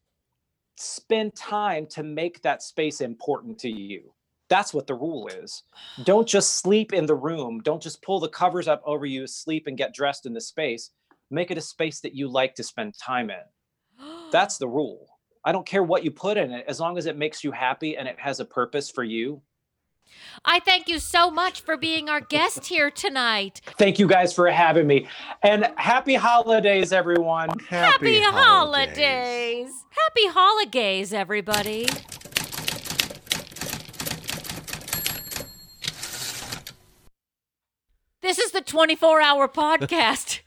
Spend 0.77 1.35
time 1.35 1.85
to 1.91 2.01
make 2.01 2.41
that 2.41 2.63
space 2.63 3.01
important 3.01 3.59
to 3.59 3.69
you. 3.69 4.13
That's 4.49 4.73
what 4.73 4.87
the 4.87 4.95
rule 4.95 5.27
is. 5.27 5.63
Don't 6.03 6.27
just 6.27 6.57
sleep 6.57 6.91
in 6.91 7.05
the 7.05 7.15
room. 7.15 7.61
Don't 7.61 7.83
just 7.83 8.01
pull 8.01 8.19
the 8.19 8.29
covers 8.29 8.67
up 8.67 8.81
over 8.83 9.05
you, 9.05 9.27
sleep 9.27 9.67
and 9.67 9.77
get 9.77 9.93
dressed 9.93 10.25
in 10.25 10.33
the 10.33 10.41
space. 10.41 10.89
Make 11.29 11.51
it 11.51 11.59
a 11.59 11.61
space 11.61 12.01
that 12.01 12.15
you 12.15 12.27
like 12.27 12.55
to 12.55 12.63
spend 12.63 12.95
time 12.97 13.29
in. 13.29 13.45
That's 14.31 14.57
the 14.57 14.67
rule. 14.67 15.12
I 15.45 15.51
don't 15.51 15.65
care 15.65 15.83
what 15.83 16.03
you 16.03 16.11
put 16.11 16.37
in 16.37 16.51
it, 16.51 16.65
as 16.67 16.79
long 16.79 16.97
as 16.97 17.05
it 17.05 17.17
makes 17.17 17.43
you 17.43 17.51
happy 17.51 17.97
and 17.97 18.07
it 18.07 18.19
has 18.19 18.39
a 18.39 18.45
purpose 18.45 18.89
for 18.89 19.03
you. 19.03 19.41
I 20.45 20.59
thank 20.59 20.87
you 20.87 20.99
so 20.99 21.31
much 21.31 21.61
for 21.61 21.75
being 21.75 22.09
our 22.09 22.21
guest 22.21 22.67
here 22.67 22.91
tonight. 22.91 23.61
Thank 23.77 23.99
you 23.99 24.07
guys 24.07 24.33
for 24.33 24.49
having 24.49 24.87
me. 24.87 25.07
And 25.41 25.71
happy 25.77 26.15
holidays, 26.15 26.93
everyone. 26.93 27.49
Happy 27.67 28.21
holidays. 28.21 29.71
Happy 29.89 30.27
holidays, 30.27 31.13
everybody. 31.13 31.87
This 38.21 38.39
is 38.39 38.51
the 38.51 38.61
24 38.61 39.21
hour 39.21 39.47
podcast. 39.49 40.39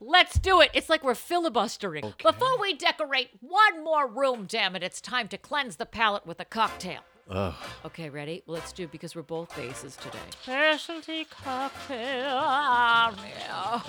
Let's 0.00 0.38
do 0.38 0.60
it. 0.60 0.70
It's 0.74 0.88
like 0.90 1.02
we're 1.02 1.14
filibustering. 1.14 2.12
Before 2.22 2.58
we 2.60 2.74
decorate 2.74 3.30
one 3.40 3.82
more 3.82 4.06
room, 4.06 4.44
damn 4.46 4.76
it, 4.76 4.82
it's 4.82 5.00
time 5.00 5.28
to 5.28 5.38
cleanse 5.38 5.76
the 5.76 5.86
palate 5.86 6.26
with 6.26 6.38
a 6.38 6.44
cocktail. 6.44 7.00
Ugh. 7.28 7.54
Okay, 7.84 8.08
ready? 8.08 8.42
Let's 8.46 8.72
do 8.72 8.86
because 8.86 9.16
we're 9.16 9.22
both 9.22 9.56
bases 9.56 9.96
today. 9.96 10.18
Specialty 10.42 11.24
cocktail. 11.24 11.98
yeah. 11.98 13.80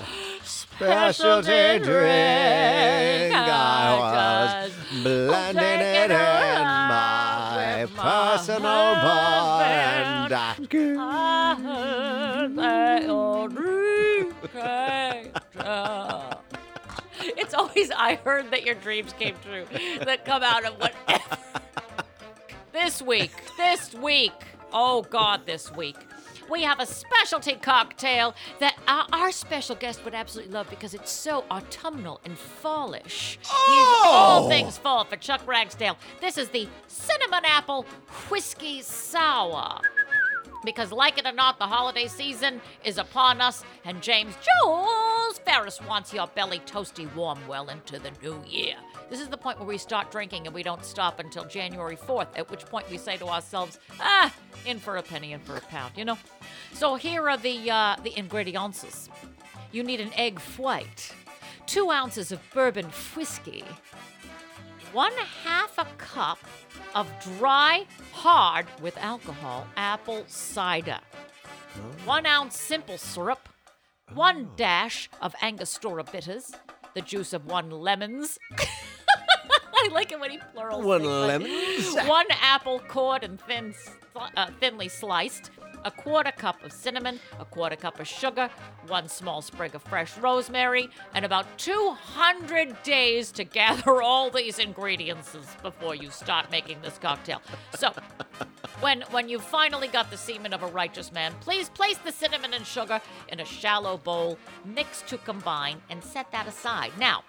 Specialty 0.43 1.79
drink. 1.83 3.35
I 3.35 4.63
was 4.63 4.71
blending 5.03 5.81
it 5.81 6.09
in 6.09 6.17
my 6.17 7.85
personal 7.95 8.95
blend. 9.03 10.33
I 10.33 11.55
heard 11.61 12.55
that 12.55 13.03
your 13.03 13.49
dreams 13.49 13.66
It's 17.19 17.53
always 17.53 17.89
I 17.91 18.15
heard 18.15 18.51
that 18.51 18.63
your 18.63 18.75
dreams 18.75 19.11
came 19.13 19.35
true 19.43 19.65
that 20.05 20.23
come 20.23 20.43
out 20.43 20.65
of 20.65 20.79
whatever. 20.79 21.37
this 22.71 23.01
week, 23.01 23.31
this 23.57 23.93
week, 23.95 24.33
oh 24.71 25.01
God, 25.01 25.45
this 25.45 25.71
week. 25.73 25.97
We 26.49 26.63
have 26.63 26.79
a 26.79 26.85
specialty 26.85 27.55
cocktail 27.55 28.33
that 28.59 28.77
our, 28.87 29.05
our 29.11 29.31
special 29.31 29.75
guest 29.75 30.05
would 30.05 30.13
absolutely 30.13 30.53
love 30.53 30.69
because 30.69 30.93
it's 30.93 31.11
so 31.11 31.43
autumnal 31.51 32.21
and 32.23 32.37
fallish. 32.37 33.37
He's 33.41 33.49
oh! 33.51 34.11
all 34.13 34.47
things 34.47 34.77
fall 34.77 35.03
for 35.03 35.17
Chuck 35.17 35.41
Ragsdale. 35.45 35.97
This 36.21 36.37
is 36.37 36.49
the 36.49 36.67
cinnamon 36.87 37.43
apple 37.45 37.85
whiskey 38.29 38.81
sour. 38.81 39.81
Because, 40.67 40.91
like 40.91 41.17
it 41.17 41.25
or 41.25 41.31
not, 41.31 41.59
the 41.59 41.65
holiday 41.65 42.07
season 42.07 42.59
is 42.83 42.97
upon 42.97 43.39
us, 43.39 43.63
and 43.85 44.01
James 44.01 44.35
Jules 44.35 45.37
Ferris 45.45 45.81
wants 45.81 46.13
your 46.13 46.27
belly 46.27 46.59
toasty 46.65 47.07
warm 47.15 47.39
well 47.47 47.69
into 47.69 47.97
the 47.99 48.11
new 48.21 48.43
year. 48.45 48.75
This 49.09 49.21
is 49.21 49.29
the 49.29 49.37
point 49.37 49.59
where 49.59 49.67
we 49.67 49.77
start 49.77 50.11
drinking 50.11 50.45
and 50.45 50.53
we 50.53 50.63
don't 50.63 50.83
stop 50.83 51.21
until 51.21 51.45
January 51.45 51.95
4th, 51.95 52.27
at 52.35 52.51
which 52.51 52.65
point 52.65 52.91
we 52.91 52.97
say 52.97 53.15
to 53.15 53.27
ourselves, 53.27 53.79
ah, 54.01 54.35
in 54.65 54.77
for 54.77 54.97
a 54.97 55.01
penny, 55.01 55.31
in 55.31 55.39
for 55.39 55.55
a 55.55 55.61
pound, 55.61 55.93
you 55.95 56.03
know? 56.03 56.17
So 56.73 56.95
here 56.95 57.29
are 57.29 57.37
the, 57.37 57.71
uh, 57.71 57.95
the 58.03 58.19
ingredients. 58.19 59.09
You 59.71 59.83
need 59.83 60.01
an 60.01 60.11
egg 60.15 60.37
white, 60.57 61.13
two 61.65 61.91
ounces 61.91 62.33
of 62.33 62.41
bourbon 62.53 62.87
whiskey, 63.15 63.63
one 64.93 65.13
half 65.43 65.77
a 65.77 65.85
cup 65.97 66.39
of 66.95 67.07
dry, 67.37 67.85
hard 68.11 68.65
with 68.81 68.97
alcohol 68.97 69.67
apple 69.75 70.23
cider, 70.27 70.99
one 72.05 72.25
ounce 72.25 72.59
simple 72.59 72.97
syrup, 72.97 73.49
one 74.13 74.49
dash 74.55 75.09
of 75.21 75.35
Angostura 75.41 76.03
bitters, 76.03 76.51
the 76.93 77.01
juice 77.01 77.33
of 77.33 77.45
one 77.45 77.69
lemons. 77.69 78.39
I 78.59 79.89
like 79.91 80.11
it 80.11 80.19
when 80.19 80.31
he 80.31 80.39
plurals. 80.53 80.83
One 80.83 81.01
things 81.01 81.11
lemons. 81.11 81.95
One 82.07 82.25
apple 82.41 82.79
cored 82.87 83.23
and 83.23 83.39
thin, 83.39 83.75
uh, 84.15 84.49
thinly 84.59 84.89
sliced. 84.89 85.51
A 85.85 85.91
quarter 85.91 86.31
cup 86.31 86.63
of 86.63 86.71
cinnamon, 86.71 87.19
a 87.39 87.45
quarter 87.45 87.75
cup 87.75 87.99
of 87.99 88.07
sugar, 88.07 88.49
one 88.87 89.07
small 89.07 89.41
sprig 89.41 89.75
of 89.75 89.83
fresh 89.83 90.17
rosemary, 90.17 90.89
and 91.13 91.23
about 91.23 91.45
200 91.57 92.83
days 92.83 93.31
to 93.33 93.43
gather 93.43 94.01
all 94.07 94.29
these 94.29 94.59
ingredients 94.59 95.35
before 95.61 95.95
you 95.95 96.09
start 96.09 96.51
making 96.51 96.81
this 96.81 96.97
cocktail. 96.97 97.41
So, 97.75 97.93
when 98.79 99.01
when 99.11 99.29
you 99.29 99.39
finally 99.39 99.87
got 99.87 100.11
the 100.11 100.17
semen 100.17 100.53
of 100.53 100.63
a 100.63 100.67
righteous 100.67 101.11
man, 101.11 101.33
please 101.41 101.69
place 101.69 101.97
the 101.97 102.11
cinnamon 102.11 102.53
and 102.53 102.65
sugar 102.65 103.01
in 103.29 103.39
a 103.39 103.45
shallow 103.45 103.97
bowl, 103.97 104.37
mix 104.65 105.01
to 105.03 105.17
combine, 105.17 105.81
and 105.89 106.03
set 106.03 106.31
that 106.31 106.47
aside. 106.47 106.91
Now, 106.99 107.23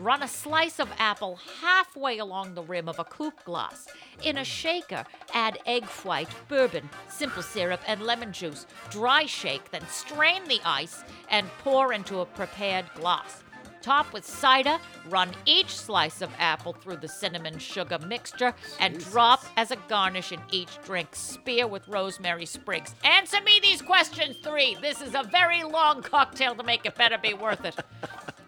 run 0.00 0.22
a 0.22 0.28
slice 0.28 0.78
of 0.78 0.90
apple 0.98 1.38
halfway 1.60 2.18
along 2.18 2.54
the 2.54 2.62
rim 2.62 2.88
of 2.88 2.98
a 2.98 3.04
coupe 3.04 3.44
glass. 3.44 3.86
In 4.22 4.38
a 4.38 4.44
shaker, 4.44 5.04
add 5.34 5.58
egg 5.66 5.84
white, 5.84 6.28
bourbon, 6.48 6.88
simple 7.08 7.42
syrup, 7.42 7.80
and 7.86 8.02
lemon 8.02 8.32
juice. 8.32 8.66
Dry 8.90 9.26
shake, 9.26 9.70
then 9.70 9.86
strain 9.88 10.44
the 10.48 10.60
ice 10.64 11.02
and 11.30 11.46
pour 11.62 11.92
into 11.92 12.20
a 12.20 12.26
prepared 12.26 12.86
glass. 12.94 13.42
Top 13.80 14.12
with 14.12 14.24
cider, 14.24 14.78
run 15.08 15.30
each 15.46 15.74
slice 15.74 16.20
of 16.20 16.30
apple 16.38 16.72
through 16.72 16.96
the 16.96 17.08
cinnamon 17.08 17.58
sugar 17.58 17.98
mixture, 18.00 18.52
and 18.80 18.98
drop 18.98 19.44
as 19.56 19.70
a 19.70 19.76
garnish 19.88 20.32
in 20.32 20.40
each 20.50 20.78
drink. 20.84 21.14
Spear 21.14 21.68
with 21.68 21.86
rosemary 21.86 22.44
sprigs. 22.44 22.94
Answer 23.04 23.40
me 23.42 23.60
these 23.62 23.80
questions 23.80 24.36
three. 24.42 24.76
This 24.82 25.00
is 25.00 25.14
a 25.14 25.22
very 25.22 25.62
long 25.62 26.02
cocktail 26.02 26.54
to 26.56 26.64
make 26.64 26.86
it 26.86 26.96
better 26.96 27.18
be 27.18 27.34
worth 27.34 27.64
it. 27.64 27.76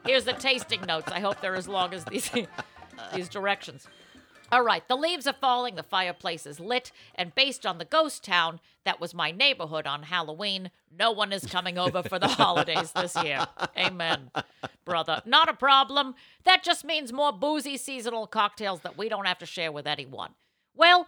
Here's 0.04 0.24
the 0.24 0.32
tasting 0.32 0.82
notes. 0.82 1.10
I 1.12 1.20
hope 1.20 1.40
they're 1.40 1.54
as 1.54 1.68
long 1.68 1.92
as 1.94 2.04
these, 2.04 2.30
these 3.14 3.28
directions. 3.28 3.86
All 4.52 4.62
right, 4.62 4.86
the 4.88 4.96
leaves 4.96 5.28
are 5.28 5.32
falling, 5.32 5.76
the 5.76 5.84
fireplace 5.84 6.44
is 6.44 6.58
lit, 6.58 6.90
and 7.14 7.32
based 7.36 7.64
on 7.64 7.78
the 7.78 7.84
ghost 7.84 8.24
town 8.24 8.58
that 8.84 9.00
was 9.00 9.14
my 9.14 9.30
neighborhood 9.30 9.86
on 9.86 10.02
Halloween, 10.02 10.72
no 10.98 11.12
one 11.12 11.32
is 11.32 11.46
coming 11.46 11.78
over 11.78 12.02
for 12.02 12.18
the 12.18 12.26
holidays 12.28 12.90
this 12.90 13.14
year. 13.22 13.46
Amen, 13.78 14.32
brother. 14.84 15.22
Not 15.24 15.48
a 15.48 15.54
problem. 15.54 16.16
That 16.42 16.64
just 16.64 16.84
means 16.84 17.12
more 17.12 17.32
boozy 17.32 17.76
seasonal 17.76 18.26
cocktails 18.26 18.80
that 18.80 18.98
we 18.98 19.08
don't 19.08 19.26
have 19.26 19.38
to 19.38 19.46
share 19.46 19.70
with 19.70 19.86
anyone. 19.86 20.30
Well, 20.74 21.06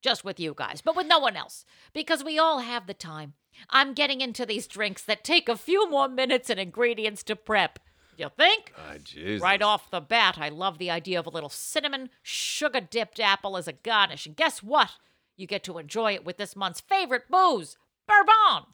just 0.00 0.24
with 0.24 0.40
you 0.40 0.54
guys, 0.56 0.80
but 0.80 0.96
with 0.96 1.06
no 1.06 1.18
one 1.18 1.36
else, 1.36 1.66
because 1.92 2.24
we 2.24 2.38
all 2.38 2.60
have 2.60 2.86
the 2.86 2.94
time. 2.94 3.34
I'm 3.68 3.92
getting 3.92 4.22
into 4.22 4.46
these 4.46 4.66
drinks 4.66 5.02
that 5.02 5.24
take 5.24 5.48
a 5.48 5.56
few 5.56 5.90
more 5.90 6.08
minutes 6.08 6.48
and 6.48 6.58
ingredients 6.58 7.22
to 7.24 7.36
prep. 7.36 7.78
You 8.18 8.28
think? 8.36 8.72
Ah, 8.76 8.94
Jesus. 9.02 9.40
Right 9.40 9.62
off 9.62 9.92
the 9.92 10.00
bat, 10.00 10.38
I 10.38 10.48
love 10.48 10.78
the 10.78 10.90
idea 10.90 11.20
of 11.20 11.26
a 11.26 11.30
little 11.30 11.48
cinnamon, 11.48 12.10
sugar 12.20 12.80
dipped 12.80 13.20
apple 13.20 13.56
as 13.56 13.68
a 13.68 13.72
garnish. 13.72 14.26
And 14.26 14.34
guess 14.34 14.60
what? 14.60 14.90
You 15.36 15.46
get 15.46 15.62
to 15.64 15.78
enjoy 15.78 16.14
it 16.14 16.24
with 16.24 16.36
this 16.36 16.56
month's 16.56 16.80
favorite 16.80 17.30
booze, 17.30 17.76
bourbon. 18.08 18.64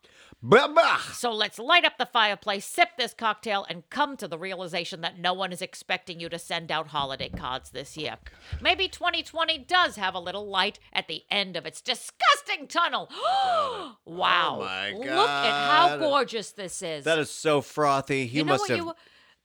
So 1.13 1.31
let's 1.31 1.59
light 1.59 1.85
up 1.85 1.99
the 1.99 2.07
fireplace, 2.07 2.65
sip 2.65 2.91
this 2.97 3.13
cocktail, 3.13 3.67
and 3.69 3.89
come 3.91 4.17
to 4.17 4.29
the 4.29 4.39
realization 4.39 5.03
that 5.03 5.19
no 5.19 5.35
one 5.35 5.53
is 5.53 5.61
expecting 5.61 6.21
you 6.21 6.31
to 6.31 6.39
send 6.39 6.73
out 6.73 6.89
holiday 6.89 7.29
cards 7.29 7.71
this 7.71 7.99
year. 7.99 8.17
Maybe 8.63 8.89
2020 8.89 9.59
does 9.59 9.97
have 9.97 10.15
a 10.15 10.19
little 10.19 10.47
light 10.47 10.79
at 10.93 11.07
the 11.07 11.25
end 11.31 11.57
of 11.57 11.67
its 11.67 11.83
disgusting 11.83 12.67
tunnel. 12.67 13.11
Oh 13.47 13.97
wow. 14.07 14.59
Oh 14.61 14.65
my 14.65 14.93
Look 14.93 15.29
at 15.29 15.71
how 15.71 15.97
gorgeous 15.99 16.53
this 16.53 16.83
is. 16.83 17.05
That 17.05 17.19
is 17.19 17.31
so 17.31 17.61
frothy. 17.61 18.21
You, 18.21 18.25
you 18.39 18.45
know 18.45 18.53
must 18.53 18.63
what 18.63 18.71
have. 18.71 18.79
you 18.79 18.93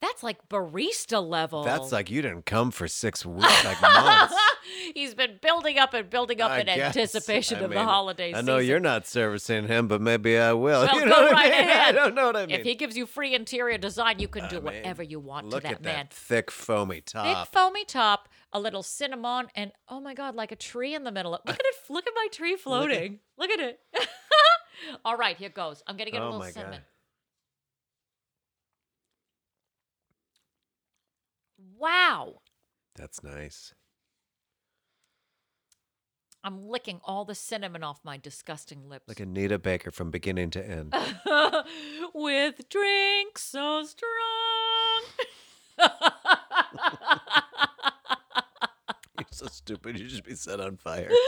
That's 0.01 0.23
like 0.23 0.47
barista 0.47 1.21
level. 1.27 1.63
That's 1.63 1.91
like 1.91 2.09
you 2.09 2.21
didn't 2.21 2.45
come 2.45 2.71
for 2.71 2.87
six 2.87 3.25
weeks, 3.25 3.65
like 3.65 3.81
months. 3.81 4.33
He's 4.93 5.13
been 5.13 5.39
building 5.41 5.77
up 5.77 5.93
and 5.93 6.09
building 6.09 6.39
up 6.41 6.51
I 6.51 6.59
in 6.61 6.65
guess. 6.67 6.95
anticipation 6.95 7.57
I 7.57 7.61
of 7.61 7.71
the 7.71 7.83
holidays. 7.83 8.35
I 8.37 8.41
know 8.41 8.57
you're 8.59 8.79
not 8.79 9.05
servicing 9.07 9.67
him, 9.67 9.87
but 9.87 9.99
maybe 10.01 10.37
I 10.37 10.53
will. 10.53 10.59
Well, 10.85 10.95
you 10.95 11.01
go 11.01 11.05
know 11.09 11.21
what 11.23 11.31
right 11.33 11.53
I 11.53 11.59
mean? 11.61 11.69
I 11.69 11.91
don't 11.91 12.15
know 12.15 12.27
what 12.27 12.37
I 12.37 12.45
mean. 12.45 12.59
If 12.59 12.63
he 12.65 12.75
gives 12.75 12.95
you 12.95 13.05
free 13.05 13.35
interior 13.35 13.77
design, 13.77 14.19
you 14.19 14.27
can 14.29 14.47
do 14.47 14.55
mean, 14.55 14.63
whatever 14.65 15.03
you 15.03 15.19
want 15.19 15.47
Look 15.47 15.63
to 15.63 15.67
that 15.69 15.75
at 15.77 15.83
man. 15.83 15.95
that 15.95 16.13
thick, 16.13 16.49
foamy 16.51 17.01
top. 17.01 17.47
Thick 17.47 17.53
foamy 17.53 17.83
top, 17.83 18.29
a 18.53 18.59
little 18.59 18.83
cinnamon, 18.83 19.47
and 19.55 19.71
oh 19.89 19.99
my 19.99 20.13
god, 20.13 20.33
like 20.35 20.51
a 20.53 20.55
tree 20.55 20.95
in 20.95 21.03
the 21.03 21.11
middle. 21.11 21.31
Look 21.31 21.41
at 21.49 21.59
it! 21.59 21.75
Look 21.89 22.07
at 22.07 22.13
my 22.15 22.27
tree 22.31 22.55
floating. 22.55 23.19
Look 23.37 23.49
at, 23.51 23.59
it. 23.59 23.79
All 25.03 25.17
right, 25.17 25.35
here 25.35 25.49
goes. 25.49 25.83
I'm 25.87 25.97
gonna 25.97 26.11
get 26.11 26.21
a 26.21 26.23
oh 26.23 26.27
little 26.27 26.39
my 26.39 26.51
cinnamon. 26.51 26.79
god. 26.79 26.83
Wow, 31.79 32.41
That's 32.95 33.23
nice. 33.23 33.73
I'm 36.43 36.67
licking 36.67 36.99
all 37.05 37.23
the 37.25 37.35
cinnamon 37.35 37.83
off 37.83 37.99
my 38.03 38.17
disgusting 38.17 38.87
lips. 38.89 39.05
Like 39.07 39.19
Anita 39.21 39.57
Baker 39.59 39.91
from 39.91 40.09
beginning 40.11 40.49
to 40.51 40.65
end. 40.65 40.93
With 42.13 42.67
drinks 42.69 43.43
so 43.43 43.83
strong. 43.85 45.01
You're 49.17 49.25
so 49.31 49.47
stupid. 49.47 49.99
You 49.99 50.07
should 50.09 50.23
be 50.23 50.35
set 50.35 50.59
on 50.59 50.77
fire. 50.77 51.09
this 51.13 51.19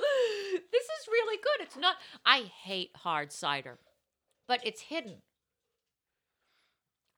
is 0.00 1.08
really 1.10 1.36
good. 1.36 1.60
It's 1.66 1.76
not. 1.76 1.96
I 2.24 2.50
hate 2.64 2.90
hard 2.96 3.32
cider, 3.32 3.78
but 4.46 4.60
it's 4.64 4.82
hidden. 4.82 5.22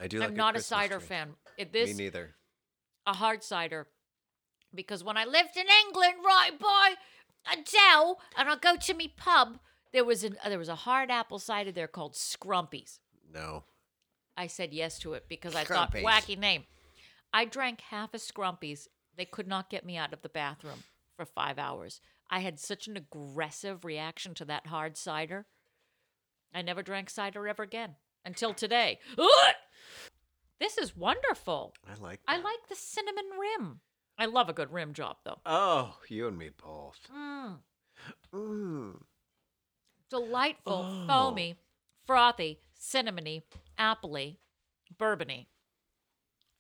I 0.01 0.06
do. 0.09 0.18
Like 0.20 0.31
I'm 0.31 0.35
not 0.36 0.56
a 0.56 0.60
cider 0.62 0.94
drink. 0.97 1.09
fan. 1.09 1.28
If 1.59 1.72
this 1.72 1.90
Me 1.90 2.05
neither. 2.05 2.35
a 3.06 3.12
hard 3.14 3.43
cider, 3.44 3.86
because 4.74 5.05
when 5.05 5.16
I 5.16 5.24
lived 5.24 5.56
in 5.56 5.66
England, 5.86 6.14
right 6.24 6.59
by 6.59 6.94
Adele, 7.52 8.18
and 8.36 8.48
I 8.48 8.56
go 8.56 8.77
to 8.77 8.94
me 8.94 9.09
pub, 9.16 9.59
there 9.93 10.05
was 10.05 10.24
an 10.24 10.36
there 10.47 10.59
was 10.59 10.68
a 10.68 10.74
hard 10.74 11.10
apple 11.10 11.39
cider 11.39 11.72
there 11.72 11.89
called 11.89 12.14
Scrumpies. 12.14 12.98
No. 13.32 13.64
I 14.36 14.47
said 14.47 14.72
yes 14.72 14.98
to 15.01 15.12
it 15.14 15.27
because 15.28 15.55
I 15.55 15.64
thought 15.64 15.93
Scrumpies. 15.93 16.05
wacky 16.05 16.39
name. 16.39 16.64
I 17.32 17.44
drank 17.44 17.81
half 17.82 18.14
a 18.14 18.18
Scrumpies. 18.18 18.89
They 19.16 19.24
could 19.27 19.47
not 19.47 19.68
get 19.70 19.85
me 19.85 19.97
out 19.97 20.12
of 20.12 20.22
the 20.22 20.28
bathroom 20.28 20.85
for 21.16 21.24
five 21.27 21.59
hours. 21.59 22.01
I 22.31 22.40
had 22.40 22.59
such 22.59 22.86
an 22.86 22.97
aggressive 22.97 23.85
reaction 23.85 24.35
to 24.35 24.44
that 24.47 24.68
hard 24.68 24.97
cider. 24.97 25.47
I 26.55 26.62
never 26.62 26.82
drank 26.82 27.10
cider 27.10 27.47
ever 27.47 27.62
again 27.64 27.97
until 28.24 28.55
today. 28.55 28.98
This 30.60 30.76
is 30.78 30.94
wonderful. 30.96 31.74
I 31.90 31.94
like. 32.00 32.20
I 32.28 32.36
like 32.36 32.68
the 32.68 32.76
cinnamon 32.76 33.24
rim. 33.40 33.80
I 34.18 34.26
love 34.26 34.48
a 34.50 34.52
good 34.52 34.72
rim 34.72 34.92
job 34.92 35.16
though. 35.24 35.38
Oh, 35.46 35.96
you 36.08 36.28
and 36.28 36.36
me 36.38 36.50
both. 36.62 36.98
Mm, 37.12 37.58
Mm. 38.32 39.02
delightful, 40.10 40.72
Oh. 40.86 41.06
foamy, 41.06 41.56
frothy, 42.06 42.60
cinnamony, 42.78 43.42
appley, 43.78 44.36
bourbony. 44.96 45.46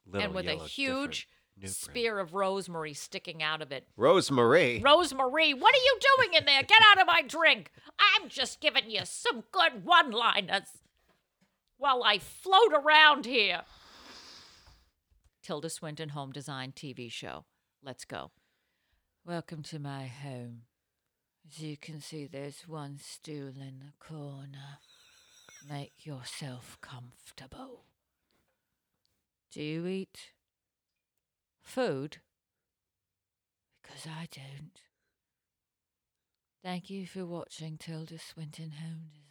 Little 0.06 0.22
and 0.26 0.34
with 0.34 0.48
a 0.48 0.56
huge 0.56 1.28
spear 1.66 2.18
of 2.18 2.32
rosemary 2.34 2.94
sticking 2.94 3.42
out 3.42 3.60
of 3.60 3.70
it. 3.70 3.86
Rosemary. 3.96 4.80
Rosemary, 4.80 5.52
what 5.52 5.74
are 5.74 5.78
you 5.78 5.98
doing 6.16 6.34
in 6.34 6.44
there? 6.46 6.62
Get 6.62 6.80
out 6.90 7.00
of 7.00 7.06
my 7.06 7.20
drink. 7.22 7.70
I'm 7.98 8.28
just 8.30 8.60
giving 8.60 8.90
you 8.90 9.04
some 9.04 9.44
good 9.52 9.84
one 9.84 10.10
liners 10.10 10.78
while 11.76 12.02
I 12.02 12.18
float 12.18 12.72
around 12.72 13.26
here. 13.26 13.62
Tilda 15.42 15.70
Swinton 15.70 16.10
Home 16.10 16.32
Design 16.32 16.72
TV 16.72 17.10
show. 17.10 17.44
Let's 17.82 18.04
go. 18.04 18.30
Welcome 19.24 19.62
to 19.64 19.78
my 19.78 20.06
home. 20.06 20.62
As 21.48 21.62
you 21.62 21.76
can 21.76 22.00
see, 22.00 22.26
there's 22.26 22.68
one 22.68 22.98
stool 23.02 23.48
in 23.48 23.80
the 23.80 23.92
corner. 23.98 24.78
Make 25.68 26.04
yourself 26.04 26.78
comfortable. 26.82 27.84
Do 29.50 29.62
you 29.62 29.86
eat 29.86 30.32
food? 31.62 32.18
Because 33.82 34.06
I 34.06 34.28
don't. 34.30 34.80
Thank 36.62 36.90
you 36.90 37.06
for 37.06 37.24
watching 37.24 37.78
Tilda 37.78 38.18
Swinton 38.18 38.72
Home 38.72 39.08
Design. 39.10 39.30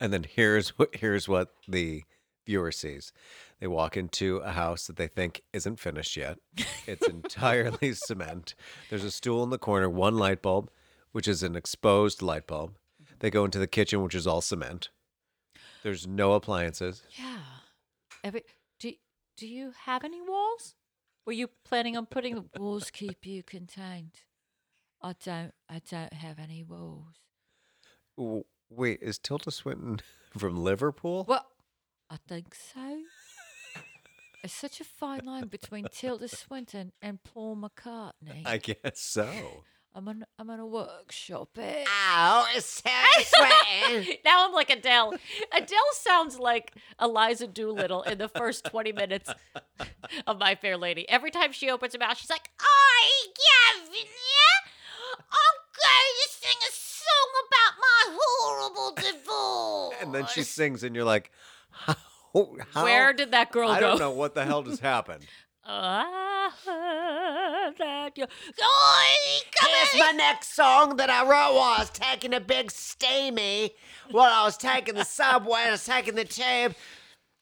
And 0.00 0.12
then 0.12 0.24
here's 0.24 0.70
what 0.78 0.96
here's 0.96 1.28
what 1.28 1.52
the 1.68 2.04
viewer 2.48 2.72
sees. 2.72 3.12
They 3.60 3.66
walk 3.66 3.94
into 3.94 4.38
a 4.38 4.52
house 4.52 4.86
that 4.86 4.96
they 4.96 5.06
think 5.06 5.42
isn't 5.52 5.78
finished 5.78 6.16
yet. 6.16 6.38
It's 6.86 7.06
entirely 7.06 7.92
cement. 8.06 8.54
There's 8.88 9.04
a 9.04 9.10
stool 9.10 9.44
in 9.44 9.50
the 9.50 9.58
corner, 9.58 9.90
one 9.90 10.16
light 10.16 10.40
bulb, 10.40 10.70
which 11.12 11.28
is 11.28 11.42
an 11.42 11.54
exposed 11.54 12.22
light 12.22 12.46
bulb. 12.46 12.78
They 13.18 13.30
go 13.30 13.44
into 13.44 13.58
the 13.58 13.66
kitchen, 13.66 14.02
which 14.02 14.14
is 14.14 14.26
all 14.26 14.40
cement. 14.40 14.88
There's 15.82 16.06
no 16.06 16.32
appliances. 16.32 17.02
Yeah. 17.18 17.42
Every, 18.24 18.44
do, 18.80 18.92
do 19.36 19.46
you 19.46 19.74
have 19.84 20.02
any 20.02 20.22
walls? 20.22 20.74
Were 21.26 21.32
you 21.32 21.50
planning 21.66 21.98
on 21.98 22.06
putting 22.06 22.34
the 22.34 22.44
walls 22.58 22.90
keep 22.90 23.26
you 23.26 23.42
contained? 23.42 24.22
I 25.02 25.14
don't 25.22 25.52
I 25.68 25.82
don't 25.88 26.14
have 26.14 26.38
any 26.38 26.64
walls. 26.64 28.44
Wait, 28.70 28.98
is 29.02 29.18
Tilda 29.18 29.50
Swinton 29.50 30.00
from 30.38 30.56
Liverpool? 30.56 31.26
Well, 31.28 31.46
I 32.10 32.16
think 32.26 32.54
so. 32.54 33.00
It's 34.42 34.54
such 34.54 34.80
a 34.80 34.84
fine 34.84 35.24
line 35.24 35.48
between 35.48 35.86
Tilda 35.92 36.28
Swinton 36.28 36.92
and 37.02 37.22
Paul 37.24 37.56
McCartney. 37.56 38.42
I 38.46 38.58
guess 38.58 39.00
so. 39.00 39.28
I'm 39.94 40.04
gonna 40.04 40.26
I'm 40.38 40.46
gonna 40.46 40.66
workshop 40.66 41.50
it. 41.56 41.88
Oh, 41.88 42.46
it's 42.54 42.80
Tilda 42.82 43.24
Swinton. 43.24 44.14
now 44.24 44.46
I'm 44.46 44.52
like 44.52 44.70
Adele. 44.70 45.14
Adele 45.52 45.78
sounds 45.92 46.38
like 46.38 46.72
Eliza 47.00 47.48
Doolittle 47.48 48.02
in 48.02 48.18
the 48.18 48.28
first 48.28 48.64
20 48.66 48.92
minutes 48.92 49.30
of 50.26 50.38
My 50.38 50.54
Fair 50.54 50.76
Lady. 50.76 51.08
Every 51.08 51.30
time 51.32 51.52
she 51.52 51.68
opens 51.68 51.94
her 51.94 51.98
mouth, 51.98 52.16
she's 52.16 52.30
like, 52.30 52.50
"I 52.60 53.10
Gavin, 53.34 53.92
yeah, 53.92 55.18
I'm 55.18 55.58
going 55.74 56.14
to 56.22 56.28
sing 56.30 56.58
a 56.68 56.72
song 56.72 57.30
about 57.48 57.74
my 57.80 58.18
horrible 58.20 58.94
divorce." 58.94 59.94
And 60.02 60.14
then 60.14 60.26
she 60.26 60.44
sings, 60.44 60.84
and 60.84 60.94
you're 60.94 61.04
like, 61.04 61.32
how? 61.70 61.96
how? 62.72 62.84
Where 62.84 63.12
did 63.12 63.32
that 63.32 63.50
girl 63.52 63.70
I 63.70 63.80
go? 63.80 63.86
I 63.86 63.88
don't 63.90 63.98
know 63.98 64.10
what 64.10 64.34
the 64.34 64.44
hell 64.44 64.62
just 64.62 64.80
happened. 64.80 65.24
I 65.64 66.50
heard 66.64 67.76
that 67.78 68.16
you. 68.16 68.24
Oh, 68.60 69.16
Here's 69.66 70.00
my 70.00 70.12
next 70.12 70.54
song 70.54 70.96
that 70.96 71.10
I 71.10 71.22
wrote 71.22 71.54
while 71.54 71.74
I 71.74 71.78
was 71.80 71.90
taking 71.90 72.32
a 72.32 72.40
big 72.40 72.70
steamy. 72.70 73.72
While 74.10 74.32
I 74.32 74.44
was 74.44 74.56
taking 74.56 74.94
the 74.94 75.04
subway, 75.04 75.64
I 75.66 75.72
was 75.72 75.84
taking 75.84 76.14
the 76.14 76.24
tube. 76.24 76.74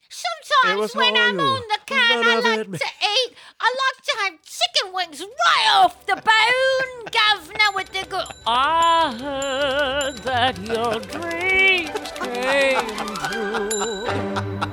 Sometimes 0.09 0.95
when 0.95 1.17
I'm 1.17 1.39
horrible. 1.39 1.45
on 1.47 1.63
the 1.69 1.79
can, 1.87 2.21
None 2.23 2.25
I 2.25 2.57
like 2.57 2.67
to 2.67 2.87
eat. 3.03 3.37
I 3.61 3.75
like 3.85 4.05
to 4.05 4.13
have 4.23 4.35
chicken 4.43 4.93
wings 4.95 5.21
right 5.21 5.71
off 5.75 6.07
the 6.07 6.15
bone, 6.17 7.05
governor, 7.13 7.71
with 7.75 7.91
the 7.93 8.07
good. 8.09 8.27
I 8.47 9.17
heard 9.21 10.19
that 10.19 10.59
your 10.67 11.01
dreams 11.01 12.13
came 12.21 12.87
true. 13.31 14.66